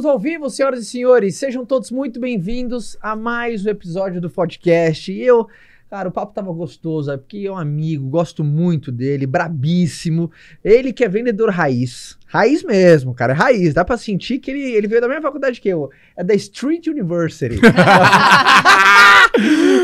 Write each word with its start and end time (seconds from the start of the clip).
Estamos 0.00 0.14
ao 0.14 0.18
vivo, 0.18 0.48
senhoras 0.48 0.80
e 0.80 0.86
senhores. 0.86 1.36
Sejam 1.36 1.62
todos 1.66 1.90
muito 1.90 2.18
bem-vindos 2.18 2.96
a 3.02 3.14
mais 3.14 3.66
um 3.66 3.68
episódio 3.68 4.18
do 4.18 4.30
podcast. 4.30 5.12
E 5.12 5.20
eu, 5.20 5.46
cara, 5.90 6.08
o 6.08 6.10
papo 6.10 6.32
tava 6.32 6.50
gostoso, 6.54 7.10
é 7.10 7.18
porque 7.18 7.44
é 7.46 7.52
um 7.52 7.58
amigo, 7.58 8.08
gosto 8.08 8.42
muito 8.42 8.90
dele, 8.90 9.26
brabíssimo. 9.26 10.30
Ele 10.64 10.90
que 10.90 11.04
é 11.04 11.08
vendedor 11.08 11.50
raiz. 11.50 12.16
Raiz 12.32 12.62
mesmo, 12.62 13.12
cara, 13.12 13.32
é 13.32 13.36
raiz. 13.36 13.74
Dá 13.74 13.84
pra 13.84 13.96
sentir 13.96 14.38
que 14.38 14.52
ele, 14.52 14.62
ele 14.62 14.86
veio 14.86 15.00
da 15.00 15.08
mesma 15.08 15.22
faculdade 15.22 15.60
que 15.60 15.68
eu. 15.68 15.90
É 16.16 16.22
da 16.22 16.32
Street 16.34 16.86
University. 16.86 17.58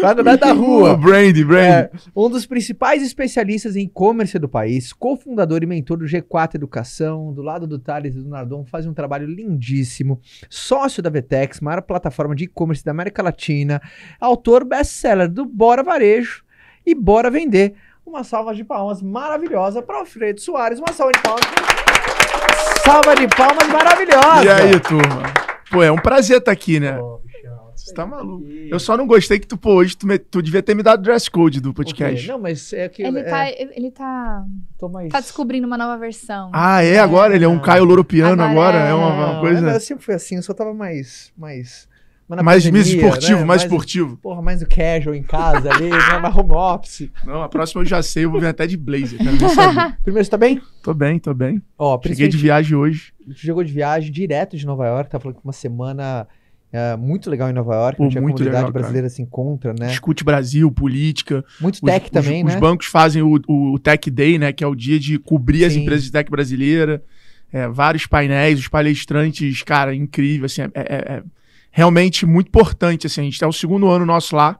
Lá 0.00 0.14
no 0.14 0.22
da 0.22 0.52
rua. 0.52 0.96
Brandy, 0.96 1.42
Brandy. 1.42 1.66
É, 1.66 1.90
um 2.14 2.30
dos 2.30 2.46
principais 2.46 3.02
especialistas 3.02 3.74
em 3.74 3.86
e-commerce 3.86 4.38
do 4.38 4.48
país, 4.48 4.92
cofundador 4.92 5.64
e 5.64 5.66
mentor 5.66 5.98
do 5.98 6.04
G4 6.04 6.54
Educação, 6.54 7.32
do 7.32 7.42
lado 7.42 7.66
do 7.66 7.80
Thales 7.80 8.14
e 8.14 8.20
do 8.20 8.28
Nardon, 8.28 8.64
faz 8.64 8.86
um 8.86 8.94
trabalho 8.94 9.26
lindíssimo. 9.26 10.20
Sócio 10.48 11.02
da 11.02 11.10
Vetex, 11.10 11.60
maior 11.60 11.82
plataforma 11.82 12.36
de 12.36 12.44
e-commerce 12.44 12.84
da 12.84 12.92
América 12.92 13.24
Latina, 13.24 13.82
autor 14.20 14.64
best-seller 14.64 15.28
do 15.28 15.44
Bora 15.44 15.82
Varejo 15.82 16.44
e 16.86 16.94
Bora 16.94 17.28
Vender. 17.28 17.74
Uma 18.06 18.22
salva 18.22 18.54
de 18.54 18.62
palmas 18.62 19.02
maravilhosa 19.02 19.82
para 19.82 19.98
Alfredo 19.98 20.40
Soares. 20.40 20.78
Uma 20.78 20.92
salva 20.92 21.12
de 21.12 21.20
palmas. 21.20 21.85
Salva 22.86 23.14
de 23.16 23.26
palmas 23.28 23.68
maravilhosa. 23.68 24.44
E 24.44 24.48
aí, 24.48 24.80
turma? 24.80 25.22
Pô, 25.70 25.82
é 25.82 25.90
um 25.90 25.96
prazer 25.96 26.38
estar 26.38 26.52
aqui, 26.52 26.78
né? 26.78 26.92
Pô, 26.92 27.20
Você 27.74 27.92
tá 27.92 28.06
maluco. 28.06 28.46
Eu 28.46 28.78
só 28.78 28.96
não 28.96 29.06
gostei 29.06 29.38
que 29.38 29.46
tu, 29.46 29.56
pô, 29.56 29.74
hoje 29.74 29.96
tu, 29.96 30.06
me- 30.06 30.18
tu 30.18 30.40
devia 30.40 30.62
ter 30.62 30.74
me 30.74 30.82
dado 30.82 31.00
o 31.00 31.02
dress 31.02 31.28
code 31.30 31.60
do 31.60 31.74
podcast. 31.74 32.26
Não, 32.28 32.38
mas 32.38 32.72
é 32.72 32.88
que 32.88 33.02
Ele 33.02 33.18
é, 33.18 33.22
tá, 33.24 33.48
ele 33.50 33.90
tá, 33.90 34.44
tô 34.78 34.88
mais... 34.88 35.08
tá 35.10 35.20
descobrindo 35.20 35.66
uma 35.66 35.76
nova 35.76 35.96
versão. 35.98 36.50
Ah, 36.54 36.82
é? 36.82 36.98
Agora? 36.98 37.34
Ele 37.34 37.44
é 37.44 37.48
um 37.48 37.58
Caio 37.60 37.84
Loropiano 37.84 38.40
agora? 38.42 38.78
Agora 38.78 38.78
É 38.78 38.90
é. 38.90 38.94
uma, 38.94 39.08
uma 39.14 39.32
Não, 39.34 39.40
coisa 39.40 39.70
Eu 39.70 39.80
sempre 39.80 40.04
fui 40.04 40.14
assim, 40.14 40.36
eu 40.36 40.42
só 40.42 40.54
tava 40.54 40.72
mais. 40.72 41.32
Mais, 41.36 41.88
mais, 42.28 42.64
pandemia, 42.64 42.72
mais 42.72 42.86
esportivo, 42.88 43.38
né? 43.40 43.44
mais 43.44 43.62
esportivo. 43.62 44.16
Porra, 44.16 44.42
mais 44.42 44.60
o 44.62 44.66
casual 44.66 45.14
em 45.14 45.22
casa 45.22 45.70
ali, 45.72 45.88
né? 45.90 46.18
mais 46.20 46.36
home 46.36 46.52
office. 46.52 47.08
Não, 47.24 47.42
a 47.42 47.48
próxima 47.48 47.82
eu 47.82 47.86
já 47.86 48.02
sei, 48.02 48.24
eu 48.24 48.30
vou 48.30 48.40
vir 48.40 48.46
até 48.48 48.66
de 48.66 48.76
blazer. 48.76 49.18
Primeiro, 50.02 50.24
você 50.24 50.30
tá 50.30 50.36
bem? 50.36 50.60
Tô 50.82 50.92
bem, 50.92 51.18
tô 51.18 51.32
bem. 51.32 51.62
Ó, 51.78 52.00
Cheguei 52.02 52.28
de 52.28 52.36
viagem 52.36 52.76
hoje. 52.76 53.12
chegou 53.34 53.62
de 53.62 53.72
viagem 53.72 54.10
direto 54.10 54.56
de 54.56 54.66
Nova 54.66 54.86
York, 54.86 55.10
tá 55.10 55.20
falando 55.20 55.36
que 55.38 55.44
uma 55.44 55.52
semana 55.52 56.26
é, 56.72 56.96
muito 56.96 57.30
legal 57.30 57.48
em 57.48 57.52
Nova 57.52 57.74
York, 57.74 57.96
Pô, 57.96 58.04
onde 58.06 58.18
a 58.18 58.20
comunidade 58.20 58.50
legal, 58.56 58.72
brasileira 58.72 59.08
se 59.08 59.22
encontra, 59.22 59.72
né? 59.78 59.86
Discute 59.86 60.24
Brasil, 60.24 60.70
política. 60.72 61.44
Muito 61.60 61.74
Os, 61.76 61.80
tech 61.80 62.06
os- 62.06 62.10
também, 62.10 62.44
os 62.44 62.54
né? 62.54 62.60
bancos 62.60 62.86
fazem 62.86 63.22
o, 63.22 63.40
o 63.48 63.78
Tech 63.78 64.10
Day, 64.10 64.36
né? 64.38 64.52
Que 64.52 64.64
é 64.64 64.66
o 64.66 64.74
dia 64.74 64.98
de 64.98 65.16
cobrir 65.18 65.64
as 65.64 65.72
Sim. 65.74 65.82
empresas 65.82 66.04
de 66.04 66.10
tech 66.12 66.28
brasileira. 66.30 67.02
É, 67.52 67.68
vários 67.68 68.06
painéis, 68.06 68.58
os 68.58 68.66
palestrantes, 68.68 69.62
cara, 69.62 69.94
incrível, 69.94 70.46
assim, 70.46 70.62
é, 70.62 70.68
é- 70.74 71.14
é 71.18 71.22
realmente 71.76 72.24
muito 72.24 72.48
importante, 72.48 73.06
assim, 73.06 73.20
a 73.20 73.24
gente 73.24 73.38
tá 73.38 73.46
o 73.46 73.52
segundo 73.52 73.86
ano 73.90 74.06
nosso 74.06 74.34
lá, 74.34 74.58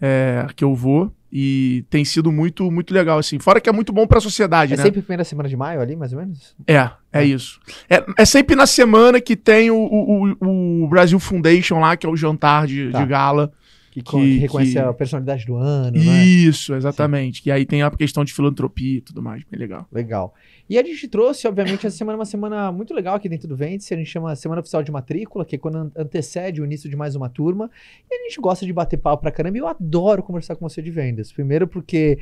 é, 0.00 0.46
que 0.56 0.64
eu 0.64 0.74
vou, 0.74 1.12
e 1.30 1.84
tem 1.90 2.02
sido 2.02 2.32
muito, 2.32 2.70
muito 2.70 2.94
legal, 2.94 3.18
assim, 3.18 3.38
fora 3.38 3.60
que 3.60 3.68
é 3.68 3.72
muito 3.72 3.92
bom 3.92 4.06
pra 4.06 4.20
sociedade, 4.20 4.72
É 4.72 4.76
né? 4.78 4.82
sempre 4.82 5.00
a 5.00 5.02
primeira 5.02 5.22
semana 5.24 5.50
de 5.50 5.54
maio 5.56 5.82
ali, 5.82 5.94
mais 5.94 6.14
ou 6.14 6.18
menos? 6.18 6.56
É, 6.66 6.76
é 6.76 6.90
É. 7.12 7.24
isso. 7.24 7.60
É, 7.90 8.02
é 8.16 8.24
sempre 8.24 8.56
na 8.56 8.66
semana 8.66 9.20
que 9.20 9.36
tem 9.36 9.70
o, 9.70 9.76
o, 9.76 10.30
o- 10.40 10.84
o 10.84 10.88
Brasil 10.88 11.20
Foundation 11.20 11.78
lá, 11.78 11.94
que 11.94 12.06
é 12.06 12.08
o 12.08 12.16
jantar 12.16 12.66
de, 12.66 12.90
Tá. 12.90 13.00
de 13.02 13.06
gala. 13.06 13.52
Que, 14.02 14.10
Que- 14.16 14.38
reconhece 14.38 14.72
que- 14.72 14.78
a 14.78 14.92
personalidade 14.92 15.44
do 15.46 15.56
ano, 15.56 15.96
né? 15.98 16.24
Isso, 16.24 16.74
exatamente. 16.74 17.42
Que 17.42 17.50
aí 17.50 17.64
tem 17.64 17.82
a 17.82 17.90
questão 17.90 18.24
de 18.24 18.32
filantropia 18.32 18.98
e 18.98 19.00
tudo 19.00 19.22
mais, 19.22 19.42
bem 19.50 19.58
legal. 19.58 19.86
Legal. 19.92 20.34
E 20.68 20.78
a 20.78 20.82
gente 20.82 21.06
trouxe, 21.08 21.46
obviamente, 21.46 21.86
essa 21.86 21.96
semana 21.96 22.18
uma 22.18 22.24
semana 22.24 22.70
muito 22.72 22.92
legal 22.92 23.14
aqui 23.14 23.28
dentro 23.28 23.46
do 23.48 23.56
Vêndice. 23.56 23.94
A 23.94 23.96
gente 23.96 24.10
chama 24.10 24.34
Semana 24.36 24.60
Oficial 24.60 24.82
de 24.82 24.90
Matrícula, 24.90 25.44
que 25.44 25.54
é 25.56 25.58
quando 25.58 25.76
an- 25.76 25.92
antecede 25.96 26.60
o 26.60 26.64
início 26.64 26.90
de 26.90 26.96
mais 26.96 27.14
uma 27.14 27.28
turma. 27.28 27.70
E 28.10 28.14
a 28.14 28.22
gente 28.28 28.40
gosta 28.40 28.66
de 28.66 28.72
bater 28.72 28.96
pau 28.96 29.16
pra 29.16 29.30
caramba. 29.30 29.56
E 29.56 29.60
eu 29.60 29.68
adoro 29.68 30.22
conversar 30.22 30.56
com 30.56 30.68
você 30.68 30.82
de 30.82 30.90
vendas. 30.90 31.30
Primeiro 31.32 31.66
porque 31.68 32.18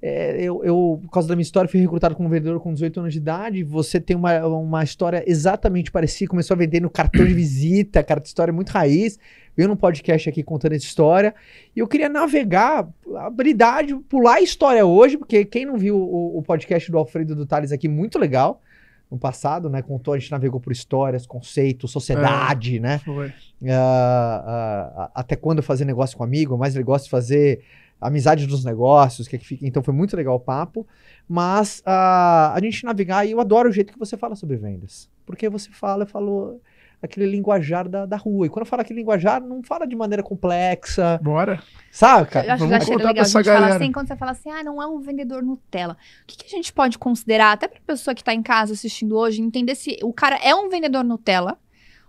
é, 0.00 0.40
eu, 0.40 0.62
eu, 0.62 1.00
por 1.02 1.10
causa 1.10 1.28
da 1.28 1.34
minha 1.34 1.42
história, 1.42 1.68
fui 1.68 1.80
recrutado 1.80 2.14
como 2.14 2.28
vendedor 2.28 2.60
com 2.60 2.72
18 2.72 3.00
anos 3.00 3.12
de 3.12 3.18
idade. 3.18 3.64
Você 3.64 4.00
tem 4.00 4.16
uma, 4.16 4.46
uma 4.46 4.84
história 4.84 5.24
exatamente 5.26 5.90
parecida. 5.90 6.30
Começou 6.30 6.54
a 6.54 6.58
vender 6.58 6.80
no 6.80 6.88
cartão 6.88 7.24
de 7.26 7.34
visita, 7.34 8.02
cara, 8.02 8.20
de 8.20 8.28
história 8.28 8.52
muito 8.52 8.70
raiz. 8.70 9.18
Veio 9.56 9.68
num 9.68 9.76
podcast 9.76 10.28
aqui 10.28 10.44
contando 10.44 10.74
essa 10.74 10.84
história. 10.84 11.34
E 11.74 11.80
eu 11.80 11.88
queria 11.88 12.08
navegar, 12.08 12.88
habilidade, 13.16 13.92
pular 14.08 14.34
a 14.34 14.40
história 14.40 14.86
hoje, 14.86 15.18
porque 15.18 15.44
quem 15.44 15.66
não 15.66 15.76
viu 15.76 15.96
o, 15.96 16.38
o 16.38 16.42
podcast 16.42 16.88
do 16.92 16.98
Alfredo 16.98 17.34
do 17.34 17.44
Tales 17.44 17.72
aqui, 17.72 17.88
muito 17.88 18.18
legal. 18.20 18.62
No 19.10 19.18
passado, 19.18 19.70
né? 19.70 19.80
Contou, 19.80 20.12
a 20.12 20.18
gente 20.18 20.30
navegou 20.30 20.60
por 20.60 20.70
histórias, 20.70 21.26
conceitos, 21.26 21.90
sociedade, 21.90 22.78
né? 22.78 22.98
Foi. 22.98 23.32
Ah, 23.66 24.44
ah, 24.46 24.92
ah, 24.96 25.10
até 25.14 25.34
quando 25.34 25.62
fazer 25.62 25.86
negócio 25.86 26.16
com 26.16 26.22
amigo, 26.22 26.58
mais 26.58 26.74
ele 26.74 26.84
gosta 26.84 27.06
de 27.06 27.10
fazer 27.10 27.64
amizade 28.00 28.46
dos 28.46 28.64
negócios, 28.64 29.26
que 29.26 29.36
é 29.36 29.38
que 29.38 29.46
fica. 29.46 29.66
Então 29.66 29.82
foi 29.82 29.94
muito 29.94 30.16
legal 30.16 30.36
o 30.36 30.40
papo. 30.40 30.86
Mas 31.28 31.82
ah, 31.84 32.52
a 32.54 32.60
gente 32.60 32.84
navegar, 32.84 33.26
e 33.26 33.32
eu 33.32 33.40
adoro 33.40 33.68
o 33.68 33.72
jeito 33.72 33.92
que 33.92 33.98
você 33.98 34.16
fala 34.16 34.34
sobre 34.34 34.56
vendas. 34.56 35.10
Porque 35.26 35.48
você 35.48 35.70
fala, 35.70 36.06
falou 36.06 36.60
aquele 37.02 37.26
linguajar 37.26 37.88
da, 37.88 38.06
da 38.06 38.16
rua. 38.16 38.46
E 38.46 38.48
quando 38.48 38.64
eu 38.64 38.66
falo 38.66 38.82
aquele 38.82 39.00
linguajar, 39.00 39.40
não 39.40 39.62
fala 39.62 39.86
de 39.86 39.94
maneira 39.94 40.22
complexa, 40.22 41.18
Bora. 41.22 41.62
saca? 41.90 42.44
Eu 42.44 42.52
acho, 42.54 42.66
Vamos 42.66 42.88
eu 42.88 42.92
contar 42.92 43.08
legal 43.08 43.12
pra 43.14 43.20
a 43.20 43.22
essa 43.22 43.38
gente 43.38 43.46
galera. 43.46 43.76
assim, 43.76 43.92
quando 43.92 44.08
você 44.08 44.16
fala 44.16 44.32
assim, 44.32 44.50
ah, 44.50 44.64
não 44.64 44.82
é 44.82 44.86
um 44.86 45.00
vendedor 45.00 45.42
Nutella. 45.42 45.96
O 46.22 46.26
que, 46.26 46.36
que 46.38 46.46
a 46.46 46.56
gente 46.56 46.72
pode 46.72 46.98
considerar, 46.98 47.52
até 47.52 47.68
pra 47.68 47.80
pessoa 47.86 48.14
que 48.14 48.24
tá 48.24 48.34
em 48.34 48.42
casa 48.42 48.72
assistindo 48.72 49.16
hoje, 49.16 49.40
entender 49.40 49.74
se 49.74 49.98
o 50.02 50.12
cara 50.12 50.36
é 50.36 50.54
um 50.54 50.68
vendedor 50.68 51.04
Nutella 51.04 51.58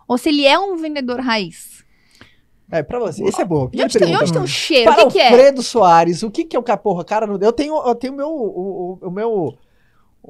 ou 0.08 0.18
se 0.18 0.30
ele 0.30 0.46
é 0.46 0.58
um 0.58 0.76
vendedor 0.76 1.20
raiz. 1.20 1.79
É, 2.72 2.84
pra 2.84 3.00
você. 3.00 3.24
Esse 3.24 3.42
é 3.42 3.46
bom. 3.46 3.68
De 3.68 3.82
onde, 3.82 3.98
tem, 3.98 4.16
onde 4.16 4.32
tem 4.32 4.42
o 4.42 4.48
cheiro? 4.48 4.92
Para 4.94 5.04
o 5.04 5.08
que, 5.08 5.14
que 5.14 5.20
é? 5.20 5.30
Alfredo 5.30 5.64
Soares, 5.64 6.22
o 6.24 6.30
que, 6.30 6.46
que 6.46 6.56
é 6.56 6.60
o 6.60 6.64
cara? 6.64 6.78
Porra, 6.78 7.04
cara, 7.04 7.26
no- 7.26 7.40
eu 7.42 7.52
tenho 7.52 7.76
eu 7.88 7.96
tenho 7.96 8.14
o 8.14 8.16
meu. 8.18 8.28
O, 8.30 9.00
o- 9.04 9.08
o 9.08 9.12
meu 9.12 9.58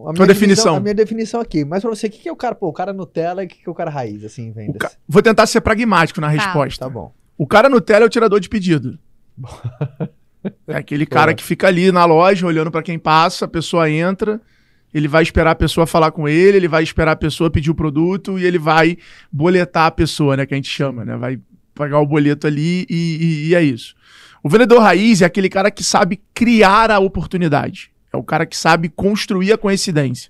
a 0.07 0.13
minha 0.13 0.27
definição. 0.27 0.75
A 0.75 0.79
minha 0.79 0.93
definição 0.93 1.41
aqui. 1.41 1.65
Mas 1.65 1.81
pra 1.81 1.89
você, 1.89 2.07
o 2.07 2.09
que, 2.09 2.19
que 2.19 2.29
é 2.29 2.31
o 2.31 2.35
cara? 2.35 2.55
Pô, 2.55 2.69
o 2.69 2.73
cara 2.73 2.93
Nutella 2.93 3.43
e 3.43 3.45
o 3.45 3.49
que, 3.49 3.57
que 3.63 3.67
é 3.67 3.71
o 3.71 3.75
cara 3.75 3.89
raiz, 3.89 4.23
assim, 4.23 4.43
em 4.47 4.51
O 4.51 4.53
vendas? 4.53 4.77
ca- 4.77 4.91
Vou 5.07 5.21
tentar 5.21 5.45
ser 5.47 5.59
pragmático 5.61 6.21
na 6.21 6.29
resposta. 6.29 6.85
Tá 6.85 6.89
bom. 6.89 7.11
O 7.37 7.45
cara 7.47 7.67
Nutella 7.67 8.05
é 8.05 8.07
o 8.07 8.09
tirador 8.09 8.39
de 8.39 8.47
pedido. 8.47 8.97
é 10.67 10.75
aquele 10.77 11.05
cara 11.05 11.33
que 11.33 11.43
fica 11.43 11.67
ali 11.67 11.91
na 11.91 12.05
loja 12.05 12.45
olhando 12.45 12.71
pra 12.71 12.81
quem 12.83 12.97
passa, 12.97 13.45
a 13.45 13.47
pessoa 13.47 13.89
entra, 13.89 14.39
ele 14.93 15.07
vai 15.07 15.23
esperar 15.23 15.51
a 15.51 15.55
pessoa 15.55 15.85
falar 15.85 16.11
com 16.11 16.27
ele, 16.27 16.57
ele 16.57 16.67
vai 16.67 16.83
esperar 16.83 17.11
a 17.11 17.15
pessoa 17.15 17.49
pedir 17.51 17.71
o 17.71 17.75
produto 17.75 18.39
e 18.39 18.45
ele 18.45 18.57
vai 18.59 18.97
boletar 19.31 19.87
a 19.87 19.91
pessoa, 19.91 20.37
né? 20.37 20.45
Que 20.45 20.53
a 20.53 20.57
gente 20.57 20.69
chama, 20.69 21.03
né? 21.03 21.17
Vai 21.17 21.39
pagar 21.79 21.99
o 21.99 22.05
boleto 22.05 22.45
ali 22.45 22.85
e, 22.89 22.93
e- 23.45 23.47
e 23.49 23.55
é 23.55 23.63
isso. 23.63 23.95
O 24.43 24.49
vendedor 24.49 24.79
raiz 24.81 25.21
é 25.21 25.25
aquele 25.25 25.47
cara 25.47 25.71
que 25.71 25.81
sabe 25.83 26.19
criar 26.33 26.91
a 26.91 26.99
oportunidade. 26.99 27.89
É 28.11 28.17
o 28.17 28.23
cara 28.23 28.45
que 28.45 28.57
sabe 28.57 28.89
construir 28.89 29.53
a 29.53 29.57
coincidência. 29.57 30.29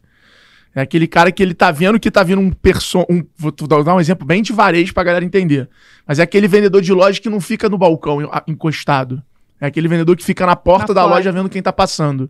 É 0.75 0.81
aquele 0.81 1.07
cara 1.07 1.31
que 1.31 1.41
ele 1.41 1.55
tá 1.55 1.71
vendo 1.71 1.99
que 1.99 2.11
tá 2.11 2.21
vindo 2.21 2.39
um 2.39 2.51
person... 2.51 3.03
Um, 3.09 3.23
vou 3.35 3.51
dar 3.51 3.95
um 3.95 3.99
exemplo 3.99 4.25
bem 4.27 4.43
de 4.43 4.53
varejo 4.53 4.93
pra 4.93 5.03
galera 5.03 5.25
entender. 5.25 5.67
Mas 6.07 6.19
é 6.19 6.23
aquele 6.23 6.47
vendedor 6.47 6.81
de 6.83 6.93
loja 6.93 7.19
que 7.19 7.29
não 7.29 7.41
fica 7.41 7.67
no 7.67 7.77
balcão 7.77 8.19
encostado. 8.47 9.21
É 9.59 9.65
aquele 9.65 9.87
vendedor 9.87 10.15
que 10.15 10.23
fica 10.23 10.45
na 10.45 10.55
porta 10.55 10.89
Na 10.89 10.93
da 10.93 11.01
porta. 11.01 11.15
loja 11.15 11.31
vendo 11.31 11.49
quem 11.49 11.61
tá 11.63 11.73
passando. 11.73 12.29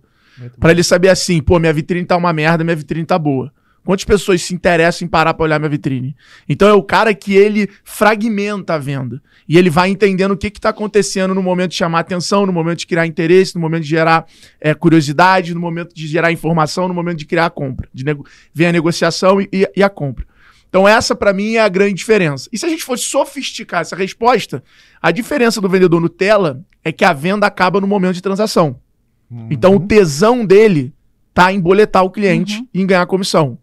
Pra 0.59 0.72
ele 0.72 0.84
saber 0.84 1.09
assim, 1.09 1.41
pô, 1.41 1.59
minha 1.59 1.74
vitrine 1.74 2.06
tá 2.06 2.16
uma 2.16 2.31
merda, 2.31 2.63
minha 2.63 2.75
vitrine 2.75 3.06
tá 3.06 3.19
boa. 3.19 3.51
Quantas 3.84 4.06
pessoas 4.06 4.41
se 4.44 4.53
interessam 4.53 5.06
em 5.06 5.09
parar 5.09 5.34
pra 5.34 5.44
olhar 5.45 5.59
minha 5.59 5.69
vitrine? 5.69 6.16
Então 6.47 6.67
é 6.67 6.73
o 6.73 6.84
cara 6.84 7.13
que 7.13 7.34
ele 7.35 7.68
fragmenta 7.83 8.75
a 8.75 8.77
venda. 8.77 9.21
E 9.48 9.57
ele 9.57 9.69
vai 9.69 9.89
entendendo 9.89 10.31
o 10.31 10.38
que 10.38 10.50
que 10.51 10.59
tá 10.62 10.69
acontecendo 10.69 11.33
no 11.33 11.42
momento 11.42 11.71
de 11.71 11.77
chamar 11.77 12.00
atenção, 12.01 12.45
no 12.45 12.53
momento 12.53 12.80
de 12.80 12.88
criar 12.88 13.07
interesse, 13.07 13.56
no 13.56 13.62
momento 13.62 13.81
de 13.83 13.89
gerar 13.89 14.25
é, 14.62 14.74
curiosidade, 14.75 15.53
no 15.56 15.59
momento 15.59 15.94
de 15.95 16.06
gerar 16.07 16.31
informação, 16.31 16.88
no 16.88 16.94
momento 16.94 17.18
de 17.18 17.25
criar 17.25 17.48
a 17.48 17.50
compra. 17.50 17.89
De 17.94 18.06
nego... 18.06 18.25
Vem 18.53 18.68
a 18.68 18.71
negociação 18.71 19.42
e, 19.42 19.50
e- 19.51 19.71
e 19.77 19.81
a 19.83 19.89
compra. 19.89 20.25
Então 20.69 20.88
essa 20.88 21.15
pra 21.15 21.33
mim 21.33 21.56
é 21.56 21.62
a 21.62 21.68
grande 21.69 21.95
diferença. 21.95 22.48
E 22.53 22.57
se 22.59 22.65
a 22.65 22.69
gente 22.69 22.83
fosse 22.83 23.03
sofisticar 23.06 23.81
essa 23.81 23.95
resposta, 23.95 24.63
a 25.01 25.09
diferença 25.09 25.59
do 25.59 25.68
vendedor 25.68 26.00
Nutella 26.00 26.62
é 26.83 26.92
que 26.92 27.03
a 27.03 27.12
venda 27.12 27.48
acaba 27.48 27.81
no 27.81 27.88
momento 27.88 28.13
de 28.13 28.21
transação. 28.21 28.80
Então 29.50 29.75
o 29.75 29.80
tesão 29.80 30.45
dele 30.45 30.94
tá 31.33 31.51
em 31.51 31.59
boletar 31.59 32.03
o 32.03 32.09
cliente 32.12 32.57
Uhum. 32.59 32.68
e 32.74 32.81
em 32.81 32.86
ganhar 32.86 33.06
comissão. 33.07 33.57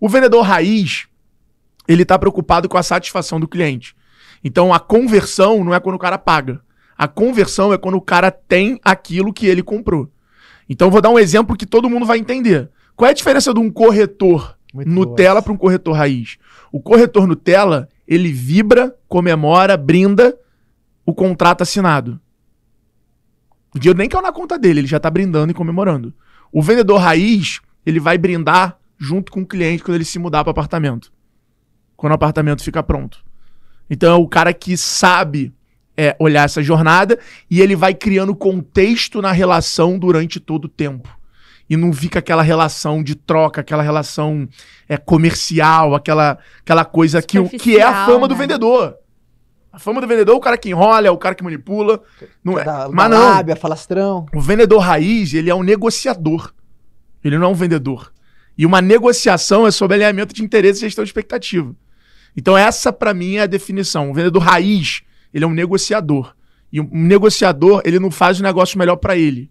O 0.00 0.08
vendedor 0.08 0.42
raiz, 0.42 1.08
ele 1.86 2.04
tá 2.04 2.18
preocupado 2.18 2.68
com 2.68 2.78
a 2.78 2.82
satisfação 2.82 3.40
do 3.40 3.48
cliente. 3.48 3.96
Então 4.42 4.72
a 4.72 4.78
conversão 4.78 5.64
não 5.64 5.74
é 5.74 5.80
quando 5.80 5.96
o 5.96 5.98
cara 5.98 6.18
paga. 6.18 6.60
A 6.96 7.08
conversão 7.08 7.72
é 7.72 7.78
quando 7.78 7.96
o 7.96 8.00
cara 8.00 8.30
tem 8.30 8.78
aquilo 8.84 9.32
que 9.32 9.46
ele 9.46 9.62
comprou. 9.62 10.10
Então 10.68 10.90
vou 10.90 11.00
dar 11.00 11.10
um 11.10 11.18
exemplo 11.18 11.56
que 11.56 11.66
todo 11.66 11.88
mundo 11.88 12.06
vai 12.06 12.18
entender. 12.18 12.70
Qual 12.94 13.08
é 13.08 13.10
a 13.10 13.14
diferença 13.14 13.54
de 13.54 13.60
um 13.60 13.70
corretor 13.70 14.56
Muito 14.74 14.90
Nutella 14.90 15.40
para 15.40 15.52
um 15.52 15.56
corretor 15.56 15.92
raiz? 15.92 16.36
O 16.70 16.80
corretor 16.80 17.26
Nutella, 17.26 17.88
ele 18.06 18.32
vibra, 18.32 18.94
comemora, 19.08 19.76
brinda 19.76 20.36
o 21.06 21.14
contrato 21.14 21.62
assinado. 21.62 22.20
O 23.74 23.78
dinheiro 23.78 23.98
nem 23.98 24.08
caiu 24.08 24.22
na 24.22 24.32
conta 24.32 24.58
dele, 24.58 24.80
ele 24.80 24.86
já 24.86 25.00
tá 25.00 25.10
brindando 25.10 25.50
e 25.50 25.54
comemorando. 25.54 26.12
O 26.52 26.62
vendedor 26.62 26.98
raiz, 26.98 27.60
ele 27.86 28.00
vai 28.00 28.18
brindar 28.18 28.78
junto 28.98 29.30
com 29.32 29.40
o 29.42 29.46
cliente 29.46 29.82
quando 29.82 29.94
ele 29.94 30.04
se 30.04 30.18
mudar 30.18 30.42
para 30.44 30.50
apartamento. 30.50 31.12
quando 31.96 32.12
o 32.12 32.14
apartamento 32.14 32.62
fica 32.62 32.82
pronto. 32.82 33.18
Então 33.90 34.12
é 34.12 34.16
o 34.16 34.28
cara 34.28 34.52
que 34.52 34.76
sabe 34.76 35.52
é, 35.96 36.14
olhar 36.18 36.44
essa 36.44 36.62
jornada 36.62 37.18
e 37.50 37.60
ele 37.60 37.74
vai 37.74 37.94
criando 37.94 38.34
contexto 38.36 39.20
na 39.22 39.32
relação 39.32 39.98
durante 39.98 40.38
todo 40.38 40.66
o 40.66 40.68
tempo. 40.68 41.08
E 41.70 41.76
não 41.76 41.92
fica 41.92 42.18
aquela 42.20 42.42
relação 42.42 43.02
de 43.02 43.14
troca, 43.14 43.60
aquela 43.60 43.82
relação 43.82 44.48
é, 44.88 44.96
comercial, 44.96 45.94
aquela, 45.94 46.38
aquela 46.60 46.84
coisa 46.84 47.20
que, 47.20 47.38
o- 47.38 47.48
que 47.48 47.76
é 47.78 47.82
a 47.82 48.06
fama 48.06 48.26
do 48.28 48.34
né? 48.34 48.40
vendedor. 48.40 48.96
A 49.72 49.78
fama 49.78 50.00
do 50.00 50.06
vendedor 50.08 50.34
é 50.34 50.38
o 50.38 50.40
cara 50.40 50.56
que 50.56 50.70
enrola, 50.70 51.06
é 51.06 51.10
o 51.10 51.18
cara 51.18 51.34
que 51.34 51.44
manipula. 51.44 52.02
Não 52.42 52.58
é. 52.58 52.64
Da, 52.64 52.88
Mas 52.90 53.10
da 53.10 53.16
não. 53.18 53.28
lábia, 53.30 53.54
falastrão. 53.56 54.24
O 54.34 54.40
vendedor 54.40 54.78
raiz, 54.78 55.34
ele 55.34 55.50
é 55.50 55.54
um 55.54 55.62
negociador. 55.62 56.52
Ele 57.22 57.36
não 57.38 57.48
é 57.48 57.50
um 57.50 57.54
vendedor. 57.54 58.10
E 58.58 58.66
uma 58.66 58.82
negociação 58.82 59.64
é 59.64 59.70
sobre 59.70 59.94
alinhamento 59.94 60.34
de 60.34 60.42
interesse 60.42 60.80
e 60.80 60.88
gestão 60.88 61.04
de 61.04 61.08
expectativa. 61.08 61.74
Então 62.36 62.58
essa 62.58 62.92
pra 62.92 63.14
mim 63.14 63.36
é 63.36 63.42
a 63.42 63.46
definição. 63.46 64.10
O 64.10 64.14
vendedor 64.14 64.42
raiz, 64.42 65.02
ele 65.32 65.44
é 65.44 65.46
um 65.46 65.52
negociador. 65.52 66.34
E 66.72 66.80
um 66.80 66.88
negociador, 66.92 67.80
ele 67.84 68.00
não 68.00 68.10
faz 68.10 68.40
o 68.40 68.42
negócio 68.42 68.76
melhor 68.76 68.96
pra 68.96 69.16
ele. 69.16 69.48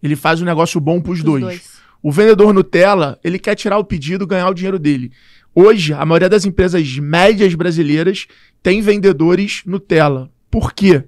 Ele 0.00 0.14
faz 0.14 0.40
o 0.40 0.44
negócio 0.44 0.80
bom 0.80 1.00
pros 1.00 1.18
Os 1.18 1.24
dois. 1.24 1.74
O 2.00 2.12
vendedor 2.12 2.54
Nutella, 2.54 3.18
ele 3.24 3.38
quer 3.38 3.54
tirar 3.54 3.78
o 3.78 3.84
pedido, 3.84 4.26
ganhar 4.26 4.48
o 4.48 4.54
dinheiro 4.54 4.78
dele. 4.78 5.10
Hoje, 5.54 5.92
a 5.92 6.04
maioria 6.04 6.28
das 6.28 6.44
empresas 6.44 6.98
médias 6.98 7.54
brasileiras 7.54 8.26
tem 8.62 8.80
vendedores 8.80 9.62
Nutella. 9.66 10.30
Por 10.50 10.72
quê? 10.72 11.04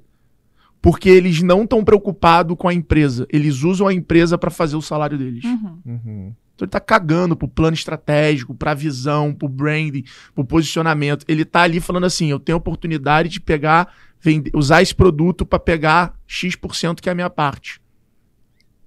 Porque 0.80 1.08
eles 1.08 1.42
não 1.42 1.62
estão 1.62 1.84
preocupados 1.84 2.56
com 2.56 2.68
a 2.68 2.74
empresa. 2.74 3.26
Eles 3.30 3.62
usam 3.62 3.86
a 3.86 3.94
empresa 3.94 4.36
para 4.38 4.50
fazer 4.50 4.76
o 4.76 4.82
salário 4.82 5.18
deles. 5.18 5.44
Uhum. 5.44 6.34
Então 6.56 6.64
ele 6.64 6.70
tá 6.70 6.80
cagando 6.80 7.36
pro 7.36 7.46
plano 7.46 7.74
estratégico, 7.74 8.54
pra 8.54 8.72
visão, 8.72 9.32
pro 9.32 9.46
branding, 9.46 10.04
pro 10.34 10.44
posicionamento. 10.44 11.24
Ele 11.28 11.44
tá 11.44 11.62
ali 11.62 11.80
falando 11.80 12.04
assim: 12.04 12.30
eu 12.30 12.40
tenho 12.40 12.56
oportunidade 12.56 13.28
de 13.28 13.40
pegar, 13.40 13.94
vender, 14.18 14.50
usar 14.54 14.80
esse 14.80 14.94
produto 14.94 15.44
para 15.44 15.58
pegar 15.58 16.18
X% 16.26 16.96
que 17.00 17.10
é 17.10 17.12
a 17.12 17.14
minha 17.14 17.28
parte. 17.28 17.80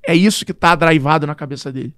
É 0.06 0.16
isso 0.16 0.44
que 0.44 0.54
tá 0.54 0.75
drivado 0.75 1.27
na 1.27 1.36
cabeça 1.36 1.71
dele. 1.71 1.94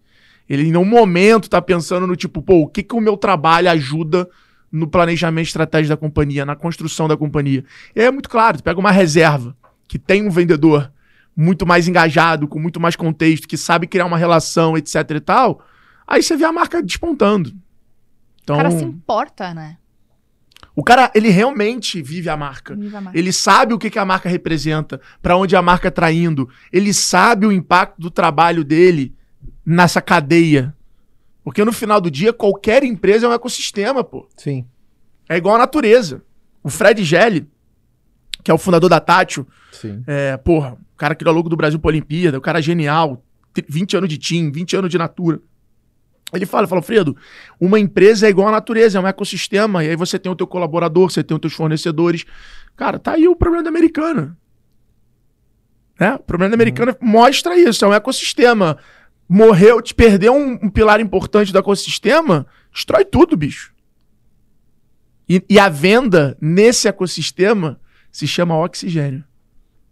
Ele, 0.50 0.64
em 0.64 0.72
nenhum 0.72 0.84
momento, 0.84 1.50
tá 1.50 1.62
pensando 1.62 2.06
no 2.06 2.16
tipo, 2.16 2.42
pô, 2.42 2.64
o 2.64 2.68
que, 2.68 2.84
que 2.84 2.94
o 2.94 3.00
meu 3.00 3.16
trabalho 3.16 3.70
ajuda 3.70 4.28
no 4.70 4.88
planejamento 4.88 5.48
estratégico 5.48 5.90
da 5.90 5.98
companhia, 5.98 6.46
na 6.46 6.56
construção 6.56 7.08
da 7.08 7.16
companhia. 7.16 7.64
E 7.96 8.02
é 8.02 8.12
muito 8.12 8.30
claro, 8.30 8.58
tu 8.58 8.64
pega 8.64 8.80
uma 8.80 8.92
reserva 8.92 9.56
que 9.88 9.98
tem 9.98 10.28
um 10.28 10.30
vendedor 10.30 10.92
muito 11.36 11.66
mais 11.66 11.88
engajado, 11.88 12.48
com 12.48 12.60
muito 12.60 12.80
mais 12.80 12.96
contexto, 12.96 13.48
que 13.48 13.58
sabe 13.58 13.88
criar 13.88 14.06
uma 14.06 14.18
relação, 14.18 14.78
etc 14.78 15.10
e 15.12 15.20
tal, 15.20 15.62
aí 16.08 16.22
você 16.22 16.36
vê 16.36 16.46
a 16.46 16.52
marca 16.52 16.82
despontando. 16.82 17.54
Então, 18.44 18.56
O 18.56 18.60
cara 18.60 18.72
se 18.72 18.84
importa, 18.84 19.54
né? 19.54 19.78
o 20.76 20.84
cara, 20.84 21.12
ele 21.14 21.30
realmente 21.30 22.02
vive 22.02 22.30
a 22.30 22.38
marca. 22.38 22.76
Viva 22.76 22.98
a 22.98 23.02
marca. 23.02 23.18
Ele 23.20 23.32
sabe 23.32 23.74
o 23.74 23.78
que, 23.78 23.90
que 23.90 24.00
a 24.00 24.06
marca 24.06 24.30
representa, 24.30 25.02
pra 25.22 25.36
onde 25.36 25.56
a 25.56 25.62
marca 25.62 25.92
tá 25.92 26.12
indo. 26.12 26.50
Ele 26.72 26.94
sabe 26.94 27.46
o 27.46 27.52
impacto 27.52 28.00
do 28.00 28.10
trabalho 28.10 28.64
dele 28.64 29.14
nessa 29.66 30.02
cadeia. 30.02 30.76
Porque 31.44 31.64
no 31.66 31.74
final 31.74 32.00
do 32.00 32.10
dia, 32.10 32.32
qualquer 32.32 32.84
empresa 32.84 33.26
é 33.26 33.30
um 33.30 33.34
ecossistema, 33.34 34.04
pô. 34.04 34.28
Sim. 34.38 34.66
É 35.28 35.38
igual 35.38 35.56
a 35.56 35.60
natureza. 35.60 36.24
O 36.64 36.70
Fred 36.70 37.04
Gelli, 37.04 37.50
que 38.44 38.50
é 38.50 38.54
o 38.54 38.58
fundador 38.58 38.90
da 38.90 39.00
Tátil, 39.00 39.48
Sim. 39.72 40.04
é, 40.08 40.38
porra, 40.38 40.78
cara 41.02 41.16
criou 41.16 41.34
logo 41.34 41.50
do 41.50 41.58
Brasil 41.58 41.80
pra 41.80 41.90
Olimpíada, 41.90 42.38
o 42.38 42.42
cara 42.42 42.60
é 42.60 42.62
genial, 42.62 43.26
tem 43.52 43.66
20 43.68 43.98
anos 43.98 44.10
de 44.10 44.20
team, 44.20 44.52
20 44.52 44.76
anos 44.76 44.92
de 44.92 45.00
natura. 45.00 45.42
Ele 46.32 46.46
fala, 46.46 46.68
fala, 46.68 46.82
Fredo, 46.82 47.18
uma 47.60 47.80
empresa 47.80 48.28
é 48.28 48.30
igual 48.30 48.48
à 48.50 48.52
natureza, 48.52 49.00
é 49.00 49.02
um 49.02 49.08
ecossistema, 49.08 49.84
e 49.84 49.90
aí 49.90 49.96
você 49.96 50.20
tem 50.20 50.32
o 50.32 50.36
teu 50.36 50.46
colaborador, 50.46 51.10
você 51.10 51.24
tem 51.24 51.34
os 51.34 51.42
teus 51.42 51.54
fornecedores. 51.54 52.24
Cara, 52.76 53.00
tá 53.00 53.14
aí 53.14 53.28
o 53.28 53.36
problema 53.36 53.64
da 53.64 53.70
americana. 53.70 54.38
Né? 56.00 56.14
O 56.14 56.20
problema 56.20 56.52
da 56.52 56.56
americana 56.56 56.96
mostra 57.02 57.58
isso, 57.58 57.84
é 57.84 57.88
um 57.88 57.94
ecossistema. 57.94 58.78
Morreu, 59.28 59.82
te 59.82 59.96
perdeu 59.96 60.36
um, 60.36 60.60
um 60.62 60.70
pilar 60.70 61.02
importante 61.02 61.52
do 61.52 61.58
ecossistema, 61.58 62.46
destrói 62.72 63.06
tudo, 63.06 63.36
bicho. 63.36 63.74
E, 65.28 65.44
e 65.50 65.58
a 65.58 65.68
venda 65.68 66.38
nesse 66.40 66.88
ecossistema 66.88 67.80
se 68.12 68.28
chama 68.28 68.56
oxigênio. 68.56 69.24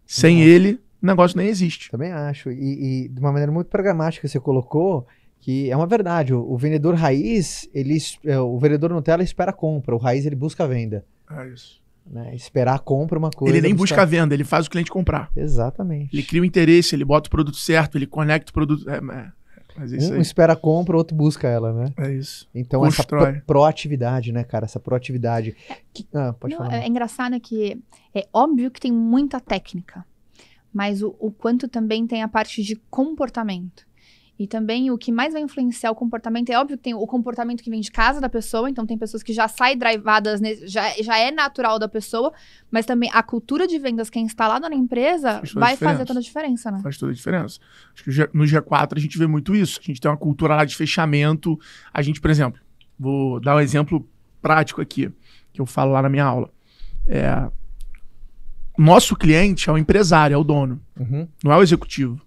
Sem 0.06 0.38
Uhum. 0.38 0.44
ele, 0.44 0.80
o 1.02 1.06
negócio 1.06 1.38
nem 1.38 1.48
existe. 1.48 1.90
Também 1.92 2.12
acho. 2.12 2.52
E, 2.52 3.06
e 3.06 3.08
de 3.10 3.20
uma 3.20 3.32
maneira 3.32 3.52
muito 3.52 3.68
programática 3.68 4.28
você 4.28 4.40
colocou 4.40 5.06
que 5.42 5.70
é 5.72 5.76
uma 5.76 5.88
verdade. 5.88 6.34
O, 6.34 6.42
o 6.52 6.58
vendedor 6.58 6.96
raiz, 6.96 7.70
ele, 7.74 7.98
é, 8.26 8.38
o 8.40 8.58
vendedor 8.60 8.92
Nutella 8.92 9.24
espera 9.24 9.52
a 9.52 9.54
compra. 9.54 9.96
O 9.96 9.98
raiz 10.00 10.26
ele 10.26 10.36
busca 10.36 10.64
a 10.66 10.68
venda. 10.68 11.06
É 11.32 11.48
isso. 11.48 11.80
Né? 12.06 12.34
Esperar 12.36 12.76
a 12.76 12.80
compra 12.80 13.18
é 13.18 13.20
uma 13.20 13.30
coisa. 13.30 13.56
ele 13.56 13.62
nem 13.62 13.76
busca 13.76 13.96
a 14.02 14.06
buscar... 14.06 14.06
venda, 14.06 14.34
ele 14.34 14.44
faz 14.44 14.66
o 14.66 14.70
cliente 14.70 14.90
comprar. 14.92 15.32
Exatamente. 15.36 16.14
Ele 16.14 16.24
cria 16.24 16.42
o 16.42 16.46
interesse, 16.46 16.96
ele 16.96 17.06
bota 17.06 17.28
o 17.28 17.32
produto 17.32 17.56
certo, 17.58 17.98
ele 17.98 18.08
conecta 18.08 18.50
o 18.50 18.54
produto. 18.54 18.90
É, 18.90 18.98
é, 18.98 19.32
mas 19.78 19.94
é 19.94 19.98
isso 19.98 20.12
Um 20.12 20.16
aí. 20.16 20.22
espera 20.22 20.54
a 20.54 20.56
compra, 20.56 20.96
o 20.96 20.98
outro 20.98 21.16
busca 21.16 21.48
ela, 21.48 21.72
né? 21.72 21.94
É 21.98 22.12
isso. 22.12 22.50
Então 22.54 22.84
essa 22.86 22.98
Constrói. 22.98 23.34
pro- 23.34 23.42
proatividade, 23.46 24.32
né, 24.34 24.44
cara? 24.44 24.66
Essa 24.66 24.80
proatividade. 24.80 25.56
Que- 25.94 26.06
Ah, 26.14 26.34
pode 26.34 26.56
Não, 26.56 26.66
falar. 26.66 26.78
é, 26.80 26.84
é 26.84 26.88
engraçado 26.88 27.40
que 27.40 27.80
é 28.14 28.28
óbvio 28.34 28.72
que 28.72 28.80
tem 28.82 28.92
muita 28.92 29.40
técnica, 29.40 30.04
mas 30.74 31.02
o, 31.02 31.16
o 31.20 31.32
quanto 31.32 31.68
também 31.68 32.06
tem 32.06 32.24
a 32.24 32.28
parte 32.28 32.64
de 32.64 32.76
comportamento. 32.90 33.90
E 34.40 34.48
também 34.48 34.90
o 34.90 34.98
que 34.98 35.12
mais 35.12 35.34
vai 35.34 35.42
influenciar 35.42 35.92
o 35.92 35.96
comportamento 35.96 36.50
é 36.50 36.58
óbvio 36.58 36.78
que 36.78 36.84
tem 36.84 36.94
o 36.94 37.06
comportamento 37.06 37.62
que 37.62 37.70
vem 37.70 37.82
de 37.82 37.92
casa 37.92 38.22
da 38.22 38.30
pessoa, 38.30 38.70
então 38.70 38.86
tem 38.86 38.98
pessoas 38.98 39.22
que 39.22 39.34
já 39.34 39.50
saem 39.50 39.78
drivadas, 39.78 40.40
já, 40.64 40.94
já 41.02 41.20
é 41.20 41.30
natural 41.30 41.78
da 41.78 41.90
pessoa, 41.90 42.32
mas 42.72 42.86
também 42.86 43.10
a 43.14 43.22
cultura 43.22 43.68
de 43.68 43.78
vendas 43.78 44.10
que 44.10 44.18
é 44.18 44.22
instalada 44.22 44.70
na 44.70 44.76
empresa 44.76 45.40
Faz 45.40 45.52
vai 45.52 45.76
fazer 45.76 46.06
toda 46.06 46.20
a 46.20 46.24
diferença, 46.24 46.72
né? 46.72 46.80
Faz 46.82 46.98
toda 46.98 47.12
a 47.12 47.16
diferença. 47.16 47.60
Acho 47.94 48.04
que 48.06 48.38
no 48.38 48.46
G4 48.46 48.96
a 48.96 49.00
gente 49.02 49.18
vê 49.18 49.28
muito 49.28 49.54
isso. 49.54 49.78
A 49.84 49.84
gente 49.84 50.00
tem 50.00 50.10
uma 50.10 50.16
cultura 50.16 50.56
lá 50.56 50.64
de 50.64 50.74
fechamento. 50.74 51.60
A 51.94 52.02
gente, 52.02 52.22
por 52.22 52.32
exemplo, 52.32 52.62
vou 52.98 53.42
dar 53.42 53.58
um 53.58 53.60
exemplo 53.60 54.08
prático 54.42 54.80
aqui, 54.80 55.12
que 55.52 55.60
eu 55.60 55.66
falo 55.66 55.92
lá 55.92 56.02
na 56.02 56.08
minha 56.08 56.24
aula. 56.24 56.50
É, 57.06 57.52
nosso 58.82 59.16
cliente 59.16 59.70
é 59.70 59.74
o 59.74 59.78
empresário, 59.78 60.34
é 60.34 60.38
o 60.38 60.44
dono. 60.44 60.82
Uhum. 61.00 61.28
não 61.44 61.52
é 61.52 61.58
o 61.58 61.62
executivo. 61.64 62.20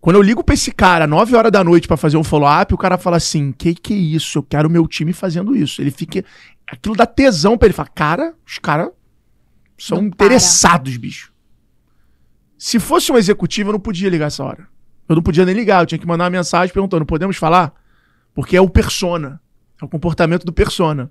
Quando 0.00 0.16
eu 0.16 0.22
ligo 0.22 0.42
pra 0.42 0.54
esse 0.54 0.72
cara 0.72 1.06
9 1.06 1.36
horas 1.36 1.52
da 1.52 1.62
noite 1.62 1.86
pra 1.86 1.96
fazer 1.96 2.16
um 2.16 2.24
follow-up, 2.24 2.74
o 2.74 2.78
cara 2.78 2.98
fala 2.98 3.16
assim: 3.16 3.52
que 3.52 3.74
que 3.74 3.92
é 3.94 3.96
isso? 3.96 4.38
Eu 4.38 4.42
quero 4.42 4.68
o 4.68 4.70
meu 4.70 4.86
time 4.88 5.12
fazendo 5.12 5.56
isso. 5.56 5.80
Ele 5.80 5.90
fica. 5.92 6.24
Aquilo 6.68 6.96
dá 6.96 7.06
tesão 7.06 7.56
pra 7.56 7.66
ele. 7.66 7.74
Fala, 7.74 7.88
cara, 7.88 8.34
os 8.46 8.58
caras 8.58 8.90
são 9.78 10.02
Não 10.02 10.10
para. 10.10 10.26
interessados, 10.26 10.96
bicho. 10.96 11.32
Se 12.58 12.78
fosse 12.80 13.12
um 13.12 13.16
executivo, 13.16 13.68
eu 13.70 13.74
não 13.74 13.80
podia 13.80 14.08
ligar 14.10 14.26
essa 14.26 14.42
hora. 14.44 14.66
Eu 15.08 15.16
não 15.16 15.22
podia 15.22 15.44
nem 15.44 15.54
ligar, 15.54 15.82
eu 15.82 15.86
tinha 15.86 15.98
que 15.98 16.06
mandar 16.06 16.24
uma 16.24 16.30
mensagem 16.30 16.72
perguntando: 16.72 17.06
podemos 17.06 17.36
falar? 17.36 17.72
Porque 18.34 18.56
é 18.56 18.60
o 18.60 18.68
persona. 18.68 19.40
É 19.80 19.84
o 19.84 19.88
comportamento 19.88 20.44
do 20.44 20.52
persona. 20.52 21.10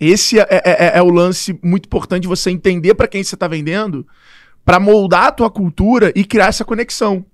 Esse 0.00 0.38
é, 0.38 0.46
é- 0.50 0.62
é- 0.64 0.98
é 0.98 1.02
o 1.02 1.10
lance 1.10 1.58
muito 1.62 1.86
importante 1.86 2.22
de 2.22 2.28
você 2.28 2.50
entender 2.50 2.94
pra 2.94 3.08
quem 3.08 3.22
você 3.22 3.36
tá 3.36 3.48
vendendo, 3.48 4.06
pra 4.64 4.78
moldar 4.78 5.24
a 5.24 5.32
tua 5.32 5.50
cultura 5.50 6.12
e 6.14 6.24
criar 6.24 6.46
essa 6.46 6.64
conexão. 6.64 7.24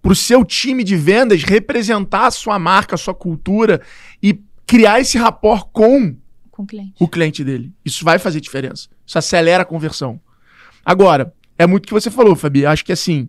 Pro 0.00 0.14
seu 0.14 0.44
time 0.44 0.84
de 0.84 0.96
vendas 0.96 1.42
representar 1.42 2.26
a 2.26 2.30
sua 2.30 2.58
marca, 2.58 2.94
a 2.94 2.98
sua 2.98 3.14
cultura 3.14 3.80
e 4.22 4.38
criar 4.66 5.00
esse 5.00 5.16
rapport 5.18 5.66
com 5.72 6.14
Com 6.50 6.62
o 6.62 6.66
cliente. 6.66 6.94
o 7.00 7.08
cliente 7.08 7.44
dele. 7.44 7.72
Isso 7.84 8.04
vai 8.04 8.18
fazer 8.18 8.40
diferença. 8.40 8.88
Isso 9.06 9.18
acelera 9.18 9.62
a 9.62 9.66
conversão. 9.66 10.20
Agora, 10.84 11.34
é 11.58 11.66
muito 11.66 11.84
o 11.84 11.88
que 11.88 11.94
você 11.94 12.10
falou, 12.10 12.36
Fabi. 12.36 12.66
Acho 12.66 12.84
que 12.84 12.92
assim, 12.92 13.28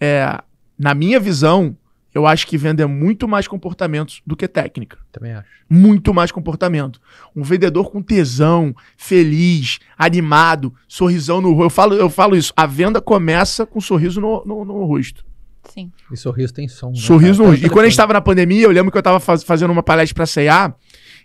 é, 0.00 0.38
na 0.78 0.94
minha 0.94 1.20
visão, 1.20 1.76
eu 2.14 2.26
acho 2.26 2.46
que 2.46 2.56
venda 2.56 2.82
é 2.82 2.86
muito 2.86 3.26
mais 3.28 3.48
comportamentos 3.48 4.22
do 4.26 4.36
que 4.36 4.46
técnica. 4.48 4.96
Também 5.12 5.32
acho. 5.32 5.48
Muito 5.68 6.14
mais 6.14 6.30
comportamento. 6.30 7.00
Um 7.34 7.42
vendedor 7.42 7.90
com 7.90 8.00
tesão, 8.00 8.74
feliz, 8.96 9.78
animado, 9.98 10.72
sorrisão 10.88 11.40
no 11.40 11.50
rosto. 11.52 11.64
Eu 11.64 11.70
falo, 11.70 11.94
eu 11.94 12.10
falo 12.10 12.36
isso. 12.36 12.52
A 12.56 12.66
venda 12.66 13.00
começa 13.00 13.66
com 13.66 13.78
um 13.78 13.82
sorriso 13.82 14.20
no, 14.20 14.44
no- 14.44 14.64
no 14.64 14.84
rosto. 14.84 15.24
Sim. 15.72 15.90
E 16.12 16.16
sorriso 16.16 16.52
tem 16.54 16.68
som. 16.68 16.90
né, 16.90 16.96
Sorriso 16.96 17.42
no 17.42 17.50
rosto. 17.50 17.66
E 17.66 17.70
quando 17.70 17.86
a 17.86 17.88
gente 17.88 17.96
tava 17.96 18.12
na 18.12 18.20
pandemia, 18.20 18.62
eu 18.64 18.70
lembro 18.70 18.92
que 18.92 18.98
eu 18.98 19.02
tava 19.02 19.18
faz- 19.18 19.42
fazendo 19.42 19.70
uma 19.72 19.82
palestra 19.82 20.14
pra 20.14 20.26
CA. 20.26 20.74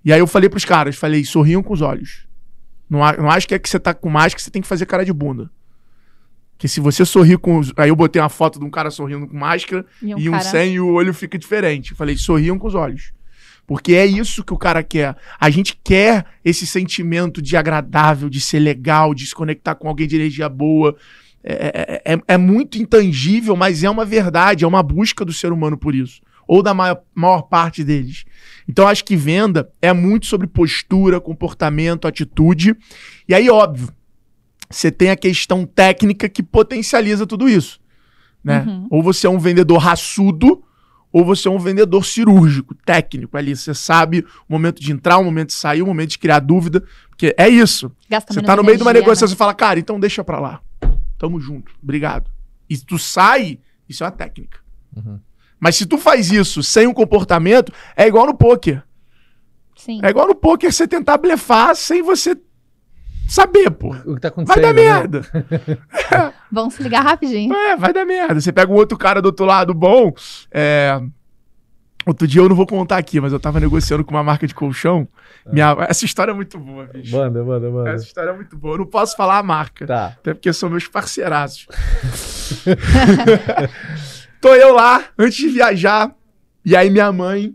E 0.03 0.13
aí 0.13 0.19
eu 0.19 0.25
falei 0.27 0.49
pros 0.49 0.63
caras, 0.65 0.95
falei, 0.95 1.23
sorriam 1.25 1.61
com 1.61 1.73
os 1.73 1.81
olhos. 1.81 2.25
Não, 2.89 2.99
não 3.17 3.29
acho 3.29 3.47
que 3.47 3.53
é 3.53 3.59
que 3.59 3.69
você 3.69 3.77
tá 3.79 3.93
com 3.93 4.09
máscara 4.09 4.35
que 4.37 4.41
você 4.41 4.49
tem 4.49 4.61
que 4.61 4.67
fazer 4.67 4.85
cara 4.85 5.03
de 5.05 5.13
bunda. 5.13 5.49
Porque 6.59 6.67
se 6.67 6.81
você 6.81 7.05
sorrir 7.05 7.37
com 7.37 7.57
os... 7.57 7.71
Aí 7.77 7.87
eu 7.87 7.95
botei 7.95 8.21
uma 8.21 8.27
foto 8.27 8.59
de 8.59 8.65
um 8.65 8.69
cara 8.69 8.91
sorrindo 8.91 9.25
com 9.25 9.37
máscara 9.37 9.85
E 10.03 10.13
um, 10.13 10.19
e 10.19 10.27
um 10.27 10.33
cara... 10.33 10.43
sem 10.43 10.73
e 10.73 10.79
o 10.81 10.91
olho 10.91 11.13
fica 11.13 11.37
diferente. 11.37 11.91
Eu 11.91 11.95
falei, 11.97 12.17
sorriam 12.17 12.59
com 12.59 12.67
os 12.67 12.75
olhos. 12.75 13.13
Porque 13.65 13.93
é 13.93 14.05
isso 14.05 14.43
que 14.43 14.51
o 14.53 14.57
cara 14.57 14.83
quer. 14.83 15.15
A 15.39 15.49
gente 15.49 15.79
quer 15.81 16.25
esse 16.43 16.67
sentimento 16.67 17.41
de 17.41 17.55
agradável, 17.55 18.29
de 18.29 18.41
ser 18.41 18.59
legal, 18.59 19.13
de 19.13 19.25
se 19.25 19.33
conectar 19.33 19.73
com 19.73 19.87
alguém 19.87 20.05
de 20.05 20.17
energia 20.17 20.49
boa. 20.49 20.97
É, 21.41 22.01
é- 22.03 22.13
é- 22.15 22.21
é 22.27 22.37
muito 22.37 22.77
intangível, 22.77 23.55
mas 23.55 23.81
é 23.81 23.89
uma 23.89 24.03
verdade, 24.03 24.65
é 24.65 24.67
uma 24.67 24.83
busca 24.83 25.23
do 25.23 25.31
ser 25.31 25.53
humano 25.53 25.77
por 25.77 25.95
isso. 25.95 26.19
ou 26.45 26.63
da 26.63 26.73
maior, 26.73 26.99
maior 27.13 27.43
parte 27.43 27.83
deles. 27.83 28.25
Então 28.67 28.87
acho 28.87 29.05
que 29.05 29.15
venda 29.15 29.69
é 29.79 29.93
muito 29.93 30.25
sobre 30.25 30.47
postura, 30.47 31.21
comportamento, 31.21 32.07
atitude. 32.07 32.75
E 33.27 33.35
aí, 33.35 33.47
óbvio, 33.51 33.89
você 34.69 34.91
tem 34.91 35.09
a 35.09 35.15
questão 35.15 35.65
técnica 35.65 36.29
que 36.29 36.43
potencializa 36.43 37.25
tudo 37.25 37.49
isso. 37.49 37.79
Né? 38.43 38.63
Uhum. 38.67 38.87
Ou 38.91 39.03
você 39.03 39.25
é 39.25 39.29
um 39.29 39.39
vendedor 39.39 39.77
raçudo, 39.77 40.63
ou 41.11 41.25
você 41.25 41.47
é 41.47 41.51
um 41.51 41.57
vendedor 41.57 42.05
cirúrgico, 42.05 42.75
técnico 42.75 43.35
ali. 43.35 43.55
Você 43.55 43.73
sabe 43.73 44.25
o 44.47 44.53
momento 44.53 44.79
de 44.79 44.91
entrar, 44.91 45.17
o 45.17 45.23
momento 45.23 45.47
de 45.47 45.55
sair, 45.55 45.81
o 45.81 45.87
momento 45.87 46.11
de 46.11 46.19
criar 46.19 46.39
dúvida. 46.39 46.83
Porque 47.09 47.33
é 47.37 47.49
isso. 47.49 47.91
Gasta 48.07 48.31
Você 48.31 48.41
tá 48.41 48.55
no 48.55 48.63
meio 48.63 48.77
de 48.77 48.83
uma 48.83 48.93
negociação, 48.93 49.27
né? 49.27 49.31
você 49.31 49.35
fala, 49.35 49.53
cara, 49.53 49.79
então 49.79 49.99
deixa 49.99 50.23
pra 50.23 50.39
lá. 50.39 50.61
Tamo 51.17 51.39
junto. 51.39 51.71
Obrigado. 51.81 52.29
E 52.69 52.77
tu 52.77 52.99
sai, 52.99 53.59
isso 53.87 54.03
é 54.03 54.05
uma 54.05 54.11
técnica. 54.11 54.59
Uhum. 54.95 55.19
Mas 55.59 55.75
se 55.75 55.85
tu 55.85 55.97
faz 55.97 56.31
isso 56.31 56.61
sem 56.61 56.87
um 56.87 56.93
comportamento, 56.93 57.73
é 57.97 58.07
igual 58.07 58.27
no 58.27 58.35
poker. 58.35 58.83
Sim. 59.75 59.99
É 60.03 60.09
igual 60.09 60.27
no 60.27 60.35
poker 60.35 60.71
você 60.71 60.87
tentar 60.87 61.17
blefar 61.17 61.75
sem 61.75 62.01
você 62.01 62.37
saber, 63.33 63.69
pô. 63.71 63.89
O 64.05 64.15
que 64.15 64.21
tá 64.21 64.29
Vai 64.29 64.43
acontecendo? 64.43 64.61
dar 64.61 64.73
né? 64.73 64.81
merda. 64.81 65.21
Vamos 66.51 66.73
se 66.73 66.83
ligar 66.83 67.01
rapidinho. 67.01 67.53
É, 67.53 67.77
vai 67.77 67.93
dar 67.93 68.05
merda. 68.05 68.39
Você 68.39 68.51
pega 68.51 68.71
um 68.71 68.75
outro 68.75 68.97
cara 68.97 69.21
do 69.21 69.27
outro 69.27 69.45
lado 69.45 69.73
bom. 69.73 70.13
É... 70.51 70.99
Outro 72.05 72.25
dia 72.25 72.41
eu 72.41 72.49
não 72.49 72.55
vou 72.55 72.65
contar 72.65 72.97
aqui, 72.97 73.19
mas 73.21 73.31
eu 73.31 73.39
tava 73.39 73.59
negociando 73.59 74.03
com 74.03 74.11
uma 74.11 74.23
marca 74.23 74.47
de 74.47 74.55
colchão. 74.55 75.07
Minha... 75.45 75.75
Essa 75.87 76.05
história 76.05 76.31
é 76.31 76.33
muito 76.33 76.57
boa, 76.57 76.85
bicho. 76.85 77.15
Manda, 77.15 77.43
manda, 77.43 77.69
manda. 77.69 77.89
Essa 77.91 78.05
história 78.05 78.31
é 78.31 78.33
muito 78.33 78.57
boa. 78.57 78.73
Eu 78.75 78.79
não 78.79 78.85
posso 78.85 79.15
falar 79.15 79.37
a 79.37 79.43
marca. 79.43 79.85
Tá. 79.85 80.05
Até 80.19 80.33
porque 80.33 80.51
são 80.51 80.69
meus 80.69 80.87
parceiraços. 80.87 81.67
Tô 84.41 84.55
eu 84.55 84.73
lá, 84.73 85.03
antes 85.17 85.37
de 85.37 85.49
viajar, 85.49 86.15
e 86.65 86.75
aí 86.75 86.89
minha 86.89 87.11
mãe 87.11 87.53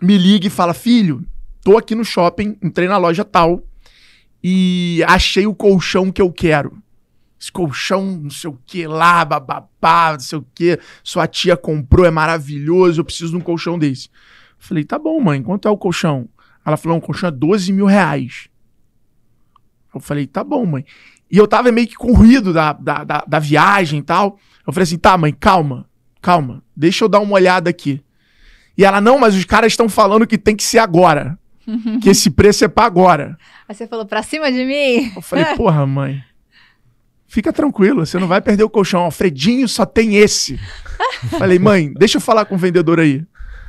me 0.00 0.16
liga 0.16 0.46
e 0.46 0.50
fala: 0.50 0.72
Filho, 0.72 1.22
tô 1.62 1.76
aqui 1.76 1.94
no 1.94 2.04
shopping, 2.04 2.56
entrei 2.62 2.88
na 2.88 2.96
loja 2.96 3.24
tal 3.24 3.62
e 4.42 5.02
achei 5.06 5.46
o 5.46 5.54
colchão 5.54 6.10
que 6.10 6.22
eu 6.22 6.32
quero. 6.32 6.82
Esse 7.40 7.50
colchão, 7.50 8.04
não 8.04 8.30
sei 8.30 8.50
o 8.50 8.58
que 8.66 8.86
lá, 8.86 9.24
bababá, 9.24 10.12
não 10.12 10.20
sei 10.20 10.38
o 10.38 10.46
que. 10.54 10.78
Sua 11.02 11.26
tia 11.26 11.56
comprou, 11.56 12.04
é 12.04 12.10
maravilhoso, 12.10 13.00
eu 13.00 13.04
preciso 13.04 13.30
de 13.30 13.36
um 13.36 13.40
colchão 13.40 13.78
desse. 13.78 14.10
Falei, 14.58 14.84
tá 14.84 14.98
bom, 14.98 15.18
mãe, 15.20 15.42
quanto 15.42 15.66
é 15.66 15.70
o 15.70 15.76
colchão? 15.76 16.28
Ela 16.64 16.76
falou, 16.76 16.98
um 16.98 17.00
colchão 17.00 17.28
é 17.28 17.32
12 17.32 17.72
mil 17.72 17.86
reais. 17.86 18.48
Eu 19.94 20.00
falei, 20.00 20.26
tá 20.26 20.44
bom, 20.44 20.66
mãe. 20.66 20.84
E 21.30 21.38
eu 21.38 21.48
tava 21.48 21.72
meio 21.72 21.86
que 21.86 21.94
com 21.94 22.12
ruído 22.12 22.52
da, 22.52 22.74
da, 22.74 23.04
da, 23.04 23.24
da 23.26 23.38
viagem 23.38 24.00
e 24.00 24.02
tal. 24.02 24.38
Eu 24.66 24.72
falei 24.72 24.84
assim, 24.84 24.98
tá, 24.98 25.16
mãe, 25.16 25.32
calma, 25.32 25.88
calma. 26.20 26.62
Deixa 26.76 27.04
eu 27.04 27.08
dar 27.08 27.20
uma 27.20 27.34
olhada 27.34 27.70
aqui. 27.70 28.04
E 28.76 28.84
ela, 28.84 29.00
não, 29.00 29.18
mas 29.18 29.34
os 29.34 29.44
caras 29.44 29.72
estão 29.72 29.88
falando 29.88 30.26
que 30.26 30.36
tem 30.36 30.54
que 30.54 30.62
ser 30.62 30.78
agora. 30.78 31.38
Que 32.02 32.08
esse 32.10 32.30
preço 32.30 32.64
é 32.64 32.68
pra 32.68 32.84
agora. 32.84 33.36
Aí 33.68 33.74
você 33.74 33.86
falou, 33.86 34.04
pra 34.06 34.22
cima 34.22 34.50
de 34.50 34.64
mim? 34.64 35.12
Eu 35.14 35.22
falei, 35.22 35.44
porra, 35.56 35.86
mãe. 35.86 36.22
Fica 37.26 37.52
tranquilo, 37.52 38.04
você 38.04 38.18
não 38.18 38.26
vai 38.26 38.40
perder 38.40 38.64
o 38.64 38.70
colchão. 38.70 39.02
Alfredinho 39.02 39.68
só 39.68 39.86
tem 39.86 40.16
esse. 40.16 40.58
Falei, 41.38 41.58
mãe, 41.60 41.92
deixa 41.94 42.16
eu 42.16 42.20
falar 42.20 42.44
com 42.44 42.56
o 42.56 42.58
vendedor 42.58 42.98
aí. 42.98 43.24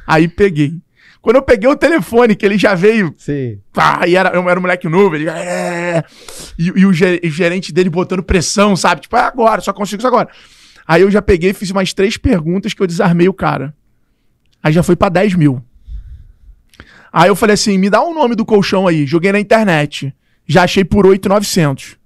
Aí 0.08 0.28
peguei. 0.28 0.74
Quando 1.22 1.36
eu 1.36 1.44
peguei 1.44 1.70
o 1.70 1.76
telefone, 1.76 2.36
que 2.36 2.44
ele 2.44 2.58
já 2.58 2.74
veio 2.74 3.14
Sim. 3.16 3.60
Pá, 3.72 4.02
e 4.08 4.16
era, 4.16 4.30
eu 4.30 4.50
era 4.50 4.58
um 4.60 4.64
moleque 4.64 4.90
novo, 4.90 5.16
ele. 5.16 5.30
É, 5.30 6.04
e, 6.58 6.66
e 6.76 6.86
o, 6.88 6.92
ge- 6.92 7.22
o 7.24 7.30
gerente 7.30 7.72
dele 7.72 7.92
botando 7.92 8.24
pressão, 8.24 8.76
sabe? 8.76 9.02
Tipo, 9.02 9.16
é 9.18 9.22
agora, 9.22 9.62
só 9.62 9.72
consigo 9.72 10.00
isso 10.00 10.08
agora. 10.08 10.30
Aí 10.88 11.04
eu 11.04 11.12
já 11.12 11.22
peguei 11.22 11.52
e 11.52 11.54
fiz 11.54 11.70
umas 11.70 11.94
três 11.94 12.18
perguntas 12.18 12.74
que 12.74 12.82
eu 12.82 12.88
desarmei 12.88 13.30
o 13.30 13.34
cara. 13.34 13.76
Aí 14.64 14.74
já 14.74 14.82
foi 14.82 14.96
pra 14.96 15.10
10 15.10 15.36
mil. 15.36 15.64
Aí 17.12 17.30
eu 17.30 17.36
falei 17.36 17.54
assim: 17.56 17.78
me 17.78 17.90
dá 17.90 18.02
o 18.02 18.14
nome 18.14 18.36
do 18.36 18.46
colchão 18.46 18.88
aí. 18.88 19.06
Joguei 19.06 19.32
na 19.32 19.40
internet. 19.40 20.14
Já 20.48 20.64
achei 20.64 20.84
por 20.84 21.06
8,900. 21.06 21.98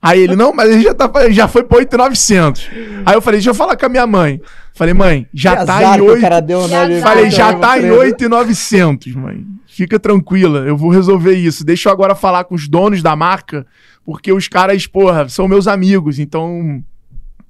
Aí 0.00 0.20
ele, 0.20 0.34
não, 0.36 0.54
mas 0.54 0.70
ele 0.70 0.82
já, 0.82 0.94
tá, 0.94 1.10
já 1.30 1.46
foi 1.46 1.62
por 1.62 1.76
8,900. 1.78 2.70
Aí 3.04 3.14
eu 3.14 3.20
falei, 3.20 3.38
deixa 3.38 3.50
eu 3.50 3.54
falar 3.54 3.76
com 3.76 3.84
a 3.84 3.88
minha 3.90 4.06
mãe. 4.06 4.40
Falei, 4.74 4.94
mãe, 4.94 5.26
já 5.34 5.50
Que 5.56 5.66
tá 5.66 5.76
azar 5.76 5.94
em 5.94 5.96
que 5.96 6.00
o 6.02 6.10
8. 6.12 6.20
cara 6.20 6.40
deu, 6.40 6.66
né? 6.68 7.00
Falei, 7.00 7.30
já 7.30 7.52
tá 7.54 7.76
em 7.76 7.82
Fredo. 7.82 7.96
8,900, 7.98 9.14
mãe. 9.14 9.44
Fica 9.66 9.98
tranquila, 9.98 10.60
eu 10.60 10.76
vou 10.78 10.88
resolver 10.90 11.34
isso. 11.34 11.62
Deixa 11.64 11.88
eu 11.90 11.92
agora 11.92 12.14
falar 12.14 12.44
com 12.44 12.54
os 12.54 12.66
donos 12.66 13.02
da 13.02 13.14
marca, 13.14 13.66
porque 14.04 14.32
os 14.32 14.48
caras, 14.48 14.86
porra, 14.86 15.28
são 15.28 15.46
meus 15.46 15.66
amigos, 15.68 16.18
então 16.18 16.82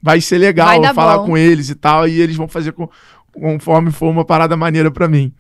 vai 0.03 0.21
ser 0.21 0.39
legal 0.39 0.81
Vai 0.81 0.95
falar 0.95 1.19
bom. 1.19 1.27
com 1.27 1.39
eles 1.39 1.69
e 1.71 1.75
tal, 1.77 2.09
e 2.09 2.21
eles 2.21 2.35
vão 2.37 2.49
fazer 2.49 2.73
com- 2.73 2.89
conforme 3.41 3.91
for 3.91 4.09
uma 4.11 4.25
parada 4.25 4.57
maneira 4.57 4.91
pra 4.91 5.09
mim. 5.09 5.33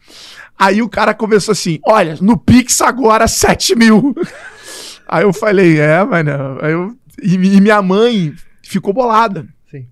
Aí 0.58 0.80
o 0.82 0.88
cara 0.88 1.14
começou 1.14 1.52
assim: 1.52 1.78
olha, 1.84 2.16
no 2.20 2.36
Pix 2.38 2.80
agora 2.80 3.26
7 3.28 3.74
mil. 3.76 4.14
Aí 5.08 5.22
eu 5.22 5.32
falei, 5.32 5.78
é, 5.78 6.02
mano. 6.04 6.58
Aí 6.60 6.72
eu, 6.72 6.96
e, 7.22 7.34
e 7.34 7.60
minha 7.60 7.80
mãe 7.80 8.34
ficou 8.62 8.92
bolada. 8.92 9.46
Sim. 9.70 9.86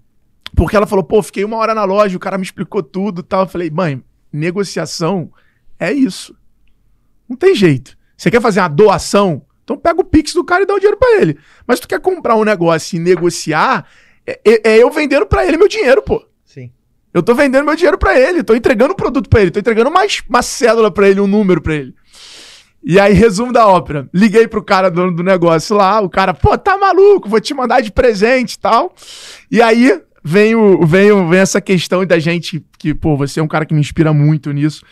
Porque 0.56 0.76
ela 0.76 0.86
falou, 0.86 1.04
pô, 1.04 1.22
fiquei 1.22 1.44
uma 1.44 1.56
hora 1.56 1.74
na 1.74 1.84
loja, 1.84 2.16
o 2.16 2.20
cara 2.20 2.36
me 2.36 2.44
explicou 2.44 2.82
tudo 2.82 3.20
e 3.20 3.24
tal. 3.24 3.42
Eu 3.42 3.48
falei, 3.48 3.70
mãe, 3.70 4.02
negociação 4.32 5.30
é 5.78 5.92
isso. 5.92 6.34
Não 7.28 7.36
tem 7.36 7.54
jeito. 7.54 7.96
Você 8.16 8.30
quer 8.30 8.40
fazer 8.40 8.60
uma 8.60 8.68
doação? 8.68 9.42
Então 9.62 9.76
pega 9.78 10.00
o 10.00 10.04
Pix 10.04 10.34
do 10.34 10.44
cara 10.44 10.62
e 10.64 10.66
dá 10.66 10.74
o 10.74 10.78
dinheiro 10.78 10.98
pra 10.98 11.20
ele. 11.20 11.38
Mas 11.66 11.78
tu 11.80 11.86
quer 11.88 12.00
comprar 12.00 12.34
um 12.36 12.44
negócio 12.44 12.96
e 12.96 12.98
negociar, 12.98 13.86
é, 14.26 14.40
é- 14.44 14.70
é 14.72 14.78
eu 14.82 14.90
vendendo 14.90 15.26
pra 15.26 15.46
ele 15.46 15.56
meu 15.56 15.68
dinheiro, 15.68 16.02
pô. 16.02 16.24
Eu 17.14 17.22
tô 17.22 17.32
vendendo 17.34 17.64
meu 17.64 17.76
dinheiro 17.76 17.96
pra 17.96 18.18
ele, 18.18 18.42
tô 18.42 18.54
entregando 18.56 18.92
um 18.92 18.96
produto 18.96 19.28
pra 19.28 19.40
ele, 19.40 19.50
tô 19.52 19.60
entregando 19.60 19.90
mais 19.90 20.20
uma 20.28 20.42
cédula 20.42 20.90
pra 20.90 21.08
ele, 21.08 21.20
um 21.20 21.26
número 21.28 21.62
pra 21.62 21.74
ele. 21.74 21.94
E 22.82 22.98
aí, 23.00 23.14
resumo 23.14 23.52
da 23.52 23.66
ópera. 23.66 24.08
Liguei 24.12 24.46
pro 24.46 24.62
cara 24.62 24.90
dono 24.90 25.14
do 25.14 25.22
negócio 25.22 25.74
lá, 25.76 26.00
o 26.00 26.10
cara, 26.10 26.34
pô, 26.34 26.58
tá 26.58 26.76
maluco, 26.76 27.28
vou 27.28 27.40
te 27.40 27.54
mandar 27.54 27.80
de 27.80 27.90
presente 27.92 28.54
e 28.54 28.58
tal. 28.58 28.92
E 29.50 29.62
aí 29.62 29.98
vem, 30.22 30.54
o, 30.54 30.84
vem, 30.84 31.10
o- 31.12 31.26
vem 31.28 31.38
essa 31.38 31.60
questão 31.60 32.04
da 32.04 32.18
gente, 32.18 32.62
que, 32.78 32.92
pô, 32.92 33.16
você 33.16 33.40
é 33.40 33.42
um 33.42 33.48
cara 33.48 33.64
que 33.64 33.72
me 33.72 33.80
inspira 33.80 34.12
muito 34.12 34.52
nisso, 34.52 34.84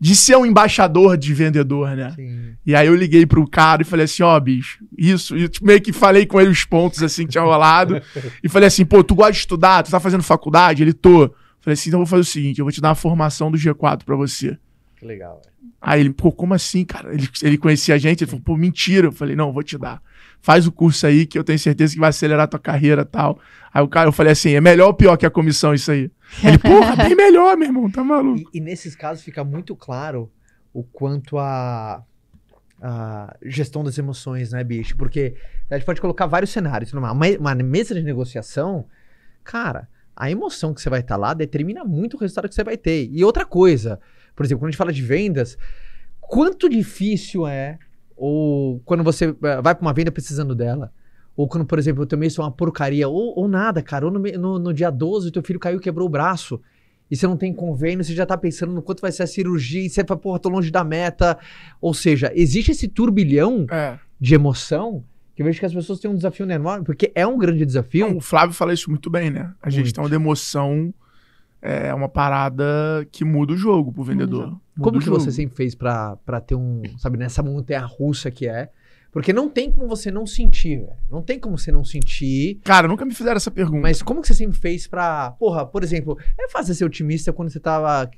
de 0.00 0.16
ser 0.16 0.36
um 0.36 0.44
embaixador 0.44 1.16
de 1.16 1.32
vendedor, 1.34 1.90
né? 1.94 2.12
Sim. 2.16 2.54
E 2.66 2.74
aí 2.74 2.86
eu 2.86 2.94
liguei 2.96 3.24
pro 3.26 3.48
cara 3.48 3.82
e 3.82 3.84
falei 3.84 4.06
assim, 4.06 4.22
ó, 4.24 4.38
bicho, 4.40 4.78
isso. 4.98 5.36
E 5.36 5.48
meio 5.62 5.80
que 5.80 5.92
falei 5.92 6.26
com 6.26 6.40
ele 6.40 6.50
os 6.50 6.64
pontos 6.64 7.02
assim 7.02 7.24
que 7.26 7.32
tinha 7.32 7.44
rolado. 7.44 8.00
e 8.42 8.48
falei 8.48 8.66
assim, 8.66 8.84
pô, 8.84 9.04
tu 9.04 9.14
gosta 9.14 9.32
de 9.32 9.38
estudar? 9.38 9.82
Tu 9.84 9.90
tá 9.90 10.00
fazendo 10.00 10.22
faculdade? 10.22 10.82
Ele 10.82 10.92
tô. 10.92 11.30
Falei 11.66 11.74
assim, 11.74 11.88
então 11.90 11.98
eu 11.98 12.06
vou 12.06 12.10
fazer 12.10 12.20
o 12.20 12.24
seguinte, 12.24 12.60
eu 12.60 12.64
vou 12.64 12.70
te 12.70 12.80
dar 12.80 12.90
uma 12.90 12.94
formação 12.94 13.50
do 13.50 13.58
G4 13.58 14.04
pra 14.04 14.14
você. 14.14 14.56
Que 14.94 15.04
legal, 15.04 15.42
velho. 15.44 15.56
Aí 15.80 15.98
ele, 15.98 16.12
pô, 16.12 16.30
como 16.30 16.54
assim, 16.54 16.84
cara? 16.84 17.12
Ele, 17.12 17.28
ele 17.42 17.58
conhecia 17.58 17.96
a 17.96 17.98
gente, 17.98 18.22
ele 18.22 18.30
falou, 18.30 18.44
pô, 18.44 18.56
mentira. 18.56 19.08
Eu 19.08 19.12
falei, 19.12 19.34
não, 19.34 19.52
vou 19.52 19.64
te 19.64 19.76
dar. 19.76 20.00
Faz 20.40 20.64
o 20.68 20.70
curso 20.70 21.04
aí 21.08 21.26
que 21.26 21.36
eu 21.36 21.42
tenho 21.42 21.58
certeza 21.58 21.92
que 21.92 21.98
vai 21.98 22.10
acelerar 22.10 22.44
a 22.44 22.46
tua 22.46 22.60
carreira 22.60 23.02
e 23.02 23.04
tal. 23.04 23.40
Aí 23.74 23.82
o 23.82 23.88
cara, 23.88 24.06
eu 24.06 24.12
falei 24.12 24.30
assim, 24.30 24.52
é 24.52 24.60
melhor 24.60 24.86
ou 24.86 24.94
pior 24.94 25.16
que 25.16 25.26
a 25.26 25.30
comissão 25.30 25.74
isso 25.74 25.90
aí? 25.90 26.08
Ele, 26.44 26.56
porra, 26.56 26.94
bem 26.94 27.16
melhor, 27.16 27.56
meu 27.56 27.66
irmão, 27.66 27.90
tá 27.90 28.04
maluco. 28.04 28.48
E, 28.54 28.58
e 28.58 28.60
nesses 28.60 28.94
casos 28.94 29.24
fica 29.24 29.42
muito 29.42 29.74
claro 29.74 30.30
o 30.72 30.84
quanto 30.84 31.36
a, 31.36 32.00
a 32.80 33.36
gestão 33.42 33.82
das 33.82 33.98
emoções, 33.98 34.52
né, 34.52 34.62
bicho? 34.62 34.96
Porque 34.96 35.34
a 35.68 35.74
gente 35.74 35.84
pode 35.84 36.00
colocar 36.00 36.26
vários 36.26 36.50
cenários. 36.50 36.92
Numa 36.92 37.10
uma 37.10 37.54
mesa 37.56 37.92
de 37.92 38.04
negociação, 38.04 38.86
cara, 39.42 39.88
a 40.16 40.30
emoção 40.30 40.72
que 40.72 40.80
você 40.80 40.88
vai 40.88 41.00
estar 41.00 41.16
lá 41.16 41.34
determina 41.34 41.84
muito 41.84 42.16
o 42.16 42.20
resultado 42.20 42.48
que 42.48 42.54
você 42.54 42.64
vai 42.64 42.76
ter. 42.76 43.08
E 43.12 43.22
outra 43.22 43.44
coisa, 43.44 44.00
por 44.34 44.44
exemplo, 44.46 44.60
quando 44.60 44.68
a 44.68 44.70
gente 44.72 44.78
fala 44.78 44.92
de 44.92 45.02
vendas, 45.02 45.58
quanto 46.20 46.68
difícil 46.68 47.46
é, 47.46 47.78
ou 48.16 48.80
quando 48.84 49.04
você 49.04 49.26
eh, 49.26 49.60
vai 49.62 49.74
para 49.74 49.82
uma 49.82 49.92
venda 49.92 50.10
precisando 50.10 50.54
dela, 50.54 50.90
ou 51.36 51.46
quando, 51.46 51.66
por 51.66 51.78
exemplo, 51.78 52.02
o 52.02 52.06
teu 52.06 52.16
mês 52.16 52.34
foi 52.34 52.44
uma 52.44 52.50
porcaria, 52.50 53.06
ou, 53.06 53.38
ou 53.38 53.46
nada, 53.46 53.82
cara, 53.82 54.06
ou 54.06 54.10
no, 54.10 54.18
no, 54.18 54.58
no 54.58 54.72
dia 54.72 54.90
12 54.90 55.28
o 55.28 55.30
teu 55.30 55.42
filho 55.42 55.60
caiu 55.60 55.76
e 55.76 55.82
quebrou 55.82 56.06
o 56.06 56.10
braço, 56.10 56.58
e 57.10 57.14
você 57.14 57.26
não 57.26 57.36
tem 57.36 57.52
convênio, 57.52 58.02
você 58.02 58.14
já 58.14 58.24
tá 58.24 58.36
pensando 58.38 58.72
no 58.72 58.80
quanto 58.82 59.00
vai 59.02 59.12
ser 59.12 59.22
a 59.22 59.26
cirurgia, 59.26 59.82
e 59.84 59.90
você 59.90 60.02
fala, 60.02 60.18
porra, 60.18 60.38
tô 60.38 60.48
longe 60.48 60.70
da 60.72 60.82
meta. 60.82 61.38
Ou 61.80 61.94
seja, 61.94 62.32
existe 62.34 62.72
esse 62.72 62.88
turbilhão 62.88 63.66
É. 63.70 63.98
de 64.20 64.34
emoção 64.34 65.04
que 65.36 65.42
eu 65.42 65.46
vejo 65.46 65.60
que 65.60 65.66
as 65.66 65.74
pessoas 65.74 66.00
têm 66.00 66.10
um 66.10 66.14
desafio 66.14 66.50
enorme, 66.50 66.82
porque 66.82 67.12
é 67.14 67.26
um 67.26 67.36
grande 67.36 67.64
desafio. 67.66 68.08
Não, 68.08 68.16
o 68.16 68.20
Flávio 68.22 68.54
fala 68.54 68.72
isso 68.72 68.88
muito 68.88 69.10
bem, 69.10 69.30
né? 69.30 69.52
A 69.60 69.68
gestão 69.68 70.08
da 70.08 70.16
emoção 70.16 70.94
é 71.60 71.92
uma 71.92 72.08
parada 72.08 72.64
que 73.12 73.22
muda 73.22 73.52
o 73.52 73.56
jogo 73.56 73.92
pro 73.92 74.02
vendedor. 74.02 74.48
Muda 74.48 74.60
Como 74.80 74.98
que 74.98 75.04
jogo. 75.04 75.20
você 75.20 75.30
sempre 75.30 75.54
fez 75.54 75.74
pra, 75.74 76.16
pra 76.24 76.40
ter 76.40 76.54
um, 76.54 76.80
sabe, 76.96 77.18
nessa 77.18 77.42
montanha 77.42 77.84
russa 77.84 78.30
que 78.30 78.48
é? 78.48 78.70
Porque 79.12 79.30
não 79.30 79.48
tem 79.48 79.70
como 79.70 79.86
você 79.86 80.10
não 80.10 80.26
sentir, 80.26 80.78
velho. 80.78 80.92
Não 81.10 81.20
tem 81.22 81.38
como 81.38 81.58
você 81.58 81.70
não 81.70 81.84
sentir. 81.84 82.60
Cara, 82.64 82.88
nunca 82.88 83.04
me 83.04 83.14
fizeram 83.14 83.36
essa 83.36 83.50
pergunta. 83.50 83.82
Mas 83.82 84.00
como 84.02 84.22
que 84.22 84.28
você 84.28 84.34
sempre 84.34 84.58
fez 84.58 84.86
pra. 84.86 85.32
Porra, 85.32 85.66
por 85.66 85.82
exemplo, 85.82 86.18
é 86.38 86.48
fácil 86.48 86.74
ser 86.74 86.84
otimista 86.86 87.30
quando 87.32 87.50
você 87.50 87.60
tava 87.60 88.10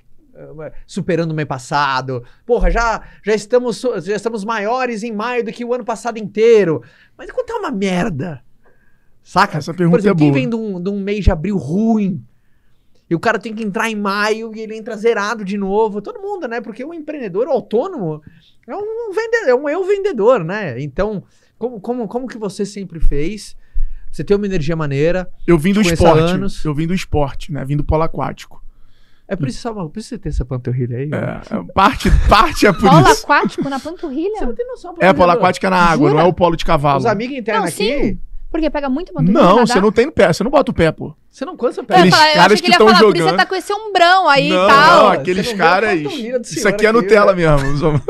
superando 0.87 1.33
o 1.33 1.35
mês 1.35 1.49
passado. 1.49 2.25
Porra, 2.45 2.71
já, 2.71 3.02
já, 3.25 3.35
estamos, 3.35 3.80
já 3.80 4.16
estamos 4.16 4.45
maiores 4.45 5.02
em 5.02 5.12
maio 5.12 5.45
do 5.45 5.52
que 5.52 5.64
o 5.64 5.75
ano 5.75 5.85
passado 5.85 6.18
inteiro. 6.18 6.83
Mas 7.16 7.30
quando 7.30 7.47
tá 7.47 7.57
uma 7.57 7.71
merda. 7.71 8.42
Saca? 9.23 9.59
Essa 9.59 9.75
pergunta 9.75 9.99
por 9.99 10.00
exemplo, 10.00 10.16
é 10.16 10.25
quem 10.25 10.30
boa. 10.30 10.40
vem 10.40 10.49
de 10.49 10.57
um, 10.57 10.83
de 10.83 10.90
um 10.90 11.00
mês 11.00 11.25
de 11.25 11.30
abril 11.30 11.59
ruim 11.59 12.25
E 13.11 13.14
o 13.14 13.21
cara 13.21 13.38
tem 13.38 13.54
que 13.54 13.62
entrar 13.62 13.90
em 13.90 13.95
maio 13.95 14.54
e 14.54 14.61
ele 14.61 14.76
entra 14.76 14.97
zerado 14.97 15.45
de 15.45 15.59
novo. 15.59 16.00
Todo 16.00 16.21
mundo, 16.21 16.49
né? 16.49 16.61
Porque 16.61 16.85
o 16.85 16.95
empreendedor 16.95 17.47
o 17.47 17.50
autônomo 17.50 18.23
é 18.66 18.75
um 18.75 19.12
vendedor, 19.12 19.49
é 19.49 19.54
um 19.54 19.68
eu 19.68 19.85
vendedor, 19.85 20.45
né? 20.45 20.80
Então, 20.80 21.23
como, 21.59 21.80
como, 21.80 22.09
como 22.09 22.26
que 22.26 22.38
você 22.38 22.64
sempre 22.64 23.00
fez? 23.00 23.57
Você 24.11 24.25
tem 24.25 24.37
uma 24.37 24.47
energia 24.47 24.75
maneira. 24.75 25.30
Eu 25.47 25.59
vim 25.59 25.73
do 25.73 25.80
esporte. 25.80 26.21
anos. 26.21 26.64
Eu 26.64 26.75
vim 26.75 26.87
do 26.87 26.95
esporte, 26.95 27.52
né? 27.52 27.64
Vim 27.64 27.76
do 27.76 27.85
polo 27.85 28.02
aquático. 28.02 28.62
É 29.30 29.37
por 29.37 29.47
isso, 29.47 29.75
por 29.75 29.99
isso 29.99 30.08
você 30.08 30.18
ter 30.18 30.30
essa 30.30 30.44
panturrilha 30.44 30.97
aí. 30.99 31.06
né? 31.06 31.18
É, 31.50 31.54
é, 31.56 31.62
parte, 31.75 32.11
parte 32.28 32.66
é 32.66 32.73
por 32.73 32.88
Polo 32.88 33.11
isso. 33.11 33.25
aquático 33.25 33.68
na 33.68 33.78
Você 33.78 33.90
panturrilha? 33.90 34.40
não 34.40 34.54
tem 34.54 34.66
noção. 34.66 34.94
É, 34.99 35.12
polo 35.12 35.30
aquático 35.32 35.66
é 35.66 35.70
na 35.70 35.76
água, 35.76 36.08
Jura? 36.08 36.20
não 36.23 36.26
é 36.26 36.30
o 36.30 36.32
polo 36.32 36.56
de 36.56 36.64
cavalo. 36.64 36.99
Os 37.00 37.04
amigos 37.06 37.37
internos 37.37 37.64
Não, 37.64 37.68
aqui, 37.68 38.04
sim. 38.04 38.20
Porque 38.50 38.70
pega 38.70 38.88
muita 38.88 39.12
panturrilha. 39.12 39.38
Não, 39.38 39.66
você 39.66 39.78
não 39.78 39.92
tem 39.92 40.06
no 40.06 40.12
pé, 40.12 40.32
você 40.32 40.42
não 40.42 40.50
bota 40.50 40.70
o 40.70 40.75
pé, 40.75 40.90
pô. 40.90 41.14
você 41.30 41.44
não 41.44 41.54
cansa 41.58 41.82
o 41.82 41.85
pé. 41.85 41.97
Aqueles 41.97 42.14
falar, 42.14 42.28
eu 42.30 42.35
caras 42.37 42.52
que 42.54 42.61
que 42.62 42.66
ele 42.68 42.75
ia 42.75 42.78
tão 42.78 42.87
falar, 42.88 42.99
por 43.00 43.08
isso 43.08 43.18
jogando. 43.18 43.30
você 43.30 43.37
tá 43.37 43.47
com 43.47 43.54
esse 43.54 43.73
ombrão 43.75 44.28
aí 44.30 44.49
Não, 44.49 44.64
e 44.64 44.68
tal. 44.68 45.02
não, 45.04 45.11
Você 45.11 45.16
aqueles 45.20 45.52
caras. 45.52 46.00
Isso 46.50 46.66
aqui 46.66 46.87
é 46.87 46.88
aqui, 46.88 46.99
Nutella 46.99 47.35
né? 47.35 47.44
mesmo. 47.62 48.02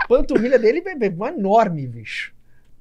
A 0.00 0.06
panturrilha 0.08 0.58
dele 0.58 0.82
é 0.86 0.90
é 1.04 1.28
enorme, 1.28 1.86
bicho. 1.86 2.32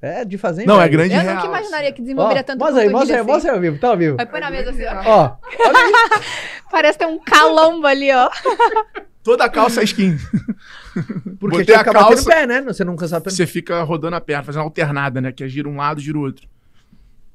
É 0.05 0.23
de 0.25 0.37
fazer 0.37 0.65
Não, 0.65 0.79
é 0.81 0.87
grande 0.87 1.13
Eu 1.13 1.21
real. 1.21 1.35
nunca 1.35 1.47
imaginaria 1.47 1.91
que 1.91 2.01
Ó, 2.01 2.03
desenvolveria 2.03 2.43
tanto 2.43 2.59
mostra 2.59 2.81
aí, 2.81 2.89
mostra 2.89 3.15
aí, 3.15 3.21
assim. 3.21 3.31
mostra 3.31 3.51
aí 3.51 3.55
ao 3.55 3.61
vivo, 3.61 3.79
tá 3.79 3.87
ao 3.89 3.97
vivo. 3.97 4.17
Vai 4.17 4.25
pôr 4.25 4.39
na 4.39 4.51
mesa 4.51 4.69
assim, 4.69 4.83
ó. 4.85 5.01
Ó, 5.05 5.37
olha 5.67 5.79
aí. 5.79 5.91
Parece 6.71 6.97
ter 6.99 7.07
um 7.07 7.19
calombo 7.19 7.87
ali, 7.87 8.11
ó. 8.13 8.29
Toda 9.23 9.45
a 9.45 9.49
calça 9.49 9.81
é 9.81 9.83
skin. 9.85 10.17
Porque 11.39 11.57
Botei 11.59 11.75
a 11.75 11.83
no 11.83 11.91
calça- 11.91 12.29
pé, 12.29 12.45
né? 12.45 12.61
Você 12.61 12.83
não 12.83 12.95
cansa 12.95 13.17
o 13.17 13.21
pé. 13.21 13.29
Você 13.31 13.47
fica 13.47 13.81
rodando 13.83 14.15
a 14.15 14.21
perna, 14.21 14.43
fazendo 14.43 14.61
alternada, 14.61 15.19
né? 15.19 15.31
Que 15.31 15.43
é 15.43 15.47
gira 15.47 15.67
um 15.67 15.77
lado, 15.77 15.99
gira 15.99 16.17
o 16.17 16.21
outro. 16.21 16.47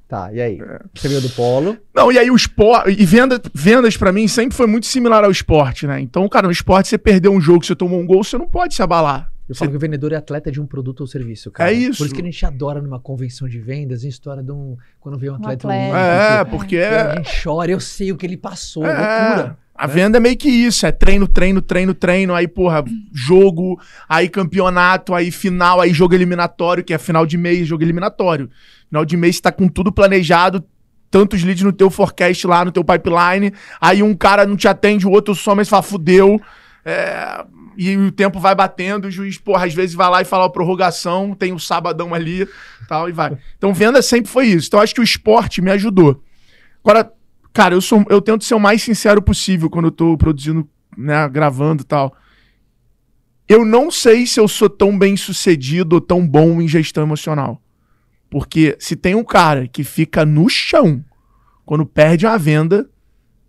Tá, 0.09 0.33
e 0.33 0.41
aí? 0.41 0.61
É. 0.61 0.81
Você 0.95 1.09
veio 1.09 1.21
do 1.21 1.31
polo. 1.31 1.77
Não, 1.95 2.11
e 2.11 2.19
aí 2.19 2.31
o 2.31 2.37
esporte. 2.37 2.91
E 3.01 3.05
venda, 3.07 3.41
vendas 3.55 3.97
pra 3.97 4.13
mim 4.13 4.27
sempre 4.27 4.57
foi 4.57 4.67
muito 4.67 4.87
similar 4.87 5.25
ao 5.25 5.31
esporte, 5.31 5.87
né? 5.87 6.01
Então, 6.01 6.29
cara, 6.29 6.47
no 6.47 6.53
esporte, 6.53 6.89
você 6.89 6.99
perdeu 6.99 7.33
um 7.33 7.41
jogo, 7.41 7.65
você 7.65 7.77
tomou 7.77 8.01
um 8.01 8.07
gol, 8.07 8.23
você 8.25 8.37
não 8.37 8.49
pode 8.49 8.75
se 8.75 8.83
abalar. 8.83 9.31
Eu 9.51 9.57
falo 9.57 9.73
que 9.73 9.77
o 9.77 9.81
vendedor 9.81 10.13
é 10.13 10.17
atleta 10.17 10.49
de 10.49 10.61
um 10.61 10.67
produto 10.67 11.01
ou 11.01 11.09
serviço, 11.09 11.51
cara. 11.51 11.73
É 11.73 11.75
isso. 11.75 11.99
Por 11.99 12.05
isso 12.05 12.15
que 12.15 12.21
a 12.21 12.25
gente 12.25 12.47
adora 12.47 12.81
numa 12.81 13.01
convenção 13.01 13.49
de 13.49 13.59
vendas, 13.59 14.05
em 14.05 14.09
história 14.09 14.45
de 14.45 14.53
um. 14.53 14.77
Quando 15.01 15.19
vê 15.19 15.29
um 15.29 15.35
atleta. 15.35 15.67
atleta. 15.67 15.97
olímpico. 15.97 15.97
É, 15.97 16.45
porque 16.45 16.77
A 16.77 16.81
é. 16.81 17.17
gente 17.17 17.43
chora, 17.43 17.69
eu 17.73 17.81
sei 17.81 18.13
o 18.13 18.17
que 18.17 18.25
ele 18.25 18.37
passou, 18.37 18.87
É, 18.87 18.91
loucura. 18.91 19.59
A 19.75 19.89
venda 19.89 20.19
é 20.19 20.21
meio 20.21 20.37
que 20.37 20.49
isso, 20.49 20.87
é 20.87 20.93
treino, 20.93 21.27
treino, 21.27 21.61
treino, 21.61 21.95
treino, 21.95 22.33
aí, 22.33 22.47
porra, 22.47 22.85
jogo, 23.13 23.81
aí 24.09 24.29
campeonato, 24.29 25.15
aí 25.15 25.33
final, 25.33 25.81
aí 25.81 25.93
jogo 25.93 26.15
eliminatório, 26.15 26.85
que 26.85 26.95
é 26.95 26.99
final 26.99 27.27
de 27.27 27.37
mês, 27.37 27.67
jogo 27.67 27.83
eliminatório. 27.83 28.49
Final 28.89 29.05
de 29.05 29.17
mês 29.17 29.37
você 29.37 29.43
tá 29.43 29.51
com 29.51 29.67
tudo 29.67 29.91
planejado, 29.91 30.63
tantos 31.11 31.43
leads 31.43 31.65
no 31.65 31.73
teu 31.73 31.91
forecast 31.91 32.47
lá, 32.47 32.65
no 32.65 32.71
teu 32.71 32.85
pipeline, 32.85 33.53
aí 33.81 34.01
um 34.01 34.15
cara 34.15 34.47
não 34.47 34.57
te 34.57 34.69
atende, 34.69 35.09
o 35.09 35.11
outro 35.11 35.35
só, 35.35 35.57
mas 35.57 35.69
fala, 35.69 35.83
fudeu, 35.83 36.41
é, 36.85 37.45
e 37.77 37.97
o 37.97 38.13
tempo 38.13 38.39
vai 38.39 38.55
batendo, 38.55 39.07
o 39.07 39.11
juiz, 39.11 39.39
porra, 39.39 39.67
às 39.67 39.75
vezes 39.75 39.95
vai 39.95 40.09
lá 40.11 40.23
e 40.23 40.25
fala, 40.25 40.45
ó, 40.45 40.49
prorrogação, 40.49 41.35
tem 41.35 41.53
o 41.53 41.59
sabadão 41.59 42.15
ali, 42.15 42.49
tal, 42.89 43.09
e 43.09 43.13
vai. 43.13 43.37
Então 43.57 43.73
venda 43.73 44.03
sempre 44.03 44.31
foi 44.31 44.47
isso. 44.47 44.69
Então 44.69 44.81
acho 44.81 44.95
que 44.95 45.01
o 45.01 45.05
esporte 45.05 45.63
me 45.63 45.71
ajudou. 45.71 46.23
Agora, 46.83 47.13
Cara, 47.53 47.75
eu, 47.75 47.81
sou, 47.81 48.05
eu 48.09 48.21
tento 48.21 48.45
ser 48.45 48.55
o 48.55 48.61
mais 48.61 48.83
sincero 48.83 49.21
possível 49.21 49.69
quando 49.69 49.87
eu 49.87 49.91
tô 49.91 50.17
produzindo, 50.17 50.69
né, 50.97 51.29
gravando 51.29 51.83
e 51.83 51.85
tal. 51.85 52.15
Eu 53.49 53.65
não 53.65 53.91
sei 53.91 54.27
se 54.27 54.39
eu 54.39 54.47
sou 54.47 54.71
tão 54.71 54.97
bem 54.97 55.17
sucedido 55.17 55.97
ou 55.97 56.01
tão 56.01 56.27
bom 56.27 56.61
em 56.61 56.69
gestão 56.69 57.03
emocional. 57.03 57.61
Porque 58.31 58.77
se 58.79 58.95
tem 58.95 59.17
um 59.17 59.25
cara 59.25 59.67
que 59.67 59.83
fica 59.83 60.25
no 60.25 60.49
chão 60.49 61.05
quando 61.67 61.85
perde 61.85 62.27
uma 62.27 62.39
venda, 62.39 62.89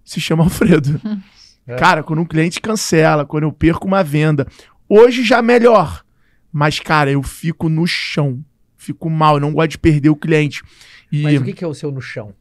se 0.04 0.19
chama 0.19 0.43
Alfredo. 0.43 1.00
É. 1.73 1.75
Cara, 1.77 2.03
quando 2.03 2.19
um 2.19 2.25
cliente 2.25 2.60
cancela, 2.60 3.25
quando 3.25 3.43
eu 3.43 3.51
perco 3.51 3.88
uma 3.88 4.03
venda. 4.03 4.47
Hoje 4.89 5.23
já 5.23 5.41
melhor. 5.41 6.03
Mas, 6.51 6.79
cara, 6.79 7.10
eu 7.10 7.23
fico 7.23 7.69
no 7.69 7.88
chão. 7.88 8.43
Fico 8.77 9.10
mal, 9.10 9.36
eu 9.36 9.39
não 9.39 9.53
gosto 9.53 9.71
de 9.71 9.77
perder 9.77 10.10
o 10.10 10.15
cliente. 10.15 10.63
E... 11.12 11.23
Mas 11.23 11.39
o 11.39 11.43
que, 11.43 11.63
é 11.63 11.67
o 11.67 11.73
seu 11.73 11.91
no 11.91 12.01
chão? 12.01 12.34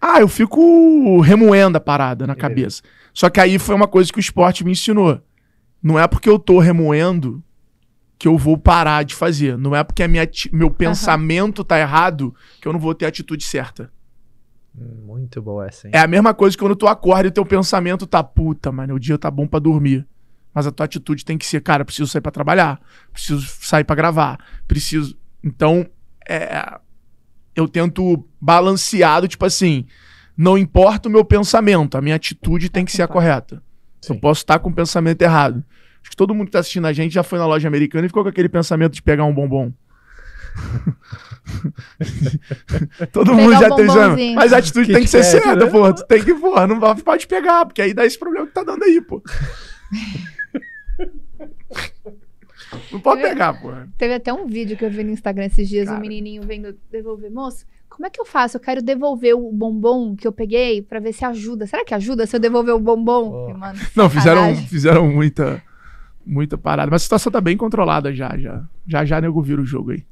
Ah, 0.00 0.20
eu 0.20 0.28
fico 0.28 1.20
remoendo 1.20 1.78
a 1.78 1.80
parada 1.80 2.26
na 2.26 2.34
cabeça. 2.34 2.82
Só 3.12 3.30
que 3.30 3.40
aí 3.40 3.58
foi 3.58 3.74
uma 3.74 3.86
coisa 3.88 4.12
que 4.12 4.18
o 4.18 4.20
esporte 4.20 4.64
me 4.64 4.72
ensinou. 4.72 5.20
Não 5.82 5.98
é 5.98 6.06
porque 6.06 6.28
eu 6.28 6.38
tô 6.38 6.58
remoendo 6.58 7.42
que 8.18 8.28
eu 8.28 8.36
vou 8.36 8.56
parar 8.56 9.04
de 9.04 9.14
fazer. 9.14 9.56
Não 9.56 9.74
é 9.74 9.84
porque 9.84 10.06
minha 10.08 10.28
meu 10.52 10.70
pensamento 10.70 11.62
tá 11.62 11.78
errado 11.78 12.34
que 12.60 12.66
eu 12.66 12.72
não 12.72 12.80
vou 12.80 12.94
ter 12.94 13.04
a 13.04 13.08
atitude 13.08 13.44
certa. 13.44 13.90
Muito 14.74 15.40
boa 15.40 15.66
essa, 15.66 15.86
hein? 15.86 15.92
É 15.94 16.00
a 16.00 16.06
mesma 16.06 16.34
coisa 16.34 16.56
que 16.56 16.62
quando 16.62 16.74
tu 16.74 16.86
acorda 16.88 17.28
e 17.28 17.30
teu 17.30 17.46
pensamento 17.46 18.06
tá 18.06 18.22
puta, 18.22 18.72
mano, 18.72 18.94
o 18.94 18.98
dia 18.98 19.16
tá 19.16 19.30
bom 19.30 19.46
pra 19.46 19.60
dormir. 19.60 20.06
Mas 20.52 20.66
a 20.66 20.72
tua 20.72 20.84
atitude 20.84 21.24
tem 21.24 21.38
que 21.38 21.46
ser, 21.46 21.60
cara, 21.60 21.84
preciso 21.84 22.08
sair 22.08 22.20
pra 22.20 22.30
trabalhar, 22.30 22.80
preciso 23.12 23.40
sair 23.60 23.84
pra 23.84 23.96
gravar, 23.96 24.38
preciso. 24.66 25.16
Então, 25.42 25.86
é, 26.28 26.78
eu 27.54 27.68
tento 27.68 28.24
balanceado, 28.40 29.28
tipo 29.28 29.44
assim, 29.44 29.86
não 30.36 30.58
importa 30.58 31.08
o 31.08 31.12
meu 31.12 31.24
pensamento, 31.24 31.96
a 31.96 32.00
minha 32.00 32.16
atitude 32.16 32.68
tem 32.68 32.84
que 32.84 32.92
ser 32.92 33.02
a 33.02 33.08
correta. 33.08 33.62
Eu 34.08 34.14
Sim. 34.14 34.20
posso 34.20 34.42
estar 34.42 34.58
com 34.58 34.70
o 34.70 34.74
pensamento 34.74 35.22
errado. 35.22 35.64
Acho 36.02 36.10
que 36.10 36.16
todo 36.16 36.34
mundo 36.34 36.46
que 36.46 36.52
tá 36.52 36.58
assistindo 36.58 36.86
a 36.86 36.92
gente 36.92 37.12
já 37.12 37.22
foi 37.22 37.38
na 37.38 37.46
loja 37.46 37.66
americana 37.66 38.06
e 38.06 38.08
ficou 38.08 38.22
com 38.22 38.28
aquele 38.28 38.48
pensamento 38.48 38.92
de 38.92 39.02
pegar 39.02 39.24
um 39.24 39.34
bombom. 39.34 39.72
todo 43.12 43.30
Pegar 43.30 43.42
mundo 43.42 43.54
um 43.56 43.60
já 43.60 43.74
tem 43.74 43.86
já. 43.86 44.16
Mas 44.34 44.52
a 44.52 44.58
atitude 44.58 44.92
tem 44.92 45.02
que 45.02 45.08
ser 45.08 45.22
certa, 45.24 45.56
né? 45.64 45.70
pô. 45.70 45.92
Tu 45.92 46.04
tem 46.06 46.22
que, 46.24 46.34
pô, 46.34 46.66
não 46.66 46.78
vai- 46.80 46.94
pode 46.96 47.26
pegar, 47.26 47.66
porque 47.66 47.82
aí 47.82 47.92
dá 47.94 48.04
esse 48.06 48.18
problema 48.18 48.46
que 48.46 48.52
tá 48.52 48.62
dando 48.62 48.82
aí, 48.84 49.00
pô. 49.00 49.22
Não 52.92 53.00
pode 53.00 53.22
pegar, 53.22 53.54
pô. 53.60 53.70
Teve 53.96 54.14
até 54.14 54.32
um 54.32 54.46
vídeo 54.46 54.76
que 54.76 54.84
eu 54.84 54.90
vi 54.90 55.04
no 55.04 55.10
Instagram 55.10 55.44
esses 55.46 55.68
dias, 55.68 55.86
Cara. 55.86 55.98
um 55.98 56.00
menininho 56.00 56.42
vendo 56.42 56.74
devolver. 56.90 57.30
Moço, 57.30 57.64
como 57.88 58.06
é 58.06 58.10
que 58.10 58.20
eu 58.20 58.24
faço? 58.24 58.56
Eu 58.56 58.60
quero 58.60 58.82
devolver 58.82 59.34
o 59.36 59.52
bombom 59.52 60.16
que 60.16 60.26
eu 60.26 60.32
peguei 60.32 60.82
pra 60.82 60.98
ver 60.98 61.12
se 61.12 61.24
ajuda. 61.24 61.66
Será 61.66 61.84
que 61.84 61.94
ajuda 61.94 62.26
se 62.26 62.34
eu 62.34 62.40
devolver 62.40 62.74
o 62.74 62.80
bombom? 62.80 63.48
Oh. 63.50 63.54
Mano, 63.56 63.78
Não, 63.94 64.10
fizeram, 64.10 64.56
fizeram 64.56 65.06
muita, 65.08 65.62
muita 66.26 66.58
parada. 66.58 66.90
Mas 66.90 67.02
a 67.02 67.04
situação 67.04 67.30
tá 67.30 67.40
bem 67.40 67.56
controlada 67.56 68.12
já, 68.12 68.36
já. 68.36 68.64
Já, 68.86 69.04
já 69.04 69.20
nego 69.20 69.40
vira 69.40 69.62
o 69.62 69.66
jogo 69.66 69.92
aí. 69.92 70.04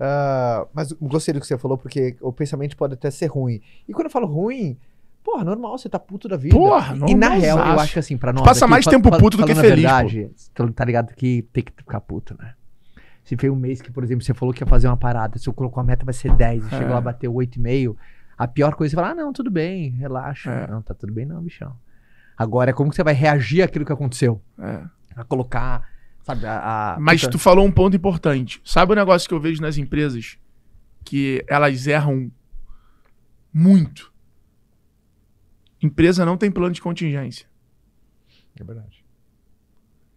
Ah, 0.00 0.66
mas 0.72 0.92
gostei 0.92 1.34
do 1.34 1.40
que 1.40 1.46
você 1.46 1.58
falou, 1.58 1.76
porque 1.76 2.16
o 2.22 2.32
pensamento 2.32 2.76
pode 2.76 2.94
até 2.94 3.10
ser 3.10 3.26
ruim. 3.26 3.60
E 3.86 3.92
quando 3.92 4.06
eu 4.06 4.10
falo 4.10 4.26
ruim, 4.26 4.78
porra, 5.22 5.44
normal, 5.44 5.76
você 5.76 5.88
tá 5.88 5.98
puto 5.98 6.26
da 6.26 6.36
vida. 6.38 6.56
Porra, 6.56 6.96
E 7.06 7.14
na 7.14 7.28
real, 7.30 7.58
eu 7.58 7.78
acho 7.80 7.92
que 7.92 7.98
assim, 7.98 8.16
pra 8.16 8.32
nós. 8.32 8.42
passa 8.44 8.64
aqui, 8.64 8.70
mais 8.70 8.86
tempo 8.86 9.10
puto 9.18 9.36
do 9.36 9.44
que 9.44 9.54
feliz, 9.54 9.68
verdade, 9.84 10.30
tu 10.54 10.72
tá 10.72 10.84
ligado 10.84 11.14
que 11.14 11.42
tem 11.52 11.62
que 11.62 11.72
ficar 11.76 12.00
puto, 12.00 12.34
né? 12.38 12.54
Se 13.22 13.36
foi 13.36 13.50
um 13.50 13.54
mês 13.56 13.82
que, 13.82 13.92
por 13.92 14.02
exemplo, 14.02 14.24
você 14.24 14.32
falou 14.32 14.54
que 14.54 14.62
ia 14.62 14.66
fazer 14.66 14.88
uma 14.88 14.96
parada, 14.96 15.38
se 15.38 15.46
eu 15.46 15.52
colocou 15.52 15.80
a 15.80 15.84
meta 15.84 16.04
vai 16.04 16.14
ser 16.14 16.34
10 16.34 16.64
e 16.64 16.66
É. 16.74 16.78
chegou 16.78 16.94
lá 16.94 17.00
bateu 17.00 17.32
8,5, 17.34 17.94
a 18.38 18.48
pior 18.48 18.74
coisa 18.74 18.94
é 18.94 18.96
falar, 18.96 19.10
ah, 19.10 19.14
não, 19.14 19.32
tudo 19.34 19.50
bem, 19.50 19.90
relaxa. 19.90 20.50
É. 20.50 20.66
Não, 20.66 20.80
tá 20.80 20.94
tudo 20.94 21.12
bem 21.12 21.26
não, 21.26 21.42
bichão. 21.42 21.74
Agora 22.36 22.70
é 22.70 22.72
como 22.72 22.88
que 22.88 22.96
você 22.96 23.04
vai 23.04 23.12
reagir 23.12 23.60
àquilo 23.62 23.84
que 23.84 23.92
aconteceu. 23.92 24.40
É. 24.58 24.80
A 25.14 25.22
colocar, 25.24 25.86
sabe, 26.30 26.46
a... 26.46 26.94
a- 26.94 27.00
Mas 27.00 27.20
tu 27.22 27.38
falou 27.38 27.64
um 27.66 27.70
ponto 27.72 27.96
importante. 27.96 28.60
Sabe 28.64 28.92
o 28.92 28.96
negócio 28.96 29.28
que 29.28 29.34
eu 29.34 29.40
vejo 29.40 29.60
nas 29.62 29.76
empresas? 29.78 30.38
Que 31.04 31.44
elas 31.48 31.86
erram 31.86 32.30
muito. 33.52 34.12
Empresa 35.82 36.24
não 36.24 36.36
tem 36.36 36.50
plano 36.50 36.74
de 36.74 36.80
contingência. 36.82 37.46
É 38.58 38.62
verdade. 38.64 39.04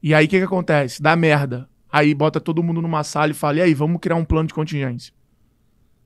E 0.01 0.13
aí 0.13 0.25
o 0.25 0.29
que, 0.29 0.37
que 0.37 0.43
acontece? 0.43 1.01
Dá 1.01 1.15
merda. 1.15 1.69
Aí 1.91 2.13
bota 2.13 2.41
todo 2.41 2.63
mundo 2.63 2.81
numa 2.81 3.03
sala 3.03 3.31
e 3.31 3.35
fala: 3.35 3.57
e 3.57 3.61
aí, 3.61 3.73
vamos 3.73 3.99
criar 4.01 4.15
um 4.15 4.25
plano 4.25 4.47
de 4.47 4.53
contingência. 4.53 5.13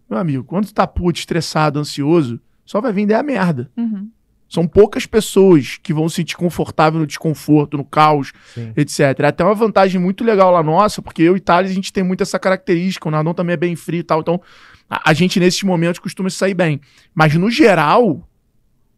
Meu 0.10 0.20
amigo, 0.20 0.43
quando 0.43 0.65
tu 0.67 0.74
tá 0.74 0.86
puto, 0.86 1.20
estressado, 1.20 1.80
ansioso, 1.80 2.39
só 2.65 2.80
vai 2.80 2.93
vender 2.93 3.15
a 3.15 3.24
merda. 3.24 3.72
Uhum. 3.76 4.10
São 4.50 4.66
poucas 4.66 5.06
pessoas 5.06 5.78
que 5.82 5.94
vão 5.94 6.08
se 6.08 6.16
sentir 6.16 6.38
confortável 6.38 7.00
no 7.00 7.08
desconforto, 7.08 7.76
no 7.76 7.84
caos, 7.84 8.32
Sim. 8.54 8.72
etc. 8.78 9.00
É 9.20 9.28
até 9.28 9.44
uma 9.44 9.54
vantagem 9.54 10.00
muito 10.00 10.24
legal 10.24 10.52
lá 10.52 10.64
nossa, 10.64 11.02
porque 11.02 11.22
eu 11.22 11.36
e 11.36 11.40
Thales, 11.40 11.72
a 11.72 11.74
gente 11.74 11.92
tem 11.92 12.04
muito 12.04 12.22
essa 12.22 12.40
característica. 12.40 13.08
O 13.08 13.12
Nardon 13.12 13.34
também 13.34 13.54
é 13.54 13.58
bem 13.58 13.76
frio 13.76 14.00
e 14.00 14.04
tal. 14.04 14.22
Então, 14.22 14.42
a, 14.90 15.10
a 15.10 15.14
gente, 15.14 15.40
nesses 15.40 15.64
momentos, 15.64 16.00
costuma 16.00 16.30
se 16.30 16.38
sair 16.38 16.54
bem. 16.54 16.80
Mas, 17.14 17.34
no 17.36 17.52
geral, 17.52 18.26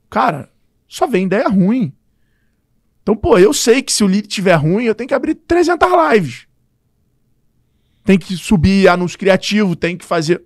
cara, 0.07 0.49
só 0.87 1.07
vem 1.07 1.25
ideia 1.25 1.47
ruim. 1.47 1.91
Então, 3.01 3.15
pô, 3.15 3.39
eu 3.39 3.51
sei 3.51 3.81
que 3.81 3.91
se 3.91 4.03
o 4.03 4.07
lead 4.07 4.27
tiver 4.27 4.53
ruim, 4.53 4.83
eu 4.83 4.93
tenho 4.93 5.07
que 5.07 5.15
abrir 5.15 5.33
300 5.33 5.89
lives. 6.13 6.47
Tem 8.03 8.19
que 8.19 8.37
subir 8.37 8.87
anúncio 8.87 9.17
criativo, 9.17 9.75
tem 9.75 9.97
que 9.97 10.05
fazer. 10.05 10.43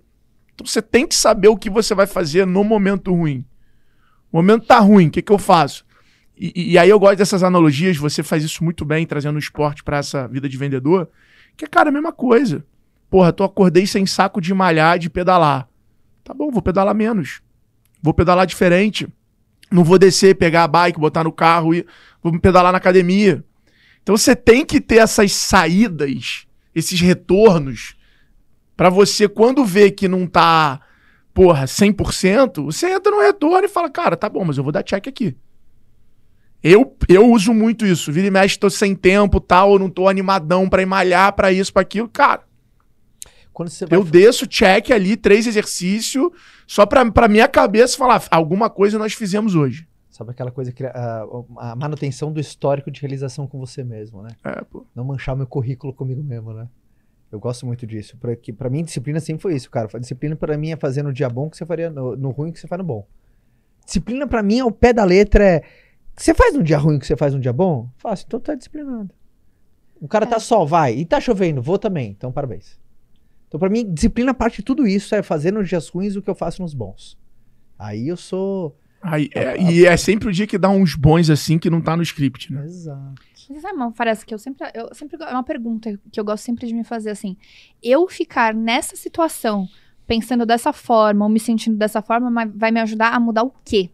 Então, 0.54 0.66
você 0.66 0.80
tem 0.80 1.06
que 1.06 1.14
saber 1.14 1.48
o 1.48 1.58
que 1.58 1.68
você 1.68 1.94
vai 1.94 2.06
fazer 2.06 2.46
no 2.46 2.64
momento 2.64 3.12
ruim. 3.12 3.44
O 4.34 4.38
momento 4.38 4.66
tá 4.66 4.80
ruim, 4.80 5.06
o 5.06 5.10
que, 5.12 5.22
que 5.22 5.30
eu 5.30 5.38
faço? 5.38 5.86
E, 6.36 6.72
e- 6.72 6.76
aí 6.76 6.90
eu 6.90 6.98
gosto 6.98 7.18
dessas 7.18 7.44
analogias, 7.44 7.96
você 7.96 8.20
faz 8.20 8.42
isso 8.42 8.64
muito 8.64 8.84
bem, 8.84 9.06
trazendo 9.06 9.36
o 9.36 9.38
esporte 9.38 9.84
pra 9.84 9.98
essa 9.98 10.26
vida 10.26 10.48
de 10.48 10.56
vendedor, 10.56 11.08
que 11.56 11.64
é, 11.64 11.68
cara, 11.68 11.88
a 11.88 11.92
mesma 11.92 12.10
coisa. 12.12 12.66
Porra, 13.08 13.32
tu 13.32 13.44
acordei 13.44 13.86
sem 13.86 14.04
saco 14.06 14.40
de 14.40 14.52
malhar, 14.52 14.98
de 14.98 15.08
pedalar. 15.08 15.68
Tá 16.24 16.34
bom, 16.34 16.50
vou 16.50 16.60
pedalar 16.60 16.96
menos. 16.96 17.42
Vou 18.02 18.12
pedalar 18.12 18.44
diferente. 18.44 19.06
Não 19.70 19.84
vou 19.84 20.00
descer, 20.00 20.34
pegar 20.34 20.64
a 20.64 20.68
bike, 20.68 20.98
botar 20.98 21.22
no 21.22 21.30
carro 21.30 21.72
e 21.72 21.86
vou 22.20 22.36
pedalar 22.40 22.72
na 22.72 22.78
academia. 22.78 23.44
Então 24.02 24.16
você 24.16 24.34
tem 24.34 24.66
que 24.66 24.80
ter 24.80 24.96
essas 24.96 25.30
saídas, 25.30 26.44
esses 26.74 27.00
retornos, 27.00 27.94
pra 28.76 28.90
você, 28.90 29.28
quando 29.28 29.64
vê 29.64 29.92
que 29.92 30.08
não 30.08 30.26
tá, 30.26 30.80
porra, 31.34 31.64
100%, 31.64 32.64
você 32.64 32.92
entra 32.92 33.10
no 33.10 33.20
retorno 33.20 33.64
e 33.64 33.68
fala, 33.68 33.90
cara, 33.90 34.16
tá 34.16 34.28
bom, 34.28 34.44
mas 34.44 34.56
eu 34.56 34.62
vou 34.62 34.72
dar 34.72 34.84
check 34.84 35.08
aqui. 35.08 35.36
Eu, 36.62 36.96
eu 37.08 37.30
uso 37.30 37.52
muito 37.52 37.84
isso. 37.84 38.10
Vira 38.10 38.28
e 38.28 38.30
mexe, 38.30 38.58
tô 38.58 38.70
sem 38.70 38.94
tempo, 38.94 39.38
tal, 39.38 39.78
não 39.78 39.90
tô 39.90 40.08
animadão 40.08 40.66
pra 40.66 40.80
ir 40.80 40.86
malhar, 40.86 41.34
pra 41.34 41.52
isso, 41.52 41.70
pra 41.70 41.82
aquilo. 41.82 42.08
Cara, 42.08 42.42
Quando 43.52 43.68
você 43.68 43.84
vai 43.84 43.98
eu 43.98 44.02
desço, 44.02 44.46
check 44.46 44.90
ali, 44.90 45.14
três 45.14 45.46
exercícios, 45.46 46.30
só 46.66 46.86
pra, 46.86 47.10
pra 47.10 47.28
minha 47.28 47.46
cabeça 47.48 47.98
falar, 47.98 48.22
alguma 48.30 48.70
coisa 48.70 48.98
nós 48.98 49.12
fizemos 49.12 49.54
hoje. 49.54 49.86
Sabe 50.08 50.30
aquela 50.30 50.52
coisa 50.52 50.70
que 50.70 50.86
a, 50.86 51.26
a 51.58 51.76
manutenção 51.76 52.32
do 52.32 52.40
histórico 52.40 52.90
de 52.90 53.00
realização 53.00 53.48
com 53.48 53.58
você 53.58 53.82
mesmo, 53.82 54.22
né? 54.22 54.30
É, 54.44 54.62
pô. 54.62 54.86
Não 54.94 55.04
manchar 55.04 55.36
meu 55.36 55.46
currículo 55.46 55.92
comigo 55.92 56.22
mesmo, 56.22 56.54
né? 56.54 56.68
Eu 57.34 57.40
gosto 57.40 57.66
muito 57.66 57.84
disso. 57.84 58.16
Porque 58.20 58.52
pra 58.52 58.70
mim, 58.70 58.84
disciplina 58.84 59.18
sempre 59.18 59.42
foi 59.42 59.56
isso, 59.56 59.68
cara. 59.68 59.88
Disciplina 59.98 60.36
pra 60.36 60.56
mim 60.56 60.70
é 60.70 60.76
fazer 60.76 61.02
no 61.02 61.12
dia 61.12 61.28
bom 61.28 61.50
que 61.50 61.56
você 61.56 61.66
faria 61.66 61.90
no, 61.90 62.16
no 62.16 62.30
ruim 62.30 62.52
que 62.52 62.60
você 62.60 62.68
faz 62.68 62.78
no 62.78 62.84
bom. 62.84 63.04
Disciplina 63.84 64.24
pra 64.24 64.40
mim, 64.40 64.60
ao 64.60 64.70
pé 64.70 64.92
da 64.92 65.02
letra, 65.02 65.44
é. 65.44 65.62
Você 66.16 66.32
faz 66.32 66.54
no 66.54 66.62
dia 66.62 66.78
ruim 66.78 66.96
que 66.96 67.06
você 67.06 67.16
faz 67.16 67.34
no 67.34 67.40
dia 67.40 67.52
bom? 67.52 67.88
Faço, 67.96 68.24
então 68.24 68.38
tá 68.38 68.54
disciplinado. 68.54 69.10
O 70.00 70.06
cara 70.06 70.26
tá 70.26 70.38
sol, 70.38 70.64
vai. 70.64 70.94
E 70.94 71.04
tá 71.04 71.20
chovendo, 71.20 71.60
vou 71.60 71.76
também. 71.76 72.12
Então, 72.12 72.30
parabéns. 72.30 72.78
Então, 73.48 73.58
pra 73.58 73.68
mim, 73.68 73.92
disciplina 73.92 74.32
parte 74.32 74.58
de 74.58 74.62
tudo 74.62 74.86
isso 74.86 75.12
é 75.12 75.20
fazer 75.20 75.52
nos 75.52 75.68
dias 75.68 75.88
ruins 75.88 76.14
o 76.14 76.22
que 76.22 76.30
eu 76.30 76.36
faço 76.36 76.62
nos 76.62 76.72
bons. 76.72 77.18
Aí 77.76 78.06
eu 78.06 78.16
sou. 78.16 78.78
Aí, 79.02 79.28
é, 79.34 79.60
e 79.60 79.84
é 79.84 79.96
sempre 79.96 80.28
o 80.28 80.32
dia 80.32 80.46
que 80.46 80.56
dá 80.56 80.70
uns 80.70 80.94
bons 80.94 81.28
assim 81.30 81.58
que 81.58 81.68
não 81.68 81.80
tá 81.80 81.96
no 81.96 82.02
script, 82.04 82.52
né? 82.52 82.64
Exato. 82.64 83.20
Você 83.46 83.60
sabe 83.60 83.76
uma 83.76 83.92
frase 83.92 84.24
que 84.24 84.32
eu 84.32 84.38
sempre, 84.38 84.66
eu 84.74 84.94
sempre. 84.94 85.16
É 85.22 85.32
uma 85.32 85.42
pergunta 85.42 85.98
que 86.10 86.18
eu 86.18 86.24
gosto 86.24 86.44
sempre 86.44 86.66
de 86.66 86.74
me 86.74 86.84
fazer 86.84 87.10
assim. 87.10 87.36
Eu 87.82 88.08
ficar 88.08 88.54
nessa 88.54 88.96
situação, 88.96 89.68
pensando 90.06 90.46
dessa 90.46 90.72
forma, 90.72 91.24
ou 91.24 91.30
me 91.30 91.40
sentindo 91.40 91.76
dessa 91.76 92.00
forma, 92.00 92.30
mas 92.30 92.50
vai 92.54 92.70
me 92.70 92.80
ajudar 92.80 93.12
a 93.14 93.20
mudar 93.20 93.42
o 93.42 93.52
quê? 93.64 93.90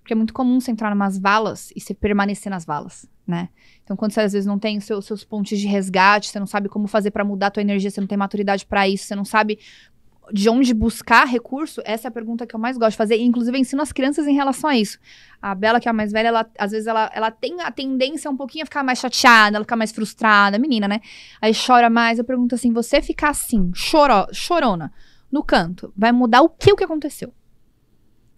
Porque 0.00 0.12
é 0.12 0.16
muito 0.16 0.32
comum 0.32 0.58
você 0.58 0.70
entrar 0.70 0.90
numas 0.90 1.18
valas 1.18 1.70
e 1.76 1.80
você 1.80 1.94
permanecer 1.94 2.50
nas 2.50 2.64
valas, 2.64 3.08
né? 3.26 3.48
Então, 3.84 3.96
quando 3.96 4.12
você 4.12 4.20
às 4.20 4.32
vezes 4.32 4.46
não 4.46 4.58
tem 4.58 4.78
os 4.78 4.84
seus, 4.84 5.04
seus 5.04 5.22
pontos 5.22 5.58
de 5.58 5.66
resgate, 5.66 6.28
você 6.30 6.40
não 6.40 6.46
sabe 6.46 6.68
como 6.68 6.88
fazer 6.88 7.10
pra 7.10 7.24
mudar 7.24 7.48
a 7.48 7.50
tua 7.50 7.60
energia, 7.60 7.90
você 7.90 8.00
não 8.00 8.08
tem 8.08 8.18
maturidade 8.18 8.66
pra 8.66 8.88
isso, 8.88 9.04
você 9.04 9.14
não 9.14 9.24
sabe 9.24 9.58
de 10.32 10.48
onde 10.48 10.72
buscar 10.74 11.26
recurso, 11.26 11.80
essa 11.84 12.06
é 12.06 12.08
a 12.08 12.12
pergunta 12.12 12.46
que 12.46 12.54
eu 12.54 12.60
mais 12.60 12.76
gosto 12.78 12.92
de 12.92 12.96
fazer. 12.96 13.16
E, 13.16 13.22
inclusive, 13.22 13.56
eu 13.56 13.60
ensino 13.60 13.82
as 13.82 13.92
crianças 13.92 14.26
em 14.26 14.34
relação 14.34 14.70
a 14.70 14.76
isso. 14.76 14.98
A 15.40 15.54
Bela, 15.54 15.80
que 15.80 15.88
é 15.88 15.90
a 15.90 15.92
mais 15.92 16.12
velha, 16.12 16.28
ela, 16.28 16.50
às 16.58 16.70
vezes 16.70 16.86
ela, 16.86 17.10
ela 17.14 17.30
tem 17.30 17.60
a 17.60 17.70
tendência 17.70 18.30
um 18.30 18.36
pouquinho 18.36 18.62
a 18.62 18.66
ficar 18.66 18.82
mais 18.82 18.98
chateada, 18.98 19.56
ela 19.56 19.64
ficar 19.64 19.76
mais 19.76 19.92
frustrada, 19.92 20.58
menina, 20.58 20.86
né? 20.86 21.00
Aí 21.40 21.52
chora 21.54 21.88
mais. 21.90 22.18
Eu 22.18 22.24
pergunto 22.24 22.54
assim: 22.54 22.72
você 22.72 23.00
ficar 23.00 23.30
assim, 23.30 23.70
choro, 23.74 24.26
chorona, 24.32 24.92
no 25.30 25.42
canto, 25.42 25.92
vai 25.96 26.12
mudar 26.12 26.42
o 26.42 26.48
que 26.48 26.72
o 26.72 26.76
que 26.76 26.84
aconteceu? 26.84 27.32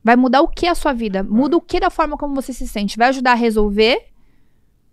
Vai 0.05 0.17
mudar 0.17 0.43
o 0.43 0.49
que 0.49 0.67
a 0.67 0.75
sua 0.75 0.93
vida? 0.93 1.23
Muda 1.23 1.57
o 1.57 1.61
que 1.61 1.79
da 1.79 1.89
forma 1.91 2.17
como 2.17 2.35
você 2.35 2.53
se 2.53 2.67
sente? 2.67 2.99
Vai 2.99 3.09
ajudar 3.09 3.33
a 3.33 3.37
resolver? 3.37 4.07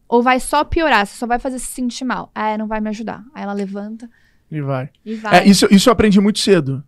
Ou 0.07 0.21
vai 0.21 0.39
só 0.39 0.63
piorar? 0.63 1.05
Você 1.05 1.15
só 1.17 1.27
vai 1.27 1.39
fazer 1.39 1.59
se 1.59 1.67
sentir 1.67 2.03
mal? 2.03 2.31
Ah, 2.33 2.57
não 2.57 2.67
vai 2.67 2.79
me 2.81 2.89
ajudar. 2.89 3.23
Aí 3.33 3.43
ela 3.43 3.53
levanta 3.53 4.09
E 4.51 4.61
vai. 4.61 4.89
e 5.05 5.15
vai. 5.15 5.39
É, 5.39 5.47
isso, 5.47 5.67
isso 5.71 5.89
eu 5.89 5.93
aprendi 5.93 6.19
muito 6.19 6.39
cedo. 6.39 6.83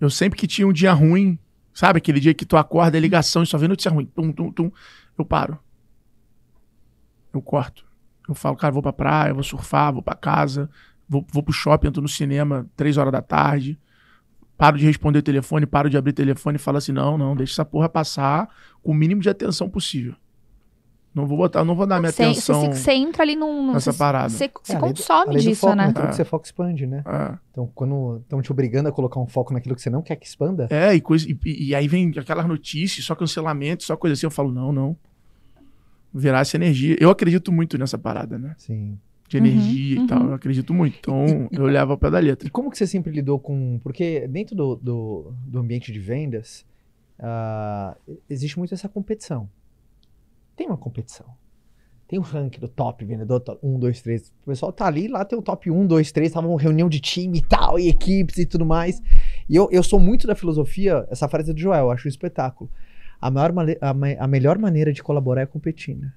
Eu 0.00 0.08
sempre 0.08 0.38
que 0.38 0.46
tinha 0.46 0.66
um 0.66 0.72
dia 0.72 0.92
ruim, 0.92 1.38
sabe? 1.74 1.98
Aquele 1.98 2.18
dia 2.18 2.32
que 2.32 2.46
tu 2.46 2.56
acorda, 2.56 2.96
é 2.96 3.00
ligação 3.00 3.42
e 3.42 3.46
só 3.46 3.58
vê 3.58 3.68
notícia 3.68 3.90
ruim. 3.90 4.06
Tum, 4.06 4.32
tum, 4.32 4.50
tum. 4.50 4.72
Eu 5.18 5.24
paro. 5.24 5.58
Eu 7.32 7.42
corto. 7.42 7.84
Eu 8.28 8.34
falo, 8.34 8.56
cara, 8.56 8.72
vou 8.72 8.82
pra 8.82 8.92
praia, 8.92 9.34
vou 9.34 9.42
surfar, 9.42 9.92
vou 9.92 10.02
pra 10.02 10.14
casa, 10.14 10.70
vou, 11.08 11.26
vou 11.32 11.42
pro 11.42 11.52
shopping, 11.52 11.88
entro 11.88 12.00
no 12.00 12.08
cinema 12.08 12.66
três 12.76 12.96
horas 12.96 13.12
da 13.12 13.20
tarde. 13.20 13.78
Paro 14.56 14.78
de 14.78 14.84
responder 14.84 15.18
o 15.18 15.22
telefone, 15.22 15.66
paro 15.66 15.90
de 15.90 15.96
abrir 15.96 16.10
o 16.10 16.14
telefone 16.14 16.56
e 16.56 16.58
falo 16.58 16.78
assim: 16.78 16.92
não, 16.92 17.18
não, 17.18 17.34
deixa 17.34 17.54
essa 17.54 17.64
porra 17.64 17.88
passar 17.88 18.48
com 18.82 18.92
o 18.92 18.94
mínimo 18.94 19.20
de 19.20 19.28
atenção 19.28 19.68
possível. 19.68 20.14
Não 21.12 21.26
vou 21.26 21.36
botar, 21.36 21.64
não 21.64 21.74
vou 21.74 21.86
dar 21.86 21.98
minha 21.98 22.12
Você, 22.12 22.22
atenção. 22.22 22.72
você, 22.72 22.92
entra 22.92 23.24
ali 23.24 23.34
num. 23.34 23.66
num 23.66 23.72
nessa 23.72 23.90
você, 23.90 23.98
parada. 23.98 24.28
Você, 24.28 24.44
É, 24.44 24.48
consome 24.48 25.34
do 25.34 25.40
disso, 25.40 25.60
foco, 25.62 25.74
né? 25.74 25.86
Tudo 25.88 26.04
É. 26.04 26.06
que 26.08 26.14
você 26.14 26.24
foca 26.24 26.46
expande, 26.46 26.86
né? 26.86 27.02
É. 27.04 27.36
Então, 27.50 27.68
quando 27.74 28.18
estão 28.18 28.40
te 28.40 28.52
obrigando 28.52 28.88
a 28.88 28.92
colocar 28.92 29.18
um 29.18 29.26
foco 29.26 29.52
naquilo 29.52 29.74
que 29.74 29.82
você 29.82 29.90
não 29.90 30.02
quer 30.02 30.14
que 30.14 30.24
expanda, 30.26 30.68
É, 30.70 30.94
e, 30.94 31.00
coisa, 31.00 31.26
e, 31.28 31.36
e 31.68 31.74
aí 31.74 31.88
vem 31.88 32.12
aquelas 32.16 32.46
notícias, 32.46 33.04
só 33.04 33.16
cancelamento, 33.16 33.82
só 33.82 33.96
coisa 33.96 34.14
assim. 34.14 34.26
Eu 34.26 34.30
falo, 34.30 34.52
não, 34.52 34.70
não. 34.72 34.96
Virar 36.14 36.40
essa 36.40 36.56
energia. 36.56 36.96
Eu 37.00 37.10
acredito 37.10 37.52
muito 37.52 37.76
nessa 37.78 37.98
parada, 37.98 38.38
né? 38.38 38.54
sim. 38.58 38.98
De 39.28 39.38
Uhum, 39.38 39.46
energia 39.46 39.98
uhum. 39.98 40.04
e 40.04 40.08
tal. 40.08 40.22
Eu 40.26 40.34
acredito 40.34 40.74
muito. 40.74 40.98
Então, 40.98 41.48
eu 41.52 41.64
levo 41.66 41.92
ao 41.92 41.98
pé 41.98 42.10
da 42.10 42.18
letra. 42.18 42.48
E 42.48 42.50
como 42.50 42.68
que 42.68 42.76
você 42.76 42.84
sempre 42.84 43.12
lidou 43.12 43.38
com. 43.38 43.78
Porque 43.80 44.26
dentro 44.26 44.56
do, 44.56 44.74
do, 44.74 45.32
do 45.46 45.58
ambiente 45.60 45.92
de 45.92 46.00
vendas, 46.00 46.66
ah, 47.16 47.96
existe 48.28 48.58
muito 48.58 48.74
essa 48.74 48.88
competição. 48.88 49.48
Tem 50.56 50.66
uma 50.66 50.76
competição. 50.76 51.26
Tem 52.06 52.18
o 52.18 52.22
ranking 52.22 52.58
do 52.58 52.66
top 52.66 53.04
vendedor, 53.04 53.38
top 53.40 53.64
1, 53.64 53.78
2, 53.78 54.02
3. 54.02 54.32
O 54.42 54.46
pessoal 54.46 54.72
tá 54.72 54.86
ali, 54.86 55.06
lá 55.06 55.24
tem 55.24 55.38
o 55.38 55.42
top 55.42 55.70
1, 55.70 55.86
2, 55.86 56.10
3, 56.10 56.32
tava 56.32 56.48
uma 56.48 56.60
reunião 56.60 56.88
de 56.88 56.98
time 56.98 57.38
e 57.38 57.42
tal, 57.42 57.78
e 57.78 57.88
equipes 57.88 58.36
e 58.38 58.46
tudo 58.46 58.66
mais. 58.66 59.00
E 59.48 59.54
eu, 59.54 59.68
eu 59.70 59.82
sou 59.82 60.00
muito 60.00 60.26
da 60.26 60.34
filosofia, 60.34 61.06
essa 61.08 61.28
frase 61.28 61.52
é 61.52 61.54
do 61.54 61.60
Joel, 61.60 61.84
eu 61.84 61.90
acho 61.92 62.08
um 62.08 62.10
espetáculo. 62.10 62.68
A, 63.20 63.30
maior 63.30 63.52
a, 63.80 63.90
a 64.24 64.26
melhor 64.26 64.58
maneira 64.58 64.92
de 64.92 65.02
colaborar 65.02 65.42
é 65.42 65.46
competindo. 65.46 66.10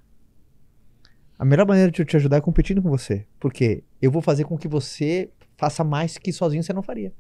A 1.38 1.46
melhor 1.46 1.68
maneira 1.68 1.92
de 1.92 2.02
eu 2.02 2.06
te 2.06 2.16
ajudar 2.16 2.38
é 2.38 2.42
competindo 2.42 2.82
com 2.82 2.90
você. 2.90 3.28
Porque 3.40 3.84
eu 4.02 4.10
vou 4.10 4.22
fazer 4.22 4.46
com 4.46 4.58
que 4.58 4.68
você 4.68 5.30
faça 5.58 5.84
mais 5.84 6.18
que 6.18 6.32
sozinho 6.32 6.64
você 6.64 6.74
não 6.74 6.82
faria. 6.82 7.14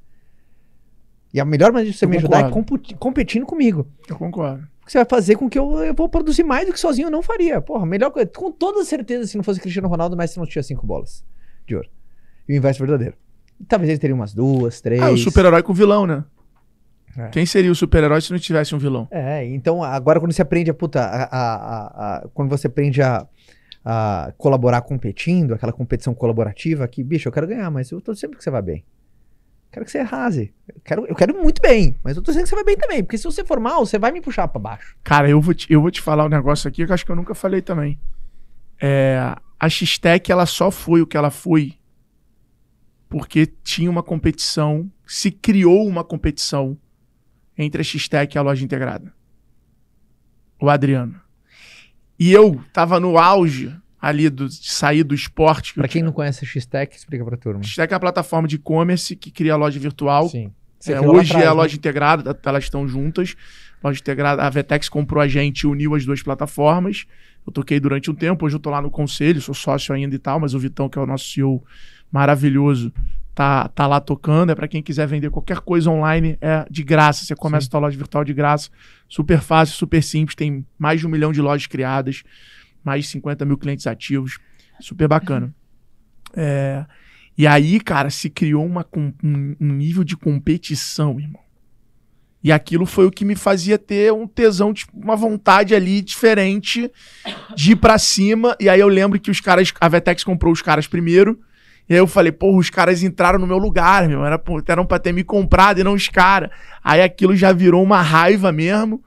E 1.33 1.39
a 1.39 1.45
melhor 1.45 1.71
maneira 1.71 1.91
de 1.91 1.97
você 1.97 2.05
Eu 2.05 2.09
me 2.09 2.17
ajudar 2.17 2.39
é 2.39 2.49
concordo. 2.49 2.95
competindo 2.97 3.45
comigo. 3.45 3.87
Eu 4.07 4.17
concordo. 4.17 4.67
Você 4.85 4.97
vai 4.97 5.05
fazer 5.05 5.35
com 5.35 5.49
que 5.49 5.57
eu, 5.57 5.71
eu 5.83 5.93
vou 5.93 6.09
produzir 6.09 6.43
mais 6.43 6.65
do 6.67 6.73
que 6.73 6.79
sozinho 6.79 7.07
eu 7.07 7.11
não 7.11 7.21
faria. 7.21 7.61
Porra, 7.61 7.85
melhor 7.85 8.11
coisa. 8.11 8.29
Com 8.29 8.51
toda 8.51 8.83
certeza, 8.83 9.25
se 9.27 9.37
não 9.37 9.43
fosse 9.43 9.59
Cristiano 9.59 9.87
Ronaldo, 9.87 10.15
o 10.15 10.17
Messi 10.17 10.37
não 10.37 10.45
tinha 10.45 10.61
cinco 10.63 10.85
bolas 10.85 11.23
de 11.65 11.75
ouro. 11.75 11.89
E 12.47 12.53
o 12.53 12.57
inverso 12.57 12.79
verdadeiro. 12.79 13.15
Talvez 13.67 13.89
ele 13.89 13.99
teria 13.99 14.15
umas 14.15 14.33
duas, 14.33 14.81
três. 14.81 15.01
Ah, 15.01 15.11
o 15.11 15.17
super-herói 15.17 15.63
com 15.63 15.73
vilão, 15.73 16.05
né? 16.05 16.23
É. 17.17 17.27
Quem 17.29 17.45
seria 17.45 17.71
o 17.71 17.75
super-herói 17.75 18.19
se 18.21 18.31
não 18.31 18.39
tivesse 18.39 18.73
um 18.75 18.77
vilão? 18.79 19.07
É, 19.11 19.45
então 19.45 19.83
agora 19.83 20.19
quando 20.19 20.31
você 20.33 20.41
aprende 20.41 20.69
a 20.71 20.73
puta, 20.73 20.99
a, 20.99 21.23
a- 21.23 22.17
a- 22.17 22.27
quando 22.33 22.49
você 22.49 22.65
aprende 22.67 23.01
a, 23.01 23.25
a 23.85 24.33
colaborar 24.37 24.81
competindo, 24.81 25.53
aquela 25.53 25.71
competição 25.71 26.13
colaborativa, 26.13 26.87
que, 26.87 27.03
bicho, 27.03 27.27
eu 27.27 27.31
quero 27.31 27.47
ganhar, 27.47 27.69
mas 27.69 27.91
eu 27.91 28.01
tô 28.01 28.13
sempre 28.15 28.37
que 28.37 28.43
você 28.43 28.49
vai 28.49 28.61
bem. 28.63 28.83
Quero 29.73 29.85
que 29.87 29.91
você 29.91 29.97
arrase. 29.97 30.53
Eu 30.67 30.81
quero, 30.85 31.05
eu 31.07 31.15
quero 31.15 31.35
muito 31.41 31.59
bem, 31.59 31.95
mas 32.03 32.15
eu 32.15 32.21
tô 32.21 32.29
dizendo 32.29 32.43
que 32.43 32.49
você 32.49 32.55
vai 32.55 32.63
bem 32.63 32.77
também, 32.77 33.03
porque 33.03 33.17
se 33.17 33.23
você 33.23 33.43
for 33.43 33.59
mal, 33.59 33.83
você 33.83 33.97
vai 33.97 34.11
me 34.11 34.21
puxar 34.21 34.47
pra 34.47 34.59
baixo. 34.61 34.95
Cara, 35.03 35.27
eu 35.27 35.41
vou 35.41 35.51
te, 35.51 35.65
eu 35.73 35.81
vou 35.81 35.89
te 35.89 35.99
falar 35.99 36.25
um 36.25 36.29
negócio 36.29 36.67
aqui 36.67 36.85
que 36.85 36.91
eu 36.91 36.93
acho 36.93 37.03
que 37.03 37.11
eu 37.11 37.15
nunca 37.15 37.33
falei 37.33 37.59
também. 37.59 37.99
É, 38.79 39.35
a 39.59 39.69
X-Tech, 39.69 40.31
ela 40.31 40.45
só 40.45 40.69
foi 40.69 41.01
o 41.01 41.07
que 41.07 41.17
ela 41.17 41.31
foi 41.31 41.73
porque 43.09 43.47
tinha 43.47 43.89
uma 43.89 44.03
competição, 44.03 44.91
se 45.07 45.31
criou 45.31 45.87
uma 45.87 46.03
competição 46.03 46.77
entre 47.57 47.81
a 47.81 47.83
X-Tech 47.83 48.35
e 48.35 48.37
a 48.37 48.43
loja 48.43 48.63
integrada. 48.63 49.11
O 50.61 50.69
Adriano. 50.69 51.19
E 52.19 52.31
eu 52.31 52.63
tava 52.71 52.99
no 52.99 53.17
auge 53.17 53.75
ali 54.03 54.29
do, 54.29 54.49
de 54.49 54.69
sair 54.69 55.01
do 55.01 55.15
esporte. 55.15 55.71
que 55.71 55.79
Pra 55.79 55.85
eu 55.85 55.89
quem 55.89 56.03
não 56.03 56.11
conhece 56.11 56.43
a 56.43 56.47
X-Tech, 56.47 56.93
explica 56.93 57.23
pra 57.23 57.37
turma. 57.37 57.63
X-Tech 57.63 57.93
é 57.93 57.95
a 57.95 57.99
plataforma 57.99 58.49
de 58.49 58.57
e-commerce 58.57 59.15
que 59.15 59.31
cria 59.31 59.53
a 59.53 59.55
loja 59.55 59.79
virtual. 59.79 60.27
Sim. 60.27 60.51
É, 60.85 60.99
hoje 60.99 61.31
atrás, 61.31 61.45
é 61.45 61.47
a 61.47 61.51
né? 61.51 61.55
loja 61.55 61.77
integrada, 61.77 62.37
elas 62.45 62.65
estão 62.65 62.85
juntas. 62.85 63.37
Loja 63.81 64.01
integrada, 64.01 64.43
a 64.43 64.49
Vetex 64.49 64.89
comprou 64.89 65.23
a 65.23 65.27
gente 65.29 65.61
e 65.61 65.67
uniu 65.67 65.95
as 65.95 66.05
duas 66.05 66.21
plataformas. 66.21 67.05
Eu 67.47 67.53
toquei 67.53 67.79
durante 67.79 68.11
um 68.11 68.13
tempo, 68.13 68.45
hoje 68.45 68.57
eu 68.57 68.59
tô 68.59 68.69
lá 68.69 68.81
no 68.81 68.91
conselho, 68.91 69.39
sou 69.39 69.55
sócio 69.55 69.95
ainda 69.95 70.13
e 70.13 70.19
tal, 70.19 70.37
mas 70.37 70.53
o 70.53 70.59
Vitão, 70.59 70.89
que 70.89 70.99
é 70.99 71.01
o 71.01 71.05
nosso 71.05 71.29
CEO 71.29 71.63
maravilhoso, 72.11 72.91
tá, 73.33 73.69
tá 73.69 73.87
lá 73.87 74.01
tocando. 74.01 74.49
É 74.49 74.55
para 74.55 74.67
quem 74.67 74.83
quiser 74.83 75.07
vender 75.07 75.29
qualquer 75.29 75.61
coisa 75.61 75.89
online, 75.89 76.37
é 76.41 76.65
de 76.69 76.83
graça. 76.83 77.23
Você 77.23 77.35
começa 77.37 77.63
Sim. 77.63 77.69
a 77.69 77.71
tua 77.71 77.79
loja 77.79 77.97
virtual 77.97 78.25
de 78.25 78.33
graça. 78.33 78.69
Super 79.07 79.39
fácil, 79.39 79.77
super 79.77 80.03
simples. 80.03 80.35
Tem 80.35 80.65
mais 80.77 80.99
de 80.99 81.07
um 81.07 81.09
milhão 81.09 81.31
de 81.31 81.41
lojas 81.41 81.67
criadas, 81.67 82.23
mais 82.83 83.05
de 83.05 83.11
50 83.11 83.45
mil 83.45 83.57
clientes 83.57 83.87
ativos. 83.87 84.39
Super 84.79 85.07
bacana. 85.07 85.53
É, 86.35 86.85
e 87.37 87.47
aí, 87.47 87.79
cara, 87.79 88.09
se 88.09 88.29
criou 88.29 88.65
uma, 88.65 88.85
um, 88.95 89.55
um 89.59 89.73
nível 89.73 90.03
de 90.03 90.15
competição, 90.15 91.19
irmão. 91.19 91.41
E 92.43 92.51
aquilo 92.51 92.85
foi 92.85 93.05
o 93.05 93.11
que 93.11 93.23
me 93.23 93.35
fazia 93.35 93.77
ter 93.77 94.11
um 94.11 94.27
tesão, 94.27 94.73
tipo, 94.73 94.91
uma 94.99 95.15
vontade 95.15 95.73
ali 95.73 96.01
diferente 96.01 96.91
de 97.55 97.71
ir 97.71 97.75
pra 97.77 97.97
cima. 97.97 98.55
E 98.59 98.67
aí 98.67 98.81
eu 98.81 98.89
lembro 98.89 99.19
que 99.19 99.31
os 99.31 99.39
caras, 99.39 99.71
a 99.79 99.87
Vetex 99.87 100.25
comprou 100.25 100.51
os 100.51 100.61
caras 100.61 100.85
primeiro. 100.85 101.39
E 101.87 101.93
aí 101.93 101.99
eu 101.99 102.07
falei, 102.07 102.33
porra, 102.33 102.57
os 102.57 102.69
caras 102.69 103.01
entraram 103.01 103.39
no 103.39 103.47
meu 103.47 103.57
lugar, 103.57 104.09
meu. 104.09 104.25
Era, 104.25 104.41
eram 104.67 104.85
pra 104.85 104.99
ter 104.99 105.13
me 105.13 105.23
comprado 105.23 105.79
e 105.79 105.83
não 105.85 105.93
os 105.93 106.09
caras. 106.09 106.49
Aí 106.83 107.01
aquilo 107.01 107.33
já 107.33 107.53
virou 107.53 107.81
uma 107.81 108.01
raiva 108.01 108.51
mesmo. 108.51 109.01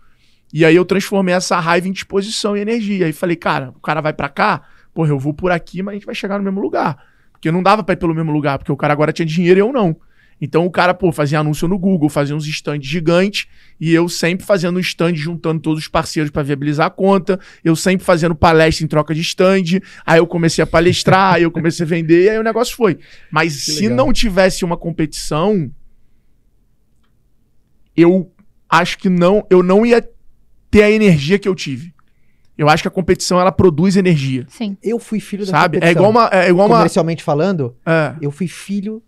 E 0.56 0.64
aí 0.64 0.74
eu 0.74 0.86
transformei 0.86 1.34
essa 1.34 1.60
raiva 1.60 1.86
em 1.86 1.92
disposição 1.92 2.56
e 2.56 2.60
energia. 2.60 3.04
Aí 3.04 3.12
falei, 3.12 3.36
cara, 3.36 3.74
o 3.76 3.78
cara 3.78 4.00
vai 4.00 4.14
pra 4.14 4.26
cá, 4.26 4.62
porra, 4.94 5.10
eu 5.10 5.18
vou 5.18 5.34
por 5.34 5.52
aqui, 5.52 5.82
mas 5.82 5.92
a 5.92 5.94
gente 5.96 6.06
vai 6.06 6.14
chegar 6.14 6.38
no 6.38 6.44
mesmo 6.44 6.62
lugar. 6.62 6.96
Porque 7.30 7.52
não 7.52 7.62
dava 7.62 7.84
pra 7.84 7.92
ir 7.92 7.98
pelo 7.98 8.14
mesmo 8.14 8.32
lugar, 8.32 8.56
porque 8.56 8.72
o 8.72 8.76
cara 8.76 8.94
agora 8.94 9.12
tinha 9.12 9.26
dinheiro 9.26 9.58
e 9.58 9.60
eu 9.60 9.70
não. 9.70 9.94
Então 10.40 10.64
o 10.64 10.70
cara, 10.70 10.94
pô, 10.94 11.12
fazia 11.12 11.40
anúncio 11.40 11.68
no 11.68 11.78
Google, 11.78 12.08
fazia 12.08 12.34
uns 12.34 12.46
stands 12.46 12.88
gigantes, 12.88 13.46
e 13.78 13.92
eu 13.92 14.08
sempre 14.08 14.46
fazendo 14.46 14.78
um 14.78 14.80
stand, 14.80 15.14
juntando 15.16 15.60
todos 15.60 15.82
os 15.82 15.88
parceiros 15.88 16.30
para 16.30 16.42
viabilizar 16.42 16.86
a 16.86 16.90
conta, 16.90 17.38
eu 17.62 17.76
sempre 17.76 18.06
fazendo 18.06 18.34
palestra 18.34 18.82
em 18.82 18.88
troca 18.88 19.14
de 19.14 19.20
stand, 19.20 19.82
aí 20.06 20.20
eu 20.20 20.26
comecei 20.26 20.64
a 20.64 20.66
palestrar, 20.66 21.34
aí 21.34 21.42
eu 21.42 21.50
comecei 21.50 21.84
a 21.84 21.86
vender, 21.86 22.24
e 22.24 22.30
aí 22.30 22.38
o 22.38 22.42
negócio 22.42 22.74
foi. 22.74 22.98
Mas 23.30 23.62
Que 23.62 23.72
se 23.72 23.82
legal. 23.82 23.96
não 23.98 24.10
tivesse 24.10 24.64
uma 24.64 24.78
competição, 24.78 25.70
eu 27.94 28.32
acho 28.70 28.96
que 28.96 29.10
não, 29.10 29.46
eu 29.50 29.62
não 29.62 29.84
ia 29.84 30.02
ter 30.70 30.82
a 30.82 30.90
energia 30.90 31.38
que 31.38 31.48
eu 31.48 31.54
tive. 31.54 31.94
Eu 32.58 32.68
acho 32.70 32.82
que 32.82 32.88
a 32.88 32.90
competição 32.90 33.38
ela 33.38 33.52
produz 33.52 33.96
energia, 33.96 34.46
Sim. 34.48 34.78
Eu 34.82 34.98
fui 34.98 35.20
filho 35.20 35.44
da 35.44 35.52
sabe? 35.52 35.76
É 35.76 35.80
competição. 35.80 36.02
igual 36.02 36.10
uma, 36.10 36.30
é 36.32 36.48
igual 36.48 36.66
uma, 36.66 36.76
Comercialmente 36.78 37.22
falando, 37.22 37.76
é. 37.84 38.16
eu 38.20 38.30
fui 38.30 38.48
filho 38.48 39.02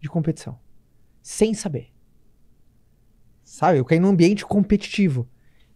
de 0.00 0.08
competição. 0.08 0.56
Sem 1.22 1.52
saber. 1.52 1.88
Sabe? 3.44 3.78
Eu 3.78 3.84
caí 3.84 3.98
num 3.98 4.08
ambiente 4.08 4.44
competitivo. 4.44 5.28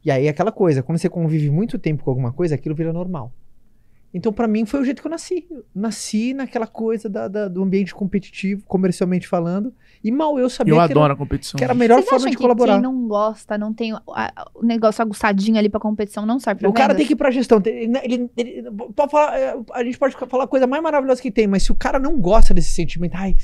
E 0.04 0.10
aí 0.10 0.28
aquela 0.28 0.52
coisa, 0.52 0.82
quando 0.82 0.98
você 0.98 1.08
convive 1.08 1.50
muito 1.50 1.78
tempo 1.78 2.04
com 2.04 2.10
alguma 2.10 2.32
coisa, 2.32 2.54
aquilo 2.54 2.74
vira 2.74 2.92
normal. 2.92 3.34
Então, 4.12 4.32
pra 4.32 4.48
mim, 4.48 4.64
foi 4.66 4.80
o 4.80 4.84
jeito 4.84 5.00
que 5.02 5.06
eu 5.06 5.10
nasci. 5.10 5.46
Eu 5.50 5.64
nasci 5.74 6.34
naquela 6.34 6.66
coisa 6.66 7.08
da- 7.08 7.28
da- 7.28 7.48
do 7.48 7.62
ambiente 7.62 7.94
competitivo, 7.94 8.64
comercialmente 8.66 9.28
falando. 9.28 9.72
E 10.02 10.10
mal 10.10 10.38
eu 10.38 10.48
sabia 10.48 10.72
eu 10.72 10.76
que, 10.78 10.82
adoro 10.82 11.04
era, 11.04 11.12
a 11.12 11.16
competição. 11.16 11.58
que 11.58 11.62
era 11.64 11.74
a 11.74 11.76
melhor 11.76 11.96
Vocês 11.96 12.08
forma 12.08 12.30
de 12.30 12.36
que 12.36 12.40
colaborar. 12.42 12.72
quem 12.74 12.82
não 12.82 13.06
gosta, 13.06 13.58
não 13.58 13.74
tem 13.74 13.92
o- 13.92 14.00
a- 14.08 14.48
o 14.54 14.64
negócio 14.64 15.02
aguçadinho 15.02 15.58
ali 15.58 15.68
pra 15.68 15.78
competição, 15.78 16.24
não 16.24 16.38
serve 16.40 16.60
pra 16.60 16.70
O 16.70 16.72
cara 16.72 16.88
vendas? 16.94 16.96
tem 16.98 17.06
que 17.06 17.12
ir 17.12 17.16
pra 17.16 17.30
gestão. 17.30 17.60
Ele, 17.66 17.98
ele- 18.02 18.30
ele- 18.34 18.70
pode 18.96 19.10
falar, 19.10 19.38
é, 19.38 19.54
a 19.74 19.84
gente 19.84 19.98
pode 19.98 20.16
falar 20.16 20.44
a 20.44 20.46
coisa 20.46 20.66
mais 20.66 20.82
maravilhosa 20.82 21.20
que 21.20 21.30
tem, 21.30 21.46
mas 21.46 21.64
se 21.64 21.70
o 21.70 21.74
cara 21.74 21.98
não 21.98 22.18
gosta 22.18 22.54
desse 22.54 22.72
sentimento, 22.72 23.14
ai, 23.14 23.34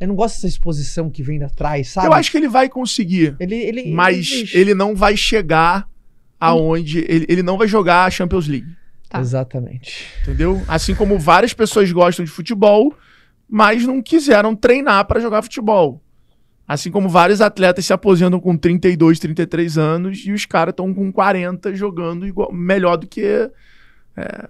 eu 0.00 0.08
não 0.08 0.16
gosto 0.16 0.34
dessa 0.36 0.48
exposição 0.48 1.08
que 1.08 1.22
vem 1.22 1.38
da 1.38 1.48
trás, 1.48 1.90
sabe? 1.90 2.08
Eu 2.08 2.12
acho 2.12 2.30
que 2.30 2.36
ele 2.38 2.48
vai 2.48 2.68
conseguir. 2.68 3.36
ele, 3.38 3.54
ele, 3.54 3.92
mas 3.92 4.50
ele 4.52 4.74
não 4.74 4.96
vai 4.96 5.16
chegar 5.16 5.86
aonde. 6.40 7.04
Ele, 7.08 7.26
ele 7.28 7.42
não 7.42 7.56
vai 7.56 7.68
jogar 7.68 8.04
a 8.06 8.10
Champions 8.10 8.48
League. 8.48 8.66
Tá. 9.08 9.20
Exatamente. 9.20 10.06
Entendeu? 10.22 10.60
Assim 10.68 10.94
como 10.94 11.18
várias 11.18 11.52
pessoas 11.52 11.90
gostam 11.90 12.24
de 12.24 12.30
futebol, 12.30 12.94
mas 13.50 13.84
não 13.84 14.00
quiseram 14.00 14.54
treinar 14.54 15.04
para 15.06 15.20
jogar 15.20 15.42
futebol. 15.42 16.00
Assim 16.66 16.88
como 16.88 17.08
vários 17.08 17.40
atletas 17.40 17.84
se 17.84 17.92
aposentam 17.92 18.38
com 18.38 18.56
32, 18.56 19.18
33 19.18 19.76
anos 19.76 20.18
e 20.24 20.30
os 20.30 20.46
caras 20.46 20.72
estão 20.72 20.94
com 20.94 21.10
40 21.10 21.74
jogando 21.74 22.28
igual, 22.28 22.52
melhor 22.52 22.96
do 22.96 23.08
que. 23.08 23.50
é, 24.16 24.48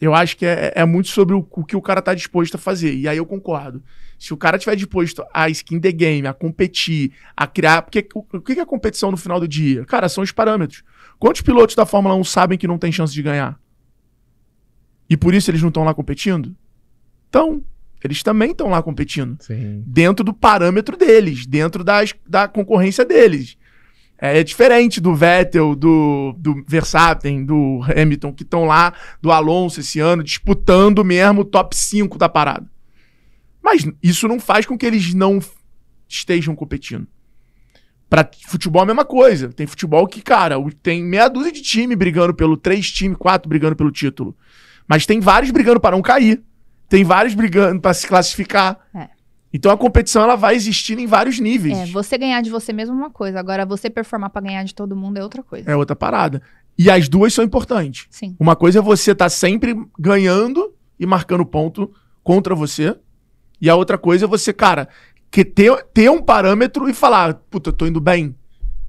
eu 0.00 0.12
acho 0.12 0.36
que 0.36 0.44
é, 0.44 0.72
é 0.74 0.84
muito 0.84 1.08
sobre 1.08 1.36
o, 1.36 1.46
o 1.48 1.64
que 1.64 1.76
o 1.76 1.82
cara 1.82 2.02
tá 2.02 2.14
disposto 2.14 2.56
a 2.56 2.58
fazer. 2.58 2.94
E 2.94 3.06
aí 3.06 3.18
eu 3.18 3.26
concordo. 3.26 3.80
Se 4.18 4.34
o 4.34 4.36
cara 4.36 4.58
tiver 4.58 4.74
disposto 4.74 5.24
a 5.32 5.48
skin 5.50 5.78
the 5.78 5.92
game, 5.92 6.26
a 6.26 6.32
competir, 6.32 7.12
a 7.36 7.46
criar. 7.46 7.82
Porque 7.82 8.08
o, 8.12 8.24
o 8.32 8.40
que 8.40 8.58
é 8.58 8.64
competição 8.64 9.12
no 9.12 9.16
final 9.16 9.38
do 9.38 9.46
dia? 9.46 9.84
Cara, 9.84 10.08
são 10.08 10.24
os 10.24 10.32
parâmetros. 10.32 10.82
Quantos 11.16 11.42
pilotos 11.42 11.76
da 11.76 11.86
Fórmula 11.86 12.16
1 12.16 12.24
sabem 12.24 12.58
que 12.58 12.66
não 12.66 12.78
tem 12.78 12.90
chance 12.90 13.12
de 13.12 13.22
ganhar? 13.22 13.60
E 15.08 15.16
por 15.16 15.32
isso 15.32 15.50
eles 15.50 15.60
não 15.60 15.68
estão 15.68 15.84
lá 15.84 15.94
competindo? 15.94 16.56
Então, 17.28 17.62
eles 18.02 18.22
também 18.22 18.52
estão 18.52 18.68
lá 18.68 18.82
competindo. 18.82 19.36
Sim. 19.40 19.82
Dentro 19.86 20.24
do 20.24 20.32
parâmetro 20.32 20.96
deles, 20.96 21.46
dentro 21.46 21.84
das, 21.84 22.14
da 22.26 22.48
concorrência 22.48 23.04
deles. 23.04 23.56
É 24.22 24.44
diferente 24.44 25.00
do 25.00 25.14
Vettel, 25.14 25.74
do, 25.74 26.34
do 26.36 26.62
Verstappen, 26.66 27.44
do 27.44 27.80
Hamilton, 27.84 28.34
que 28.34 28.42
estão 28.42 28.66
lá, 28.66 28.92
do 29.20 29.32
Alonso 29.32 29.80
esse 29.80 29.98
ano, 29.98 30.22
disputando 30.22 31.02
mesmo 31.02 31.40
o 31.40 31.44
top 31.44 31.74
5 31.74 32.18
da 32.18 32.28
parada. 32.28 32.70
Mas 33.62 33.86
isso 34.02 34.28
não 34.28 34.38
faz 34.38 34.66
com 34.66 34.76
que 34.76 34.84
eles 34.84 35.14
não 35.14 35.40
estejam 36.06 36.54
competindo. 36.54 37.06
Pra 38.10 38.28
futebol 38.48 38.82
é 38.82 38.84
a 38.84 38.86
mesma 38.86 39.04
coisa. 39.04 39.48
Tem 39.50 39.66
futebol 39.66 40.06
que, 40.06 40.20
cara, 40.20 40.56
tem 40.82 41.02
meia 41.02 41.28
dúzia 41.28 41.52
de 41.52 41.62
time 41.62 41.94
brigando 41.94 42.34
pelo. 42.34 42.56
Três 42.56 42.90
times, 42.90 43.16
quatro 43.16 43.48
brigando 43.48 43.76
pelo 43.76 43.92
título. 43.92 44.36
Mas 44.88 45.06
tem 45.06 45.20
vários 45.20 45.52
brigando 45.52 45.80
para 45.80 45.94
não 45.94 46.02
cair. 46.02 46.42
Tem 46.90 47.04
vários 47.04 47.34
brigando 47.34 47.80
para 47.80 47.94
se 47.94 48.06
classificar. 48.06 48.76
É. 48.92 49.08
Então 49.52 49.70
a 49.70 49.76
competição 49.76 50.22
ela 50.24 50.34
vai 50.34 50.56
existindo 50.56 51.00
em 51.00 51.06
vários 51.06 51.38
níveis. 51.38 51.78
É, 51.78 51.86
você 51.86 52.18
ganhar 52.18 52.42
de 52.42 52.50
você 52.50 52.72
mesmo 52.72 52.94
é 52.94 52.98
uma 52.98 53.10
coisa, 53.10 53.38
agora 53.38 53.64
você 53.64 53.88
performar 53.88 54.30
pra 54.30 54.42
ganhar 54.42 54.64
de 54.64 54.74
todo 54.74 54.96
mundo 54.96 55.16
é 55.16 55.22
outra 55.22 55.42
coisa. 55.42 55.70
É 55.70 55.76
outra 55.76 55.94
parada. 55.94 56.42
E 56.76 56.90
as 56.90 57.08
duas 57.08 57.32
são 57.32 57.44
importantes. 57.44 58.06
Sim. 58.10 58.36
Uma 58.40 58.56
coisa 58.56 58.80
é 58.80 58.82
você 58.82 59.12
estar 59.12 59.28
sempre 59.28 59.74
ganhando 59.96 60.74
e 60.98 61.06
marcando 61.06 61.46
ponto 61.46 61.92
contra 62.24 62.56
você. 62.56 62.96
E 63.60 63.70
a 63.70 63.76
outra 63.76 63.96
coisa 63.96 64.24
é 64.24 64.28
você, 64.28 64.52
cara, 64.52 64.88
que 65.30 65.44
ter, 65.44 65.72
ter 65.94 66.10
um 66.10 66.20
parâmetro 66.20 66.88
e 66.88 66.94
falar, 66.94 67.34
puta, 67.34 67.72
tô 67.72 67.86
indo 67.86 68.00
bem, 68.00 68.34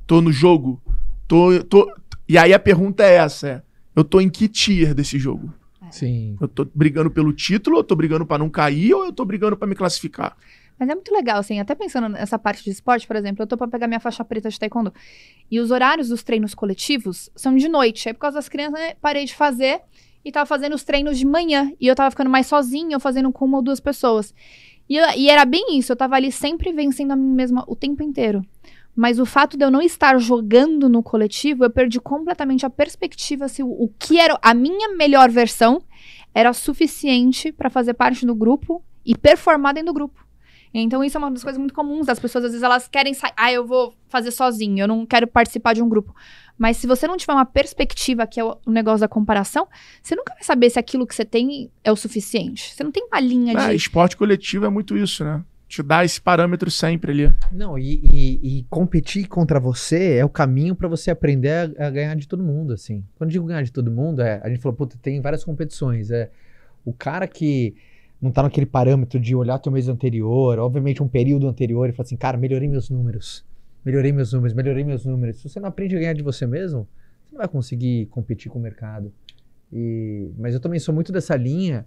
tô 0.07 0.21
no 0.21 0.31
jogo, 0.31 0.81
tô, 1.27 1.63
tô... 1.65 1.87
E 2.27 2.35
aí 2.35 2.51
a 2.51 2.59
pergunta 2.59 3.03
é 3.03 3.15
essa, 3.15 3.47
é, 3.47 3.61
eu 3.95 4.03
tô 4.03 4.19
em 4.19 4.29
que 4.29 4.47
tier 4.47 4.95
desse 4.95 5.19
jogo? 5.19 5.53
Sim. 5.91 6.37
Eu 6.41 6.47
tô 6.47 6.65
brigando 6.73 7.11
pelo 7.11 7.31
título, 7.33 7.77
eu 7.77 7.83
tô 7.83 7.95
brigando 7.95 8.25
pra 8.25 8.37
não 8.37 8.49
cair 8.49 8.93
ou 8.93 9.05
eu 9.05 9.13
tô 9.13 9.23
brigando 9.25 9.55
pra 9.57 9.67
me 9.67 9.75
classificar? 9.75 10.35
Mas 10.79 10.89
é 10.89 10.95
muito 10.95 11.13
legal, 11.13 11.37
assim, 11.37 11.59
até 11.59 11.75
pensando 11.75 12.09
nessa 12.09 12.39
parte 12.39 12.63
de 12.63 12.71
esporte, 12.71 13.05
por 13.05 13.15
exemplo, 13.15 13.43
eu 13.43 13.47
tô 13.47 13.55
pra 13.55 13.67
pegar 13.67 13.87
minha 13.87 13.99
faixa 13.99 14.25
preta 14.25 14.49
de 14.49 14.57
taekwondo. 14.59 14.91
E 15.51 15.59
os 15.59 15.69
horários 15.69 16.07
dos 16.09 16.23
treinos 16.23 16.55
coletivos 16.55 17.29
são 17.35 17.55
de 17.55 17.67
noite. 17.67 18.07
Aí 18.09 18.13
por 18.13 18.21
causa 18.21 18.35
das 18.37 18.49
crianças, 18.49 18.73
né, 18.79 18.93
parei 18.99 19.25
de 19.25 19.35
fazer 19.35 19.81
e 20.25 20.31
tava 20.31 20.47
fazendo 20.47 20.73
os 20.73 20.83
treinos 20.83 21.19
de 21.19 21.25
manhã. 21.25 21.71
E 21.79 21.85
eu 21.87 21.95
tava 21.95 22.09
ficando 22.09 22.29
mais 22.31 22.47
sozinha, 22.47 22.95
eu 22.95 22.99
fazendo 22.99 23.31
com 23.31 23.45
uma 23.45 23.57
ou 23.57 23.63
duas 23.63 23.79
pessoas. 23.79 24.33
E, 24.89 24.97
eu- 24.97 25.05
e 25.17 25.29
era 25.29 25.45
bem 25.45 25.77
isso, 25.77 25.91
eu 25.91 25.95
tava 25.95 26.15
ali 26.15 26.31
sempre 26.31 26.71
vencendo 26.73 27.11
a 27.11 27.15
mim 27.15 27.31
mesma 27.35 27.63
o 27.67 27.75
tempo 27.75 28.01
inteiro. 28.01 28.41
Mas 28.95 29.19
o 29.19 29.25
fato 29.25 29.57
de 29.57 29.63
eu 29.63 29.71
não 29.71 29.81
estar 29.81 30.17
jogando 30.19 30.89
no 30.89 31.01
coletivo, 31.01 31.63
eu 31.63 31.69
perdi 31.69 31.99
completamente 31.99 32.65
a 32.65 32.69
perspectiva 32.69 33.47
se 33.47 33.63
o, 33.63 33.69
o 33.69 33.89
que 33.97 34.19
era 34.19 34.37
a 34.41 34.53
minha 34.53 34.89
melhor 34.95 35.29
versão 35.29 35.81
era 36.33 36.53
suficiente 36.53 37.51
pra 37.51 37.69
fazer 37.69 37.93
parte 37.93 38.25
do 38.25 38.35
grupo 38.35 38.83
e 39.05 39.15
performar 39.15 39.73
dentro 39.73 39.87
do 39.87 39.93
grupo. 39.93 40.25
Então 40.73 41.03
isso 41.03 41.17
é 41.17 41.19
uma 41.19 41.31
das 41.31 41.43
coisas 41.43 41.59
muito 41.59 41.73
comuns 41.73 42.05
das 42.05 42.19
pessoas, 42.19 42.45
às 42.45 42.51
vezes 42.51 42.63
elas 42.63 42.87
querem 42.87 43.13
sair, 43.13 43.33
ah, 43.35 43.51
eu 43.51 43.65
vou 43.65 43.93
fazer 44.07 44.31
sozinho, 44.31 44.79
eu 44.79 44.87
não 44.87 45.05
quero 45.05 45.27
participar 45.27 45.73
de 45.73 45.81
um 45.81 45.89
grupo. 45.89 46.15
Mas 46.57 46.77
se 46.77 46.87
você 46.87 47.07
não 47.07 47.17
tiver 47.17 47.33
uma 47.33 47.45
perspectiva, 47.45 48.25
que 48.25 48.39
é 48.39 48.43
o 48.43 48.55
o 48.65 48.71
negócio 48.71 49.01
da 49.01 49.07
comparação, 49.07 49.67
você 50.01 50.15
nunca 50.15 50.33
vai 50.33 50.43
saber 50.43 50.69
se 50.69 50.79
aquilo 50.79 51.05
que 51.05 51.13
você 51.13 51.25
tem 51.25 51.69
é 51.83 51.91
o 51.91 51.95
suficiente. 51.95 52.73
Você 52.73 52.83
não 52.83 52.91
tem 52.91 53.03
uma 53.05 53.19
linha 53.19 53.53
É, 53.57 53.69
de 53.69 53.75
esporte 53.75 54.15
coletivo 54.15 54.65
é 54.65 54.69
muito 54.69 54.95
isso, 54.95 55.25
né? 55.25 55.43
Te 55.71 55.81
dá 55.81 56.03
esse 56.03 56.19
parâmetro 56.19 56.69
sempre 56.69 57.11
ali. 57.13 57.31
Não, 57.49 57.79
e, 57.79 58.01
e- 58.11 58.57
e 58.59 58.63
competir 58.69 59.25
contra 59.29 59.57
você 59.57 60.15
é 60.17 60.25
o 60.25 60.27
caminho 60.27 60.75
pra 60.75 60.89
você 60.89 61.09
aprender 61.09 61.71
a, 61.79 61.87
a 61.87 61.89
ganhar 61.89 62.13
de 62.17 62.27
todo 62.27 62.43
mundo, 62.43 62.73
assim. 62.73 63.05
Quando 63.15 63.29
eu 63.29 63.31
digo 63.31 63.45
ganhar 63.45 63.61
de 63.61 63.71
todo 63.71 63.89
mundo, 63.89 64.21
é, 64.21 64.41
a 64.43 64.49
gente 64.49 64.59
falou, 64.59 64.75
puta, 64.75 64.97
tem 65.01 65.21
várias 65.21 65.45
competições. 65.45 66.11
É 66.11 66.29
o 66.83 66.91
cara 66.91 67.25
que 67.25 67.73
não 68.21 68.31
tá 68.31 68.43
naquele 68.43 68.65
parâmetro 68.65 69.17
de 69.17 69.33
olhar 69.33 69.59
teu 69.59 69.71
mês 69.71 69.87
anterior, 69.87 70.59
obviamente 70.59 71.01
um 71.01 71.07
período 71.07 71.47
anterior, 71.47 71.87
e 71.87 71.93
falar 71.93 72.05
assim, 72.05 72.17
cara, 72.17 72.37
melhorei 72.37 72.67
meus 72.67 72.89
números. 72.89 73.45
Melhorei 73.85 74.11
meus 74.11 74.33
números, 74.33 74.53
melhorei 74.53 74.83
meus 74.83 75.05
números. 75.05 75.37
Se 75.37 75.47
você 75.47 75.57
não 75.61 75.69
aprende 75.69 75.95
a 75.95 75.99
ganhar 75.99 76.13
de 76.13 76.21
você 76.21 76.45
mesmo, 76.45 76.85
você 77.23 77.31
não 77.31 77.37
vai 77.37 77.47
conseguir 77.47 78.07
competir 78.07 78.51
com 78.51 78.59
o 78.59 78.61
mercado. 78.61 79.13
E, 79.71 80.33
mas 80.37 80.53
eu 80.53 80.59
também 80.59 80.81
sou 80.81 80.93
muito 80.93 81.13
dessa 81.13 81.33
linha 81.37 81.85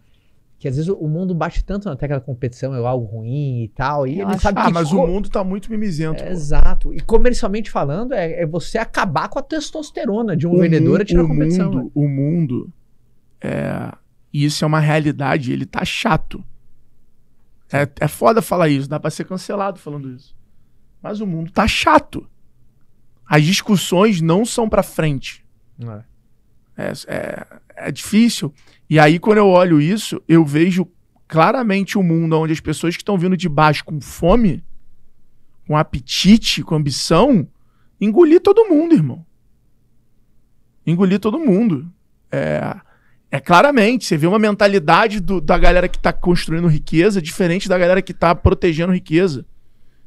que 0.65 0.69
às 0.69 0.77
vezes 0.77 0.89
o- 0.89 1.07
mundo 1.07 1.35
bate 1.35 1.63
tanto 1.63 1.91
na 1.91 1.95
tecla 1.95 2.17
da 2.19 2.25
competição, 2.25 2.75
é 2.75 2.79
algo 2.79 3.05
ruim 3.05 3.65
e 3.65 3.69
tal. 3.69 4.07
E 4.07 4.19
Eu 4.19 4.25
ele 4.25 4.33
acho- 4.33 4.41
sabe 4.41 4.59
Ah, 4.61 4.65
que 4.69 4.73
mas 4.73 4.89
co- 4.91 4.97
o 5.05 5.07
mundo 5.07 5.29
tá 5.29 5.45
muito 5.45 5.71
mimizento. 5.71 6.25
é. 6.25 6.31
Exato. 6.33 6.95
E 6.95 7.01
comercialmente 7.01 7.71
falando, 7.71 8.15
é, 8.15 8.41
é 8.41 8.47
você 8.47 8.79
acabar 8.79 9.29
com 9.29 9.39
a 9.39 9.43
testosterona 9.43 10.35
de 10.35 10.47
um 10.47 10.55
O 10.55 10.59
vendedor 10.59 11.03
e 11.03 11.05
tirar 11.05 11.21
a 11.21 11.25
o 11.27 11.29
competição. 11.29 11.71
Mundo, 11.71 11.85
né? 11.85 11.91
O 11.95 12.09
mundo, 12.09 12.73
é, 13.43 13.93
e 14.33 14.43
isso 14.47 14.65
é 14.65 14.67
uma 14.67 14.81
realidade, 14.81 15.53
ele 15.53 15.67
tá 15.67 15.85
chato. 15.85 16.43
É, 17.71 17.87
é 18.01 18.09
foda 18.09 18.41
falar 18.41 18.71
isso, 18.71 18.89
dá 18.89 18.99
pra 18.99 19.11
ser 19.11 19.25
cancelado 19.25 19.79
falando 19.79 20.09
isso. 20.13 20.35
Mas 21.03 21.21
o 21.21 21.27
mundo 21.27 21.53
tá 21.53 21.69
chato. 21.69 22.27
As 23.27 23.45
discussões 23.45 24.23
não 24.23 24.47
são 24.47 24.67
pra 24.67 24.83
frente. 24.83 25.45
É, 26.77 26.93
é, 27.07 27.47
é 27.77 27.93
difícil. 27.93 28.53
E 28.95 28.99
aí, 29.01 29.19
quando 29.19 29.39
eu 29.39 29.49
olho 29.49 29.81
isso, 29.81 30.23
eu 30.29 30.45
vejo 30.45 30.87
claramente 31.27 31.99
o 31.99 32.03
mundo 32.05 32.39
onde 32.39 32.53
as 32.53 32.61
pessoas 32.61 32.95
que 32.95 33.03
estão 33.03 33.19
vindo 33.19 33.37
de 33.37 33.49
baixo 33.49 33.85
com 33.85 34.01
fome, 34.01 34.63
com 35.67 35.77
apetite, 35.77 36.63
com 36.63 36.77
ambição, 36.77 37.45
engolir 38.01 38.41
todo 38.41 38.69
mundo, 38.69 38.95
irmão. 38.95 39.27
Engolir 40.87 41.19
todo 41.19 41.41
mundo. 41.41 41.91
É, 42.31 42.77
é 43.33 43.41
claramente, 43.41 44.05
você 44.05 44.17
vê 44.17 44.29
uma 44.29 44.39
mentalidade 44.39 45.19
do- 45.19 45.41
da 45.41 45.59
galera 45.59 45.89
que 45.89 45.99
tá 45.99 46.13
construindo 46.13 46.69
riqueza 46.69 47.21
diferente 47.21 47.69
da 47.69 47.77
galera 47.77 48.01
que 48.01 48.15
tá 48.15 48.33
protegendo 48.33 48.93
riqueza. 48.93 49.45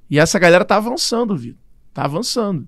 E 0.09 0.17
essa 0.17 0.39
galera 0.39 0.63
tá 0.63 0.77
avançando, 0.77 1.35
Vitor. 1.35 1.59
Tá 1.93 2.05
avançando. 2.05 2.65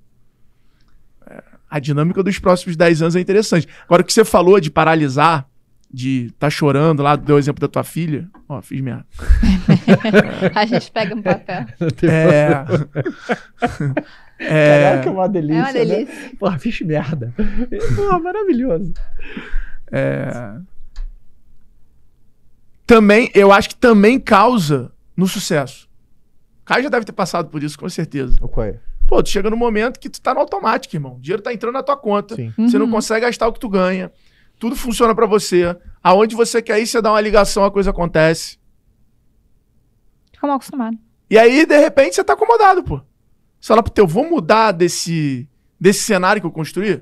a 1.70 1.80
dinâmica 1.80 2.22
dos 2.22 2.40
próximos 2.40 2.76
10 2.76 3.02
anos 3.04 3.16
é 3.16 3.22
interessante. 3.22 3.70
Agora, 3.86 4.02
o 4.02 4.06
que 4.06 4.12
você 4.12 4.26
falou 4.26 4.60
de 4.60 4.70
paralisar, 4.70 5.48
de 5.92 6.32
tá 6.38 6.50
chorando 6.50 7.02
lá, 7.02 7.16
deu 7.16 7.36
o 7.36 7.40
exemplo 7.40 7.62
da 7.62 7.68
tua 7.68 7.84
filha. 7.84 8.30
Ó, 8.48 8.62
fiz 8.62 8.80
merda. 8.82 9.06
a 10.54 10.66
gente 10.66 10.92
pega 10.92 11.16
um 11.16 11.22
papel. 11.22 11.66
É. 14.42 14.46
é... 14.46 14.84
Caraca, 14.90 15.10
é 15.10 15.12
uma 15.12 15.28
delícia. 15.28 15.60
É 15.60 15.64
uma 15.64 15.74
né? 15.74 15.86
delícia. 15.86 16.32
Porra, 16.40 16.58
fiz 16.60 16.80
merda. 16.80 17.34
Porra, 17.94 18.20
maravilhoso. 18.20 18.94
É... 19.92 20.54
Também, 22.88 23.30
eu 23.36 23.52
acho 23.52 23.68
que 23.70 23.76
também 23.76 24.18
causa 24.18 24.94
no 25.16 25.28
sucesso. 25.28 25.90
O 26.62 26.66
Caio 26.66 26.84
já 26.84 26.90
deve 26.90 27.06
ter 27.06 27.12
passado 27.12 27.50
por 27.50 27.62
isso, 27.62 27.78
com 27.78 27.90
certeza. 27.90 28.38
O 28.42 28.48
qual 28.48 28.68
é? 28.68 28.80
Pô, 29.08 29.22
tu 29.22 29.28
chega 29.30 29.50
no 29.50 29.58
momento 29.58 30.00
que 30.00 30.10
tu 30.10 30.22
tá 30.22 30.34
no 30.34 30.40
automático, 30.40 30.96
irmão. 30.96 31.16
O 31.16 31.20
dinheiro 31.20 31.42
tá 31.42 31.54
entrando 31.54 31.74
na 31.74 31.84
tua 31.84 31.98
conta. 31.98 32.36
Sim. 32.36 32.54
Você 32.58 32.80
não 32.80 32.86
Uhum. 32.86 32.92
consegue 32.94 33.26
gastar 33.26 33.48
o 33.48 33.54
que 33.54 33.60
tu 33.60 33.68
ganha. 33.68 34.10
Tudo 34.60 34.76
funciona 34.76 35.16
pra 35.16 35.26
você. 35.26 35.76
Aonde 36.04 36.36
você 36.36 36.62
quer 36.62 36.80
ir, 36.80 36.86
você 36.86 37.02
dá 37.02 37.12
uma 37.12 37.22
ligação, 37.22 37.64
a 37.64 37.72
coisa 37.72 37.90
acontece. 37.90 38.60
Fica 40.34 40.46
mal 40.46 40.58
acostumado. 40.58 40.98
E 41.30 41.38
aí, 41.38 41.66
de 41.66 41.78
repente, 41.78 42.16
você 42.16 42.24
tá 42.24 42.34
acomodado, 42.34 42.84
pô. 42.84 43.02
Você 43.60 43.68
fala 43.68 43.84
pro 43.84 43.92
teu, 43.92 44.08
vou 44.08 44.30
mudar 44.30 44.72
desse, 44.72 45.48
desse 45.80 46.02
cenário 46.02 46.42
que 46.42 46.48
eu 46.48 46.52
construí? 46.52 47.02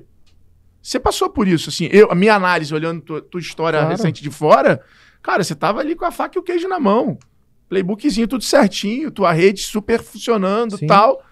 Você 0.82 0.98
passou 0.98 1.28
por 1.30 1.46
isso, 1.46 1.68
assim. 1.68 1.88
Eu, 1.92 2.10
a 2.10 2.14
minha 2.14 2.34
análise, 2.34 2.72
olhando 2.74 3.00
tua, 3.00 3.20
tua 3.20 3.40
história 3.40 3.78
Claro. 3.80 3.94
recente 3.94 4.22
de 4.22 4.30
fora, 4.30 4.80
cara, 5.22 5.42
você 5.44 5.54
tava 5.54 5.80
ali 5.80 5.94
com 5.94 6.04
a 6.04 6.10
faca 6.10 6.38
e 6.38 6.40
o 6.40 6.42
queijo 6.42 6.68
na 6.68 6.78
mão. 6.80 7.18
Playbookzinho 7.68 8.26
tudo 8.26 8.42
certinho, 8.44 9.10
tua 9.10 9.32
rede 9.32 9.60
super 9.62 10.02
funcionando 10.02 10.78
e 10.80 10.86
tal. 10.86 11.22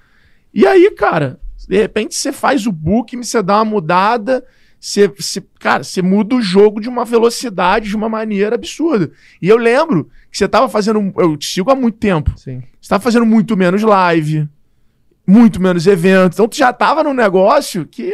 E 0.53 0.67
aí, 0.67 0.91
cara, 0.91 1.41
de 1.67 1.77
repente 1.77 2.15
você 2.15 2.33
faz 2.33 2.67
o 2.67 2.73
book, 2.73 3.17
você 3.17 3.43
dá 3.43 3.57
uma 3.57 3.65
mudada, 3.65 4.45
você, 4.89 5.09
você- 5.09 5.43
cara, 5.59 5.83
você 5.83 6.01
muda 6.01 6.37
o 6.37 6.41
jogo 6.41 6.81
de 6.81 6.89
uma 6.89 7.05
velocidade, 7.05 7.89
de 7.89 7.97
uma 7.97 8.09
maneira 8.09 8.55
absurda. 8.55 9.11
E 9.43 9.49
eu 9.49 9.57
lembro 9.57 10.09
que 10.31 10.39
você 10.39 10.47
tava 10.47 10.69
fazendo, 10.69 11.01
um- 11.01 11.13
eu 11.19 11.37
te 11.37 11.47
sigo 11.47 11.71
há 11.73 11.75
muito 11.75 11.99
tempo, 11.99 12.33
Sim. 12.39 12.63
você 12.81 12.89
tava 12.91 13.03
fazendo 13.03 13.27
muito 13.27 13.57
menos 13.57 13.83
live, 13.83 14.49
muito 15.27 15.61
menos 15.61 15.89
eventos, 15.89 16.37
então 16.37 16.47
tu 16.47 16.57
já 16.57 16.73
tava 16.73 17.03
num 17.03 17.13
negócio 17.15 17.85
que 17.85 18.13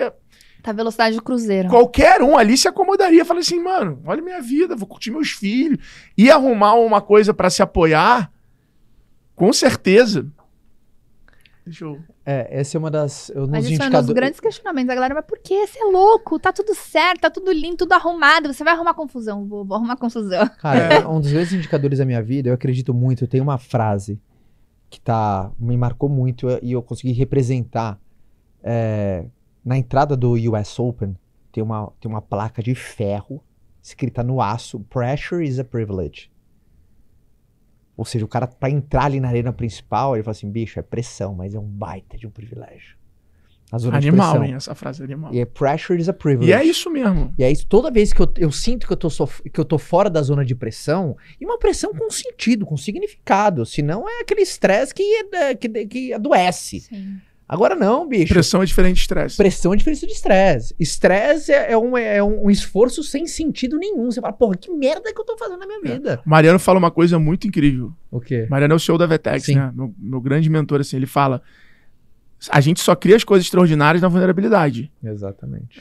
Tá 0.63 0.73
velocidade 0.73 1.15
do 1.17 1.23
cruzeiro. 1.23 1.69
qualquer 1.69 2.23
um 2.23 2.39
ali 2.39 2.57
se 2.57 2.67
acomodaria. 2.69 3.23
Falei 3.25 3.43
assim, 3.43 3.61
mano, 3.63 4.01
olha 4.07 4.23
minha 4.23 4.41
vida, 4.41 4.75
vou 4.75 4.87
curtir 4.89 5.11
meus 5.11 5.31
filhos. 5.33 5.79
E 6.17 6.31
arrumar 6.31 6.75
uma 6.77 7.03
coisa 7.03 7.35
pra 7.35 7.51
se 7.51 7.61
apoiar, 7.63 8.33
com 9.37 9.53
certeza. 9.53 10.27
Deixa 11.67 11.85
eu. 11.85 12.01
É, 12.25 12.61
essa 12.61 12.77
é 12.77 12.79
uma 12.79 12.91
das. 12.91 13.31
Um 13.35 13.49
Mas 13.49 13.65
dos 13.65 13.73
isso 13.73 13.83
é 13.83 13.87
um 13.87 13.91
dos 13.91 13.99
indicadores. 13.99 14.15
grandes 14.15 14.41
questionamentos. 14.41 14.91
A 14.91 14.95
galera, 14.95 15.15
mas 15.15 15.25
por 15.25 15.39
que? 15.39 15.67
Você 15.67 15.79
é 15.79 15.85
louco? 15.85 16.39
Tá 16.39 16.53
tudo 16.53 16.75
certo, 16.75 17.23
tá 17.23 17.31
tudo 17.31 17.51
lindo, 17.51 17.79
tudo 17.79 17.93
arrumado. 17.93 18.53
Você 18.53 18.63
vai 18.63 18.75
arrumar 18.75 18.95
confusão. 18.95 19.47
Vou, 19.47 19.65
vou 19.65 19.77
arrumar 19.77 19.97
confusão. 19.97 20.49
Cara, 20.59 21.09
um 21.09 21.21
dos 21.21 21.33
grandes 21.33 21.53
indicadores 21.53 21.99
da 21.99 22.05
minha 22.05 22.23
vida, 22.23 22.49
eu 22.49 22.55
acredito 22.55 22.95
muito, 22.95 23.25
eu 23.25 23.29
tenho 23.29 23.43
uma 23.43 23.59
frase 23.59 24.21
que 24.89 25.01
tá, 25.01 25.51
me 25.59 25.77
marcou 25.77 26.09
muito 26.09 26.47
e 26.63 26.73
eu 26.73 26.83
consegui 26.83 27.13
representar. 27.13 27.99
É, 28.63 29.25
na 29.65 29.77
entrada 29.77 30.17
do 30.17 30.35
US 30.35 30.79
Open, 30.79 31.17
tem 31.51 31.63
uma, 31.63 31.93
tem 32.01 32.11
uma 32.11 32.23
placa 32.23 32.63
de 32.63 32.75
ferro 32.75 33.43
escrita 33.83 34.23
no 34.23 34.41
aço: 34.41 34.81
Pressure 34.89 35.45
is 35.45 35.59
a 35.59 35.65
privilege. 35.65 36.31
Ou 38.03 38.07
seja, 38.07 38.25
o 38.25 38.29
cara, 38.29 38.49
pra 38.49 38.69
entrar 38.69 39.05
ali 39.05 39.21
na 39.21 39.29
arena 39.29 39.53
principal, 39.53 40.17
ele 40.17 40.25
fala 40.25 40.33
assim: 40.33 40.51
bicho, 40.51 40.77
é 40.79 40.83
pressão, 40.83 41.35
mas 41.37 41.55
é 41.55 41.59
um 41.59 41.65
baita 41.65 42.19
de 42.19 42.27
um 42.27 42.31
privilégio. 42.31 42.97
A 43.71 43.79
zona 43.79 44.01
de 44.01 44.09
Animal, 44.09 44.45
hein? 44.45 44.55
Essa 44.55 44.75
frase 44.75 45.01
é 45.01 45.05
animal. 45.05 45.33
E 45.33 45.39
é 45.41 45.47
pressure 45.47 45.99
is 45.99 46.09
a 46.09 46.13
privilege. 46.13 46.51
E 46.51 46.53
é 46.53 46.63
isso 46.65 46.91
mesmo. 46.91 47.33
E 47.39 47.43
é 47.45 47.51
isso, 47.51 47.67
toda 47.67 47.91
vez 47.91 48.13
que 48.13 48.21
eu, 48.21 48.31
eu 48.37 48.51
sinto 48.53 48.87
que 48.87 48.93
eu, 48.93 48.97
tô 48.97 49.09
sof- 49.09 49.41
que 49.49 49.59
eu 49.59 49.65
tô 49.65 49.79
fora 49.79 50.11
da 50.11 50.21
zona 50.21 50.45
de 50.45 50.55
pressão, 50.55 51.17
e 51.41 51.45
uma 51.47 51.59
pressão 51.59 51.95
com 51.95 52.11
sentido, 52.11 52.67
com 52.67 52.77
significado, 52.77 53.65
senão 53.65 54.07
é 54.07 54.21
aquele 54.21 54.43
estresse 54.43 54.93
que, 54.93 55.03
é- 55.33 55.55
que, 55.55 55.69
que 55.87 56.13
adoece. 56.13 56.81
Sim. 56.81 57.17
Agora 57.49 57.75
não, 57.75 58.09
bicho. 58.09 58.33
Pressão 58.33 58.63
é 58.63 58.65
diferente 58.65 58.95
de 58.95 59.01
estresse. 59.03 59.37
Pressão 59.37 59.75
é 59.75 59.77
diferente 59.77 60.07
de 60.07 60.13
estresse. 60.13 60.75
Estresse 60.79 61.53
é, 61.53 61.73
é 61.73 61.79
um, 61.79 61.97
é 61.97 62.23
um 62.23 62.51
esforço 62.51 63.03
sem 63.03 63.27
sentido 63.27 63.77
nenhum. 63.77 64.11
Você 64.11 64.21
fala, 64.21 64.33
porra, 64.33 64.57
que 64.57 64.71
merda 64.73 65.13
que 65.13 65.21
eu 65.21 65.25
tô 65.25 65.37
fazendo 65.37 65.59
na 65.59 65.67
minha 65.67 65.81
vida. 65.81 66.23
O 66.25 66.31
Mariano 66.31 66.59
fala 66.59 66.79
uma 66.79 66.91
coisa 66.91 67.19
muito 67.19 67.47
incrível. 67.47 67.93
O 68.11 68.21
quê? 68.21 68.47
Mariano 68.49 68.75
é 68.75 68.77
o 68.77 68.81
CEO 68.81 68.97
da 68.97 69.07
Vetex, 69.07 69.45
Sim. 69.45 69.57
né? 69.57 69.73
Meu, 69.75 69.95
meu 69.99 70.21
grande 70.21 70.49
mentor, 70.49 70.81
assim, 70.81 70.97
ele 70.97 71.07
fala: 71.07 71.43
a 72.51 72.61
gente 72.61 72.81
só 72.81 72.95
cria 72.95 73.17
as 73.17 73.25
coisas 73.25 73.47
extraordinárias 73.47 74.03
na 74.03 74.09
vulnerabilidade. 74.09 74.91
Exatamente. 75.03 75.81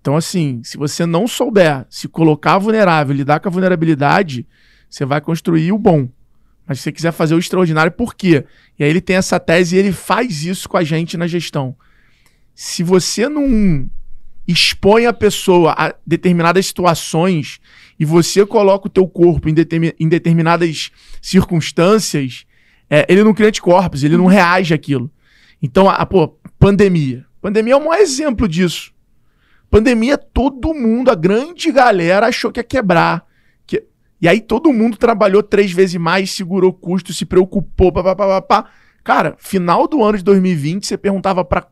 Então, 0.00 0.16
assim, 0.16 0.60
se 0.62 0.76
você 0.76 1.06
não 1.06 1.26
souber 1.26 1.86
se 1.88 2.06
colocar 2.08 2.58
vulnerável, 2.58 3.14
lidar 3.14 3.40
com 3.40 3.48
a 3.48 3.50
vulnerabilidade, 3.50 4.46
você 4.88 5.04
vai 5.04 5.20
construir 5.20 5.72
o 5.72 5.78
bom. 5.78 6.08
Mas 6.66 6.78
se 6.78 6.84
você 6.84 6.92
quiser 6.92 7.12
fazer 7.12 7.34
o 7.34 7.38
extraordinário, 7.38 7.92
por 7.92 8.14
quê? 8.14 8.44
E 8.78 8.82
aí 8.82 8.90
ele 8.90 9.00
tem 9.00 9.16
essa 9.16 9.38
tese 9.38 9.76
e 9.76 9.78
ele 9.78 9.92
faz 9.92 10.44
isso 10.44 10.68
com 10.68 10.76
a 10.76 10.82
gente 10.82 11.16
na 11.16 11.26
gestão. 11.26 11.76
Se 12.54 12.82
você 12.82 13.28
não 13.28 13.88
expõe 14.48 15.06
a 15.06 15.12
pessoa 15.12 15.74
a 15.76 15.94
determinadas 16.06 16.66
situações 16.66 17.60
e 17.98 18.04
você 18.04 18.46
coloca 18.46 18.86
o 18.86 18.90
teu 18.90 19.06
corpo 19.06 19.48
em, 19.48 19.54
determi- 19.54 19.94
em 19.98 20.08
determinadas 20.08 20.90
circunstâncias, 21.20 22.46
é, 22.88 23.04
ele 23.08 23.24
não 23.24 23.34
cria 23.34 23.48
anticorpos, 23.48 24.04
ele 24.04 24.16
não 24.16 24.26
reage 24.26 24.72
àquilo. 24.72 25.10
Então, 25.60 25.90
a, 25.90 25.94
a, 25.94 26.06
pô, 26.06 26.38
pandemia. 26.58 27.26
Pandemia 27.40 27.74
é 27.74 27.76
um 27.76 27.86
maior 27.88 28.00
exemplo 28.00 28.48
disso. 28.48 28.92
Pandemia, 29.68 30.16
todo 30.16 30.72
mundo, 30.72 31.10
a 31.10 31.14
grande 31.16 31.72
galera 31.72 32.28
achou 32.28 32.52
que 32.52 32.60
ia 32.60 32.64
quebrar. 32.64 33.25
E 34.20 34.28
aí 34.28 34.40
todo 34.40 34.72
mundo 34.72 34.96
trabalhou 34.96 35.42
três 35.42 35.72
vezes 35.72 35.96
mais, 35.96 36.30
segurou 36.30 36.72
custo, 36.72 37.12
se 37.12 37.24
preocupou, 37.26 37.92
papapá. 37.92 38.70
Cara, 39.04 39.36
final 39.38 39.86
do 39.86 40.02
ano 40.02 40.18
de 40.18 40.24
2020, 40.24 40.86
você 40.86 40.96
perguntava 40.96 41.44
para 41.44 41.68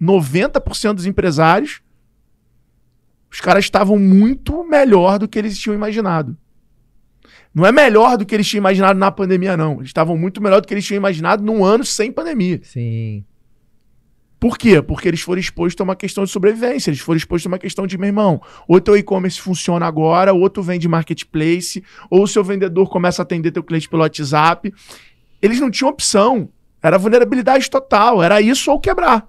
90% 0.00 0.94
dos 0.94 1.06
empresários, 1.06 1.82
os 3.30 3.40
caras 3.40 3.64
estavam 3.64 3.98
muito 3.98 4.62
melhor 4.64 5.18
do 5.18 5.28
que 5.28 5.38
eles 5.38 5.58
tinham 5.58 5.74
imaginado. 5.74 6.36
Não 7.54 7.66
é 7.66 7.72
melhor 7.72 8.16
do 8.16 8.24
que 8.24 8.34
eles 8.34 8.48
tinham 8.48 8.60
imaginado 8.60 8.98
na 8.98 9.10
pandemia, 9.10 9.56
não. 9.56 9.74
Eles 9.74 9.88
estavam 9.88 10.16
muito 10.16 10.42
melhor 10.42 10.60
do 10.60 10.66
que 10.66 10.72
eles 10.72 10.84
tinham 10.84 10.98
imaginado 10.98 11.42
num 11.42 11.64
ano 11.64 11.84
sem 11.84 12.10
pandemia. 12.10 12.60
Sim. 12.62 13.24
Por 14.42 14.58
quê? 14.58 14.82
Porque 14.82 15.06
eles 15.06 15.20
foram 15.20 15.38
expostos 15.38 15.80
a 15.80 15.84
uma 15.84 15.94
questão 15.94 16.24
de 16.24 16.30
sobrevivência, 16.32 16.90
eles 16.90 16.98
foram 16.98 17.16
expostos 17.16 17.46
a 17.46 17.48
uma 17.48 17.60
questão 17.60 17.86
de, 17.86 17.96
meu 17.96 18.08
irmão, 18.08 18.42
ou 18.66 18.80
teu 18.80 18.96
e-commerce 18.96 19.40
funciona 19.40 19.86
agora, 19.86 20.32
ou 20.32 20.50
tu 20.50 20.60
vende 20.60 20.88
marketplace, 20.88 21.84
ou 22.10 22.24
o 22.24 22.26
seu 22.26 22.42
vendedor 22.42 22.90
começa 22.90 23.22
a 23.22 23.24
atender 23.24 23.52
teu 23.52 23.62
cliente 23.62 23.88
pelo 23.88 24.02
WhatsApp. 24.02 24.74
Eles 25.40 25.60
não 25.60 25.70
tinham 25.70 25.88
opção. 25.88 26.48
Era 26.82 26.98
vulnerabilidade 26.98 27.70
total, 27.70 28.20
era 28.20 28.40
isso 28.40 28.68
ou 28.72 28.80
quebrar. 28.80 29.28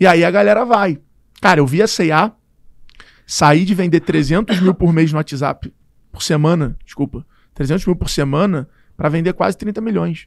E 0.00 0.06
aí 0.06 0.24
a 0.24 0.30
galera 0.30 0.64
vai. 0.64 0.98
Cara, 1.38 1.60
eu 1.60 1.66
vi 1.66 1.82
a 1.82 1.86
C&A 1.86 2.32
sair 3.26 3.66
de 3.66 3.74
vender 3.74 4.00
300 4.00 4.60
mil 4.60 4.72
por 4.72 4.94
mês 4.94 5.12
no 5.12 5.18
WhatsApp, 5.18 5.70
por 6.10 6.22
semana, 6.22 6.74
desculpa, 6.86 7.22
300 7.52 7.84
mil 7.84 7.94
por 7.94 8.08
semana, 8.08 8.66
para 8.96 9.10
vender 9.10 9.34
quase 9.34 9.58
30 9.58 9.82
milhões 9.82 10.26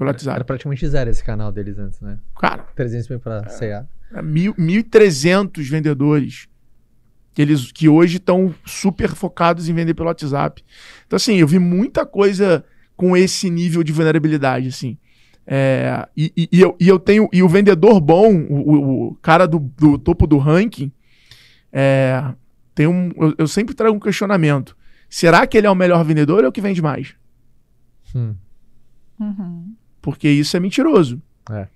pelo 0.00 0.08
Era 0.10 0.16
WhatsApp. 0.16 0.44
praticamente 0.44 0.88
zero 0.88 1.10
esse 1.10 1.22
canal 1.22 1.52
deles 1.52 1.78
antes, 1.78 2.00
né? 2.00 2.18
Cara, 2.40 2.62
300 2.74 3.08
mil 3.08 3.20
pra 3.20 3.42
CA. 3.44 3.86
É 4.14 4.22
mil- 4.22 4.54
1.300 4.54 5.68
vendedores 5.68 6.48
que, 7.34 7.42
eles, 7.42 7.70
que 7.70 7.88
hoje 7.88 8.16
estão 8.16 8.54
super 8.64 9.10
focados 9.14 9.68
em 9.68 9.74
vender 9.74 9.94
pelo 9.94 10.08
WhatsApp. 10.08 10.64
Então, 11.06 11.16
assim, 11.16 11.36
eu 11.36 11.46
vi 11.46 11.58
muita 11.58 12.04
coisa 12.06 12.64
com 12.96 13.16
esse 13.16 13.48
nível 13.50 13.82
de 13.82 13.92
vulnerabilidade, 13.92 14.68
assim. 14.68 14.96
É, 15.46 16.08
e, 16.16 16.32
e- 16.36 16.48
e 16.52 16.60
eu, 16.60 16.76
e 16.80 16.88
eu 16.88 16.98
tenho. 16.98 17.28
E 17.32 17.42
o 17.42 17.48
vendedor 17.48 18.00
bom, 18.00 18.34
o, 18.34 18.54
o- 18.54 19.08
o 19.08 19.14
cara 19.16 19.46
do, 19.46 19.58
do 19.58 19.98
topo 19.98 20.26
do 20.26 20.38
ranking, 20.38 20.90
é, 21.72 22.22
tem 22.74 22.86
um. 22.86 23.10
Eu, 23.16 23.34
eu 23.38 23.48
sempre 23.48 23.74
trago 23.74 23.94
um 23.96 24.00
questionamento. 24.00 24.76
Será 25.08 25.46
que 25.46 25.58
ele 25.58 25.66
é 25.66 25.70
o 25.70 25.74
melhor 25.74 26.04
vendedor 26.04 26.38
ou 26.40 26.44
é 26.44 26.48
o 26.48 26.52
que 26.52 26.60
vende 26.60 26.80
mais? 26.82 27.14
Hum. 28.14 28.34
Uhum. 29.18 29.74
Porque 30.00 30.28
isso 30.28 30.56
é 30.56 30.60
mentiroso. 30.60 31.20
É. 31.50 31.66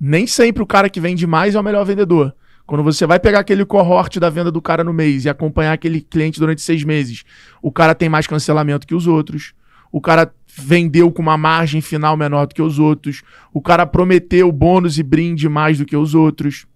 Nem 0.00 0.26
sempre 0.26 0.62
o 0.62 0.66
cara 0.66 0.90
que 0.90 1.00
vende 1.00 1.26
mais 1.26 1.54
é 1.54 1.60
o 1.60 1.62
melhor 1.62 1.84
vendedor. 1.84 2.34
Quando 2.66 2.82
você 2.82 3.06
vai 3.06 3.18
pegar 3.18 3.40
aquele 3.40 3.64
cohort 3.64 4.18
da 4.18 4.30
venda 4.30 4.50
do 4.50 4.62
cara 4.62 4.84
no 4.84 4.92
mês 4.92 5.24
e 5.24 5.28
acompanhar 5.28 5.72
aquele 5.72 6.00
cliente 6.00 6.38
durante 6.38 6.62
seis 6.62 6.84
meses, 6.84 7.24
o 7.60 7.72
cara 7.72 7.94
tem 7.94 8.08
mais 8.08 8.26
cancelamento 8.26 8.86
que 8.86 8.94
os 8.94 9.06
outros. 9.06 9.52
O 9.90 10.00
cara 10.00 10.32
vendeu 10.54 11.10
com 11.10 11.20
uma 11.20 11.36
margem 11.36 11.80
final 11.80 12.16
menor 12.16 12.46
do 12.46 12.54
que 12.54 12.62
os 12.62 12.78
outros. 12.78 13.22
O 13.52 13.60
cara 13.60 13.86
prometeu 13.86 14.50
bônus 14.50 14.98
e 14.98 15.02
brinde 15.02 15.48
mais 15.48 15.78
do 15.78 15.84
que 15.84 15.96
os 15.96 16.14
outros. 16.14 16.66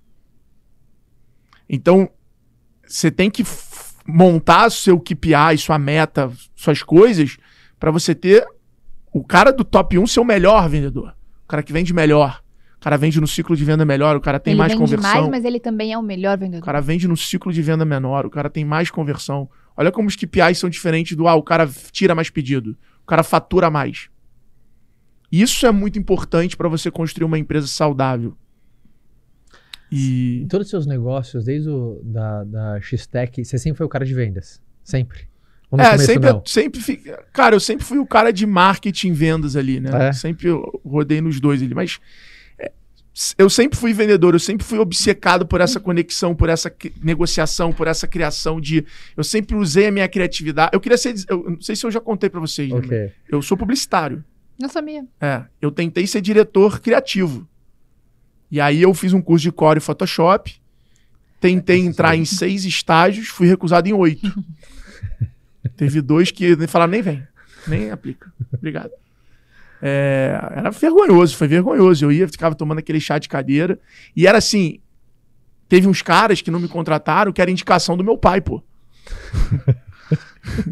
Então, 1.68 2.10
você 2.86 3.10
tem 3.10 3.30
que 3.30 3.44
montar 4.06 4.70
seu 4.70 5.00
KPI, 5.00 5.58
sua 5.58 5.78
meta, 5.78 6.30
suas 6.54 6.82
coisas, 6.82 7.36
para 7.78 7.90
você 7.90 8.14
ter 8.14 8.46
o 9.18 9.24
cara 9.24 9.50
do 9.50 9.64
top 9.64 9.98
1 9.98 10.06
ser 10.06 10.20
o 10.20 10.24
melhor 10.24 10.68
vendedor. 10.68 11.16
O 11.44 11.48
cara 11.48 11.62
que 11.62 11.72
vende 11.72 11.94
melhor. 11.94 12.42
O 12.76 12.80
cara 12.80 12.98
vende 12.98 13.18
no 13.20 13.26
ciclo 13.26 13.56
de 13.56 13.64
venda 13.64 13.84
melhor, 13.84 14.14
o 14.14 14.20
cara 14.20 14.38
tem 14.38 14.52
ele 14.52 14.58
mais 14.58 14.72
vende 14.72 14.82
conversão. 14.84 15.10
mais, 15.22 15.28
mas 15.30 15.44
ele 15.44 15.58
também 15.58 15.92
é 15.92 15.98
o 15.98 16.02
melhor 16.02 16.36
O 16.36 16.40
vendedor. 16.40 16.64
cara 16.64 16.80
vende 16.80 17.08
no 17.08 17.16
ciclo 17.16 17.50
de 17.52 17.62
venda 17.62 17.84
menor, 17.84 18.26
o 18.26 18.30
cara 18.30 18.50
tem 18.50 18.64
mais 18.64 18.90
conversão. 18.90 19.48
Olha 19.74 19.90
como 19.90 20.06
os 20.06 20.14
KPIs 20.14 20.58
são 20.58 20.68
diferentes 20.68 21.16
do 21.16 21.26
ah, 21.26 21.34
o 21.34 21.42
cara 21.42 21.66
tira 21.90 22.14
mais 22.14 22.28
pedido, 22.28 22.76
o 23.02 23.06
cara 23.06 23.22
fatura 23.22 23.70
mais. 23.70 24.10
Isso 25.32 25.66
é 25.66 25.72
muito 25.72 25.98
importante 25.98 26.56
para 26.56 26.68
você 26.68 26.90
construir 26.90 27.24
uma 27.24 27.38
empresa 27.38 27.66
saudável. 27.66 28.36
Em 29.90 30.42
E 30.42 30.46
todos 30.48 30.66
os 30.66 30.70
seus 30.70 30.86
negócios, 30.86 31.44
desde 31.44 31.70
o 31.70 32.00
da, 32.04 32.44
da 32.44 32.80
X-Tech, 32.80 33.44
você 33.44 33.58
sempre 33.58 33.78
foi 33.78 33.86
o 33.86 33.88
cara 33.88 34.04
de 34.04 34.14
vendas? 34.14 34.60
Sempre? 34.84 35.26
Ou 35.70 35.78
no 35.78 35.84
é, 35.84 35.90
começo 35.90 36.06
sempre, 36.06 36.30
não? 36.30 36.42
sempre 36.44 36.80
fi- 36.80 37.02
cara, 37.32 37.56
eu 37.56 37.60
sempre 37.60 37.84
fui 37.84 37.98
o 37.98 38.06
cara 38.06 38.32
de 38.32 38.46
marketing 38.46 39.08
e 39.08 39.12
vendas 39.12 39.56
ali, 39.56 39.80
né? 39.80 40.08
É? 40.08 40.12
Sempre 40.12 40.48
eu 40.48 40.80
rodei 40.84 41.20
nos 41.20 41.40
dois 41.40 41.60
ali, 41.62 41.74
mas 41.74 41.98
é, 42.58 42.70
eu 43.36 43.50
sempre 43.50 43.76
fui 43.76 43.92
vendedor, 43.92 44.34
eu 44.34 44.38
sempre 44.38 44.64
fui 44.64 44.78
obcecado 44.78 45.44
por 45.44 45.60
essa 45.60 45.80
conexão, 45.80 46.34
por 46.34 46.48
essa 46.48 46.72
negociação, 47.02 47.72
por 47.72 47.88
essa 47.88 48.06
criação 48.06 48.60
de, 48.60 48.84
eu 49.16 49.24
sempre 49.24 49.56
usei 49.56 49.88
a 49.88 49.90
minha 49.92 50.08
criatividade. 50.08 50.70
Eu 50.72 50.80
queria 50.80 50.98
ser, 50.98 51.14
eu 51.28 51.50
não 51.50 51.60
sei 51.60 51.74
se 51.74 51.84
eu 51.84 51.90
já 51.90 52.00
contei 52.00 52.30
pra 52.30 52.40
vocês, 52.40 52.70
né? 52.70 52.78
Ok. 52.78 53.12
Eu 53.28 53.42
sou 53.42 53.56
publicitário. 53.56 54.24
Não 54.58 54.68
sabia. 54.68 55.04
É, 55.20 55.44
eu 55.60 55.70
tentei 55.70 56.06
ser 56.06 56.20
diretor 56.20 56.80
criativo. 56.80 57.46
E 58.50 58.60
aí 58.60 58.80
eu 58.80 58.94
fiz 58.94 59.12
um 59.12 59.20
curso 59.20 59.42
de 59.42 59.52
Core 59.52 59.78
e 59.78 59.80
Photoshop. 59.80 60.54
Tentei 61.40 61.80
entrar 61.80 62.16
em 62.16 62.24
seis 62.24 62.64
estágios, 62.64 63.28
fui 63.28 63.46
recusado 63.48 63.88
em 63.88 63.92
oito. 63.92 64.32
Teve 65.76 66.00
dois 66.00 66.30
que 66.30 66.56
nem 66.56 66.66
falaram, 66.66 66.92
nem 66.92 67.02
vem, 67.02 67.26
nem 67.66 67.90
aplica. 67.90 68.32
Obrigado. 68.52 68.90
É, 69.82 70.38
era 70.54 70.70
vergonhoso, 70.70 71.36
foi 71.36 71.48
vergonhoso. 71.48 72.04
Eu 72.04 72.12
ia, 72.12 72.26
ficava 72.26 72.54
tomando 72.54 72.78
aquele 72.78 73.00
chá 73.00 73.18
de 73.18 73.28
cadeira. 73.28 73.78
E 74.14 74.26
era 74.26 74.38
assim: 74.38 74.80
teve 75.68 75.86
uns 75.86 76.02
caras 76.02 76.40
que 76.40 76.50
não 76.50 76.60
me 76.60 76.68
contrataram, 76.68 77.32
que 77.32 77.42
era 77.42 77.50
indicação 77.50 77.96
do 77.96 78.04
meu 78.04 78.16
pai, 78.16 78.40
pô. 78.40 78.62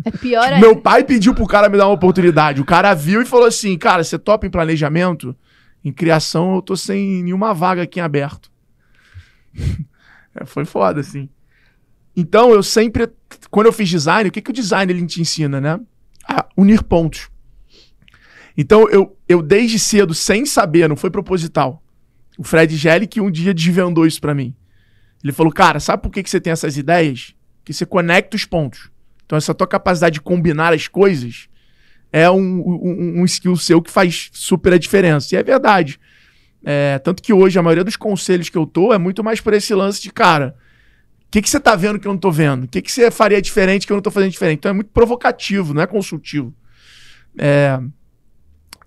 É 0.05 0.11
pior 0.12 0.44
ainda. 0.44 0.61
meu 0.61 0.76
pai 0.76 1.02
pediu 1.02 1.34
pro 1.34 1.46
cara 1.46 1.68
me 1.68 1.76
dar 1.76 1.88
uma 1.88 1.94
oportunidade. 1.94 2.61
O 2.61 2.64
cara 2.64 2.94
viu 2.94 3.20
e 3.20 3.26
falou 3.26 3.46
assim: 3.46 3.76
Cara, 3.76 4.05
você 4.05 4.18
topa 4.18 4.46
em 4.46 4.50
planejamento? 4.50 5.36
Em 5.84 5.92
criação, 5.92 6.55
eu 6.55 6.62
tô 6.62 6.76
sem 6.76 7.22
nenhuma 7.22 7.52
vaga 7.52 7.82
aqui 7.82 7.98
em 7.98 8.02
aberto. 8.02 8.50
É, 10.36 10.44
foi 10.44 10.64
foda, 10.64 10.98
assim. 10.98 11.28
Então, 12.17 12.53
eu 12.53 12.62
sempre. 12.62 13.09
Quando 13.51 13.67
eu 13.67 13.73
fiz 13.73 13.89
design, 13.89 14.29
o 14.29 14.33
que, 14.33 14.41
que 14.41 14.51
o 14.51 14.55
design 14.55 14.93
ele 14.93 15.05
te 15.07 15.21
ensina, 15.21 15.61
né? 15.61 15.81
A 16.29 16.47
unir 16.57 16.83
pontos. 16.83 17.29
Então, 18.57 18.89
eu, 18.89 19.17
eu 19.29 19.43
desde 19.43 19.79
cedo, 19.79 20.15
sem 20.15 20.47
saber, 20.47 20.89
não 20.89 20.97
foi 20.97 21.11
proposital. 21.11 21.83
O 22.39 22.45
Fred 22.45 22.77
Gelli 22.77 23.07
que 23.07 23.21
um 23.21 23.31
dia 23.31 23.53
desvendou 23.53 24.07
isso 24.07 24.21
pra 24.21 24.35
mim. 24.35 24.55
Ele 25.23 25.33
falou: 25.33 25.53
Cara, 25.53 25.81
sabe 25.81 26.03
por 26.03 26.11
que, 26.11 26.23
que 26.23 26.31
você 26.31 26.41
tem 26.41 26.53
essas 26.53 26.77
ideias? 26.77 27.35
Que 27.65 27.73
você 27.73 27.85
conecta 27.85 28.37
os 28.37 28.45
pontos. 28.45 28.91
Então, 29.25 29.37
essa 29.37 29.55
tua 29.55 29.67
capacidade 29.67 30.15
de 30.15 30.21
combinar 30.21 30.73
as 30.73 30.87
coisas 30.87 31.49
é 32.12 32.31
um, 32.31 32.61
um, 32.61 33.21
um 33.21 33.25
skill 33.25 33.57
seu 33.57 33.83
que 33.83 33.91
faz 33.91 34.31
super 34.33 34.73
a 34.73 34.79
diferença. 34.79 35.35
E 35.35 35.39
é 35.39 35.43
verdade. 35.43 35.99
É, 36.65 36.99
tanto 37.01 37.23
que 37.23 37.33
hoje 37.33 37.59
a 37.59 37.62
maioria 37.62 37.85
dos 37.85 37.97
conselhos 37.97 38.49
que 38.49 38.57
eu 38.57 38.67
tô 38.67 38.93
é 38.93 38.99
muito 38.99 39.25
mais 39.25 39.41
por 39.41 39.53
esse 39.53 39.75
lance 39.75 40.01
de, 40.01 40.11
cara, 40.11 40.57
que, 41.35 41.43
que 41.43 41.51
você 41.51 41.59
tá 41.59 41.74
vendo 41.74 41.99
que 41.99 42.07
eu 42.07 42.12
não 42.12 42.18
tô 42.18 42.30
vendo? 42.30 42.62
O 42.62 42.68
que, 42.68 42.80
que 42.80 42.93
você 42.93 43.11
faria 43.11 43.43
diferente 43.43 43.89
que 43.89 43.93
eu 43.93 43.97
não 43.97 44.03
tô 44.03 44.12
fazendo 44.12 44.30
diferente? 44.30 44.59
Então 44.59 44.70
é 44.70 44.72
muito 44.72 44.93
provocativo, 44.93 45.74
não 45.74 45.82
é 45.82 45.87
consultivo. 45.87 46.55
É, 47.37 47.80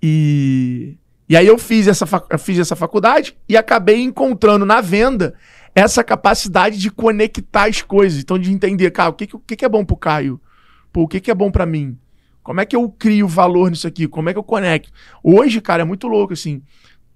e, 0.02 0.96
e 1.28 1.36
aí 1.36 1.46
eu 1.46 1.58
fiz 1.58 1.88
essa, 1.88 2.06
fiz 2.40 2.58
essa 2.58 2.74
faculdade 2.74 3.38
e 3.50 3.58
acabei 3.58 4.02
encontrando 4.02 4.66
na 4.66 4.80
venda 4.80 5.34
essa 5.76 6.06
capacidade 6.06 6.78
de 6.78 6.90
conectar 6.90 7.68
as 7.68 7.82
coisas. 7.82 8.22
Então, 8.22 8.40
de 8.40 8.50
entender, 8.50 8.92
cara, 8.92 9.10
o 9.10 9.14
que, 9.14 9.36
o 9.36 9.40
que, 9.40 9.66
é 9.66 9.68
bom 9.68 9.84
pro 9.84 9.98
Caio? 9.98 10.40
Pô, 10.94 11.02
o 11.02 11.08
que, 11.08 11.20
que 11.20 11.30
é 11.30 11.36
bom 11.36 11.52
pra 11.52 11.66
mim? 11.66 11.98
Como 12.42 12.62
é 12.62 12.66
que 12.66 12.78
eu 12.78 12.90
crio 12.90 13.28
valor 13.28 13.70
nisso 13.70 13.86
aqui? 13.86 14.08
Como 14.08 14.30
é 14.30 14.34
que 14.34 14.40
eu 14.40 14.44
conecto? 14.44 14.90
Hoje, 15.22 15.60
cara, 15.60 15.82
é 15.82 15.86
muito 15.86 16.08
louco, 16.08 16.32
assim. 16.32 16.62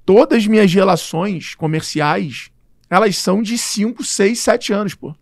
Todas 0.06 0.40
as 0.40 0.48
minhas 0.48 0.74
relações 0.74 1.56
comerciais, 1.56 2.52
elas 2.92 3.18
são 3.18 3.42
de 3.42 3.58
5, 3.58 4.04
6, 4.04 4.38
7 4.38 4.74
anos, 4.74 4.94
pô. 4.94 5.16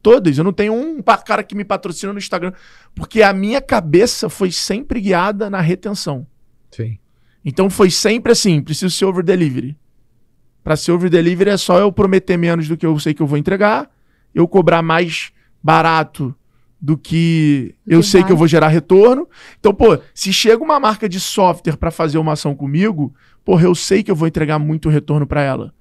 Todas. 0.00 0.38
Eu 0.38 0.44
não 0.44 0.52
tenho 0.52 0.72
um 0.72 1.02
cara 1.02 1.42
que 1.42 1.54
me 1.54 1.64
patrocina 1.64 2.12
no 2.12 2.18
Instagram. 2.18 2.52
Porque 2.94 3.22
a 3.22 3.32
minha 3.32 3.60
cabeça 3.60 4.28
foi 4.28 4.52
sempre 4.52 5.00
guiada 5.00 5.50
na 5.50 5.60
retenção. 5.60 6.24
Sim. 6.70 6.98
Então 7.44 7.68
foi 7.68 7.90
sempre 7.90 8.30
assim, 8.30 8.62
preciso 8.62 8.94
ser 8.94 9.04
over 9.04 9.24
delivery. 9.24 9.76
Para 10.62 10.76
ser 10.76 10.92
over 10.92 11.10
delivery 11.10 11.50
é 11.50 11.56
só 11.56 11.80
eu 11.80 11.90
prometer 11.90 12.36
menos 12.36 12.68
do 12.68 12.76
que 12.76 12.86
eu 12.86 12.96
sei 13.00 13.12
que 13.12 13.20
eu 13.20 13.26
vou 13.26 13.36
entregar, 13.36 13.90
eu 14.32 14.46
cobrar 14.46 14.80
mais 14.80 15.32
barato 15.60 16.32
do 16.80 16.96
que 16.96 17.74
eu 17.84 18.00
que 18.00 18.06
sei 18.06 18.22
que 18.22 18.30
eu 18.30 18.36
vou 18.36 18.46
gerar 18.46 18.68
retorno. 18.68 19.28
Então, 19.58 19.74
pô, 19.74 19.98
se 20.14 20.32
chega 20.32 20.62
uma 20.62 20.78
marca 20.78 21.08
de 21.08 21.18
software 21.18 21.76
para 21.76 21.90
fazer 21.90 22.18
uma 22.18 22.34
ação 22.34 22.54
comigo, 22.54 23.12
porra, 23.44 23.64
eu 23.64 23.74
sei 23.74 24.04
que 24.04 24.10
eu 24.10 24.16
vou 24.16 24.28
entregar 24.28 24.60
muito 24.60 24.88
retorno 24.88 25.26
para 25.26 25.42
ela. 25.42 25.74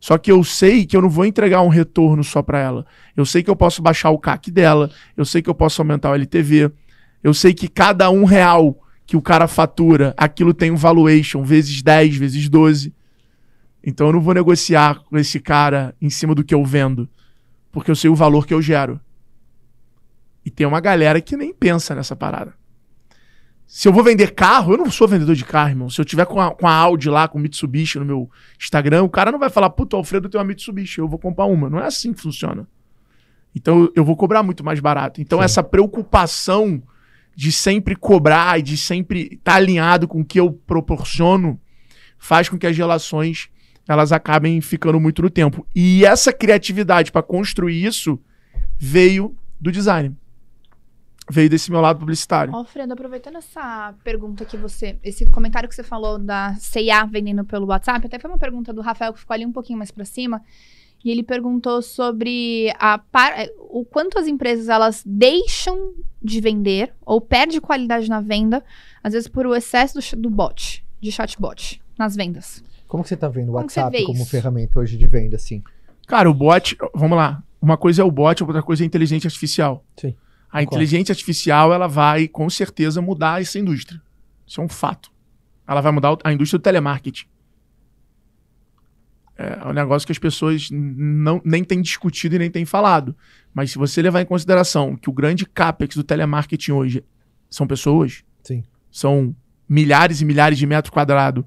Só 0.00 0.16
que 0.16 0.30
eu 0.30 0.44
sei 0.44 0.86
que 0.86 0.96
eu 0.96 1.02
não 1.02 1.10
vou 1.10 1.24
entregar 1.24 1.62
um 1.62 1.68
retorno 1.68 2.22
só 2.22 2.42
para 2.42 2.58
ela. 2.60 2.86
Eu 3.16 3.26
sei 3.26 3.42
que 3.42 3.50
eu 3.50 3.56
posso 3.56 3.82
baixar 3.82 4.10
o 4.10 4.18
CAC 4.18 4.50
dela, 4.50 4.90
eu 5.16 5.24
sei 5.24 5.42
que 5.42 5.50
eu 5.50 5.54
posso 5.54 5.82
aumentar 5.82 6.10
o 6.10 6.14
LTV, 6.14 6.70
eu 7.22 7.34
sei 7.34 7.52
que 7.52 7.68
cada 7.68 8.08
um 8.10 8.24
real 8.24 8.78
que 9.04 9.16
o 9.16 9.22
cara 9.22 9.48
fatura, 9.48 10.14
aquilo 10.16 10.52
tem 10.52 10.70
um 10.70 10.76
valuation 10.76 11.42
vezes 11.42 11.82
10, 11.82 12.16
vezes 12.16 12.48
12. 12.48 12.94
Então 13.82 14.08
eu 14.08 14.12
não 14.12 14.20
vou 14.20 14.34
negociar 14.34 15.00
com 15.00 15.16
esse 15.16 15.40
cara 15.40 15.94
em 16.00 16.10
cima 16.10 16.34
do 16.34 16.44
que 16.44 16.54
eu 16.54 16.64
vendo, 16.64 17.08
porque 17.72 17.90
eu 17.90 17.96
sei 17.96 18.10
o 18.10 18.14
valor 18.14 18.46
que 18.46 18.52
eu 18.52 18.60
gero. 18.60 19.00
E 20.44 20.50
tem 20.50 20.66
uma 20.66 20.80
galera 20.80 21.20
que 21.20 21.36
nem 21.36 21.52
pensa 21.54 21.94
nessa 21.94 22.14
parada. 22.14 22.57
Se 23.70 23.86
eu 23.86 23.92
vou 23.92 24.02
vender 24.02 24.32
carro, 24.34 24.72
eu 24.72 24.78
não 24.78 24.90
sou 24.90 25.06
vendedor 25.06 25.34
de 25.36 25.44
carro, 25.44 25.68
irmão. 25.68 25.90
Se 25.90 26.00
eu 26.00 26.04
tiver 26.04 26.24
com 26.24 26.40
a, 26.40 26.54
com 26.54 26.66
a 26.66 26.72
Audi 26.72 27.10
lá, 27.10 27.28
com 27.28 27.38
Mitsubishi 27.38 27.98
no 27.98 28.04
meu 28.04 28.30
Instagram, 28.58 29.02
o 29.02 29.10
cara 29.10 29.30
não 29.30 29.38
vai 29.38 29.50
falar, 29.50 29.68
puta, 29.68 29.94
o 29.94 29.98
Alfredo 29.98 30.26
tem 30.30 30.38
uma 30.40 30.44
Mitsubishi, 30.46 31.00
eu 31.00 31.06
vou 31.06 31.18
comprar 31.18 31.44
uma. 31.44 31.68
Não 31.68 31.78
é 31.78 31.84
assim 31.84 32.14
que 32.14 32.20
funciona. 32.22 32.66
Então 33.54 33.92
eu- 33.94 34.04
vou 34.06 34.16
cobrar 34.16 34.42
muito 34.42 34.64
mais 34.64 34.80
barato. 34.80 35.20
Então 35.20 35.40
Sim. 35.40 35.44
essa 35.44 35.62
preocupação 35.62 36.82
de 37.36 37.52
sempre 37.52 37.94
cobrar 37.94 38.58
e 38.58 38.62
de 38.62 38.76
sempre 38.78 39.34
estar 39.34 39.56
alinhado 39.56 40.08
com 40.08 40.22
o 40.22 40.24
que 40.24 40.40
eu 40.40 40.50
proporciono 40.50 41.60
faz 42.18 42.48
com 42.48 42.58
que 42.58 42.66
as 42.66 42.76
relações 42.76 43.50
elas 43.86 44.12
acabem 44.12 44.60
ficando 44.62 44.98
muito 44.98 45.20
no 45.20 45.28
tempo. 45.30 45.66
E 45.74 46.06
essa 46.06 46.32
criatividade 46.32 47.12
para 47.12 47.22
construir 47.22 47.84
isso 47.84 48.18
veio 48.78 49.36
do 49.60 49.70
design. 49.70 50.16
Veio 51.30 51.50
desse 51.50 51.70
meu 51.70 51.80
lado 51.80 51.98
publicitário. 51.98 52.54
Alfredo, 52.54 52.92
aproveitando 52.92 53.36
essa 53.36 53.94
pergunta 54.02 54.44
que 54.44 54.56
você, 54.56 54.98
esse 55.04 55.26
comentário 55.26 55.68
que 55.68 55.74
você 55.74 55.82
falou 55.82 56.18
da 56.18 56.54
C&A 56.58 57.04
vendendo 57.04 57.44
pelo 57.44 57.66
WhatsApp, 57.66 58.06
até 58.06 58.18
foi 58.18 58.30
uma 58.30 58.38
pergunta 58.38 58.72
do 58.72 58.80
Rafael 58.80 59.12
que 59.12 59.20
ficou 59.20 59.34
ali 59.34 59.44
um 59.44 59.52
pouquinho 59.52 59.78
mais 59.78 59.90
pra 59.90 60.04
cima, 60.06 60.42
e 61.04 61.10
ele 61.10 61.22
perguntou 61.22 61.80
sobre 61.82 62.72
a 62.78 62.98
par- 62.98 63.46
o 63.70 63.84
quanto 63.84 64.18
as 64.18 64.26
empresas 64.26 64.68
elas 64.68 65.02
deixam 65.06 65.92
de 66.22 66.40
vender 66.40 66.92
ou 67.04 67.20
perde 67.20 67.60
qualidade 67.60 68.08
na 68.08 68.20
venda, 68.20 68.64
às 69.04 69.12
vezes 69.12 69.28
por 69.28 69.46
o 69.46 69.54
excesso 69.54 69.98
do, 70.16 70.22
do 70.22 70.30
bot, 70.30 70.84
de 71.00 71.12
chatbot 71.12 71.80
nas 71.98 72.16
vendas. 72.16 72.64
Como 72.88 73.02
que 73.02 73.08
você 73.10 73.16
tá 73.16 73.28
vendo 73.28 73.50
o 73.50 73.52
Como 73.52 73.58
WhatsApp 73.64 73.96
vê 73.96 74.04
como 74.04 74.22
isso? 74.22 74.30
ferramenta 74.30 74.80
hoje 74.80 74.96
de 74.96 75.06
venda, 75.06 75.36
assim? 75.36 75.62
Cara, 76.06 76.28
o 76.30 76.32
bot, 76.34 76.76
vamos 76.94 77.16
lá. 77.18 77.42
Uma 77.60 77.76
coisa 77.76 78.00
é 78.00 78.04
o 78.04 78.10
bot, 78.10 78.42
outra 78.42 78.62
coisa 78.62 78.82
é 78.82 78.84
a 78.84 78.86
inteligência 78.86 79.28
artificial. 79.28 79.84
Sim. 79.96 80.14
A 80.50 80.62
inteligência 80.62 81.12
artificial, 81.12 81.72
ela 81.72 81.86
vai 81.86 82.26
com 82.26 82.48
certeza 82.48 83.02
mudar 83.02 83.40
essa 83.40 83.58
indústria. 83.58 84.00
Isso 84.46 84.60
é 84.60 84.64
um 84.64 84.68
fato. 84.68 85.10
Ela 85.66 85.80
vai 85.80 85.92
mudar 85.92 86.16
a 86.24 86.32
indústria 86.32 86.58
do 86.58 86.62
telemarketing. 86.62 87.26
É 89.36 89.68
um 89.68 89.72
negócio 89.72 90.04
que 90.04 90.10
as 90.10 90.18
pessoas 90.18 90.68
não, 90.72 91.40
nem 91.44 91.62
têm 91.62 91.80
discutido 91.80 92.34
e 92.34 92.38
nem 92.38 92.50
têm 92.50 92.64
falado. 92.64 93.14
Mas 93.54 93.70
se 93.70 93.78
você 93.78 94.02
levar 94.02 94.20
em 94.22 94.26
consideração 94.26 94.96
que 94.96 95.08
o 95.08 95.12
grande 95.12 95.46
capex 95.46 95.94
do 95.94 96.02
telemarketing 96.02 96.72
hoje 96.72 97.04
são 97.48 97.66
pessoas, 97.66 98.24
Sim. 98.42 98.64
são 98.90 99.36
milhares 99.68 100.20
e 100.20 100.24
milhares 100.24 100.58
de 100.58 100.66
metros 100.66 100.90
quadrados 100.90 101.44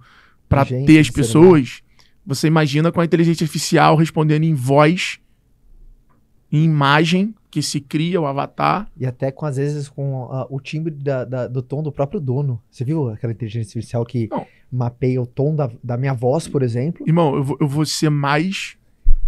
para 0.47 0.65
ter 0.65 0.99
as 0.99 1.09
pessoas, 1.09 1.81
você 2.25 2.47
imagina 2.47 2.91
com 2.91 3.01
a 3.01 3.05
inteligência 3.05 3.43
artificial 3.43 3.95
respondendo 3.95 4.43
em 4.43 4.53
voz, 4.53 5.19
em 6.51 6.63
imagem 6.63 7.33
que 7.51 7.61
se 7.61 7.81
cria 7.81 8.19
o 8.21 8.25
avatar. 8.25 8.87
E 8.97 9.05
até 9.05 9.29
com, 9.31 9.45
às 9.45 9.57
vezes, 9.57 9.89
com 9.89 10.29
ah, 10.31 10.47
o 10.49 10.59
timbre 10.61 10.91
da- 10.93 11.25
da- 11.25 11.47
do 11.47 11.61
tom 11.61 11.83
do 11.83 11.91
próprio 11.91 12.19
dono. 12.21 12.61
Você 12.71 12.85
viu 12.85 13.09
aquela 13.09 13.33
inteligência 13.33 13.77
artificial 13.77 14.05
que 14.05 14.29
Não. 14.31 14.47
mapeia 14.71 15.21
o 15.21 15.25
tom 15.27 15.53
da, 15.53 15.69
da 15.83 15.97
minha 15.97 16.13
voz, 16.13 16.47
por 16.47 16.63
exemplo? 16.63 17.05
Irmão, 17.05 17.35
eu 17.35 17.43
vou, 17.43 17.57
eu 17.59 17.67
vou 17.67 17.85
ser 17.85 18.09
mais. 18.09 18.77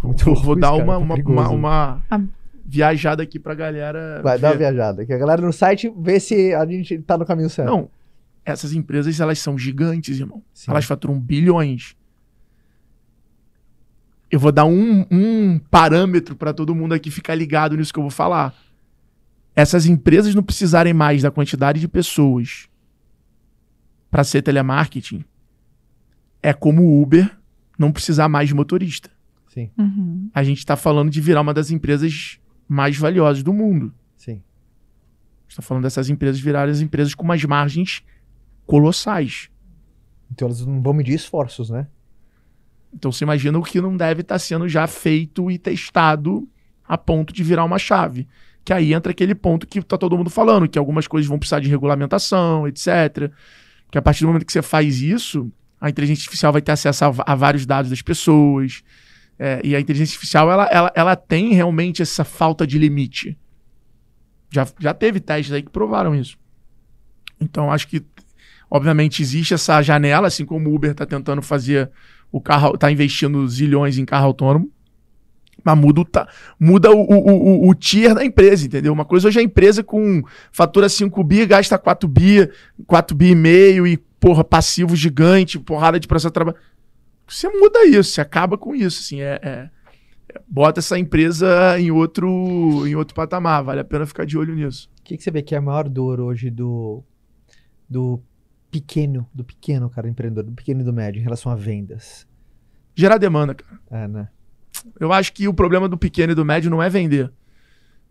Muito 0.01 0.27
eu 0.29 0.35
vou 0.35 0.55
dar 0.55 0.71
cara, 0.71 0.83
uma, 0.83 0.93
tá 0.93 0.99
uma, 0.99 1.15
uma, 1.15 1.49
uma 1.49 2.05
Ah. 2.09 2.21
viajada 2.65 3.21
aqui 3.23 3.37
pra 3.37 3.53
galera. 3.53 4.21
Vai, 4.23 4.39
dá 4.39 4.47
uma 4.47 4.53
ver. 4.53 4.59
viajada. 4.59 5.05
Que 5.05 5.13
a 5.13 5.17
galera 5.17 5.41
no 5.41 5.51
site 5.53 5.93
vê 5.97 6.19
se 6.19 6.53
a 6.53 6.65
gente 6.65 6.97
tá 6.99 7.17
no 7.17 7.25
caminho 7.25 7.49
certo. 7.49 7.69
Não, 7.69 7.89
essas 8.45 8.73
empresas 8.73 9.19
elas 9.19 9.39
são 9.39 9.57
gigantes, 9.57 10.19
irmão. 10.19 10.41
Sim. 10.53 10.71
Elas 10.71 10.85
faturam 10.85 11.19
bilhões. 11.19 11.95
Eu 14.33 14.39
vou 14.39 14.51
dar 14.51 14.65
um, 14.65 15.05
um 15.11 15.59
parâmetro 15.59 16.35
para 16.35 16.51
todo 16.51 16.73
mundo 16.73 16.93
aqui 16.93 17.11
ficar 17.11 17.35
ligado 17.35 17.77
nisso 17.77 17.93
que 17.93 17.99
eu 17.99 18.03
vou 18.03 18.09
falar. 18.09 18.51
Essas 19.55 19.85
empresas 19.85 20.33
não 20.33 20.41
precisarem 20.41 20.91
mais 20.91 21.21
da 21.21 21.29
quantidade 21.29 21.79
de 21.79 21.87
pessoas 21.87 22.67
para 24.09 24.23
ser 24.23 24.41
telemarketing, 24.41 25.23
é 26.41 26.51
como 26.51 26.81
o 26.81 26.99
Uber 26.99 27.29
não 27.77 27.91
precisar 27.91 28.27
mais 28.27 28.47
de 28.47 28.55
motorista. 28.55 29.11
Sim, 29.49 29.69
Uhum. 29.77 30.31
A 30.33 30.43
gente 30.43 30.57
está 30.57 30.75
falando 30.75 31.11
de 31.11 31.21
virar 31.21 31.41
uma 31.41 31.53
das 31.53 31.69
empresas 31.69 32.39
mais 32.67 32.97
valiosas 32.97 33.43
do 33.43 33.53
mundo. 33.53 33.93
sim. 34.17 34.41
está 35.47 35.61
falando 35.61 35.83
dessas 35.83 36.09
empresas 36.09 36.41
virarem 36.41 36.71
as 36.71 36.81
empresas 36.81 37.13
com 37.13 37.23
umas 37.23 37.45
margens 37.45 38.01
colossais. 38.65 39.51
Então 40.31 40.47
elas 40.47 40.65
não 40.65 40.81
vão 40.81 40.93
medir 40.93 41.13
esforços, 41.13 41.69
né? 41.69 41.87
Então 42.93 43.11
você 43.11 43.23
imagina 43.23 43.57
o 43.57 43.63
que 43.63 43.81
não 43.81 43.97
deve 43.97 44.21
estar 44.21 44.37
sendo 44.39 44.67
já 44.67 44.85
feito 44.87 45.49
e 45.49 45.57
testado 45.57 46.47
a 46.87 46.97
ponto 46.97 47.33
de 47.33 47.43
virar 47.43 47.63
uma 47.63 47.79
chave. 47.79 48.27
Que 48.63 48.71
aí 48.71 48.93
entra 48.93 49.11
aquele 49.11 49.35
ponto 49.35 49.67
que 49.67 49.81
tá 49.81 49.97
todo 49.97 50.17
mundo 50.17 50.29
falando, 50.29 50.67
que 50.67 50.79
algumas 50.79 51.07
coisas 51.07 51.27
vão 51.27 51.39
precisar 51.39 51.59
de 51.59 51.69
regulamentação, 51.69 52.67
etc. 52.67 53.31
Que 53.91 53.97
a 53.97 54.01
partir 54.01 54.21
do 54.21 54.27
momento 54.27 54.45
que 54.45 54.53
você 54.53 54.61
faz 54.61 55.01
isso, 55.01 55.51
a 55.81 55.89
inteligência 55.89 56.21
artificial 56.21 56.53
vai 56.53 56.61
ter 56.61 56.71
acesso 56.71 57.03
a, 57.03 57.13
a 57.25 57.35
vários 57.35 57.65
dados 57.65 57.89
das 57.89 58.01
pessoas. 58.01 58.83
É, 59.37 59.59
e 59.63 59.75
a 59.75 59.79
inteligência 59.79 60.13
artificial, 60.13 60.49
ela, 60.49 60.65
ela, 60.65 60.91
ela 60.95 61.15
tem 61.15 61.53
realmente 61.53 62.01
essa 62.01 62.23
falta 62.23 62.65
de 62.65 62.77
limite. 62.77 63.37
Já, 64.49 64.67
já 64.79 64.93
teve 64.93 65.19
testes 65.19 65.51
aí 65.51 65.63
que 65.63 65.71
provaram 65.71 66.15
isso. 66.15 66.37
Então, 67.41 67.71
acho 67.71 67.87
que, 67.87 68.01
obviamente, 68.69 69.21
existe 69.21 69.53
essa 69.53 69.81
janela, 69.81 70.27
assim 70.27 70.45
como 70.45 70.69
o 70.69 70.75
Uber 70.75 70.91
está 70.91 71.05
tentando 71.05 71.41
fazer 71.41 71.91
o 72.33 72.41
carro, 72.41 72.75
tá 72.75 72.91
investindo 72.91 73.47
zilhões 73.47 73.99
em 73.99 74.03
carro 74.03 74.25
autônomo. 74.25 74.69
Mas 75.63 75.77
muda, 75.77 76.01
o, 76.01 76.07
muda 76.59 76.91
o, 76.91 76.99
o, 76.99 77.67
o, 77.67 77.69
o 77.69 77.75
tier 77.75 78.13
da 78.15 78.25
empresa, 78.25 78.65
entendeu? 78.65 78.91
Uma 78.91 79.05
coisa 79.05 79.27
hoje 79.27 79.37
é 79.37 79.41
a 79.41 79.45
empresa 79.45 79.83
com 79.83 80.23
fatura 80.51 80.89
5 80.89 81.23
bi, 81.23 81.45
gasta 81.45 81.77
4 81.77 82.09
bi, 82.09 82.49
4 82.87 83.15
bi 83.15 83.29
e 83.29 83.35
meio 83.35 83.85
e, 83.85 83.95
porra, 84.19 84.43
passivo 84.43 84.95
gigante, 84.95 85.59
porrada 85.59 85.99
de 85.99 86.07
processo 86.07 86.31
de 86.31 86.33
trabalho. 86.33 86.57
Você 87.27 87.47
muda 87.47 87.85
isso, 87.85 88.11
você 88.11 88.19
acaba 88.19 88.57
com 88.57 88.75
isso, 88.75 88.99
assim, 88.99 89.21
é, 89.21 89.39
é- 89.41 89.69
é- 90.35 90.41
bota 90.47 90.79
essa 90.79 90.97
empresa 90.97 91.79
em 91.79 91.91
outro, 91.91 92.85
em 92.85 92.95
outro 92.95 93.13
patamar, 93.13 93.63
vale 93.63 93.79
a 93.79 93.85
pena 93.85 94.05
ficar 94.07 94.25
de 94.25 94.37
olho 94.37 94.55
nisso. 94.55 94.89
O 94.99 95.03
que, 95.03 95.15
que 95.15 95.23
você 95.23 95.31
vê 95.31 95.41
que 95.43 95.53
é 95.55 95.59
a 95.59 95.61
maior 95.61 95.87
dor 95.87 96.19
hoje 96.19 96.49
do, 96.49 97.01
do 97.87 98.19
pequeno, 98.73 99.29
do 99.31 99.43
pequeno, 99.43 99.87
cara, 99.89 100.09
empreendedor, 100.09 100.43
do 100.45 100.51
pequeno 100.51 100.81
e 100.81 100.83
do 100.83 100.91
médio 100.91 101.19
em 101.19 101.23
relação 101.23 101.51
a 101.51 101.55
vendas? 101.55 102.27
Gerar 102.95 103.17
demanda, 103.17 103.53
cara. 103.53 103.79
É, 103.91 104.07
né? 104.07 104.27
Eu 104.99 105.13
acho 105.13 105.31
que 105.33 105.47
o 105.47 105.53
problema 105.53 105.87
do 105.87 105.97
pequeno 105.97 106.31
e 106.31 106.35
do 106.35 106.43
médio 106.43 106.71
não 106.71 106.81
é 106.81 106.89
vender. 106.89 107.31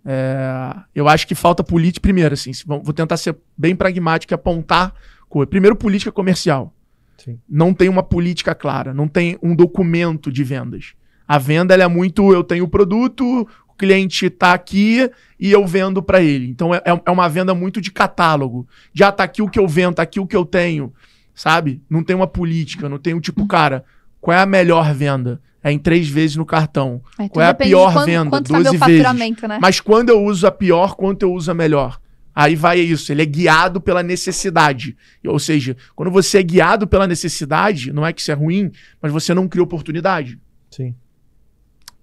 É, 0.04 0.74
eu 0.94 1.08
acho 1.08 1.26
que 1.26 1.34
falta 1.34 1.64
política. 1.64 2.00
Primeiro, 2.00 2.34
assim, 2.34 2.52
vou 2.64 2.92
tentar 2.92 3.16
ser 3.16 3.36
bem 3.58 3.74
pragmático 3.74 4.32
e 4.32 4.36
apontar. 4.36 4.94
coisa. 5.28 5.48
Primeiro, 5.48 5.74
política 5.74 6.12
comercial. 6.12 6.72
Sim. 7.18 7.40
Não 7.48 7.74
tem 7.74 7.88
uma 7.88 8.02
política 8.02 8.54
clara, 8.54 8.94
não 8.94 9.08
tem 9.08 9.38
um 9.42 9.54
documento 9.54 10.30
de 10.30 10.44
vendas. 10.44 10.94
A 11.26 11.38
venda 11.38 11.74
é 11.74 11.88
muito: 11.88 12.32
eu 12.32 12.44
tenho 12.44 12.64
o 12.64 12.68
produto, 12.68 13.48
cliente 13.82 14.26
está 14.26 14.52
aqui 14.52 15.10
e 15.40 15.50
eu 15.50 15.66
vendo 15.66 16.00
para 16.00 16.22
ele. 16.22 16.46
Então 16.48 16.72
é, 16.72 16.80
é- 16.84 17.02
é 17.04 17.10
uma 17.10 17.28
venda 17.28 17.52
muito 17.52 17.80
de 17.80 17.90
catálogo. 17.90 18.64
Já 18.94 19.10
tá 19.10 19.24
aqui 19.24 19.42
o 19.42 19.48
que 19.48 19.58
eu 19.58 19.66
vendo, 19.66 19.96
tá 19.96 20.02
aqui 20.02 20.20
o 20.20 20.26
que 20.26 20.36
eu 20.36 20.44
tenho, 20.44 20.92
sabe? 21.34 21.82
Não 21.90 22.04
tem 22.04 22.14
uma 22.14 22.28
política, 22.28 22.88
não 22.88 22.98
tem 22.98 23.12
um 23.12 23.20
tipo, 23.20 23.44
cara, 23.48 23.84
qual 24.20 24.36
é 24.36 24.40
a 24.40 24.46
melhor 24.46 24.94
venda? 24.94 25.40
É 25.64 25.72
em 25.72 25.78
três 25.78 26.08
vezes 26.08 26.36
no 26.36 26.46
cartão. 26.46 27.00
É, 27.18 27.28
Qual 27.28 27.44
é 27.44 27.48
a 27.48 27.54
pior 27.54 27.88
de 27.88 27.94
quanto, 27.94 28.06
venda? 28.06 28.30
Quanto 28.30 28.48
tá 28.48 28.54
meu 28.54 28.64
12 28.64 28.76
vezes. 28.78 29.02
faturamento, 29.02 29.48
né? 29.48 29.58
Mas 29.60 29.80
quando 29.80 30.08
eu 30.10 30.22
uso 30.24 30.46
a 30.46 30.50
pior, 30.50 30.94
quanto 30.96 31.22
eu 31.24 31.32
uso 31.32 31.50
a 31.50 31.54
melhor? 31.54 32.00
Aí 32.34 32.56
vai 32.56 32.78
isso, 32.80 33.12
ele 33.12 33.22
é 33.22 33.26
guiado 33.26 33.80
pela 33.80 34.02
necessidade. 34.02 34.96
Ou 35.26 35.38
seja, 35.38 35.76
quando 35.94 36.10
você 36.10 36.38
é 36.38 36.42
guiado 36.42 36.86
pela 36.86 37.06
necessidade, 37.06 37.92
não 37.92 38.04
é 38.06 38.12
que 38.12 38.20
isso 38.20 38.30
é 38.32 38.34
ruim, 38.34 38.70
mas 39.00 39.12
você 39.12 39.34
não 39.34 39.46
cria 39.48 39.62
oportunidade. 39.62 40.38
Sim. 40.70 40.94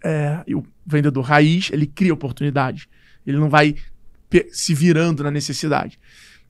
É, 0.03 0.43
o 0.53 0.63
vendedor 0.85 1.23
raiz, 1.23 1.69
ele 1.71 1.85
cria 1.85 2.13
oportunidade. 2.13 2.87
Ele 3.25 3.37
não 3.37 3.49
vai 3.49 3.75
se 4.51 4.73
virando 4.73 5.23
na 5.23 5.31
necessidade. 5.31 5.99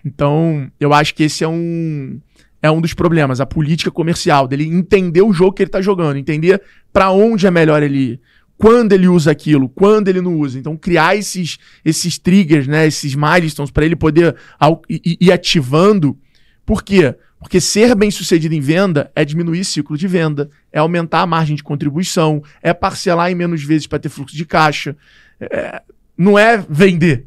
Então, 0.03 0.71
eu 0.79 0.93
acho 0.93 1.13
que 1.13 1.23
esse 1.23 1.43
é 1.43 1.47
um 1.47 2.19
é 2.61 2.69
um 2.69 2.81
dos 2.81 2.93
problemas, 2.93 3.39
a 3.39 3.45
política 3.45 3.89
comercial, 3.89 4.45
dele 4.45 4.65
entender 4.65 5.21
o 5.21 5.31
jogo 5.31 5.53
que 5.53 5.63
ele 5.63 5.69
está 5.69 5.81
jogando, 5.81 6.17
entender 6.17 6.61
para 6.91 7.09
onde 7.09 7.47
é 7.47 7.51
melhor 7.51 7.81
ele 7.81 7.97
ir, 7.97 8.21
quando 8.57 8.91
ele 8.91 9.07
usa 9.07 9.31
aquilo, 9.31 9.69
quando 9.69 10.09
ele 10.09 10.19
não 10.19 10.35
usa. 10.35 10.59
Então, 10.59 10.75
criar 10.75 11.15
esses, 11.15 11.57
esses 11.85 12.17
triggers, 12.17 12.67
né, 12.67 12.85
esses 12.85 13.15
milestones, 13.15 13.71
para 13.71 13.85
ele 13.85 13.95
poder 13.95 14.35
ir 14.99 15.31
ativando. 15.31 16.17
Por 16.65 16.83
quê? 16.83 17.15
Porque 17.39 17.61
ser 17.61 17.95
bem 17.95 18.11
sucedido 18.11 18.53
em 18.53 18.59
venda 18.59 19.11
é 19.15 19.23
diminuir 19.23 19.63
ciclo 19.63 19.97
de 19.97 20.07
venda, 20.07 20.49
é 20.71 20.79
aumentar 20.79 21.21
a 21.21 21.25
margem 21.25 21.55
de 21.55 21.63
contribuição, 21.63 22.43
é 22.61 22.73
parcelar 22.73 23.31
em 23.31 23.35
menos 23.35 23.63
vezes 23.63 23.87
para 23.87 23.97
ter 23.99 24.09
fluxo 24.09 24.35
de 24.35 24.45
caixa. 24.45 24.95
É- 25.39 25.81
não 26.17 26.37
é 26.37 26.57
vender. 26.69 27.25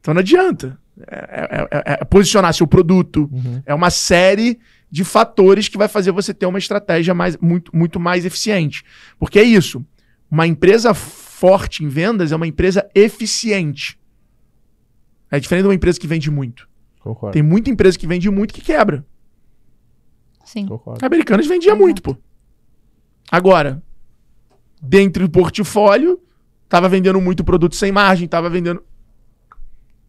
Então 0.00 0.12
não 0.12 0.20
adianta. 0.20 0.78
É, 1.08 1.16
é- 1.16 1.68
é- 1.70 1.98
é 2.00 2.04
posicionar 2.04 2.52
seu 2.52 2.66
produto. 2.66 3.30
Uhum. 3.32 3.62
É 3.64 3.74
uma 3.74 3.88
série 3.88 4.58
de 4.90 5.04
fatores 5.04 5.68
que 5.68 5.78
vai 5.78 5.88
fazer 5.88 6.12
você 6.12 6.34
ter 6.34 6.44
uma 6.44 6.58
estratégia 6.58 7.14
mais, 7.14 7.34
muito, 7.38 7.74
muito 7.74 7.98
mais 7.98 8.26
eficiente. 8.26 8.84
Porque 9.18 9.38
é 9.38 9.42
isso. 9.42 9.82
Uma 10.30 10.46
empresa 10.46 10.92
forte 10.92 11.82
em 11.82 11.88
vendas 11.88 12.30
é 12.30 12.36
uma 12.36 12.46
empresa 12.46 12.86
eficiente. 12.94 13.98
É 15.30 15.40
diferente 15.40 15.62
de 15.62 15.68
uma 15.68 15.74
empresa 15.74 15.98
que 15.98 16.06
vende 16.06 16.30
muito. 16.30 16.68
Concordo. 17.02 17.32
Tem 17.32 17.42
muita 17.42 17.70
empresa 17.70 17.98
que 17.98 18.06
vende 18.06 18.30
muito 18.30 18.54
que 18.54 18.60
quebra. 18.60 19.04
Sim. 20.44 20.66
Concordo. 20.66 21.04
Americanas 21.04 21.46
vendia 21.46 21.70
Exato. 21.70 21.82
muito, 21.82 22.02
pô. 22.02 22.16
Agora, 23.30 23.82
dentro 24.80 25.26
do 25.26 25.30
portfólio, 25.30 26.20
tava 26.68 26.88
vendendo 26.88 27.20
muito 27.20 27.44
produto 27.44 27.74
sem 27.74 27.90
margem, 27.90 28.28
tava 28.28 28.48
vendendo. 28.48 28.82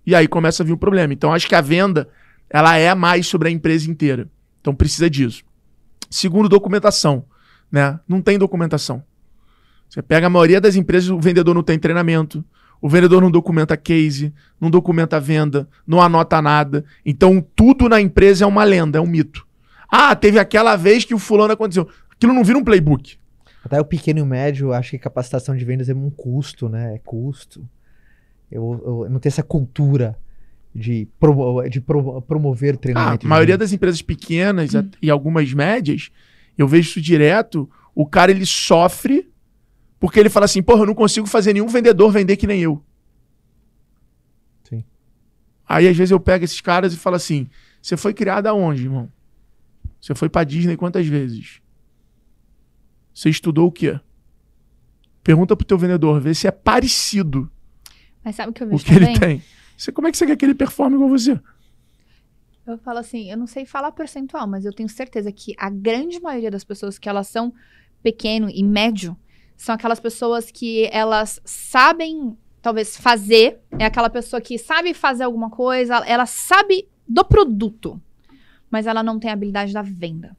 E 0.06 0.14
aí 0.14 0.28
começa 0.28 0.62
a 0.62 0.66
vir 0.66 0.74
o 0.74 0.78
problema. 0.78 1.14
Então, 1.14 1.34
acho 1.34 1.48
que 1.48 1.56
a 1.56 1.62
venda, 1.62 2.10
ela 2.50 2.78
é 2.78 2.94
mais 2.94 3.26
sobre 3.26 3.48
a 3.48 3.52
empresa 3.52 3.90
inteira. 3.90 4.30
Então, 4.62 4.76
precisa 4.76 5.10
disso. 5.10 5.44
Segundo, 6.10 6.48
documentação. 6.48 7.26
Né? 7.72 8.00
Não 8.08 8.22
tem 8.22 8.38
documentação. 8.38 9.04
Você 9.90 10.02
pega 10.02 10.28
a 10.28 10.30
maioria 10.30 10.60
das 10.60 10.76
empresas, 10.76 11.10
o 11.10 11.20
vendedor 11.20 11.56
não 11.56 11.64
tem 11.64 11.80
treinamento. 11.80 12.44
O 12.84 12.90
vendedor 12.90 13.22
não 13.22 13.32
documenta 13.32 13.78
case, 13.78 14.34
não 14.60 14.70
documenta 14.70 15.18
venda, 15.18 15.70
não 15.88 16.02
anota 16.02 16.42
nada. 16.42 16.84
Então, 17.06 17.40
tudo 17.56 17.88
na 17.88 18.02
empresa 18.02 18.44
é 18.44 18.48
uma 18.48 18.66
lenda, 18.66 18.98
é 18.98 19.02
um 19.02 19.08
mito. 19.08 19.48
Ah, 19.90 20.14
teve 20.14 20.38
aquela 20.38 20.76
vez 20.76 21.06
que 21.06 21.14
o 21.14 21.18
fulano 21.18 21.54
aconteceu. 21.54 21.88
Aquilo 22.12 22.34
não 22.34 22.44
vira 22.44 22.58
um 22.58 22.64
playbook. 22.64 23.16
Até 23.64 23.80
o 23.80 23.86
pequeno 23.86 24.20
e 24.20 24.22
o 24.22 24.26
médio, 24.26 24.74
acho 24.74 24.92
que 24.92 25.00
capacitação 25.00 25.56
de 25.56 25.64
vendas 25.64 25.88
é 25.88 25.94
um 25.94 26.10
custo, 26.10 26.68
né? 26.68 26.96
É 26.96 26.98
custo. 27.00 27.66
Eu, 28.52 28.82
eu 29.06 29.10
não 29.10 29.18
tenho 29.20 29.32
essa 29.32 29.44
cultura 29.44 30.18
de, 30.76 31.08
promo- 31.18 31.62
de 31.70 31.80
pro- 31.80 32.22
promover 32.24 32.74
Ah, 32.74 32.78
treinamento. 32.78 33.14
a 33.14 33.18
de 33.20 33.28
maioria 33.28 33.58
das 33.58 33.72
empresas 33.72 34.02
pequenas 34.02 34.76
a- 34.76 34.84
e 35.02 35.10
algumas 35.10 35.54
médias, 35.54 36.10
eu 36.58 36.68
vejo 36.68 36.90
isso 36.90 37.02
direto, 37.02 37.70
o 37.96 38.06
cara 38.06 38.30
ele 38.32 38.46
sofre 38.46 39.32
porque 40.04 40.20
ele 40.20 40.30
fala 40.30 40.44
assim, 40.44 40.62
porra, 40.62 40.82
eu 40.82 40.88
não 40.88 40.94
consigo 40.94 41.26
fazer 41.26 41.54
nenhum 41.54 41.68
vendedor 41.70 42.12
vender 42.12 42.36
que 42.36 42.46
nem 42.46 42.60
eu. 42.60 42.84
Sim. 44.66 44.84
Aí 45.66 45.88
às 45.88 45.96
vezes 45.96 46.12
eu 46.12 46.20
pego 46.20 46.44
esses 46.44 46.60
caras 46.60 46.94
e 46.94 46.98
falo 46.98 47.16
assim, 47.16 47.50
você 47.82 47.96
foi 47.96 48.14
criado 48.14 48.48
aonde, 48.48 48.84
irmão? 48.84 49.10
Você 50.02 50.14
foi 50.14 50.28
pra 50.28 50.44
Disney 50.44 50.76
quantas 50.76 51.08
vezes? 51.08 51.62
Você 53.14 53.30
estudou 53.30 53.70
o 53.70 53.72
quê? 53.72 53.98
Pergunta 55.24 55.56
pro 55.56 55.66
teu 55.66 55.78
vendedor, 55.78 56.20
vê 56.20 56.36
se 56.36 56.48
é 56.48 56.52
parecido 56.52 57.50
Mas 58.26 58.36
sabe 58.36 58.50
o 58.50 58.54
que 58.54 58.62
eu 58.62 58.68
o 58.68 58.72
vejo 58.72 58.84
que 58.84 58.94
também? 58.94 59.12
ele 59.12 59.20
tem. 59.22 59.44
Você, 59.78 59.90
como 59.94 60.10
é 60.10 60.12
que 60.12 60.18
você 60.18 60.26
quer 60.26 60.36
que 60.36 60.44
ele 60.44 60.54
performe 60.54 60.98
igual 60.98 61.12
você? 61.12 61.40
Eu 62.68 62.78
falo 62.78 63.00
assim, 63.00 63.32
eu 63.32 63.38
não 63.38 63.48
sei 63.48 63.66
falar 63.66 63.94
percentual, 63.94 64.46
mas 64.50 64.66
eu 64.66 64.74
tenho 64.74 64.90
certeza 64.90 65.32
que 65.32 65.56
a 65.58 65.70
grande 65.70 66.20
maioria 66.20 66.52
das 66.52 66.66
pessoas 66.66 67.00
que 67.00 67.08
elas 67.08 67.30
são 67.30 67.54
pequeno 68.04 68.50
e 68.50 68.62
médio 68.62 69.18
são 69.56 69.76
aquelas 69.76 70.00
pessoas 70.00 70.52
que 70.52 70.90
elas 70.92 71.42
sabem, 71.46 72.38
talvez, 72.62 72.98
fazer. 72.98 73.60
É 73.78 73.86
aquela 73.86 74.10
pessoa 74.10 74.42
que 74.42 74.58
sabe 74.58 74.94
fazer 74.94 75.24
alguma 75.24 75.50
coisa, 75.50 75.98
ela 76.06 76.26
sabe 76.26 76.88
do 77.08 77.24
produto, 77.24 78.02
mas 78.70 78.88
ela 78.88 79.04
não 79.04 79.20
tem 79.20 79.30
a 79.30 79.34
habilidade 79.34 79.74
da 79.74 79.82
venda. 79.82 80.36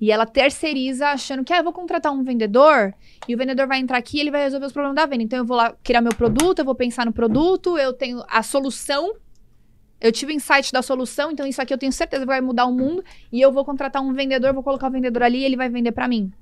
E 0.00 0.12
ela 0.12 0.24
terceiriza 0.24 1.08
achando 1.08 1.44
que, 1.44 1.52
ah, 1.52 1.58
eu 1.58 1.64
vou 1.64 1.72
contratar 1.72 2.12
um 2.12 2.22
vendedor 2.22 2.94
e 3.26 3.34
o 3.34 3.38
vendedor 3.38 3.66
vai 3.66 3.80
entrar 3.80 3.98
aqui 3.98 4.18
e 4.18 4.20
ele 4.20 4.30
vai 4.30 4.44
resolver 4.44 4.66
os 4.66 4.72
problemas 4.72 4.94
da 4.94 5.06
venda. 5.06 5.24
Então 5.24 5.38
eu 5.38 5.44
vou 5.44 5.56
lá 5.56 5.74
criar 5.82 6.00
meu 6.00 6.14
produto, 6.14 6.60
eu 6.60 6.64
vou 6.64 6.74
pensar 6.74 7.04
no 7.04 7.12
produto, 7.12 7.76
eu 7.76 7.92
tenho 7.92 8.22
a 8.28 8.42
solução 8.42 9.12
eu 10.00 10.12
tive 10.12 10.32
insight 10.32 10.72
da 10.72 10.80
solução, 10.80 11.32
então 11.32 11.46
isso 11.46 11.60
aqui 11.60 11.74
eu 11.74 11.78
tenho 11.78 11.92
certeza 11.92 12.24
vai 12.24 12.40
mudar 12.40 12.66
o 12.66 12.72
mundo. 12.72 13.02
E 13.32 13.40
eu 13.40 13.52
vou 13.52 13.64
contratar 13.64 14.02
um 14.02 14.12
vendedor, 14.12 14.54
vou 14.54 14.62
colocar 14.62 14.88
o 14.88 14.90
vendedor 14.90 15.22
ali 15.22 15.38
e 15.38 15.44
ele 15.44 15.56
vai 15.56 15.68
vender 15.68 15.92
pra 15.92 16.06
mim. 16.06 16.32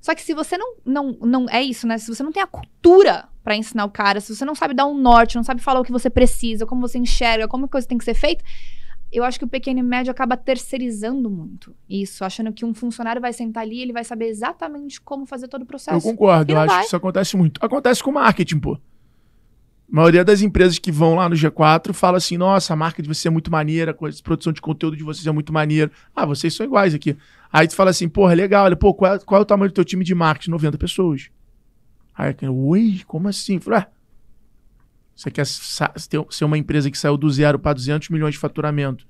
Só 0.00 0.14
que 0.14 0.22
se 0.22 0.32
você 0.34 0.56
não, 0.56 0.74
não, 0.84 1.18
não 1.20 1.46
é 1.50 1.62
isso, 1.62 1.86
né? 1.86 1.98
Se 1.98 2.14
você 2.14 2.22
não 2.22 2.32
tem 2.32 2.42
a 2.42 2.46
cultura 2.46 3.28
pra 3.42 3.56
ensinar 3.56 3.84
o 3.84 3.90
cara, 3.90 4.20
se 4.20 4.34
você 4.34 4.44
não 4.44 4.54
sabe 4.54 4.74
dar 4.74 4.86
um 4.86 4.96
norte, 4.96 5.36
não 5.36 5.42
sabe 5.42 5.60
falar 5.60 5.80
o 5.80 5.84
que 5.84 5.90
você 5.92 6.08
precisa, 6.10 6.66
como 6.66 6.80
você 6.80 6.98
enxerga, 6.98 7.48
como 7.48 7.64
a 7.64 7.68
coisa 7.68 7.86
tem 7.86 7.98
que 7.98 8.04
ser 8.04 8.14
feita, 8.14 8.44
eu 9.10 9.24
acho 9.24 9.38
que 9.38 9.44
o 9.44 9.48
pequeno 9.48 9.78
e 9.80 9.82
médio 9.82 10.10
acaba 10.10 10.36
terceirizando 10.36 11.30
muito 11.30 11.74
isso, 11.88 12.24
achando 12.24 12.52
que 12.52 12.64
um 12.64 12.74
funcionário 12.74 13.20
vai 13.22 13.32
sentar 13.32 13.62
ali 13.62 13.76
e 13.78 13.82
ele 13.82 13.92
vai 13.92 14.04
saber 14.04 14.26
exatamente 14.26 15.00
como 15.00 15.24
fazer 15.26 15.48
todo 15.48 15.62
o 15.62 15.64
Eu 15.64 15.66
processo. 15.66 16.00
concordo, 16.06 16.52
E 16.52 16.54
eu 16.54 16.58
acho 16.60 16.68
vai. 16.68 16.80
que 16.80 16.86
isso 16.86 16.96
acontece 16.96 17.36
muito. 17.36 17.58
Acontece 17.64 18.02
com 18.02 18.12
marketing, 18.12 18.58
pô. 18.60 18.74
A 18.74 19.96
maioria 19.96 20.22
das 20.22 20.42
empresas 20.42 20.78
que 20.78 20.92
vão 20.92 21.14
lá 21.14 21.26
no 21.26 21.34
G4 21.34 21.94
fala 21.94 22.18
assim: 22.18 22.36
nossa, 22.36 22.74
a 22.74 22.76
marca 22.76 23.00
de 23.02 23.08
vocês 23.08 23.24
é 23.24 23.30
muito 23.30 23.50
maneira, 23.50 23.92
a 23.92 24.22
produção 24.22 24.52
de 24.52 24.60
conteúdo 24.60 24.94
de 24.94 25.02
vocês 25.02 25.26
é 25.26 25.32
muito 25.32 25.50
maneira. 25.50 25.90
Ah, 26.14 26.26
vocês 26.26 26.54
são 26.54 26.66
iguais 26.66 26.92
aqui. 26.94 27.16
Aí 27.52 27.66
tu 27.66 27.74
fala 27.74 27.90
assim, 27.90 28.08
porra, 28.08 28.34
legal. 28.34 28.64
Olha, 28.64 28.76
pô, 28.76 28.92
qual 28.94 29.14
é, 29.14 29.18
qual 29.18 29.40
é 29.40 29.42
o 29.42 29.46
tamanho 29.46 29.70
do 29.70 29.74
teu 29.74 29.84
time 29.84 30.04
de 30.04 30.14
marketing? 30.14 30.50
90 30.50 30.78
pessoas. 30.78 31.30
Aí, 32.16 32.34
eu, 32.42 32.56
oi, 32.56 33.00
como 33.06 33.28
assim? 33.28 33.58
Falei, 33.58 33.80
ué, 33.80 33.86
você 35.14 35.30
quer 35.30 35.46
ser 35.46 36.44
uma 36.44 36.56
empresa 36.56 36.90
que 36.90 36.98
saiu 36.98 37.16
do 37.16 37.28
zero 37.30 37.58
para 37.58 37.72
200 37.72 38.08
milhões 38.08 38.34
de 38.34 38.38
faturamento? 38.38 39.06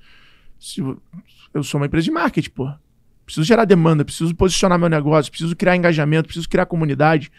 Eu 1.52 1.62
sou 1.62 1.78
uma 1.78 1.86
empresa 1.86 2.04
de 2.04 2.10
marketing, 2.10 2.50
pô. 2.50 2.72
Preciso 3.24 3.44
gerar 3.44 3.66
demanda, 3.66 4.04
preciso 4.06 4.34
posicionar 4.34 4.78
meu 4.78 4.88
negócio, 4.88 5.30
preciso 5.30 5.54
criar 5.54 5.76
engajamento, 5.76 6.28
preciso 6.28 6.48
criar 6.48 6.64
comunidade, 6.64 7.30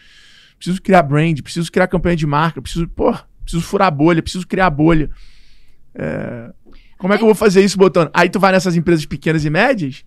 preciso 0.56 0.80
criar 0.80 1.02
brand, 1.02 1.40
preciso 1.40 1.70
criar 1.72 1.88
campanha 1.88 2.14
de 2.14 2.26
marca, 2.26 2.62
preciso, 2.62 2.86
pô, 2.86 3.12
preciso 3.42 3.62
furar 3.62 3.90
bolha, 3.90 4.22
preciso 4.22 4.46
criar 4.46 4.70
bolha. 4.70 5.10
É, 5.92 6.52
Como 6.96 7.12
é 7.12 7.16
que 7.16 7.24
eu 7.24 7.26
vou 7.26 7.34
fazer 7.34 7.64
isso 7.64 7.76
botando? 7.76 8.08
Aí 8.14 8.28
tu 8.28 8.38
vai 8.38 8.52
nessas 8.52 8.76
empresas 8.76 9.04
pequenas 9.04 9.44
e 9.44 9.50
médias, 9.50 10.04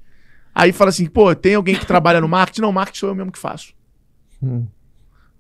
aí 0.53 0.71
fala 0.71 0.89
assim, 0.89 1.05
pô, 1.05 1.33
tem 1.35 1.55
alguém 1.55 1.75
que 1.75 1.85
trabalha 1.85 2.21
no 2.21 2.27
marketing? 2.27 2.61
Não, 2.61 2.71
marketing 2.71 2.99
sou 2.99 3.09
eu 3.09 3.15
mesmo 3.15 3.31
que 3.31 3.39
faço. 3.39 3.73
Hum. 4.41 4.67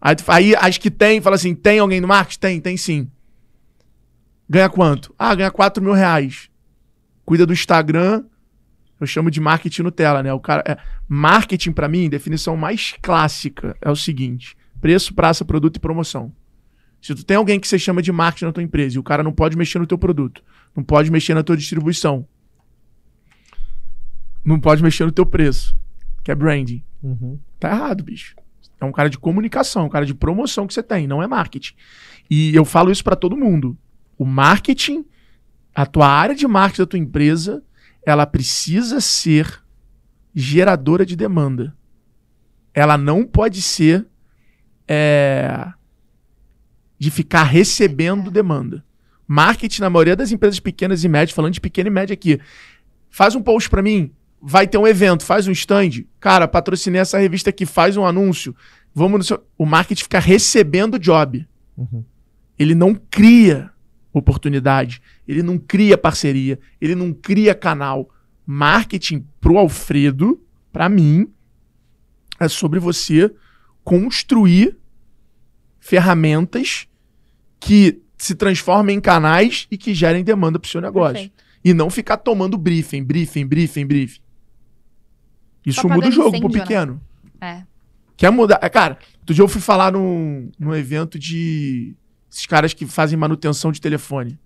Aí, 0.01 0.15
aí 0.27 0.55
as 0.55 0.77
que 0.77 0.91
tem, 0.91 1.21
fala 1.21 1.35
assim, 1.35 1.55
tem 1.55 1.79
alguém 1.79 2.01
no 2.01 2.07
marketing? 2.07 2.39
Tem, 2.39 2.61
tem 2.61 2.77
sim. 2.77 3.09
Ganha 4.49 4.69
quanto? 4.69 5.13
Ah, 5.17 5.33
ganha 5.33 5.51
4 5.51 5.81
mil 5.81 5.93
reais. 5.93 6.49
Cuida 7.25 7.45
do 7.45 7.53
Instagram, 7.53 8.23
eu 8.99 9.07
chamo 9.07 9.31
de 9.31 9.39
marketing 9.39 9.83
Nutella, 9.83 10.21
né? 10.21 10.33
O 10.33 10.39
cara, 10.39 10.63
é, 10.67 10.77
marketing 11.07 11.71
pra 11.71 11.87
mim, 11.87 12.09
definição 12.09 12.55
mais 12.55 12.95
clássica 13.01 13.75
é 13.81 13.89
o 13.89 13.95
seguinte: 13.95 14.57
preço, 14.81 15.13
praça, 15.13 15.45
produto 15.45 15.77
e 15.77 15.79
promoção. 15.79 16.33
Se 17.01 17.13
tu 17.13 17.25
tem 17.25 17.35
alguém 17.35 17.59
que 17.59 17.67
você 17.67 17.77
chama 17.77 18.01
de 18.01 18.11
marketing 18.11 18.45
na 18.45 18.51
tua 18.53 18.63
empresa 18.63 18.95
e 18.95 18.99
o 18.99 19.03
cara 19.03 19.23
não 19.23 19.33
pode 19.33 19.57
mexer 19.57 19.77
no 19.77 19.85
teu 19.85 19.97
produto, 19.97 20.41
não 20.75 20.83
pode 20.83 21.11
mexer 21.11 21.33
na 21.33 21.43
tua 21.43 21.57
distribuição, 21.57 22.25
não 24.43 24.59
pode 24.59 24.83
mexer 24.83 25.05
no 25.05 25.11
teu 25.11 25.25
preço, 25.25 25.75
que 26.23 26.31
é 26.31 26.35
branding. 26.35 26.83
Uhum. 27.01 27.39
Tá 27.59 27.71
errado, 27.71 28.03
bicho. 28.03 28.35
É 28.79 28.85
um 28.85 28.91
cara 28.91 29.09
de 29.09 29.17
comunicação, 29.17 29.85
um 29.85 29.89
cara 29.89 30.05
de 30.05 30.13
promoção 30.13 30.67
que 30.67 30.73
você 30.73 30.83
tem, 30.83 31.07
não 31.07 31.23
é 31.23 31.27
marketing. 31.27 31.73
E 32.29 32.53
eu 32.55 32.65
falo 32.65 32.91
isso 32.91 33.03
pra 33.03 33.15
todo 33.15 33.37
mundo. 33.37 33.77
O 34.17 34.25
marketing, 34.25 35.05
a 35.73 35.85
tua 35.85 36.07
área 36.07 36.35
de 36.35 36.47
marketing 36.47 36.81
da 36.81 36.87
tua 36.87 36.99
empresa, 36.99 37.63
ela 38.05 38.25
precisa 38.25 38.99
ser 38.99 39.63
geradora 40.35 41.05
de 41.05 41.15
demanda. 41.15 41.75
Ela 42.73 42.97
não 42.97 43.23
pode 43.23 43.61
ser 43.61 44.05
é, 44.87 45.71
de 46.97 47.11
ficar 47.11 47.43
recebendo 47.43 48.31
demanda. 48.31 48.83
Marketing, 49.27 49.81
na 49.81 49.89
maioria 49.89 50.15
das 50.15 50.31
empresas 50.31 50.59
pequenas 50.59 51.03
e 51.03 51.07
médias, 51.07 51.35
falando 51.35 51.53
de 51.53 51.61
pequena 51.61 51.87
e 51.87 51.91
média 51.91 52.13
aqui, 52.13 52.39
faz 53.09 53.35
um 53.35 53.41
post 53.41 53.69
pra 53.69 53.81
mim, 53.81 54.11
vai 54.45 54.67
ter 54.67 54.77
um 54.77 54.85
evento, 54.85 55.23
faz 55.23 55.47
um 55.47 55.51
stand. 55.51 56.05
Cara, 56.19 56.49
patrocinei 56.49 56.99
essa 56.99 57.17
revista 57.17 57.49
aqui, 57.49 57.65
faz 57.65 57.95
um 57.95 58.05
anúncio. 58.05 58.53
Vamos 58.93 59.17
no 59.17 59.23
seu... 59.23 59.47
O 59.57 59.65
marketing 59.65 60.03
fica 60.03 60.19
recebendo 60.19 60.99
job. 60.99 61.47
Uhum. 61.77 62.03
Ele 62.59 62.75
não 62.75 62.93
cria 62.93 63.71
oportunidade, 64.11 65.01
ele 65.25 65.41
não 65.41 65.57
cria 65.57 65.97
parceria, 65.97 66.59
ele 66.79 66.93
não 66.93 67.13
cria 67.13 67.55
canal. 67.55 68.09
Marketing 68.45 69.25
pro 69.39 69.57
Alfredo, 69.57 70.39
pra 70.73 70.89
mim, 70.89 71.31
é 72.37 72.49
sobre 72.49 72.79
você 72.79 73.33
construir 73.81 74.77
ferramentas 75.79 76.87
que 77.59 78.01
se 78.17 78.35
transformem 78.35 78.97
em 78.97 79.01
canais 79.01 79.67
e 79.71 79.77
que 79.77 79.93
gerem 79.93 80.23
demanda 80.23 80.59
pro 80.59 80.69
seu 80.69 80.81
negócio. 80.81 81.13
Perfeito. 81.13 81.43
E 81.63 81.73
não 81.73 81.89
ficar 81.89 82.17
tomando 82.17 82.57
briefing, 82.57 83.03
briefing, 83.03 83.45
briefing, 83.45 83.85
briefing. 83.85 84.22
Isso 85.65 85.87
muda 85.87 86.07
o 86.07 86.11
jogo 86.11 86.39
pro 86.39 86.49
né? 86.51 86.59
pequeno. 86.59 87.01
É. 87.39 87.63
Quer 88.17 88.31
mudar. 88.31 88.59
é, 88.61 88.69
Cara, 88.69 88.97
outro 89.19 89.33
dia 89.33 89.43
eu 89.43 89.47
fui 89.47 89.61
falar 89.61 89.91
num, 89.91 90.51
num 90.59 90.73
evento 90.75 91.17
de. 91.17 91.95
Esses 92.31 92.45
caras 92.45 92.73
que 92.73 92.85
fazem 92.85 93.17
manutenção 93.17 93.71
de 93.71 93.79
telefone. 93.79 94.39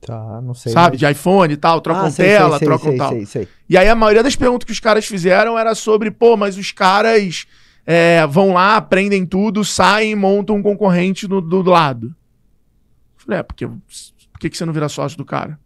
Tá, 0.00 0.40
não 0.42 0.54
sei. 0.54 0.72
sabe? 0.72 0.90
mas- 0.96 1.00
De 1.00 1.10
iPhone 1.10 1.52
e 1.54 1.56
tal, 1.56 1.80
trocam 1.80 2.06
Ah, 2.06 2.10
sei, 2.10 2.26
tela, 2.28 2.58
sei, 2.58 2.68
trocam 2.68 2.88
sei, 2.90 2.98
tal. 2.98 3.08
sei, 3.10 3.26
sei. 3.26 3.48
E 3.68 3.76
aí 3.78 3.88
a 3.88 3.94
maioria 3.94 4.22
das 4.22 4.36
perguntas 4.36 4.66
que 4.66 4.72
os 4.72 4.80
caras 4.80 5.06
fizeram 5.06 5.58
era 5.58 5.74
sobre, 5.74 6.10
pô, 6.10 6.36
mas 6.36 6.58
os 6.58 6.70
caras 6.72 7.46
é, 7.86 8.26
vão 8.26 8.52
lá, 8.52 8.76
aprendem 8.76 9.24
tudo, 9.24 9.64
saem 9.64 10.12
e 10.12 10.16
montam 10.16 10.56
um 10.56 10.62
concorrente 10.62 11.26
do, 11.26 11.40
do 11.40 11.62
lado. 11.62 12.08
Eu 12.08 13.24
Falei, 13.24 13.40
é, 13.40 13.42
porque 13.42 13.66
por 13.66 14.38
que, 14.38 14.50
que 14.50 14.56
você 14.58 14.66
não 14.66 14.72
vira 14.74 14.88
sócio 14.90 15.16
do 15.16 15.24
cara? 15.24 15.58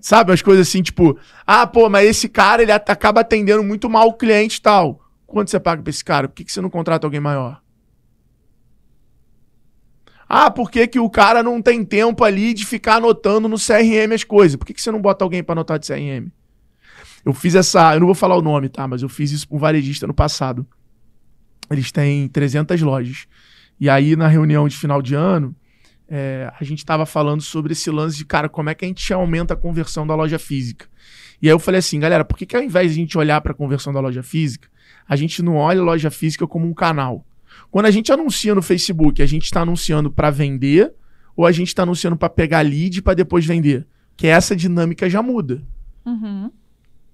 Sabe, 0.00 0.32
as 0.32 0.42
coisas 0.42 0.68
assim, 0.68 0.82
tipo, 0.82 1.18
ah, 1.46 1.66
pô, 1.66 1.88
mas 1.88 2.08
esse 2.08 2.28
cara 2.28 2.62
ele 2.62 2.72
acaba 2.72 3.20
atendendo 3.20 3.62
muito 3.62 3.88
mal 3.90 4.08
o 4.08 4.14
cliente 4.14 4.56
e 4.56 4.62
tal. 4.62 5.00
Quanto 5.26 5.50
você 5.50 5.60
paga 5.60 5.82
pra 5.82 5.90
esse 5.90 6.04
cara? 6.04 6.28
Por 6.28 6.34
que, 6.34 6.44
que 6.44 6.52
você 6.52 6.60
não 6.60 6.70
contrata 6.70 7.06
alguém 7.06 7.20
maior? 7.20 7.60
Ah, 10.28 10.50
por 10.50 10.70
que, 10.70 10.86
que 10.88 10.98
o 10.98 11.08
cara 11.08 11.42
não 11.42 11.62
tem 11.62 11.84
tempo 11.84 12.24
ali 12.24 12.52
de 12.52 12.66
ficar 12.66 12.96
anotando 12.96 13.48
no 13.48 13.56
CRM 13.56 14.12
as 14.12 14.24
coisas? 14.24 14.56
Por 14.56 14.66
que, 14.66 14.74
que 14.74 14.82
você 14.82 14.90
não 14.90 15.00
bota 15.00 15.24
alguém 15.24 15.42
pra 15.42 15.52
anotar 15.52 15.78
de 15.78 15.86
CRM? 15.86 16.30
Eu 17.24 17.32
fiz 17.32 17.54
essa. 17.54 17.94
Eu 17.94 18.00
não 18.00 18.06
vou 18.06 18.14
falar 18.14 18.36
o 18.36 18.42
nome, 18.42 18.68
tá? 18.68 18.86
Mas 18.88 19.02
eu 19.02 19.08
fiz 19.08 19.30
isso 19.30 19.48
com 19.48 19.56
um 19.56 19.58
varejista 19.58 20.06
no 20.06 20.14
passado. 20.14 20.66
Eles 21.70 21.92
têm 21.92 22.28
300 22.28 22.80
lojas. 22.82 23.26
E 23.78 23.90
aí, 23.90 24.16
na 24.16 24.26
reunião 24.26 24.66
de 24.66 24.76
final 24.76 25.02
de 25.02 25.14
ano, 25.14 25.54
é, 26.08 26.52
a 26.58 26.64
gente 26.64 26.84
tava 26.84 27.04
falando 27.04 27.40
sobre 27.40 27.72
esse 27.72 27.90
lance 27.90 28.16
de, 28.16 28.24
cara, 28.24 28.48
como 28.48 28.70
é 28.70 28.74
que 28.74 28.84
a 28.84 28.88
gente 28.88 29.12
aumenta 29.12 29.54
a 29.54 29.56
conversão 29.56 30.06
da 30.06 30.14
loja 30.14 30.38
física. 30.38 30.86
E 31.40 31.48
aí 31.48 31.52
eu 31.52 31.58
falei 31.58 31.78
assim, 31.78 31.98
galera, 31.98 32.24
por 32.24 32.36
que, 32.36 32.46
que 32.46 32.56
ao 32.56 32.62
invés 32.62 32.88
de 32.88 32.98
a 32.98 33.02
gente 33.02 33.18
olhar 33.18 33.40
pra 33.40 33.52
conversão 33.52 33.92
da 33.92 34.00
loja 34.00 34.22
física, 34.22 34.68
a 35.08 35.16
gente 35.16 35.42
não 35.42 35.56
olha 35.56 35.80
a 35.80 35.84
loja 35.84 36.10
física 36.10 36.46
como 36.46 36.66
um 36.66 36.74
canal? 36.74 37.24
Quando 37.70 37.86
a 37.86 37.90
gente 37.90 38.12
anuncia 38.12 38.54
no 38.54 38.62
Facebook, 38.62 39.22
a 39.22 39.26
gente 39.26 39.44
está 39.44 39.62
anunciando 39.62 40.10
para 40.10 40.30
vender 40.30 40.92
ou 41.36 41.44
a 41.44 41.52
gente 41.52 41.68
está 41.68 41.82
anunciando 41.82 42.16
para 42.16 42.30
pegar 42.30 42.60
lead 42.60 43.02
para 43.02 43.14
depois 43.14 43.44
vender? 43.44 43.86
Que 44.16 44.26
essa 44.26 44.56
dinâmica 44.56 45.10
já 45.10 45.22
muda. 45.22 45.62
Uhum. 46.04 46.50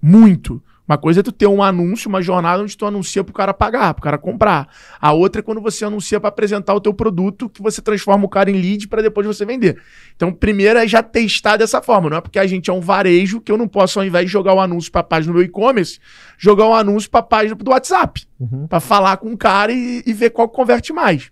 Muito. 0.01 0.63
Uma 0.87 0.97
coisa 0.97 1.21
é 1.21 1.23
tu 1.23 1.31
ter 1.31 1.47
um 1.47 1.63
anúncio, 1.63 2.09
uma 2.09 2.21
jornada 2.21 2.61
onde 2.61 2.75
tu 2.75 2.85
anuncia 2.85 3.23
pro 3.23 3.33
cara 3.33 3.53
pagar, 3.53 3.93
pro 3.93 4.03
cara 4.03 4.17
comprar. 4.17 4.67
A 4.99 5.13
outra 5.13 5.39
é 5.39 5.43
quando 5.43 5.61
você 5.61 5.85
anuncia 5.85 6.19
para 6.19 6.27
apresentar 6.27 6.73
o 6.73 6.81
teu 6.81 6.93
produto, 6.93 7.49
que 7.49 7.61
você 7.61 7.81
transforma 7.81 8.25
o 8.25 8.29
cara 8.29 8.51
em 8.51 8.59
lead 8.59 8.89
para 8.89 9.01
depois 9.01 9.25
você 9.25 9.45
vender. 9.45 9.81
Então, 10.15 10.33
primeiro 10.33 10.77
é 10.79 10.85
já 10.85 11.01
testar 11.01 11.55
dessa 11.55 11.81
forma. 11.81 12.09
Não 12.09 12.17
é 12.17 12.21
porque 12.21 12.37
a 12.37 12.45
gente 12.45 12.69
é 12.69 12.73
um 12.73 12.81
varejo 12.81 13.39
que 13.39 13.51
eu 13.51 13.57
não 13.57 13.67
posso, 13.67 13.97
ao 13.97 14.05
invés 14.05 14.25
de 14.25 14.31
jogar 14.31 14.53
o 14.53 14.59
anúncio 14.59 14.91
para 14.91 15.03
página 15.03 15.31
do 15.31 15.37
meu 15.37 15.45
e-commerce, 15.45 15.99
jogar 16.37 16.67
um 16.67 16.75
anúncio 16.75 17.09
para 17.09 17.23
página 17.23 17.55
do 17.55 17.71
WhatsApp. 17.71 18.25
Uhum. 18.37 18.67
Pra 18.67 18.81
falar 18.81 19.15
com 19.17 19.31
o 19.31 19.37
cara 19.37 19.71
e, 19.71 20.03
e 20.05 20.11
ver 20.11 20.31
qual 20.31 20.49
converte 20.49 20.91
mais. 20.91 21.31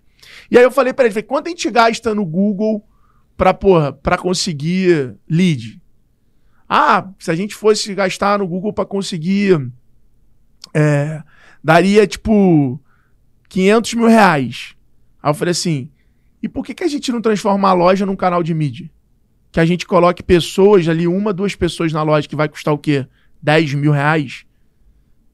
E 0.50 0.56
aí 0.56 0.64
eu 0.64 0.70
falei 0.70 0.94
pra 0.94 1.04
ele, 1.04 1.12
falei, 1.12 1.24
quanto 1.24 1.48
a 1.48 1.50
gente 1.50 1.70
gasta 1.70 2.14
no 2.14 2.24
Google 2.24 2.82
pra, 3.36 3.52
porra, 3.52 3.92
pra 3.92 4.16
conseguir 4.16 5.14
lead? 5.28 5.81
Ah, 6.74 7.06
se 7.18 7.30
a 7.30 7.34
gente 7.34 7.54
fosse 7.54 7.94
gastar 7.94 8.38
no 8.38 8.48
Google 8.48 8.72
pra 8.72 8.86
conseguir, 8.86 9.70
é, 10.72 11.22
daria, 11.62 12.06
tipo, 12.06 12.80
500 13.50 13.92
mil 13.92 14.06
reais. 14.06 14.74
Aí 15.22 15.28
eu 15.28 15.34
falei 15.34 15.52
assim, 15.52 15.90
e 16.42 16.48
por 16.48 16.64
que, 16.64 16.72
que 16.72 16.82
a 16.82 16.88
gente 16.88 17.12
não 17.12 17.20
transforma 17.20 17.68
a 17.68 17.74
loja 17.74 18.06
num 18.06 18.16
canal 18.16 18.42
de 18.42 18.54
mídia? 18.54 18.90
Que 19.50 19.60
a 19.60 19.66
gente 19.66 19.86
coloque 19.86 20.22
pessoas 20.22 20.88
ali, 20.88 21.06
uma, 21.06 21.30
duas 21.30 21.54
pessoas 21.54 21.92
na 21.92 22.02
loja, 22.02 22.26
que 22.26 22.34
vai 22.34 22.48
custar 22.48 22.72
o 22.72 22.78
quê? 22.78 23.06
10 23.42 23.74
mil 23.74 23.92
reais? 23.92 24.46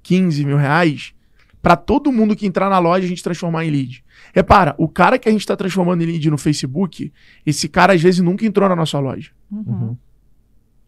15 0.02 0.44
mil 0.44 0.56
reais? 0.56 1.14
Pra 1.62 1.76
todo 1.76 2.10
mundo 2.10 2.34
que 2.34 2.46
entrar 2.46 2.68
na 2.68 2.80
loja 2.80 3.06
a 3.06 3.08
gente 3.08 3.22
transformar 3.22 3.64
em 3.64 3.70
lead. 3.70 4.04
Repara, 4.34 4.74
o 4.76 4.88
cara 4.88 5.16
que 5.20 5.28
a 5.28 5.32
gente 5.32 5.46
tá 5.46 5.54
transformando 5.54 6.02
em 6.02 6.06
lead 6.06 6.30
no 6.32 6.36
Facebook, 6.36 7.12
esse 7.46 7.68
cara 7.68 7.92
às 7.92 8.02
vezes 8.02 8.18
nunca 8.18 8.44
entrou 8.44 8.68
na 8.68 8.74
nossa 8.74 8.98
loja. 8.98 9.30
Uhum. 9.52 9.96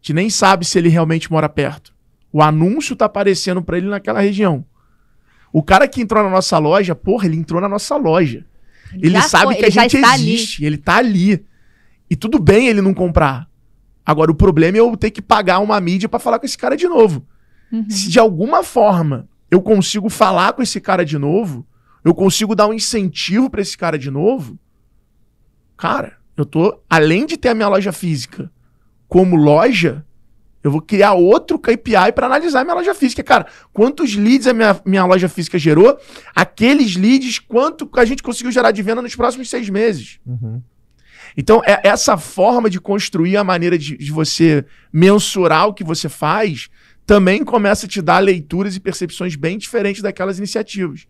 A 0.01 0.03
gente 0.03 0.13
nem 0.13 0.29
sabe 0.31 0.65
se 0.65 0.79
ele 0.79 0.89
realmente 0.89 1.31
mora 1.31 1.47
perto. 1.47 1.93
O 2.33 2.41
anúncio 2.41 2.95
tá 2.95 3.05
aparecendo 3.05 3.61
pra 3.61 3.77
ele 3.77 3.87
naquela 3.87 4.19
região. 4.19 4.65
O 5.53 5.61
cara 5.61 5.87
que 5.87 6.01
entrou 6.01 6.23
na 6.23 6.29
nossa 6.29 6.57
loja, 6.57 6.95
porra, 6.95 7.27
ele 7.27 7.37
entrou 7.37 7.61
na 7.61 7.69
nossa 7.69 7.95
loja. 7.97 8.43
Ele 8.93 9.11
Já 9.11 9.21
sabe 9.21 9.45
foi, 9.45 9.55
que 9.55 9.63
a 9.63 9.67
ele 9.67 9.75
já 9.75 9.81
gente 9.83 9.95
está 9.97 10.11
ali. 10.13 10.33
existe, 10.33 10.65
ele 10.65 10.77
tá 10.77 10.97
ali. 10.97 11.45
E 12.09 12.15
tudo 12.15 12.39
bem 12.39 12.67
ele 12.67 12.81
não 12.81 12.93
comprar. 12.93 13.47
Agora, 14.03 14.31
o 14.31 14.35
problema 14.35 14.77
é 14.77 14.79
eu 14.79 14.97
ter 14.97 15.11
que 15.11 15.21
pagar 15.21 15.59
uma 15.59 15.79
mídia 15.79 16.09
pra 16.09 16.19
falar 16.19 16.39
com 16.39 16.45
esse 16.45 16.57
cara 16.57 16.75
de 16.75 16.87
novo. 16.87 17.25
Uhum. 17.71 17.87
Se 17.89 18.09
de 18.09 18.19
alguma 18.19 18.63
forma 18.63 19.29
eu 19.51 19.61
consigo 19.61 20.09
falar 20.09 20.53
com 20.53 20.63
esse 20.63 20.81
cara 20.81 21.05
de 21.05 21.17
novo, 21.17 21.65
eu 22.03 22.15
consigo 22.15 22.55
dar 22.55 22.67
um 22.67 22.73
incentivo 22.73 23.49
para 23.49 23.61
esse 23.61 23.77
cara 23.77 23.99
de 23.99 24.09
novo, 24.09 24.57
cara, 25.77 26.17
eu 26.35 26.45
tô, 26.45 26.79
além 26.89 27.25
de 27.25 27.37
ter 27.37 27.49
a 27.49 27.53
minha 27.55 27.67
loja 27.67 27.91
física 27.91 28.51
como 29.11 29.35
loja, 29.35 30.05
eu 30.63 30.71
vou 30.71 30.81
criar 30.81 31.11
outro 31.15 31.59
KPI 31.59 32.13
para 32.15 32.27
analisar 32.27 32.61
a 32.61 32.63
minha 32.63 32.75
loja 32.75 32.95
física. 32.95 33.21
Cara, 33.21 33.45
quantos 33.73 34.15
leads 34.15 34.47
a 34.47 34.53
minha, 34.53 34.79
minha 34.85 35.05
loja 35.05 35.27
física 35.27 35.59
gerou? 35.59 35.99
Aqueles 36.33 36.95
leads, 36.95 37.37
quanto 37.37 37.89
a 37.97 38.05
gente 38.05 38.23
conseguiu 38.23 38.53
gerar 38.53 38.71
de 38.71 38.81
venda 38.81 39.01
nos 39.01 39.13
próximos 39.13 39.49
seis 39.49 39.69
meses? 39.69 40.17
Uhum. 40.25 40.61
Então, 41.35 41.61
é 41.65 41.81
essa 41.83 42.15
forma 42.15 42.69
de 42.69 42.79
construir 42.79 43.35
a 43.35 43.43
maneira 43.43 43.77
de, 43.77 43.97
de, 43.97 44.11
você 44.13 44.63
mensurar 44.93 45.67
o 45.67 45.73
que 45.73 45.83
você 45.83 46.07
faz 46.07 46.69
também 47.05 47.43
começa 47.43 47.87
a 47.87 47.89
te 47.89 48.01
dar 48.01 48.19
leituras 48.19 48.77
e 48.77 48.79
percepções 48.79 49.35
bem 49.35 49.57
diferentes 49.57 50.01
daquelas 50.01 50.37
iniciativas. 50.37 51.05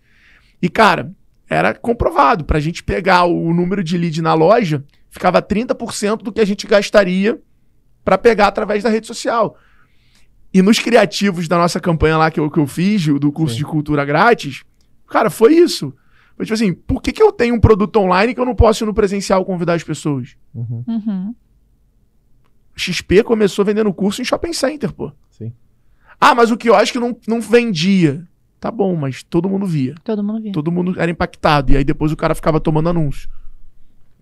E, 0.59 0.67
cara, 0.67 1.11
era 1.47 1.71
comprovado. 1.75 2.45
Para 2.45 2.57
a 2.57 2.61
gente 2.61 2.81
pegar 2.81 3.25
o 3.25 3.53
número 3.53 3.83
de 3.83 3.95
lead 3.95 4.23
na 4.23 4.33
loja, 4.33 4.83
ficava 5.11 5.39
30% 5.39 6.23
do 6.23 6.31
que 6.31 6.41
a 6.41 6.45
gente 6.45 6.65
gastaria 6.65 7.39
para 8.03 8.17
pegar 8.17 8.47
através 8.47 8.83
da 8.83 8.89
rede 8.89 9.07
social. 9.07 9.57
E 10.53 10.61
nos 10.61 10.79
criativos 10.79 11.47
da 11.47 11.57
nossa 11.57 11.79
campanha 11.79 12.17
lá 12.17 12.29
que 12.29 12.39
eu, 12.39 12.49
que 12.49 12.59
eu 12.59 12.67
fiz, 12.67 13.05
do 13.05 13.31
curso 13.31 13.55
Sim. 13.55 13.59
de 13.59 13.65
cultura 13.65 14.03
grátis, 14.03 14.63
cara, 15.07 15.29
foi 15.29 15.55
isso. 15.55 15.93
Foi 16.35 16.45
tipo 16.45 16.53
assim, 16.53 16.73
por 16.73 17.01
que, 17.01 17.11
que 17.11 17.21
eu 17.21 17.31
tenho 17.31 17.55
um 17.55 17.59
produto 17.59 17.97
online 17.97 18.33
que 18.33 18.39
eu 18.39 18.45
não 18.45 18.55
posso 18.55 18.83
ir 18.83 18.87
no 18.87 18.93
presencial 18.93 19.45
convidar 19.45 19.73
as 19.73 19.83
pessoas? 19.83 20.35
Uhum. 20.53 20.83
Uhum. 20.87 21.35
XP 22.75 23.23
começou 23.23 23.63
vendendo 23.63 23.93
curso 23.93 24.21
em 24.21 24.25
shopping 24.25 24.53
center, 24.53 24.91
pô. 24.91 25.11
Sim. 25.29 25.53
Ah, 26.19 26.33
mas 26.35 26.51
o 26.51 26.57
que 26.57 26.69
eu 26.69 26.75
acho 26.75 26.91
que 26.91 26.99
não, 26.99 27.15
não 27.27 27.39
vendia. 27.39 28.27
Tá 28.59 28.69
bom, 28.69 28.95
mas 28.95 29.23
todo 29.23 29.49
mundo 29.49 29.65
via. 29.65 29.95
Todo 30.03 30.23
mundo 30.23 30.41
via. 30.41 30.51
Todo 30.51 30.71
mundo 30.71 30.99
era 30.99 31.09
impactado. 31.09 31.71
E 31.71 31.77
aí 31.77 31.83
depois 31.83 32.11
o 32.11 32.17
cara 32.17 32.35
ficava 32.35 32.59
tomando 32.59 32.89
anúncio. 32.89 33.29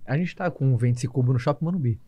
A 0.06 0.18
gente 0.18 0.36
tá 0.36 0.50
com 0.50 0.74
o 0.74 0.78
Vende-se 0.78 1.08
Cubo 1.08 1.34
no 1.34 1.40
Shopping 1.40 1.66
Manubi. 1.66 2.00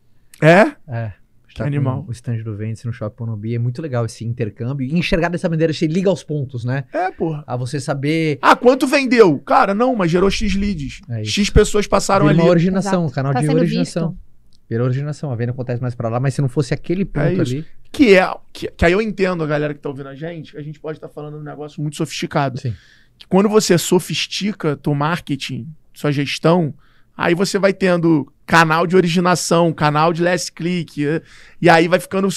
É? 0.41 0.75
É. 0.87 1.13
Tá 1.55 1.65
animal. 1.65 2.05
O 2.07 2.11
stand 2.11 2.43
do 2.43 2.55
Vende 2.55 2.85
no 2.85 2.93
Shopping 2.93 3.23
Monobi. 3.23 3.55
É 3.55 3.59
muito 3.59 3.81
legal 3.81 4.05
esse 4.05 4.23
intercâmbio. 4.25 4.87
E 4.87 4.97
enxergar 4.97 5.29
dessa 5.29 5.49
maneira, 5.49 5.73
você 5.73 5.85
liga 5.87 6.09
aos 6.09 6.23
pontos, 6.23 6.63
né? 6.63 6.85
É, 6.93 7.11
porra. 7.11 7.43
A 7.45 7.55
você 7.57 7.79
saber. 7.79 8.39
Ah, 8.41 8.55
quanto 8.55 8.87
vendeu? 8.87 9.37
Cara, 9.39 9.73
não, 9.73 9.95
mas 9.95 10.09
gerou 10.11 10.29
X 10.31 10.55
leads. 10.55 11.01
É 11.09 11.23
X 11.23 11.49
pessoas 11.49 11.87
passaram 11.87 12.25
Vira 12.27 12.37
ali. 12.37 12.41
uma 12.43 12.49
originação, 12.51 13.03
Exato. 13.03 13.13
canal 13.15 13.33
Tá 13.33 13.41
de 13.41 13.49
originação. 13.49 14.09
visto. 14.11 14.21
Vira 14.69 14.83
originação. 14.83 15.31
A 15.31 15.35
venda 15.35 15.51
acontece 15.51 15.81
mais 15.81 15.93
pra 15.93 16.07
lá, 16.07 16.19
mas 16.19 16.33
se 16.33 16.41
não 16.41 16.47
fosse 16.47 16.73
aquele 16.73 17.03
ponto 17.03 17.25
É 17.25 17.41
ali. 17.41 17.65
Que 17.91 18.15
é. 18.15 18.33
Que, 18.53 18.67
que 18.71 18.85
aí 18.85 18.93
eu 18.93 19.01
entendo 19.01 19.43
a 19.43 19.47
galera 19.47 19.73
que 19.73 19.81
tá 19.81 19.89
ouvindo 19.89 20.07
a 20.07 20.15
gente, 20.15 20.53
que 20.53 20.57
a 20.57 20.63
gente 20.63 20.79
pode 20.79 20.97
estar 20.97 21.09
falando 21.09 21.33
de 21.35 21.41
um 21.41 21.43
negócio 21.43 21.81
muito 21.81 21.97
sofisticado. 21.97 22.57
Sim. 22.59 22.73
Que 23.17 23.27
quando 23.27 23.49
você 23.49 23.77
sofistica 23.77 24.77
teu 24.77 24.95
marketing, 24.95 25.67
sua 25.93 26.11
gestão, 26.11 26.73
aí 27.23 27.35
você 27.35 27.59
vai 27.59 27.73
tendo 27.73 28.31
canal 28.45 28.85
de 28.85 28.95
originação, 28.97 29.71
canal 29.71 30.11
de 30.11 30.21
last 30.21 30.51
click, 30.51 31.05
eh, 31.05 31.21
e 31.61 31.69
aí 31.69 31.87
vai 31.87 31.99
ficando 31.99 32.27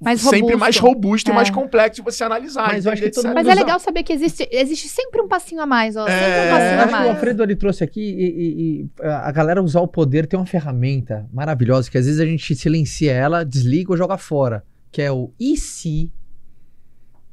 Mais 0.00 0.20
sempre 0.20 0.40
robusto. 0.40 0.58
mais 0.58 0.76
robusto 0.78 1.30
É. 1.30 1.32
e 1.32 1.34
mais 1.34 1.50
complexo 1.50 1.96
de 1.96 2.02
você 2.02 2.22
analisar. 2.22 2.68
Mas 2.68 2.84
eu 2.86 2.92
acho 2.92 3.02
que 3.02 3.08
entender. 3.08 3.34
Mas 3.34 3.48
é 3.48 3.54
legal 3.54 3.80
saber 3.80 4.02
que 4.04 4.12
existe, 4.12 4.48
existe 4.52 4.88
sempre 4.88 5.20
um 5.20 5.26
passinho 5.26 5.60
a 5.62 5.66
mais, 5.66 5.96
ó. 5.96 6.06
Sempre 6.06 6.22
É, 6.24 6.26
um 6.28 6.44
Eu 6.44 6.50
passinho 6.50 6.70
a 6.70 6.82
acho 6.82 6.88
que 6.88 6.94
o 6.94 6.96
mais. 6.98 7.08
Alfredo 7.10 7.42
ele 7.42 7.56
trouxe 7.56 7.82
aqui 7.82 8.00
e, 8.00 8.24
e- 8.24 8.82
e 8.82 8.90
a 9.08 9.32
galera 9.32 9.60
usar 9.62 9.80
o 9.80 9.88
poder 9.88 10.26
tem 10.26 10.38
uma 10.38 10.46
ferramenta 10.46 11.26
maravilhosa 11.32 11.90
que 11.90 11.98
às 11.98 12.06
vezes 12.06 12.20
a 12.20 12.26
gente 12.26 12.54
silencia 12.54 13.12
ela, 13.12 13.44
desliga 13.44 13.90
ou 13.92 13.96
joga 13.96 14.16
fora, 14.16 14.62
que 14.92 15.02
é 15.02 15.10
o 15.10 15.32
e 15.40 15.56
se. 15.56 16.08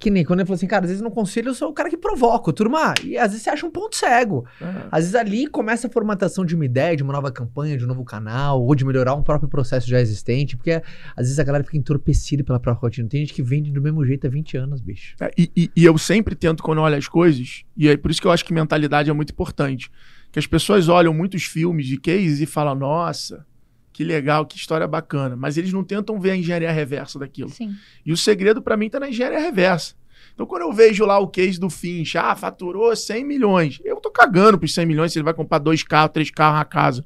Que 0.02 0.10
nem 0.10 0.26
quando 0.26 0.40
ele 0.40 0.48
falou 0.48 0.56
assim, 0.56 0.66
cara, 0.66 0.84
às 0.86 0.90
vezes 0.90 1.02
no 1.04 1.12
conselho 1.12 1.50
eu 1.50 1.54
sou 1.54 1.70
o 1.70 1.74
cara 1.74 1.88
que 1.88 1.96
provoca, 1.96 2.52
turma, 2.52 2.94
e 3.04 3.16
às 3.18 3.28
vezes 3.32 3.44
você 3.44 3.52
acha 3.52 3.66
um 3.68 3.70
ponto 3.70 3.96
cego. 3.96 4.46
É. 4.60 4.66
Às 4.92 5.02
vezes 5.02 5.14
ali 5.16 5.46
começa 5.46 5.86
a 5.86 5.90
formatação 5.92 6.44
de 6.44 6.56
uma 6.56 6.66
ideia, 6.66 6.96
de 6.98 7.04
uma 7.04 7.14
nova 7.14 7.32
campanha, 7.32 7.78
de 7.78 7.84
um 7.86 7.88
novo 7.88 8.04
canal, 8.04 8.62
ou 8.64 8.74
de 8.74 8.84
melhorar 8.84 9.14
um 9.14 9.22
próprio 9.22 9.48
processo 9.48 9.88
já 9.88 10.02
existente, 10.02 10.58
porque 10.58 10.72
às 11.16 11.28
vezes 11.28 11.38
a 11.38 11.44
galera 11.44 11.64
fica 11.64 11.78
entorpecida 11.78 12.44
pela 12.44 12.60
própria 12.60 12.82
rotina. 12.82 13.08
Tem 13.08 13.20
gente 13.22 13.34
que 13.34 13.44
vende 13.44 13.72
do 13.72 13.80
mesmo 13.80 14.04
jeito 14.04 14.26
há 14.26 14.30
20 14.30 14.58
anos, 14.58 14.82
bicho. 14.82 15.16
É, 15.22 15.30
e, 15.38 15.52
e- 15.56 15.72
e 15.76 15.86
eu 15.86 15.96
sempre 16.00 16.34
tento, 16.34 16.64
quando 16.64 16.80
eu 16.80 16.84
olho 16.84 16.96
as 16.96 17.08
coisas, 17.08 17.64
e 17.78 17.88
é 17.88 17.96
por 17.96 18.10
isso 18.10 18.20
que 18.20 18.26
eu 18.26 18.32
acho 18.32 18.44
que 18.44 18.54
mentalidade 18.54 19.08
é 19.10 19.14
muito 19.14 19.32
importante. 19.34 19.92
Que 20.32 20.40
as 20.40 20.48
pessoas 20.48 20.90
olham 20.90 21.14
muitos 21.14 21.44
filmes 21.44 21.86
de 21.86 21.98
case 21.98 22.44
e 22.44 22.48
falam, 22.48 22.74
nossa, 22.74 23.46
que 23.92 24.04
legal, 24.04 24.46
que 24.46 24.58
história 24.58 24.88
bacana. 24.88 25.36
Mas 25.36 25.58
eles 25.58 25.74
não 25.74 25.84
tentam 25.84 26.20
ver 26.20 26.32
a 26.32 26.36
engenharia 26.36 26.72
reversa 26.72 27.20
daquilo. 27.20 27.50
Sim. 27.50 27.76
E 28.06 28.12
o 28.12 28.18
segredo 28.18 28.62
pra 28.62 28.78
mim 28.78 28.90
tá 28.90 29.00
na 29.00 29.10
engenharia 29.10 29.40
reversa. 29.40 29.96
Então, 30.34 30.46
quando 30.46 30.62
eu 30.64 30.72
vejo 30.72 31.06
lá 31.06 31.20
o 31.20 31.28
case 31.28 31.60
do 31.60 31.70
Finch, 31.70 32.18
ah, 32.18 32.36
faturou 32.36 32.96
100 32.96 33.26
milhões. 33.26 33.80
Eu 33.84 33.98
tô 33.98 34.10
cagando 34.10 34.58
pros 34.58 34.74
100 34.74 34.86
milhões 34.86 35.12
se 35.12 35.20
ele 35.20 35.26
vai 35.26 35.34
comprar 35.34 35.60
dois 35.60 35.84
carros, 35.84 36.14
três 36.14 36.32
carros 36.32 36.60
na 36.60 36.66
casa. 36.66 37.06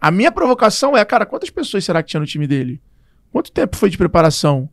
A 0.00 0.10
minha 0.10 0.32
provocação 0.32 0.96
é, 0.96 1.04
cara, 1.04 1.26
quantas 1.26 1.50
pessoas 1.50 1.84
será 1.84 2.02
que 2.02 2.10
tinha 2.10 2.20
no 2.20 2.26
time 2.26 2.46
dele? 2.46 2.80
Quanto 3.30 3.52
tempo 3.52 3.76
foi 3.76 3.90
de 3.90 3.98
preparação? 3.98 4.68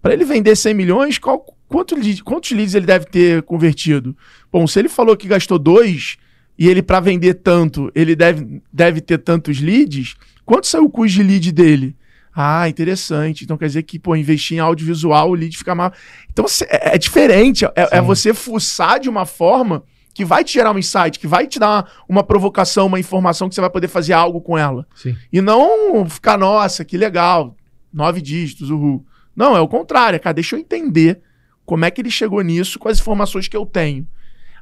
Pra 0.00 0.12
ele 0.12 0.24
vender 0.24 0.56
100 0.56 0.74
milhões, 0.74 1.18
qual, 1.18 1.44
quanto 1.68 1.94
quantos 2.24 2.50
leads 2.52 2.74
ele 2.74 2.86
deve 2.86 3.04
ter 3.04 3.42
convertido? 3.42 4.16
Bom, 4.50 4.66
se 4.66 4.78
ele 4.78 4.88
falou 4.88 5.16
que 5.16 5.28
gastou 5.28 5.58
dois 5.58 6.16
e 6.58 6.68
ele, 6.68 6.82
pra 6.82 7.00
vender 7.00 7.34
tanto, 7.34 7.90
ele 7.94 8.14
deve, 8.16 8.62
deve 8.72 9.00
ter 9.00 9.18
tantos 9.18 9.60
leads, 9.60 10.14
quanto 10.50 10.66
saiu 10.66 10.86
o 10.86 10.90
custo 10.90 11.16
de 11.18 11.22
lead 11.22 11.52
dele? 11.52 11.96
Ah, 12.34 12.68
interessante. 12.68 13.44
Então 13.44 13.56
quer 13.56 13.66
dizer 13.66 13.84
que, 13.84 14.00
pô, 14.00 14.16
investir 14.16 14.56
em 14.56 14.60
audiovisual, 14.60 15.30
o 15.30 15.34
lead 15.34 15.56
fica 15.56 15.76
mais. 15.76 15.92
Então 16.28 16.44
é, 16.68 16.96
é 16.96 16.98
diferente. 16.98 17.64
É, 17.66 17.72
é 17.92 18.00
você 18.00 18.34
fuçar 18.34 18.98
de 18.98 19.08
uma 19.08 19.24
forma 19.24 19.84
que 20.12 20.24
vai 20.24 20.42
te 20.42 20.54
gerar 20.54 20.72
um 20.72 20.78
insight, 20.78 21.20
que 21.20 21.26
vai 21.28 21.46
te 21.46 21.60
dar 21.60 21.68
uma, 21.68 21.86
uma 22.08 22.24
provocação, 22.24 22.88
uma 22.88 22.98
informação 22.98 23.48
que 23.48 23.54
você 23.54 23.60
vai 23.60 23.70
poder 23.70 23.86
fazer 23.86 24.12
algo 24.12 24.40
com 24.40 24.58
ela. 24.58 24.84
Sim. 24.92 25.16
E 25.32 25.40
não 25.40 26.04
ficar, 26.08 26.36
nossa, 26.36 26.84
que 26.84 26.96
legal, 26.96 27.56
nove 27.92 28.20
dígitos, 28.20 28.70
uhul. 28.70 29.06
Não, 29.36 29.56
é 29.56 29.60
o 29.60 29.68
contrário, 29.68 30.16
é, 30.16 30.18
cara, 30.18 30.34
deixa 30.34 30.56
eu 30.56 30.60
entender 30.60 31.20
como 31.64 31.84
é 31.84 31.92
que 31.92 32.00
ele 32.00 32.10
chegou 32.10 32.42
nisso 32.42 32.76
com 32.76 32.88
as 32.88 32.98
informações 32.98 33.46
que 33.46 33.56
eu 33.56 33.64
tenho. 33.64 34.04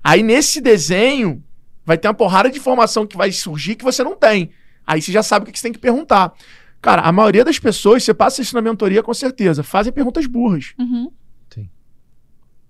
Aí 0.04 0.22
nesse 0.22 0.60
desenho 0.60 1.42
vai 1.82 1.96
ter 1.96 2.08
uma 2.08 2.14
porrada 2.14 2.50
de 2.50 2.58
informação 2.58 3.06
que 3.06 3.16
vai 3.16 3.32
surgir 3.32 3.74
que 3.74 3.84
você 3.84 4.04
não 4.04 4.14
tem. 4.14 4.50
Aí 4.88 5.02
você 5.02 5.12
já 5.12 5.22
sabe 5.22 5.42
o 5.42 5.46
que 5.46 5.52
que 5.52 5.58
você 5.58 5.64
tem 5.64 5.72
que 5.72 5.78
perguntar. 5.78 6.32
Cara, 6.80 7.02
a 7.02 7.12
maioria 7.12 7.44
das 7.44 7.58
pessoas, 7.58 8.02
você 8.02 8.14
passa 8.14 8.40
isso 8.40 8.54
na 8.54 8.62
mentoria 8.62 9.02
com 9.02 9.12
certeza, 9.12 9.62
fazem 9.62 9.92
perguntas 9.92 10.24
burras. 10.24 10.72
Uhum. 10.78 11.12
Sim. 11.52 11.68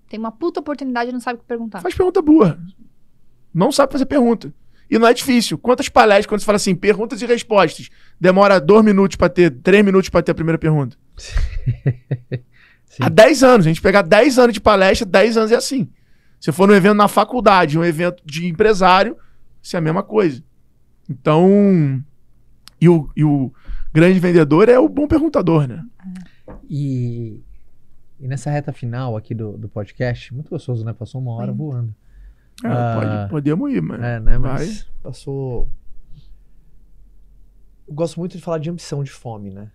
Tem 0.09 0.19
uma 0.19 0.29
puta 0.29 0.59
oportunidade 0.59 1.11
e 1.11 1.13
não 1.13 1.21
sabe 1.21 1.37
o 1.37 1.41
que 1.41 1.47
perguntar. 1.47 1.79
Faz 1.79 1.95
pergunta 1.95 2.21
burra. 2.21 2.59
Não 3.53 3.71
sabe 3.71 3.93
fazer 3.93 4.05
pergunta. 4.05 4.53
E 4.89 4.99
não 4.99 5.07
é 5.07 5.13
difícil. 5.13 5.57
Quantas 5.57 5.87
palestras, 5.87 6.25
quando 6.25 6.41
você 6.41 6.45
fala 6.45 6.57
assim, 6.57 6.75
perguntas 6.75 7.21
e 7.21 7.25
respostas, 7.25 7.89
demora 8.19 8.59
dois 8.59 8.83
minutos 8.83 9.15
pra 9.15 9.29
ter, 9.29 9.49
três 9.51 9.85
minutos 9.85 10.09
pra 10.09 10.21
ter 10.21 10.33
a 10.33 10.35
primeira 10.35 10.57
pergunta? 10.57 10.97
Sim. 12.85 12.99
Há 12.99 13.07
10 13.07 13.43
anos. 13.43 13.65
A 13.65 13.69
gente 13.69 13.81
pegar 13.81 14.01
10 14.01 14.39
anos 14.39 14.53
de 14.53 14.59
palestra, 14.59 15.05
10 15.05 15.37
anos 15.37 15.51
é 15.53 15.55
assim. 15.55 15.89
Se 16.37 16.51
for 16.51 16.67
num 16.67 16.73
evento 16.73 16.95
na 16.95 17.07
faculdade, 17.07 17.79
um 17.79 17.85
evento 17.85 18.21
de 18.25 18.45
empresário, 18.45 19.15
isso 19.61 19.77
é 19.77 19.79
a 19.79 19.81
mesma 19.81 20.03
coisa. 20.03 20.43
Então, 21.09 22.03
e 22.81 22.87
o, 22.89 23.09
e 23.15 23.23
o 23.23 23.51
grande 23.93 24.19
vendedor 24.19 24.69
é 24.69 24.77
o 24.79 24.87
bom 24.89 25.07
perguntador, 25.07 25.67
né? 25.67 25.85
E, 26.69 27.41
e 28.19 28.27
nessa 28.27 28.49
reta 28.49 28.71
final 28.73 29.15
aqui 29.17 29.33
do, 29.35 29.57
do 29.57 29.67
podcast, 29.69 30.33
muito 30.33 30.49
gostoso, 30.49 30.83
né? 30.85 30.93
Passou 30.93 31.21
uma 31.21 31.33
hora 31.33 31.51
Sim. 31.51 31.57
voando. 31.57 31.95
É, 32.63 32.67
Ah. 32.67 32.95
pode, 32.99 33.29
podemos 33.31 33.71
ir, 33.73 33.81
mano. 33.81 34.03
É, 34.03 34.19
né? 34.19 34.37
Vai. 34.37 34.51
Mas 34.53 34.83
passou. 35.01 35.67
Eu 37.87 37.93
gosto 37.93 38.19
muito 38.19 38.37
de 38.37 38.43
falar 38.43 38.57
de 38.59 38.69
ambição, 38.69 39.03
de 39.03 39.11
fome, 39.11 39.49
né? 39.49 39.71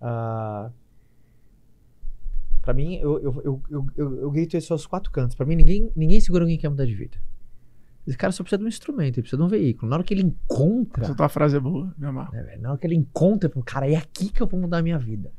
Ah, 0.00 0.70
pra 2.62 2.72
mim, 2.72 2.96
eu, 2.96 3.18
eu, 3.20 3.42
eu, 3.44 3.62
eu, 3.70 3.86
eu, 3.96 4.20
eu 4.22 4.30
grito 4.30 4.56
isso 4.56 4.72
aos 4.72 4.86
quatro 4.86 5.10
cantos. 5.10 5.34
Pra 5.36 5.46
mim, 5.46 5.56
ninguém, 5.56 5.90
ninguém 5.94 6.20
segura 6.20 6.44
alguém 6.44 6.56
que 6.56 6.62
quer 6.62 6.68
mudar 6.70 6.86
de 6.86 6.94
vida. 6.94 7.16
Esse 8.06 8.16
cara 8.16 8.32
só 8.32 8.42
precisa 8.42 8.58
de 8.58 8.64
um 8.64 8.68
instrumento, 8.68 9.16
ele 9.16 9.22
precisa 9.22 9.36
de 9.36 9.42
um 9.42 9.48
veículo. 9.48 9.88
Na 9.90 9.96
hora 9.96 10.04
que 10.04 10.14
ele 10.14 10.22
encontra. 10.22 11.04
Essa 11.04 11.14
tua 11.14 11.28
frase 11.28 11.56
é 11.56 11.60
boa, 11.60 11.94
me 11.96 12.06
amarro. 12.06 12.32
né? 12.32 12.56
Na 12.60 12.70
hora 12.70 12.78
que 12.78 12.86
ele 12.86 12.96
encontra, 12.96 13.46
ele 13.46 13.54
fala, 13.54 13.64
cara, 13.64 13.90
é 13.90 13.96
aqui 13.96 14.30
que 14.30 14.40
eu 14.40 14.46
vou 14.46 14.58
mudar 14.60 14.78
a 14.78 14.82
minha 14.82 14.98
vida. 14.98 15.30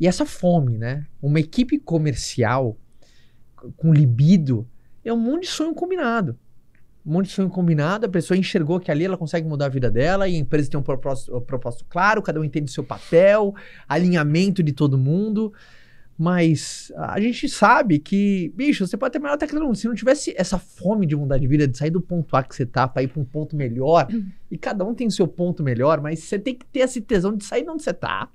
E 0.00 0.06
essa 0.06 0.26
fome, 0.26 0.76
né? 0.76 1.06
Uma 1.20 1.38
equipe 1.38 1.78
comercial 1.78 2.76
com 3.76 3.92
libido 3.92 4.66
é 5.04 5.12
um 5.12 5.18
monte 5.18 5.42
de 5.42 5.48
sonho 5.48 5.74
combinado. 5.74 6.36
Um 7.04 7.12
monte 7.12 7.26
de 7.26 7.32
sonho 7.32 7.48
combinado, 7.48 8.06
a 8.06 8.08
pessoa 8.08 8.36
enxergou 8.36 8.80
que 8.80 8.90
ali 8.90 9.04
ela 9.04 9.16
consegue 9.16 9.46
mudar 9.48 9.66
a 9.66 9.68
vida 9.68 9.90
dela 9.90 10.28
e 10.28 10.34
a 10.36 10.38
empresa 10.38 10.70
tem 10.70 10.78
um 10.78 10.82
propósito, 10.82 11.36
um 11.36 11.40
propósito 11.40 11.84
claro, 11.88 12.22
cada 12.22 12.40
um 12.40 12.44
entende 12.44 12.70
o 12.70 12.74
seu 12.74 12.84
papel, 12.84 13.54
alinhamento 13.88 14.62
de 14.62 14.72
todo 14.72 14.96
mundo. 14.96 15.52
Mas 16.16 16.92
a 16.96 17.18
gente 17.20 17.48
sabe 17.48 17.98
que, 17.98 18.52
bicho, 18.54 18.86
você 18.86 18.96
pode 18.96 19.12
ter 19.12 19.18
melhor 19.18 19.36
tecnologia. 19.36 19.82
Se 19.82 19.88
não 19.88 19.94
tivesse 19.94 20.34
essa 20.36 20.58
fome 20.58 21.06
de 21.06 21.16
mudar 21.16 21.38
de 21.38 21.48
vida, 21.48 21.66
de 21.66 21.76
sair 21.76 21.90
do 21.90 22.00
ponto 22.00 22.36
A 22.36 22.42
que 22.42 22.54
você 22.54 22.66
tá 22.66 22.86
pra 22.86 23.02
ir 23.02 23.08
pra 23.08 23.20
um 23.20 23.24
ponto 23.24 23.56
melhor, 23.56 24.06
e 24.50 24.56
cada 24.56 24.84
um 24.84 24.94
tem 24.94 25.08
seu 25.10 25.26
ponto 25.26 25.62
melhor, 25.62 26.00
mas 26.00 26.20
você 26.20 26.38
tem 26.38 26.54
que 26.54 26.66
ter 26.66 26.80
esse 26.80 27.00
tesão 27.00 27.36
de 27.36 27.44
sair 27.44 27.64
de 27.64 27.70
onde 27.70 27.82
você 27.82 27.92
tá 27.92 28.30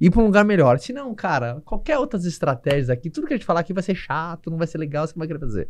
ir 0.00 0.10
pra 0.10 0.20
um 0.20 0.26
lugar 0.26 0.44
melhor. 0.44 0.78
Se 0.80 0.92
não, 0.92 1.14
cara, 1.14 1.60
qualquer 1.64 1.98
outras 1.98 2.24
estratégias 2.24 2.90
aqui, 2.90 3.08
tudo 3.08 3.26
que 3.26 3.34
a 3.34 3.36
gente 3.36 3.46
falar 3.46 3.60
aqui 3.60 3.72
vai 3.72 3.82
ser 3.82 3.94
chato, 3.94 4.50
não 4.50 4.58
vai 4.58 4.66
ser 4.66 4.78
legal, 4.78 5.06
você 5.06 5.12
não 5.14 5.20
vai 5.20 5.28
querer 5.28 5.38
fazer. 5.40 5.68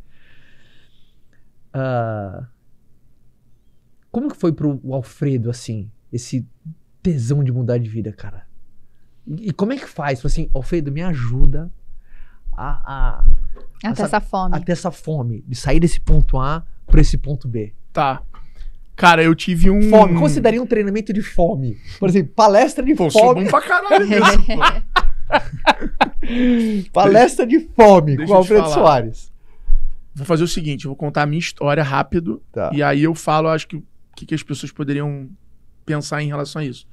Ah, 1.72 2.46
como 4.10 4.30
que 4.30 4.36
foi 4.36 4.52
pro 4.52 4.80
Alfredo, 4.92 5.50
assim, 5.50 5.90
esse 6.12 6.46
tesão 7.02 7.42
de 7.42 7.52
mudar 7.52 7.78
de 7.78 7.88
vida, 7.88 8.12
cara? 8.12 8.46
E, 9.26 9.52
como 9.52 9.72
é 9.72 9.76
que 9.76 9.88
faz? 9.88 10.18
Tipo 10.18 10.26
Assim, 10.28 10.50
Alfredo, 10.52 10.92
me 10.92 11.02
ajuda 11.02 11.70
a, 12.52 13.20
a, 13.20 13.24
Até 13.78 13.88
Essa- 13.88 14.02
essa 14.04 14.20
fome. 14.20 14.56
a 14.56 14.60
ter 14.60 14.72
essa 14.72 14.90
fome 14.90 15.44
de 15.46 15.56
sair 15.56 15.80
desse 15.80 16.00
ponto 16.00 16.38
A 16.38 16.64
pra 16.86 17.00
esse 17.00 17.16
ponto 17.16 17.48
B. 17.48 17.72
Tá. 17.92 18.22
Cara, 18.94 19.22
eu 19.22 19.34
tive 19.34 19.70
um. 19.70 19.88
Fome. 19.88 20.14
Como 20.14 20.28
você 20.28 20.40
daria 20.40 20.62
um 20.62 20.66
treinamento 20.66 21.12
de 21.12 21.22
fome? 21.22 21.78
Por 21.98 22.08
exemplo, 22.08 22.32
palestra 22.34 22.84
de 22.84 22.94
Pô, 22.94 23.10
sou 23.10 23.22
fome. 23.22 23.44
bom 23.44 23.50
pra 23.50 23.62
caralho 23.62 24.06
pô. 24.46 24.62
Palestra 26.92 27.46
de 27.46 27.60
fome 27.74 28.16
Deixa 28.16 28.32
com 28.32 28.42
te 28.42 28.52
Alfredo. 28.52 28.68
Soares. 28.70 29.32
Vou 30.14 30.26
fazer 30.26 30.44
o 30.44 30.48
seguinte, 30.48 30.84
eu 30.84 30.90
vou 30.90 30.96
contar 30.96 31.22
a 31.22 31.26
minha 31.26 31.38
história 31.38 31.82
rápido 31.82 32.42
Tá. 32.52 32.70
e 32.74 32.82
aí 32.82 33.02
eu 33.02 33.14
falo, 33.14 33.48
acho 33.48 33.66
que 33.66 33.76
o 33.76 33.84
que, 34.14 34.26
que 34.26 34.34
as 34.34 34.42
pessoas 34.42 34.70
poderiam 34.70 35.28
pensar 35.86 36.22
em 36.22 36.26
relação 36.26 36.60
a 36.60 36.64
isso. 36.64 36.86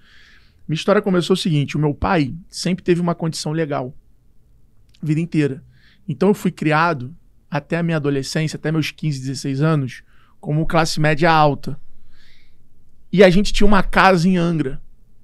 Minha 0.70 0.76
história 0.76 1.02
começou 1.02 1.34
o 1.34 1.38
seguinte, 1.38 1.76
o 1.76 1.80
meu 1.80 1.96
pai 1.96 2.32
sempre 2.48 2.84
teve 2.84 3.02
uma 3.02 3.16
condição 3.16 3.52
legal, 3.52 3.92
a 5.02 5.06
vida 5.06 5.20
inteira. 5.20 5.64
Então 6.08 6.30
eu 6.30 6.36
fui 6.36 6.52
criado 6.52 7.12
até 7.50 7.78
a 7.78 7.82
minha 7.82 7.98
adolescência, 7.98 8.56
até 8.56 8.72
meus 8.72 8.92
15, 8.92 9.20
16 9.20 9.62
anos, 9.64 10.04
como 10.40 10.68
classe 10.68 11.00
média 11.00 11.32
alta. 11.32 11.82
E 13.12 13.24
a 13.24 13.32
gente 13.32 13.52
tinha 13.52 13.66
uma 13.66 13.82
casa 13.82 14.30
em 14.30 14.38
Angra, 14.38 14.80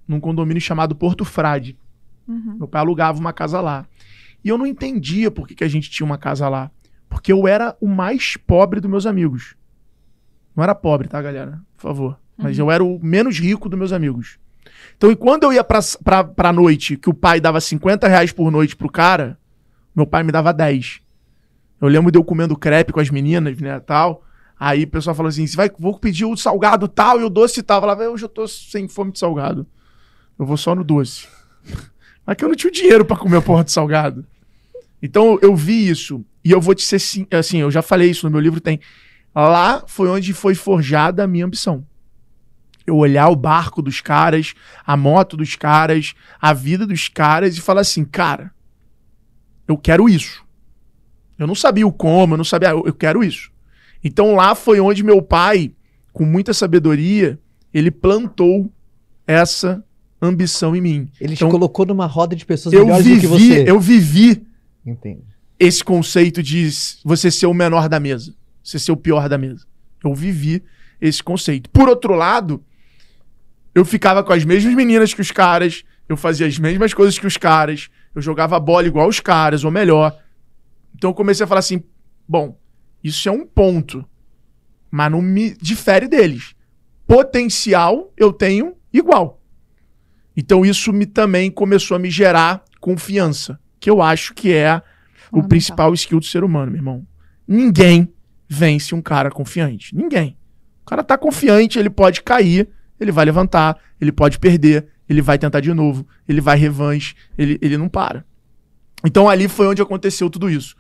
num 0.08 0.20
condomínio 0.20 0.60
chamado 0.60 0.96
Porto 0.96 1.24
Frade. 1.24 1.78
Uhum. 2.28 2.56
Meu 2.58 2.68
pai 2.68 2.82
alugava 2.82 3.20
uma 3.20 3.32
casa 3.32 3.62
lá. 3.62 3.86
E 4.44 4.50
eu 4.50 4.58
não 4.58 4.66
entendia 4.66 5.30
por 5.30 5.48
que, 5.48 5.54
que 5.54 5.64
a 5.64 5.68
gente 5.68 5.92
tinha 5.92 6.08
uma 6.08 6.18
casa 6.18 6.50
lá. 6.50 6.72
Porque 7.08 7.32
eu 7.32 7.48
era 7.48 7.78
o 7.80 7.88
mais 7.88 8.36
pobre 8.36 8.80
dos 8.80 8.90
meus 8.90 9.06
amigos. 9.06 9.56
Não 10.56 10.64
era 10.64 10.74
pobre, 10.74 11.08
tá, 11.08 11.22
galera? 11.22 11.62
Por 11.78 11.84
favor. 11.84 12.20
Mas 12.36 12.58
eu 12.58 12.72
era 12.72 12.84
o 12.84 13.00
menos 13.00 13.38
rico 13.38 13.70
dos 13.70 13.78
meus 13.78 13.94
amigos. 13.94 14.40
Então, 14.98 15.12
e 15.12 15.16
quando 15.16 15.44
eu 15.44 15.54
ia 15.54 15.64
pra, 15.64 15.80
pra, 16.04 16.24
pra 16.24 16.54
noite, 16.54 16.98
que 16.98 17.10
o 17.10 17.14
pai 17.14 17.40
dava 17.40 17.60
50 17.62 18.08
reais 18.08 18.32
por 18.32 18.52
noite 18.52 18.76
pro 18.76 18.90
cara, 18.90 19.38
meu 19.96 20.06
pai 20.06 20.24
me 20.24 20.32
dava 20.32 20.54
10. 20.54 21.02
Eu 21.82 21.88
lembro 21.88 22.12
de 22.12 22.18
eu 22.18 22.24
comendo 22.24 22.56
crepe 22.58 22.94
com 22.94 23.00
as 23.00 23.10
meninas, 23.10 23.60
né, 23.60 23.80
tal. 23.80 24.24
Aí 24.60 24.84
o 24.84 24.88
pessoal 24.88 25.16
falou 25.16 25.30
assim, 25.30 25.46
vai, 25.48 25.70
vou 25.78 26.00
pedir 26.00 26.26
o 26.26 26.36
salgado 26.38 26.88
tal 26.88 27.20
e 27.20 27.24
o 27.24 27.30
doce 27.30 27.62
tal. 27.62 27.78
Eu 27.78 27.82
falava, 27.82 28.04
eu 28.04 28.18
já 28.18 28.28
tô 28.28 28.48
sem 28.48 28.88
fome 28.88 29.12
de 29.12 29.20
salgado. 29.20 29.68
Eu 30.40 30.46
vou 30.46 30.58
só 30.58 30.74
no 30.74 30.84
doce. 30.84 31.28
Mas 32.26 32.38
que 32.38 32.44
eu 32.46 32.50
não 32.50 32.56
tinha 32.56 32.72
dinheiro 32.72 33.06
pra 33.06 33.18
comer 33.18 33.38
a 33.38 33.42
porra 33.42 33.64
de 33.64 33.72
salgado. 33.72 34.26
Então 35.02 35.38
eu 35.42 35.56
vi 35.56 35.88
isso. 35.90 36.24
E 36.44 36.52
eu 36.52 36.62
vou 36.62 36.74
te 36.74 36.84
ser 36.84 37.00
sim- 37.00 37.28
assim, 37.32 37.60
eu 37.60 37.70
já 37.70 37.82
falei 37.82 38.10
isso 38.10 38.26
no 38.26 38.32
meu 38.32 38.40
livro, 38.40 38.62
tem. 38.62 38.80
Lá 39.36 39.84
foi 39.86 40.08
onde 40.08 40.34
foi 40.34 40.56
forjada 40.56 41.24
a 41.24 41.28
minha 41.28 41.46
ambição. 41.46 41.86
Eu 42.88 42.98
olhar 42.98 43.30
o 43.30 43.36
barco 43.36 43.82
dos 43.82 44.00
caras, 44.02 44.54
a 44.86 44.96
moto 44.96 45.36
dos 45.36 45.56
caras, 45.56 46.14
a 46.40 46.54
vida 46.54 46.86
dos 46.86 47.08
caras 47.08 47.58
e 47.58 47.62
falar 47.62 47.82
assim, 47.82 48.06
cara, 48.06 48.52
eu 49.68 49.78
quero 49.78 50.08
isso. 50.08 50.44
Eu 51.38 51.48
não 51.48 51.56
sabia 51.56 51.86
o 51.88 51.92
como, 51.92 52.34
eu 52.34 52.38
não 52.38 52.44
sabia, 52.46 52.70
eu 52.70 52.94
quero 52.94 53.24
isso. 53.24 53.52
Então 54.04 54.36
lá 54.36 54.54
foi 54.54 54.80
onde 54.80 55.04
meu 55.04 55.22
pai, 55.22 55.72
com 56.14 56.24
muita 56.26 56.54
sabedoria, 56.54 57.40
ele 57.74 57.90
plantou 57.90 58.72
essa 59.26 59.84
ambição 60.22 60.76
em 60.76 60.82
mim. 60.82 61.12
Ele 61.20 61.34
Então, 61.34 61.48
te 61.50 61.52
colocou 61.52 61.86
numa 61.86 62.06
roda 62.06 62.36
de 62.36 62.46
pessoas 62.46 62.74
Eu 62.74 62.86
melhores 62.86 63.06
do 63.06 63.14
que 63.20 63.28
vivi, 63.28 63.48
você. 63.50 63.64
eu 63.70 63.80
vivi 63.80 64.46
Entendo. 64.86 65.24
esse 65.60 65.84
conceito 65.84 66.42
de 66.44 66.70
você 67.04 67.32
ser 67.32 67.48
o 67.48 67.54
menor 67.54 67.90
da 67.90 68.00
mesa, 68.00 68.34
você 68.64 68.78
ser 68.78 68.92
o 68.92 68.98
pior 68.98 69.28
da 69.28 69.38
mesa. 69.38 69.66
Eu 70.04 70.14
vivi 70.14 70.64
esse 71.02 71.22
conceito. 71.24 71.70
Por 71.72 71.90
outro 71.90 72.14
lado, 72.14 72.64
eu 73.76 73.84
ficava 73.84 74.24
com 74.24 74.32
as 74.32 74.46
mesmas 74.46 74.74
meninas 74.74 75.14
que 75.14 75.20
os 75.20 75.32
caras, 75.32 75.84
eu 76.08 76.16
fazia 76.16 76.48
as 76.48 76.58
mesmas 76.58 76.94
coisas 76.94 77.20
que 77.20 77.28
os 77.28 77.36
caras, 77.36 77.90
eu 78.16 78.22
jogava 78.22 78.58
bola 78.58 78.88
igual 78.88 79.10
os 79.10 79.20
caras, 79.20 79.66
ou 79.66 79.70
melhor. 79.70 80.18
Então 80.96 81.10
eu 81.10 81.14
comecei 81.14 81.44
a 81.44 81.48
falar 81.48 81.60
assim: 81.60 81.84
bom, 82.26 82.58
isso 83.04 83.28
é 83.28 83.32
um 83.32 83.46
ponto, 83.46 84.08
mas 84.90 85.12
não 85.12 85.22
me 85.22 85.54
difere 85.58 86.08
deles. 86.08 86.56
Potencial 87.06 88.14
eu 88.16 88.32
tenho 88.32 88.76
igual. 88.94 89.42
Então 90.38 90.66
isso 90.66 90.94
me 90.94 91.06
também 91.06 91.52
começou 91.52 91.96
a 91.96 92.00
me 92.00 92.10
gerar 92.10 92.64
confiança, 92.80 93.60
que 93.80 93.90
eu 93.90 94.02
acho 94.02 94.34
que 94.34 94.54
é 94.54 94.82
o 95.32 95.44
principal 95.44 95.94
skill 95.94 96.20
do 96.20 96.26
ser 96.26 96.44
humano, 96.44 96.72
meu 96.72 96.80
irmão. 96.80 97.06
Ninguém 97.46 98.14
vence 98.48 98.96
um 98.96 99.02
cara 99.02 99.30
confiante. 99.30 99.94
Ninguém. 99.94 100.38
O 100.82 100.86
cara 100.86 101.04
tá 101.04 101.18
confiante, 101.18 101.78
ele 101.78 101.90
pode 101.90 102.22
cair, 102.22 102.70
ele 103.00 103.12
vai 103.12 103.26
levantar, 103.26 103.78
ele 104.00 104.12
pode 104.12 104.40
perder, 104.40 104.88
ele 105.08 105.22
vai 105.22 105.38
tentar 105.38 105.60
de 105.60 105.74
novo, 105.74 106.08
ele 106.28 106.42
vai 106.42 106.58
revanche, 106.58 107.16
ele, 107.38 107.58
ele 107.62 107.78
não 107.78 107.88
para. 107.88 108.26
Então 109.04 109.30
ali 109.30 109.48
foi 109.48 109.68
onde 109.68 109.82
aconteceu 109.82 110.30
tudo 110.30 110.50
isso. 110.50 110.76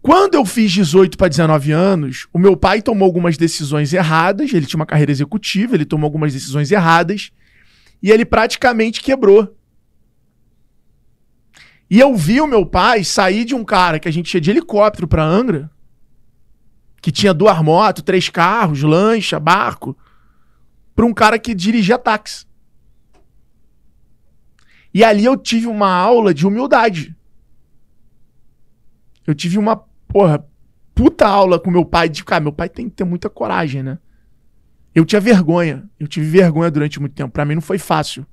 Quando 0.00 0.34
eu 0.34 0.44
fiz 0.44 0.72
18 0.72 1.16
para 1.16 1.28
19 1.28 1.70
anos, 1.70 2.26
o 2.32 2.38
meu 2.38 2.56
pai 2.56 2.82
tomou 2.82 3.06
algumas 3.06 3.36
decisões 3.36 3.92
erradas, 3.92 4.52
ele 4.52 4.66
tinha 4.66 4.78
uma 4.78 4.86
carreira 4.86 5.12
executiva, 5.12 5.76
ele 5.76 5.84
tomou 5.84 6.06
algumas 6.06 6.32
decisões 6.32 6.72
erradas, 6.72 7.30
e 8.02 8.10
ele 8.10 8.24
praticamente 8.24 9.00
quebrou. 9.00 9.56
E 11.88 12.00
eu 12.00 12.16
vi 12.16 12.40
o 12.40 12.48
meu 12.48 12.66
pai 12.66 13.04
sair 13.04 13.44
de 13.44 13.54
um 13.54 13.64
cara 13.64 14.00
que 14.00 14.08
a 14.08 14.10
gente 14.10 14.34
ia 14.34 14.40
de 14.40 14.50
helicóptero 14.50 15.06
pra 15.06 15.24
Angra, 15.24 15.70
que 17.00 17.12
tinha 17.12 17.32
duas 17.32 17.60
motos, 17.62 18.02
três 18.02 18.28
carros, 18.28 18.82
lancha, 18.82 19.38
barco, 19.38 19.96
pra 20.94 21.06
um 21.06 21.12
cara 21.12 21.38
que 21.38 21.54
dirigia 21.54 21.98
táxi. 21.98 22.46
E 24.94 25.02
ali 25.02 25.24
eu 25.24 25.36
tive 25.36 25.66
uma 25.66 25.90
aula 25.90 26.34
de 26.34 26.46
humildade. 26.46 27.16
Eu 29.26 29.34
tive 29.34 29.58
uma, 29.58 29.76
porra, 30.08 30.46
puta 30.94 31.26
aula 31.26 31.58
com 31.58 31.70
meu 31.70 31.84
pai 31.84 32.08
de, 32.08 32.24
cara, 32.24 32.42
meu 32.42 32.52
pai 32.52 32.68
tem 32.68 32.88
que 32.88 32.96
ter 32.96 33.04
muita 33.04 33.30
coragem, 33.30 33.82
né? 33.82 33.98
Eu 34.94 35.04
tinha 35.04 35.20
vergonha. 35.20 35.88
Eu 35.98 36.06
tive 36.06 36.26
vergonha 36.26 36.70
durante 36.70 37.00
muito 37.00 37.14
tempo. 37.14 37.32
Pra 37.32 37.44
mim 37.44 37.54
não 37.54 37.62
foi 37.62 37.78
fácil. 37.78 38.26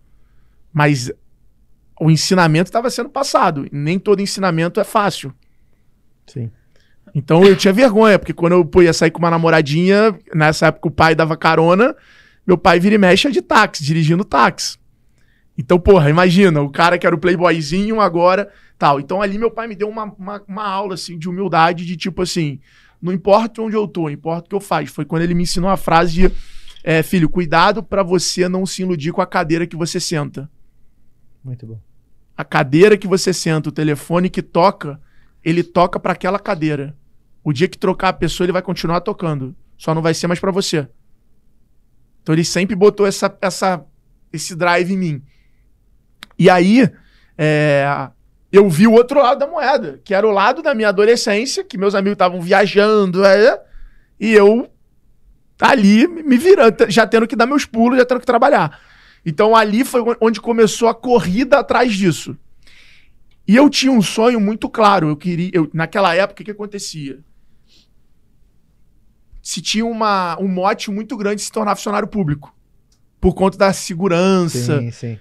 Mas 0.74 1.12
o 2.00 2.12
ensinamento 2.12 2.68
estava 2.68 2.90
sendo 2.90 3.10
passado. 3.10 3.68
Nem 3.72 3.98
todo 3.98 4.22
ensinamento 4.22 4.80
é 4.80 4.84
fácil. 4.84 5.34
Sim. 6.28 6.52
Então 7.16 7.44
eu 7.44 7.56
tinha 7.56 7.74
vergonha, 7.74 8.20
porque 8.20 8.34
quando 8.34 8.54
eu 8.54 8.84
ia 8.84 8.94
sair 8.94 9.12
com 9.12 9.20
uma 9.20 9.32
namoradinha, 9.32 10.18
nessa 10.34 10.68
época 10.68 10.88
o 10.88 10.92
pai 10.92 11.16
dava 11.16 11.36
carona, 11.36 11.96
meu 12.50 12.58
pai 12.58 12.80
vira 12.80 12.96
e 12.96 12.98
mexe 12.98 13.28
é 13.28 13.32
de 13.32 13.44
táxi, 13.44 13.84
dirigindo 13.84 14.26
táxi. 14.26 14.80
Então, 15.56 15.80
porra, 15.80 16.10
imagina, 16.10 16.60
o 16.64 16.70
cara 16.72 16.98
que 16.98 17.06
era 17.06 17.16
o 17.16 17.20
playboyzinho 17.20 18.02
agora, 18.02 18.52
tal. 18.76 19.00
Então 19.00 19.22
ali 19.22 19.38
meu 19.38 19.52
pai 19.52 19.68
me 19.68 19.76
deu 19.76 19.88
uma, 19.88 20.06
uma, 20.06 20.44
uma 20.48 20.64
aula, 20.68 20.96
assim, 20.96 21.16
de 21.16 21.30
humildade, 21.30 21.86
de 21.86 21.96
tipo 21.96 22.24
assim, 22.24 22.60
não 23.00 23.14
importa 23.14 23.62
onde 23.62 23.76
eu 23.76 23.88
tô, 23.88 24.10
importa 24.10 24.48
o 24.48 24.50
que 24.50 24.56
eu 24.56 24.60
faço. 24.60 24.92
Foi 24.92 25.06
quando 25.06 25.22
ele 25.22 25.36
me 25.36 25.44
ensinou 25.44 25.70
a 25.70 25.78
frase 25.78 26.12
de, 26.12 26.32
é, 26.84 27.04
filho, 27.04 27.30
cuidado 27.30 27.84
pra 27.84 28.02
você 28.02 28.50
não 28.50 28.66
se 28.66 28.82
iludir 28.82 29.12
com 29.12 29.22
a 29.22 29.28
cadeira 29.28 29.68
que 29.68 29.76
você 29.76 30.00
senta. 30.00 30.50
Muito 31.44 31.68
bom. 31.68 31.80
A 32.36 32.44
cadeira 32.44 32.98
que 32.98 33.06
você 33.06 33.32
senta, 33.32 33.70
o 33.70 33.72
telefone 33.72 34.28
que 34.28 34.42
toca, 34.42 35.00
ele 35.46 35.62
toca 35.62 36.00
pra 36.00 36.14
aquela 36.14 36.40
cadeira. 36.40 36.98
O 37.44 37.54
dia 37.54 37.68
que 37.68 37.78
trocar 37.78 38.10
a 38.10 38.14
pessoa, 38.14 38.46
ele 38.46 38.54
vai 38.54 38.64
continuar 38.64 39.02
tocando. 39.02 39.56
Só 39.78 39.94
não 39.94 40.02
vai 40.02 40.16
ser 40.16 40.26
mais 40.26 40.40
pra 40.40 40.50
você. 40.50 40.88
Então 42.22 42.34
ele 42.34 42.44
sempre 42.44 42.76
botou 42.76 43.06
essa, 43.08 43.36
essa, 43.42 43.86
esse 44.32 44.56
drive 44.56 44.92
em 44.94 44.98
mim. 44.98 45.24
E 46.38 46.50
aí, 46.50 46.90
é, 47.38 48.10
eu 48.52 48.70
vi 48.70 48.88
o 48.88 48.94
outro 48.94 49.22
lado 49.22 49.40
da 49.40 49.48
moeda, 49.48 50.00
que 50.04 50.14
era 50.14 50.28
o 50.28 50.32
lado 50.32 50.62
da 50.62 50.74
minha 50.74 50.90
adolescência, 50.90 51.64
que 51.64 51.78
meus 51.78 51.96
amigos 51.96 52.14
estavam 52.14 52.42
viajando, 52.42 53.24
é, 53.24 53.62
e 54.20 54.34
eu 54.34 54.70
ali 55.60 56.08
me 56.08 56.38
virando, 56.38 56.90
já 56.90 57.06
tendo 57.06 57.28
que 57.28 57.36
dar 57.36 57.46
meus 57.46 57.66
pulos, 57.66 57.98
já 57.98 58.06
tendo 58.06 58.20
que 58.22 58.26
trabalhar. 58.26 58.80
Então 59.26 59.56
ali 59.56 59.84
foi 59.84 60.02
onde 60.22 60.40
começou 60.40 60.88
a 60.88 60.96
corrida 60.96 61.60
atrás 61.60 61.94
disso. 61.94 62.38
E 63.48 63.56
eu 63.56 63.70
tinha 63.70 63.92
um 63.92 64.02
sonho 64.02 64.40
muito 64.40 64.70
claro. 64.70 65.10
Eu 65.10 65.18
queria. 65.18 65.50
Eu, 65.52 65.70
naquela 65.74 66.14
época, 66.16 66.34
o 66.34 66.36
que, 66.38 66.44
que 66.46 66.52
acontecia? 66.52 67.20
Se 69.42 69.62
tinha 69.62 69.86
uma, 69.86 70.38
um 70.40 70.48
mote 70.48 70.92
muito 70.92 71.16
grande 71.18 71.38
de 71.38 71.42
se 71.44 71.52
tornar 71.52 71.76
funcionário 71.76 72.08
público. 72.08 72.54
Por 73.20 73.34
conta 73.34 73.58
da 73.58 73.74
segurança. 73.74 74.80
Sim, 74.80 74.92
sim. 74.92 75.20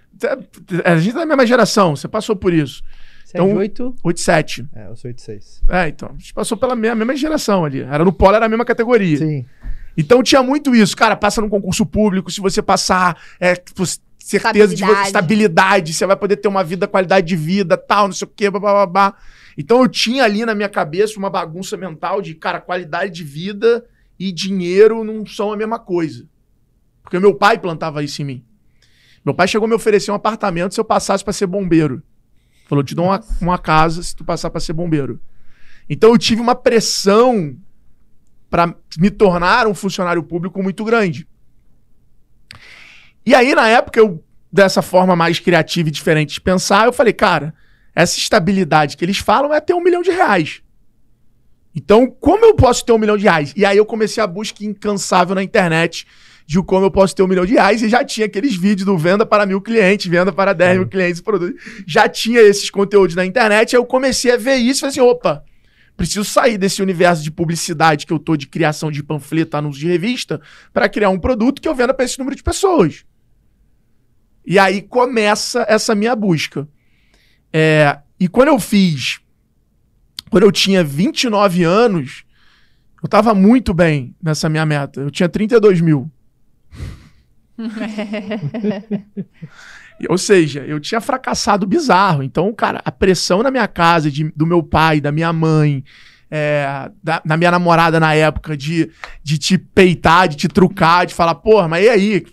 A 0.85 0.97
gente 0.97 1.17
é 1.17 1.21
da 1.21 1.27
mesma 1.27 1.47
geração, 1.47 1.95
você 1.97 2.07
passou 2.09 2.35
por 2.37 2.53
isso. 2.53 2.83
Você 3.25 3.37
é 3.37 3.41
Então- 3.41 3.53
de 3.53 3.59
8? 3.59 3.95
87. 4.03 4.67
É, 4.75 4.87
eu 4.89 4.97
sou 4.97 5.09
8 5.09 5.21
6. 5.21 5.63
É, 5.69 5.89
então. 5.89 6.11
A 6.11 6.19
gente 6.19 6.33
passou 6.33 6.57
pela 6.57 6.75
mesma, 6.75 6.97
mesma 6.97 7.17
geração 7.17 7.65
ali. 7.65 7.81
Era 7.81 8.05
no 8.05 8.13
polo, 8.13 8.35
era 8.37 8.47
a 8.47 8.49
mesma 8.49 8.65
categoria. 8.65 9.19
Sim. 9.19 9.45
Então 9.97 10.23
tinha 10.23 10.43
muito 10.43 10.75
isso. 10.75 10.97
Cara, 10.97 11.17
passa 11.17 11.41
num 11.41 11.49
concurso 11.49 11.85
público, 11.85 12.31
se 12.31 12.41
você 12.41 12.63
passar, 12.63 13.21
é, 13.41 13.57
tipo, 13.57 13.85
certeza 14.19 14.75
de 14.75 14.85
Estabilidade. 15.05 15.93
você 15.93 16.07
vai 16.07 16.17
poder 16.17 16.37
ter 16.37 16.49
uma 16.49 16.63
vida, 16.63 16.87
qualidade 16.87 17.27
de 17.27 17.37
vida, 17.37 17.77
tal, 17.77 18.07
não 18.07 18.15
sei 18.15 18.27
o 18.27 18.31
quê, 18.35 18.51
blá, 18.51 18.61
blá, 18.61 18.73
blá, 18.73 18.87
blá. 18.87 19.15
Então 19.57 19.83
eu 19.83 19.89
tinha 19.89 20.23
ali 20.25 20.45
na 20.47 20.55
minha 20.55 20.69
cabeça 20.69 21.19
uma 21.19 21.29
bagunça 21.31 21.77
mental 21.77 22.23
de, 22.23 22.35
cara, 22.35 22.61
qualidade 22.61 23.13
de 23.13 23.25
vida 23.25 23.85
e 24.19 24.33
dinheiro 24.33 25.05
não 25.05 25.25
são 25.25 25.53
a 25.53 25.57
mesma 25.57 25.79
coisa. 25.79 26.29
Porque 27.03 27.19
meu 27.19 27.35
pai 27.35 27.59
plantava 27.59 28.03
isso 28.03 28.21
em 28.23 28.25
mim. 28.25 28.45
Meu 29.25 29.35
pai 29.35 29.49
chegou 29.49 29.67
a 29.67 29.69
me 29.69 29.75
oferecer 29.75 30.11
um 30.11 30.15
apartamento 30.15 30.75
se 30.75 30.81
eu 30.81 30.85
passasse 30.85 31.23
para 31.23 31.33
ser 31.33 31.47
bombeiro. 31.47 32.03
Falou: 32.67 32.85
te 32.85 32.95
dou 32.95 33.07
uma, 33.07 33.25
uma 33.41 33.59
casa 33.59 34.03
se 34.03 34.15
tu 34.15 34.25
passar 34.25 34.51
para 34.51 34.61
ser 34.61 34.73
bombeiro. 34.73 35.21
Então 35.89 36.11
eu 36.11 36.19
tive 36.19 36.41
uma 36.41 36.55
pressão 36.55 37.57
para 38.51 38.75
me 38.99 39.11
tornar 39.11 39.67
um 39.67 39.75
funcionário 39.75 40.23
público 40.23 40.63
muito 40.63 40.85
grande. 40.85 41.27
E 43.25 43.35
aí, 43.35 43.55
na 43.55 43.69
época, 43.69 44.01
eu, 44.01 44.25
dessa 44.51 44.81
forma 44.81 45.15
mais 45.15 45.39
criativa 45.39 45.89
e 45.89 45.93
diferente 45.93 46.35
de 46.35 46.41
pensar, 46.41 46.87
eu 46.87 46.93
falei, 46.93 47.13
cara, 47.13 47.55
essa 47.95 48.17
estabilidade 48.17 48.97
que 48.97 49.05
eles 49.05 49.19
falam 49.19 49.53
é 49.53 49.61
ter 49.61 49.75
um 49.75 49.83
milhão 49.83 50.03
de 50.03 50.11
reais. 50.11 50.63
Então, 51.75 52.07
como 52.07 52.45
eu 52.45 52.55
posso 52.55 52.85
ter 52.85 52.93
um 52.93 52.99
milhão 52.99 53.17
de 53.17 53.25
reais? 53.25 53.53
E 53.57 53.65
aí 53.65 53.77
eu 53.77 53.87
comecei 53.87 54.23
a 54.23 54.27
busca 54.27 54.65
incansável 54.65 55.35
na 55.35 55.43
internet 55.43 56.07
de 56.49 56.63
como 56.63 56.87
eu 56.87 56.91
posso 56.91 57.15
ter 57.15 57.23
um 57.23 57.27
milhão 57.27 57.45
de 57.45 57.53
reais 57.53 57.83
e 57.83 57.91
já 57.91 58.03
tinha 58.03 58.25
aqueles 58.25 58.57
vídeos 58.57 58.87
do 58.87 58.97
venda 58.97 59.27
para 59.27 59.45
mil 59.45 59.61
clientes, 59.61 60.07
venda 60.07 60.33
para 60.33 60.55
10 60.55 60.79
mil 60.79 60.89
clientes, 60.89 61.21
produto. 61.21 61.55
Já 61.87 62.09
tinha 62.09 62.41
esses 62.41 62.71
conteúdos 62.71 63.15
na 63.15 63.27
internet, 63.27 63.77
aí 63.77 63.79
eu 63.79 63.85
comecei 63.85 64.33
a 64.33 64.37
ver 64.39 64.57
isso 64.57 64.79
e 64.79 64.81
falei 64.81 64.91
assim, 64.93 65.01
opa, 65.01 65.45
preciso 65.95 66.25
sair 66.25 66.57
desse 66.57 66.81
universo 66.81 67.23
de 67.23 67.31
publicidade 67.31 68.07
que 68.07 68.13
eu 68.15 68.19
tô 68.19 68.35
de 68.35 68.47
criação 68.47 68.91
de 68.91 69.03
panfleto, 69.03 69.59
anúncio 69.59 69.79
de 69.79 69.89
revista, 69.89 70.41
para 70.73 70.89
criar 70.89 71.11
um 71.11 71.19
produto 71.19 71.61
que 71.61 71.69
eu 71.69 71.75
venda 71.75 71.93
para 71.93 72.07
esse 72.07 72.19
número 72.19 72.35
de 72.35 72.43
pessoas. 72.43 73.05
E 74.47 74.59
aí 74.59 74.81
começa 74.81 75.67
essa 75.69 75.95
minha 75.95 76.17
busca. 76.17 76.67
É, 77.53 77.99
e 78.19 78.27
quando 78.27 78.49
eu 78.49 78.59
fiz, 78.59 79.21
quando 80.31 80.45
eu 80.45 80.53
tinha 80.53 80.85
29 80.85 81.65
anos, 81.65 82.25
eu 83.03 83.09
tava 83.09 83.35
muito 83.35 83.73
bem 83.73 84.15
nessa 84.23 84.49
minha 84.49 84.67
meta. 84.67 85.01
Eu 85.01 85.11
tinha 85.11 85.29
32 85.29 85.81
mil. 85.81 86.11
Ou 90.09 90.19
seja, 90.19 90.65
eu 90.65 90.79
tinha 90.79 91.01
fracassado 91.01 91.67
bizarro. 91.67 92.23
Então, 92.23 92.53
cara, 92.53 92.81
a 92.85 92.93
pressão 92.93 93.43
na 93.43 93.51
minha 93.51 93.67
casa, 93.67 94.11
de- 94.11 94.33
do 94.35 94.47
meu 94.47 94.63
pai, 94.63 95.01
da 95.01 95.11
minha 95.11 95.33
mãe, 95.33 95.83
é, 96.31 96.91
da, 97.03 97.21
da 97.25 97.37
minha 97.37 97.51
namorada 97.51 97.99
na 97.99 98.15
época, 98.15 98.57
de, 98.57 98.91
de 99.25 99.39
te 99.39 99.59
peitar, 99.59 100.29
de 100.29 100.37
te 100.37 100.47
trucar, 100.47 101.07
de 101.07 101.15
falar, 101.15 101.35
porra, 101.37 101.67
mas 101.67 101.85
e 101.85 101.89
aí? 101.89 102.27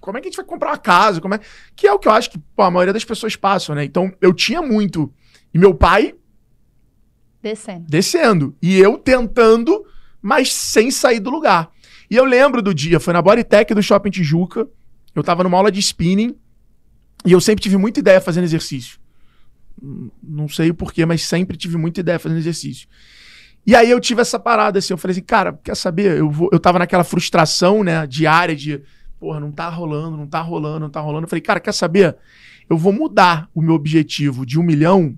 Como 0.00 0.16
é 0.16 0.20
que 0.20 0.28
a 0.28 0.30
gente 0.30 0.36
vai 0.36 0.46
comprar 0.46 0.70
uma 0.70 0.78
casa? 0.78 1.20
Como 1.20 1.34
é... 1.34 1.40
Que 1.76 1.86
é 1.86 1.92
o 1.92 1.98
que 1.98 2.08
eu 2.08 2.12
acho 2.12 2.30
que 2.30 2.38
pô, 2.56 2.62
a 2.62 2.70
maioria 2.70 2.92
das 2.94 3.04
pessoas 3.04 3.36
passam, 3.36 3.74
né? 3.74 3.84
Então, 3.84 4.10
eu 4.20 4.32
tinha 4.32 4.62
muito. 4.62 5.12
E 5.54 5.58
meu 5.58 5.74
pai 5.74 6.14
Descendo. 7.42 7.84
descendo. 7.88 8.56
E 8.62 8.78
eu 8.78 8.96
tentando, 8.96 9.84
mas 10.20 10.52
sem 10.52 10.90
sair 10.90 11.20
do 11.20 11.30
lugar. 11.30 11.70
E 12.10 12.16
eu 12.16 12.24
lembro 12.24 12.62
do 12.62 12.74
dia, 12.74 13.00
foi 13.00 13.12
na 13.12 13.22
Bodytech 13.22 13.74
do 13.74 13.82
Shopping 13.82 14.10
Tijuca. 14.10 14.68
Eu 15.14 15.22
tava 15.22 15.42
numa 15.42 15.56
aula 15.56 15.72
de 15.72 15.80
spinning. 15.80 16.36
E 17.24 17.32
eu 17.32 17.40
sempre 17.40 17.62
tive 17.62 17.76
muita 17.76 18.00
ideia 18.00 18.20
fazendo 18.20 18.44
exercício. 18.44 18.98
Não 20.22 20.48
sei 20.48 20.70
o 20.70 20.74
porquê, 20.74 21.04
mas 21.06 21.22
sempre 21.22 21.56
tive 21.56 21.76
muita 21.76 22.00
ideia 22.00 22.18
fazendo 22.18 22.38
exercício. 22.38 22.88
E 23.66 23.76
aí 23.76 23.90
eu 23.90 24.00
tive 24.00 24.20
essa 24.20 24.38
parada 24.38 24.78
assim, 24.78 24.92
eu 24.92 24.98
falei 24.98 25.12
assim, 25.12 25.22
cara, 25.22 25.58
quer 25.62 25.76
saber? 25.76 26.18
Eu, 26.18 26.30
vou, 26.30 26.48
eu 26.52 26.58
tava 26.58 26.80
naquela 26.80 27.04
frustração, 27.04 27.84
né, 27.84 28.06
diária 28.06 28.56
de, 28.56 28.82
porra, 29.20 29.38
não 29.38 29.52
tá 29.52 29.68
rolando, 29.68 30.16
não 30.16 30.26
tá 30.26 30.40
rolando, 30.40 30.80
não 30.80 30.90
tá 30.90 31.00
rolando. 31.00 31.24
Eu 31.24 31.28
falei, 31.28 31.42
cara, 31.42 31.60
quer 31.60 31.72
saber? 31.72 32.16
Eu 32.68 32.76
vou 32.76 32.92
mudar 32.92 33.48
o 33.54 33.62
meu 33.62 33.74
objetivo 33.74 34.44
de 34.44 34.58
um 34.58 34.62
milhão 34.62 35.16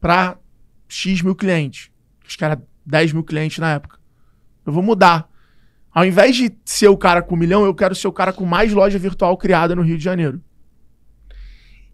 pra 0.00 0.38
X 0.92 1.22
mil 1.22 1.34
clientes. 1.34 1.90
Acho 2.24 2.36
que 2.36 2.44
era 2.44 2.62
10 2.84 3.14
mil 3.14 3.24
clientes 3.24 3.58
na 3.58 3.72
época. 3.72 3.98
Eu 4.64 4.72
vou 4.72 4.82
mudar. 4.82 5.28
Ao 5.90 6.04
invés 6.04 6.36
de 6.36 6.52
ser 6.64 6.88
o 6.88 6.96
cara 6.96 7.22
com 7.22 7.34
um 7.34 7.38
milhão, 7.38 7.64
eu 7.64 7.74
quero 7.74 7.94
ser 7.94 8.08
o 8.08 8.12
cara 8.12 8.32
com 8.32 8.44
mais 8.44 8.72
loja 8.72 8.98
virtual 8.98 9.36
criada 9.36 9.74
no 9.74 9.82
Rio 9.82 9.98
de 9.98 10.04
Janeiro. 10.04 10.42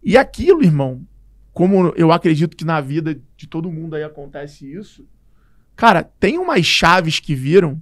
E 0.02 0.16
aquilo, 0.16 0.62
irmão, 0.62 1.06
como 1.52 1.92
eu 1.96 2.12
acredito 2.12 2.56
que 2.56 2.64
na 2.64 2.80
vida 2.80 3.20
de 3.36 3.46
todo 3.46 3.70
mundo 3.70 3.94
aí 3.94 4.02
acontece 4.02 4.70
isso, 4.70 5.08
cara, 5.74 6.02
tem 6.02 6.38
umas 6.38 6.64
chaves 6.64 7.18
que 7.18 7.34
viram, 7.34 7.80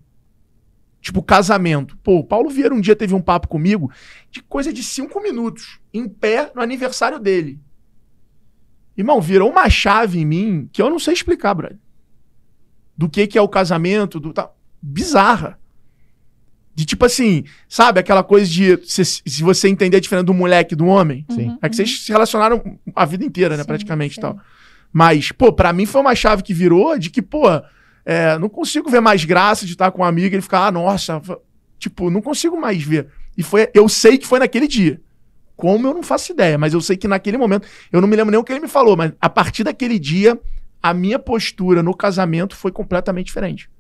tipo 1.01 1.23
casamento. 1.23 1.97
Pô, 1.99 2.19
o 2.19 2.25
Paulo 2.25 2.49
Vieira 2.49 2.75
um 2.75 2.81
dia 2.81 2.97
teve 2.97 3.15
um 3.15 3.21
papo 3.23 3.49
comigo 3.49 3.91
de 4.31 4.43
coisa 4.43 4.73
de 4.73 4.83
cinco 4.83 5.23
minutos, 5.23 5.79
em 5.93 6.09
pé, 6.09 6.51
no 6.55 6.63
aniversário 6.63 7.19
dele. 7.19 7.61
Irmão, 8.97 9.21
virou 9.21 9.51
uma 9.51 9.69
chave 9.69 10.19
em 10.19 10.25
mim 10.25 10.69
que 10.73 10.81
eu 10.81 10.89
não 10.89 10.99
sei 10.99 11.15
explicar, 11.15 11.55
brother. 11.55 11.79
Do 12.97 13.09
que 13.09 13.27
que 13.27 13.37
é 13.37 13.43
o 13.43 13.49
casamento, 13.49 14.19
do 14.19 14.33
tá 14.33 14.51
bizarra. 14.81 15.59
De 16.75 16.85
tipo 16.85 17.05
assim, 17.05 17.45
sabe 17.69 18.01
aquela 18.01 18.23
coisa 18.23 18.47
de 18.51 18.79
se, 18.87 19.05
se 19.05 19.43
você 19.43 19.69
entender 19.69 19.97
a 19.97 20.01
diferença 20.01 20.25
do 20.25 20.35
moleque 20.35 20.75
e 20.75 20.77
do 20.77 20.87
homem, 20.87 21.25
Sim. 21.31 21.49
Uhum, 21.49 21.59
é 21.63 21.69
que 21.69 21.77
vocês 21.77 22.05
se 22.05 22.13
relacionaram 22.13 22.79
a 22.95 23.05
vida 23.05 23.25
inteira, 23.25 23.57
né, 23.57 23.63
Sim, 23.63 23.67
praticamente 23.67 24.13
e 24.13 24.15
sim. 24.17 24.21
tal. 24.21 24.39
Mas, 24.93 25.33
pô, 25.33 25.53
pra 25.53 25.73
mim 25.73 25.87
foi 25.87 26.01
uma 26.01 26.15
chave 26.15 26.43
que 26.43 26.55
virou 26.55 26.99
de 26.99 27.11
que, 27.11 27.21
pô, 27.21 27.45
é, 28.05 28.39
não 28.39 28.49
consigo 28.49 28.91
ver 28.91 29.01
mais 29.01 29.25
graça 29.25 29.67
de 29.67 29.73
estar 29.73 29.91
com 29.91 30.03
um 30.03 30.05
amigo 30.05 30.29
e 30.29 30.37
ele 30.37 30.43
ficar, 30.43 30.67
ah, 30.67 30.73
nossa, 30.73 31.21
tipo, 31.79 32.11
não 32.11 32.23
consigo 32.23 32.59
mais 32.59 32.83
ver. 32.83 33.09
E 33.37 33.43
foi, 33.43 33.69
eu 33.75 33.89
sei 33.89 34.17
que 34.17 34.27
foi 34.27 34.39
naquele 34.39 34.69
dia. 34.69 35.01
Como 35.57 35.87
eu 35.87 35.95
não 35.95 36.03
faço 36.03 36.33
ideia, 36.33 36.59
mas 36.59 36.75
eu 36.75 36.81
sei 36.81 36.97
que 36.97 37.09
naquele 37.09 37.39
momento, 37.39 37.67
eu 37.91 38.01
não 38.01 38.09
me 38.09 38.15
lembro 38.17 38.31
nem 38.31 38.39
o 38.39 38.45
que 38.45 38.53
ele 38.53 38.61
me 38.61 38.69
falou, 38.69 38.97
mas 38.97 39.13
a 39.21 39.29
partir 39.31 39.65
daquele 39.65 39.99
dia, 39.99 40.39
a 40.83 40.93
minha 40.93 41.19
postura 41.19 41.83
no 41.83 41.95
casamento 41.95 42.55
foi 42.55 42.71
completamente 42.71 43.27
diferente. 43.27 43.71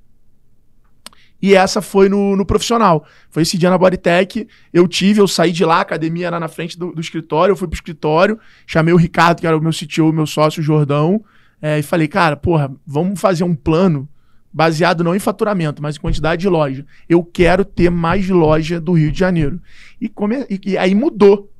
E 1.40 1.54
essa 1.54 1.82
foi 1.82 2.08
no, 2.08 2.34
no 2.34 2.46
profissional. 2.46 3.04
Foi 3.30 3.42
esse 3.42 3.58
dia 3.58 3.68
na 3.68 3.76
Bodytech. 3.76 4.48
Eu 4.72 4.88
tive, 4.88 5.20
eu 5.20 5.28
saí 5.28 5.52
de 5.52 5.64
lá, 5.66 5.76
a 5.76 5.80
academia 5.82 6.26
era 6.28 6.40
na 6.40 6.48
frente 6.48 6.78
do, 6.78 6.92
do 6.92 7.00
escritório, 7.00 7.52
eu 7.52 7.56
fui 7.56 7.68
pro 7.68 7.74
escritório, 7.76 8.38
chamei 8.66 8.94
o 8.94 8.96
Ricardo, 8.96 9.40
que 9.40 9.46
era 9.46 9.56
o 9.56 9.60
meu 9.60 9.70
CTO, 9.72 10.12
meu 10.12 10.26
sócio, 10.26 10.60
o 10.60 10.64
Jordão, 10.64 11.22
é, 11.60 11.78
e 11.78 11.82
falei, 11.82 12.08
cara, 12.08 12.36
porra, 12.36 12.74
vamos 12.86 13.20
fazer 13.20 13.44
um 13.44 13.54
plano 13.54 14.08
baseado 14.52 15.04
não 15.04 15.14
em 15.14 15.18
faturamento, 15.18 15.82
mas 15.82 15.96
em 15.96 16.00
quantidade 16.00 16.40
de 16.40 16.48
loja. 16.48 16.86
Eu 17.06 17.22
quero 17.22 17.64
ter 17.66 17.90
mais 17.90 18.26
loja 18.30 18.80
do 18.80 18.92
Rio 18.94 19.12
de 19.12 19.18
Janeiro. 19.18 19.60
E, 20.00 20.08
come- 20.08 20.46
e- 20.48 20.60
e 20.72 20.78
aí 20.78 20.94
mudou. 20.94 21.52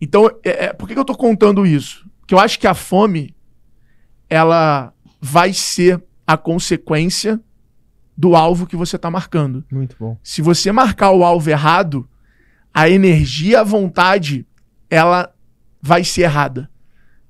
Então, 0.00 0.26
é, 0.44 0.66
é, 0.66 0.72
por 0.72 0.86
que, 0.86 0.94
que 0.94 1.00
eu 1.00 1.04
tô 1.04 1.14
contando 1.14 1.66
isso? 1.66 2.08
Porque 2.20 2.34
eu 2.34 2.38
acho 2.38 2.58
que 2.58 2.66
a 2.66 2.74
fome, 2.74 3.34
ela 4.28 4.92
vai 5.20 5.52
ser 5.52 6.02
a 6.26 6.36
consequência 6.36 7.40
do 8.16 8.34
alvo 8.34 8.66
que 8.66 8.76
você 8.76 8.98
tá 8.98 9.10
marcando. 9.10 9.64
Muito 9.70 9.96
bom. 9.98 10.18
Se 10.22 10.42
você 10.42 10.72
marcar 10.72 11.10
o 11.10 11.24
alvo 11.24 11.48
errado, 11.50 12.08
a 12.72 12.88
energia, 12.88 13.60
a 13.60 13.64
vontade, 13.64 14.46
ela 14.90 15.32
vai 15.80 16.02
ser 16.02 16.22
errada. 16.22 16.70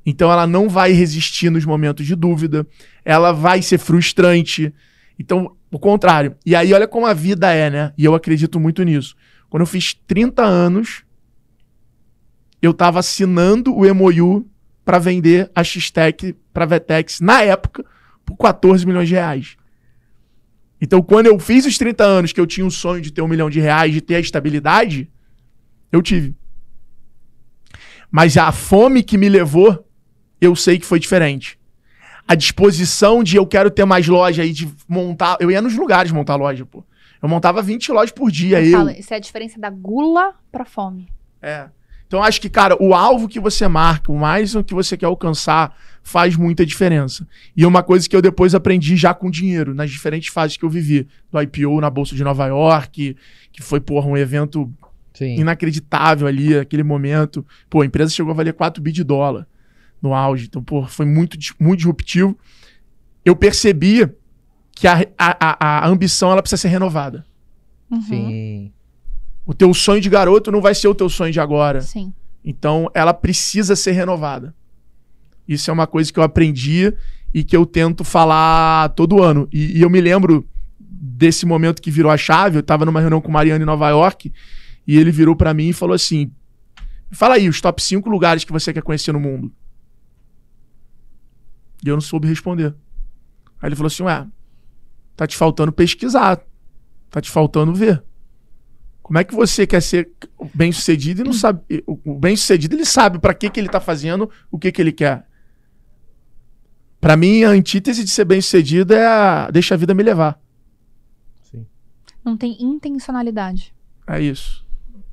Então 0.04 0.30
ela 0.30 0.46
não 0.46 0.68
vai 0.68 0.92
resistir 0.92 1.50
nos 1.50 1.64
momentos 1.64 2.06
de 2.06 2.14
dúvida, 2.14 2.66
ela 3.04 3.32
vai 3.32 3.60
ser 3.60 3.78
frustrante. 3.78 4.72
Então, 5.18 5.56
o 5.70 5.78
contrário. 5.78 6.36
E 6.44 6.54
aí, 6.54 6.72
olha 6.72 6.86
como 6.86 7.06
a 7.06 7.12
vida 7.12 7.52
é, 7.52 7.68
né? 7.68 7.92
E 7.98 8.04
eu 8.04 8.14
acredito 8.14 8.60
muito 8.60 8.82
nisso. 8.82 9.16
Quando 9.50 9.62
eu 9.62 9.66
fiz 9.66 9.94
30 10.06 10.44
anos, 10.44 11.04
eu 12.66 12.74
tava 12.74 12.98
assinando 12.98 13.74
o 13.74 13.94
MOU 13.94 14.46
para 14.84 14.98
vender 14.98 15.50
a 15.54 15.64
X-Tech 15.64 16.34
para 16.52 16.66
Vetex, 16.66 17.20
na 17.20 17.42
época, 17.42 17.84
por 18.24 18.36
14 18.36 18.86
milhões 18.86 19.08
de 19.08 19.14
reais. 19.14 19.56
Então, 20.80 21.02
quando 21.02 21.26
eu 21.26 21.38
fiz 21.38 21.64
os 21.64 21.78
30 21.78 22.04
anos 22.04 22.32
que 22.32 22.40
eu 22.40 22.46
tinha 22.46 22.66
o 22.66 22.70
sonho 22.70 23.00
de 23.00 23.10
ter 23.10 23.22
um 23.22 23.28
milhão 23.28 23.48
de 23.48 23.60
reais, 23.60 23.92
de 23.92 24.00
ter 24.00 24.16
a 24.16 24.20
estabilidade, 24.20 25.10
eu 25.90 26.02
tive. 26.02 26.34
Mas 28.10 28.36
a 28.36 28.52
fome 28.52 29.02
que 29.02 29.16
me 29.16 29.28
levou, 29.28 29.86
eu 30.40 30.54
sei 30.54 30.78
que 30.78 30.86
foi 30.86 30.98
diferente. 30.98 31.58
A 32.28 32.34
disposição 32.34 33.22
de 33.22 33.36
eu 33.36 33.46
quero 33.46 33.70
ter 33.70 33.84
mais 33.84 34.06
loja 34.06 34.42
aí, 34.42 34.52
de 34.52 34.68
montar. 34.88 35.36
Eu 35.40 35.50
ia 35.50 35.62
nos 35.62 35.76
lugares 35.76 36.12
montar 36.12 36.36
loja, 36.36 36.66
pô. 36.66 36.84
Eu 37.22 37.28
montava 37.28 37.62
20 37.62 37.92
lojas 37.92 38.12
por 38.12 38.30
dia. 38.30 38.62
Eu 38.62 38.80
Eu. 38.80 38.90
isso 38.90 39.12
é 39.14 39.16
a 39.16 39.20
diferença 39.20 39.58
da 39.58 39.70
gula 39.70 40.34
pra 40.52 40.64
fome. 40.64 41.08
É. 41.40 41.68
Então, 42.06 42.22
acho 42.22 42.40
que, 42.40 42.48
cara, 42.48 42.76
o 42.80 42.94
alvo 42.94 43.28
que 43.28 43.40
você 43.40 43.66
marca, 43.66 44.12
o 44.12 44.18
mais 44.18 44.54
o 44.54 44.62
que 44.62 44.72
você 44.72 44.96
quer 44.96 45.06
alcançar, 45.06 45.76
faz 46.02 46.36
muita 46.36 46.64
diferença. 46.64 47.26
E 47.56 47.64
é 47.64 47.66
uma 47.66 47.82
coisa 47.82 48.08
que 48.08 48.14
eu 48.14 48.22
depois 48.22 48.54
aprendi 48.54 48.96
já 48.96 49.12
com 49.12 49.28
dinheiro, 49.28 49.74
nas 49.74 49.90
diferentes 49.90 50.28
fases 50.28 50.56
que 50.56 50.64
eu 50.64 50.70
vivi. 50.70 51.08
Do 51.32 51.42
IPO 51.42 51.80
na 51.80 51.90
Bolsa 51.90 52.14
de 52.14 52.22
Nova 52.22 52.46
York, 52.46 53.16
que 53.50 53.62
foi, 53.62 53.80
porra, 53.80 54.06
um 54.06 54.16
evento 54.16 54.72
Sim. 55.14 55.40
inacreditável 55.40 56.28
ali, 56.28 56.56
aquele 56.56 56.84
momento. 56.84 57.44
Pô, 57.68 57.80
a 57.80 57.86
empresa 57.86 58.12
chegou 58.12 58.30
a 58.30 58.36
valer 58.36 58.52
4 58.52 58.80
bi 58.80 58.92
de 58.92 59.02
dólar 59.02 59.46
no 60.00 60.14
auge. 60.14 60.46
Então, 60.46 60.62
pô, 60.62 60.86
foi 60.86 61.06
muito, 61.06 61.36
muito 61.58 61.78
disruptivo. 61.78 62.38
Eu 63.24 63.34
percebi 63.34 64.08
que 64.70 64.86
a, 64.86 65.04
a, 65.18 65.36
a, 65.40 65.86
a 65.86 65.88
ambição 65.88 66.30
ela 66.30 66.40
precisa 66.40 66.62
ser 66.62 66.68
renovada. 66.68 67.26
Uhum. 67.90 68.02
Sim. 68.02 68.72
O 69.46 69.54
teu 69.54 69.72
sonho 69.72 70.00
de 70.00 70.10
garoto 70.10 70.50
não 70.50 70.60
vai 70.60 70.74
ser 70.74 70.88
o 70.88 70.94
teu 70.94 71.08
sonho 71.08 71.32
de 71.32 71.38
agora. 71.38 71.80
Sim. 71.80 72.12
Então, 72.44 72.90
ela 72.92 73.14
precisa 73.14 73.76
ser 73.76 73.92
renovada. 73.92 74.52
Isso 75.46 75.70
é 75.70 75.72
uma 75.72 75.86
coisa 75.86 76.12
que 76.12 76.18
eu 76.18 76.24
aprendi 76.24 76.92
e 77.32 77.44
que 77.44 77.56
eu 77.56 77.64
tento 77.64 78.02
falar 78.02 78.88
todo 78.90 79.22
ano. 79.22 79.48
E, 79.52 79.78
e 79.78 79.82
eu 79.82 79.88
me 79.88 80.00
lembro 80.00 80.44
desse 80.78 81.46
momento 81.46 81.80
que 81.80 81.90
virou 81.90 82.10
a 82.10 82.16
chave. 82.16 82.56
Eu 82.56 82.60
estava 82.60 82.84
numa 82.84 83.00
reunião 83.00 83.20
com 83.20 83.28
o 83.28 83.32
Mariano 83.32 83.62
em 83.62 83.66
Nova 83.66 83.88
York 83.88 84.32
e 84.86 84.98
ele 84.98 85.12
virou 85.12 85.36
para 85.36 85.54
mim 85.54 85.68
e 85.68 85.72
falou 85.72 85.94
assim: 85.94 86.32
Fala 87.12 87.36
aí, 87.36 87.48
os 87.48 87.60
top 87.60 87.80
5 87.80 88.08
lugares 88.10 88.44
que 88.44 88.52
você 88.52 88.72
quer 88.72 88.82
conhecer 88.82 89.12
no 89.12 89.20
mundo. 89.20 89.52
E 91.84 91.88
eu 91.88 91.94
não 91.94 92.00
soube 92.00 92.26
responder. 92.26 92.74
Aí 93.62 93.68
ele 93.68 93.76
falou 93.76 93.88
assim: 93.88 94.02
Ué, 94.02 94.26
tá 95.16 95.26
te 95.26 95.36
faltando 95.36 95.70
pesquisar. 95.72 96.40
Tá 97.10 97.20
te 97.20 97.30
faltando 97.30 97.72
ver. 97.72 98.02
Como 99.06 99.20
é 99.20 99.22
que 99.22 99.32
você 99.36 99.68
quer 99.68 99.80
ser 99.80 100.10
bem 100.52 100.72
sucedido 100.72 101.20
e 101.20 101.24
não 101.24 101.32
sabe. 101.32 101.60
O 101.86 102.18
bem 102.18 102.34
sucedido 102.34 102.74
ele 102.74 102.84
sabe 102.84 103.20
para 103.20 103.32
que, 103.32 103.48
que 103.48 103.60
ele 103.60 103.68
tá 103.68 103.78
fazendo, 103.78 104.28
o 104.50 104.58
que, 104.58 104.72
que 104.72 104.82
ele 104.82 104.90
quer. 104.90 105.24
Para 107.00 107.16
mim, 107.16 107.44
a 107.44 107.50
antítese 107.50 108.02
de 108.02 108.10
ser 108.10 108.24
bem 108.24 108.40
sucedido 108.40 108.92
é 108.92 109.06
a 109.06 109.48
deixa 109.48 109.74
a 109.74 109.76
vida 109.78 109.94
me 109.94 110.02
levar. 110.02 110.40
Sim. 111.44 111.64
Não 112.24 112.36
tem 112.36 112.60
intencionalidade. 112.60 113.72
É 114.08 114.20
isso. 114.20 114.66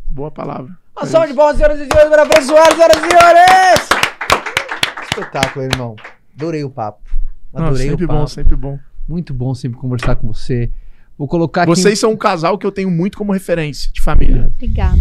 Boa 0.10 0.32
palavra. 0.32 0.76
Uma 0.98 1.04
É 1.04 1.06
salva 1.06 1.28
de 1.28 1.36
palmas, 1.36 1.58
senhoras 1.58 1.80
e 1.80 1.86
senhores, 1.86 2.10
para 2.10 2.41
Soares, 2.41 2.74
senhoras 2.74 2.98
e 2.98 3.00
senhores! 3.00 3.89
Espetáculo, 5.04 5.66
irmão. 5.66 5.96
Adorei 6.36 6.64
o 6.64 6.70
papo. 6.72 7.04
Não, 7.54 7.68
Adorei 7.68 7.89
sempre 7.89 8.06
o 8.06 8.08
papo. 8.08 8.20
bom, 8.22 8.26
sempre 8.28 8.56
bom. 8.56 8.80
Muito 9.08 9.36
bom 9.36 9.54
sempre 9.54 9.78
conversar 9.80 10.16
com 10.16 10.34
você. 10.34 10.72
Vou 11.24 11.28
colocar 11.30 11.61
aqui. 11.61 11.69
Vocês 11.69 11.97
são 11.97 12.11
um 12.11 12.17
casal 12.17 12.57
que 12.57 12.65
eu 12.67 12.71
tenho 12.71 12.91
muito 12.91 13.17
como 13.17 13.32
referência 13.32 13.89
de 13.93 14.01
família. 14.01 14.51
Obrigada. 14.53 14.99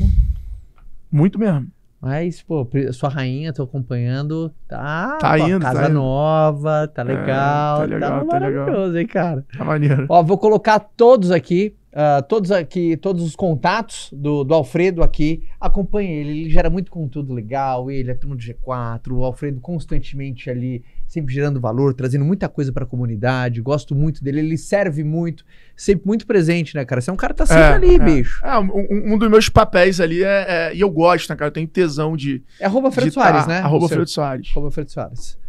Muito 1.10 1.36
mesmo. 1.36 1.66
Mas, 2.00 2.40
pô, 2.40 2.64
sua 2.92 3.08
rainha, 3.08 3.52
tô 3.52 3.64
acompanhando. 3.64 4.52
Tá, 4.68 5.18
Tá 5.20 5.36
pô, 5.36 5.48
indo, 5.48 5.58
casa 5.60 5.80
tá 5.80 5.86
indo. 5.86 5.94
nova, 5.94 6.86
tá 6.94 7.02
É, 7.02 7.04
legal. 7.06 7.78
tá 7.80 7.84
legal, 7.86 8.18
tá 8.20 8.24
maravilhoso, 8.24 8.98
hein, 8.98 9.06
cara? 9.08 9.44
Tá 9.58 9.64
maneiro. 9.64 10.06
Ó, 10.08 10.22
vou 10.22 10.38
colocar 10.38 10.78
todos 10.78 11.32
aqui, 11.32 11.74
ah, 11.94 12.22
todos 12.22 12.50
aqui, 12.50 12.96
todos 12.96 13.22
os 13.22 13.36
contatos 13.36 14.08
do, 14.12 14.44
do 14.44 14.54
Alfredo 14.54 15.02
aqui. 15.02 15.42
Acompanhe 15.60 16.10
ele, 16.10 16.30
ele 16.42 16.50
gera 16.50 16.70
muito 16.70 16.90
conteúdo 16.90 17.32
legal, 17.34 17.90
ele 17.90 18.10
é 18.10 18.14
turma 18.14 18.34
do 18.34 18.42
G4, 18.42 19.12
o 19.12 19.22
Alfredo 19.24 19.60
constantemente 19.60 20.48
ali, 20.48 20.82
sempre 21.06 21.34
gerando 21.34 21.60
valor, 21.60 21.92
trazendo 21.92 22.24
muita 22.24 22.48
coisa 22.48 22.72
pra 22.72 22.86
comunidade. 22.86 23.60
Gosto 23.60 23.94
muito 23.94 24.24
dele, 24.24 24.40
ele 24.40 24.56
serve 24.56 25.04
muito, 25.04 25.44
sempre 25.76 26.06
muito 26.06 26.26
presente, 26.26 26.74
né, 26.74 26.84
cara? 26.84 27.00
Você 27.00 27.10
é 27.10 27.12
um 27.12 27.16
cara 27.16 27.34
que 27.34 27.38
tá 27.38 27.46
sempre 27.46 27.62
É, 27.62 27.72
ali, 27.74 27.94
é. 27.96 27.98
bicho. 27.98 28.44
É, 28.44 28.58
um, 28.58 29.14
um 29.14 29.18
dos 29.18 29.28
meus 29.30 29.48
papéis 29.48 30.00
ali 30.00 30.22
é, 30.24 30.46
é- 30.48 30.74
E 30.74 30.80
eu 30.80 30.88
gosto, 30.90 31.28
né, 31.28 31.36
cara? 31.36 31.48
Eu 31.48 31.52
tenho 31.52 31.68
tesão 31.68 32.16
de. 32.16 32.42
É 32.58 32.64
arroba 32.66 32.90
Fred 32.90 33.08
de 33.10 33.14
Soares, 33.14 33.42
tá- 33.42 33.48
né? 33.48 33.58
Arroba 33.58 33.88
Fredo 33.88 34.08
Soares. 34.08 34.48
Arroba 34.52 34.70
Fred 34.70 34.90
Soares. 34.90 35.41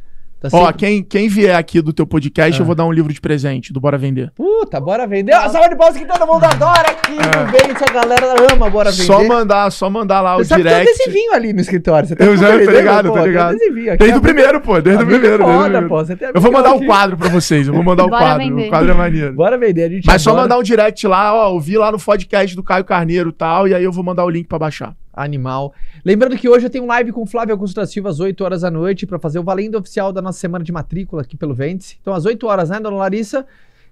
Tá 0.43 0.49
Ó, 0.51 0.65
sempre- 0.65 0.77
quem, 0.79 1.03
quem 1.03 1.29
vier 1.29 1.55
aqui 1.55 1.81
do 1.81 1.93
teu 1.93 2.05
podcast, 2.05 2.59
Ah. 2.59 2.61
eu 2.61 2.65
vou 2.65 2.75
dar 2.75 2.85
um 2.85 2.91
livro 2.91 3.13
de 3.13 3.21
presente 3.21 3.71
do 3.71 3.79
Bora 3.79 3.97
Vender. 3.97 4.29
Puta, 4.35 4.79
bora 4.79 5.07
vender. 5.07 5.33
Uma 5.33 5.47
salva 5.47 5.69
de 5.69 5.75
palmas 5.77 5.97
que 5.97 6.05
todo 6.05 6.27
mundo 6.27 6.43
adora 6.43 6.81
aqui 6.91 7.13
É. 7.13 7.45
no 7.45 7.51
Vende. 7.51 7.83
A 7.89 7.93
galera 7.93 8.35
ama 8.53 8.69
Bora 8.69 8.91
Vender. 8.91 9.03
Só 9.05 9.23
mandar, 9.23 9.71
só 9.71 9.89
mandar 9.89 10.19
lá 10.21 10.35
o 10.35 10.39
Você 10.39 10.45
sabe 10.49 10.63
que 10.63 10.67
tem 10.69 10.77
um 10.77 10.81
direct. 10.81 11.01
adesivinho 11.01 11.33
ali 11.33 11.53
no 11.53 11.61
escritório. 11.61 12.07
Você 12.09 12.15
tá 12.15 12.25
Eu 12.25 12.35
já- 12.37 12.47
tô 12.49 12.55
entendendo, 12.55 12.75
ligado, 12.77 13.07
pô? 13.09 13.13
tô 13.15 13.19
um 13.21 13.25
ligado. 13.25 13.49
adesivinho 13.55 13.87
aqui. 13.89 13.97
Desde 13.99 14.15
É 14.15 14.17
o 14.17 14.21
primeiro, 14.21 14.61
pô. 14.61 14.81
Desde 14.81 15.03
o 15.03 15.07
primeiro. 15.07 15.43
é 15.43 15.45
desde 15.45 15.53
o 15.53 15.59
foda, 15.63 15.81
pô. 15.87 15.97
Você 16.05 16.15
tem 16.15 16.31
Eu 16.33 16.41
vou 16.41 16.51
mandar 16.51 16.73
o 16.73 16.85
quadro 16.85 17.17
pra 17.17 17.29
vocês. 17.29 17.67
Eu 17.67 17.73
vou 17.73 17.83
mandar 17.83 18.03
o 18.05 18.09
quadro. 18.09 18.37
vender. 18.43 18.67
O 18.67 18.69
quadro 18.69 18.91
é 18.91 18.93
maneiro. 18.93 19.33
Bora 19.33 19.57
vender, 19.57 19.83
a 19.83 19.89
gente 19.89 20.05
Mas 20.05 20.21
só 20.21 20.31
adora. 20.31 20.43
mandar 20.43 20.57
um 20.59 20.63
direct 20.63 21.07
lá, 21.07 21.33
ó. 21.33 21.55
Eu 21.55 21.59
vi 21.59 21.77
lá 21.77 21.91
no 21.91 21.97
podcast 21.99 22.55
do 22.55 22.63
Caio 22.63 22.83
Carneiro 22.83 23.29
e 23.29 23.33
tal. 23.33 23.67
E 23.67 23.73
aí 23.73 23.83
eu 23.83 23.91
vou 23.91 24.03
mandar 24.03 24.25
o 24.25 24.29
link 24.29 24.47
pra 24.47 24.59
baixar. 24.59 24.93
Animal. 25.13 25.73
Lembrando 26.03 26.35
que 26.35 26.49
hoje 26.49 26.65
eu 26.65 26.69
tenho 26.69 26.83
um 26.83 26.87
live 26.87 27.11
com 27.11 27.21
o 27.21 27.25
Flávio 27.25 27.53
Augusto 27.53 27.75
da 27.75 27.85
Silva 27.85 28.09
às 28.09 28.19
8 28.19 28.43
horas 28.43 28.61
da 28.61 28.71
noite 28.71 29.05
pra 29.05 29.19
fazer 29.19 29.39
o 29.39 29.43
valendo 29.43 29.77
oficial 29.77 30.11
da 30.11 30.21
nossa 30.21 30.39
semana 30.39 30.63
de 30.63 30.71
matrícula 30.71 31.21
aqui 31.21 31.37
pelo 31.37 31.53
Vende. 31.53 31.97
Então 32.01 32.13
às 32.13 32.25
8 32.25 32.45
horas, 32.47 32.69
né, 32.69 32.79
dona 32.79 32.97
Larissa? 32.97 33.45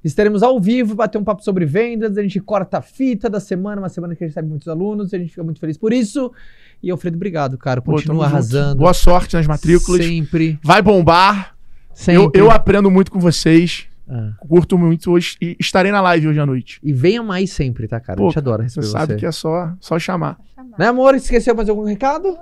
Estaremos 0.03 0.41
ao 0.41 0.59
vivo, 0.59 0.95
bater 0.95 1.19
um 1.19 1.23
papo 1.23 1.43
sobre 1.43 1.63
vendas, 1.63 2.17
a 2.17 2.23
gente 2.23 2.39
corta 2.39 2.79
a 2.79 2.81
fita 2.81 3.29
da 3.29 3.39
semana, 3.39 3.79
uma 3.79 3.89
semana 3.89 4.15
que 4.15 4.23
a 4.23 4.27
gente 4.27 4.33
recebe 4.33 4.49
muitos 4.49 4.67
alunos, 4.67 5.13
e 5.13 5.15
a 5.15 5.19
gente 5.19 5.29
fica 5.29 5.43
muito 5.43 5.59
feliz 5.59 5.77
por 5.77 5.93
isso. 5.93 6.31
E 6.81 6.89
Alfredo, 6.89 7.17
obrigado, 7.17 7.55
cara. 7.55 7.83
Pô, 7.83 7.91
Continua 7.91 8.23
junto. 8.23 8.33
arrasando. 8.33 8.77
Boa 8.77 8.95
sorte 8.95 9.35
nas 9.35 9.45
matrículas. 9.45 10.03
Sempre. 10.03 10.59
Vai 10.63 10.81
bombar. 10.81 11.55
Sempre. 11.93 12.41
Eu, 12.41 12.45
eu 12.45 12.51
aprendo 12.51 12.89
muito 12.89 13.11
com 13.11 13.19
vocês. 13.19 13.90
Ah. 14.09 14.33
Curto 14.39 14.77
muito 14.77 15.11
hoje. 15.11 15.37
E 15.41 15.55
estarei 15.59 15.91
na 15.91 16.01
live 16.01 16.27
hoje 16.27 16.39
à 16.39 16.45
noite. 16.45 16.79
E 16.83 16.91
venha 16.93 17.23
mais 17.23 17.51
sempre, 17.51 17.87
tá, 17.87 17.99
cara? 17.99 18.17
Pô, 18.17 18.25
a 18.25 18.27
gente 18.29 18.39
adora 18.39 18.67
Você 18.67 18.79
receber 18.79 18.85
sabe 18.87 19.13
você. 19.13 19.19
que 19.19 19.25
é 19.25 19.31
só, 19.31 19.73
só 19.79 19.97
chamar. 19.99 20.37
Né, 20.77 20.87
amor? 20.87 21.15
Esqueceu 21.15 21.55
mais 21.55 21.69
algum 21.69 21.83
recado? 21.83 22.37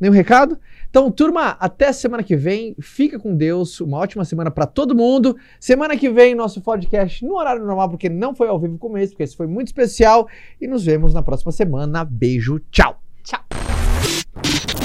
Nenhum 0.00 0.12
recado? 0.12 0.58
Então, 0.90 1.10
turma, 1.10 1.56
até 1.60 1.92
semana 1.92 2.22
que 2.22 2.36
vem. 2.36 2.74
Fica 2.80 3.18
com 3.18 3.34
Deus. 3.34 3.80
Uma 3.80 3.98
ótima 3.98 4.24
semana 4.24 4.50
pra 4.50 4.66
todo 4.66 4.94
mundo. 4.94 5.36
Semana 5.60 5.96
que 5.96 6.08
vem, 6.10 6.34
nosso 6.34 6.60
podcast 6.60 7.24
no 7.24 7.34
horário 7.36 7.64
normal, 7.64 7.88
porque 7.88 8.08
não 8.08 8.34
foi 8.34 8.48
ao 8.48 8.58
vivo 8.58 8.78
como 8.78 8.98
esse, 8.98 9.12
porque 9.12 9.22
esse 9.22 9.36
foi 9.36 9.46
muito 9.46 9.68
especial. 9.68 10.28
E 10.60 10.66
nos 10.66 10.84
vemos 10.84 11.14
na 11.14 11.22
próxima 11.22 11.52
semana. 11.52 12.04
Beijo, 12.04 12.60
tchau. 12.70 13.00
Tchau. 13.22 14.75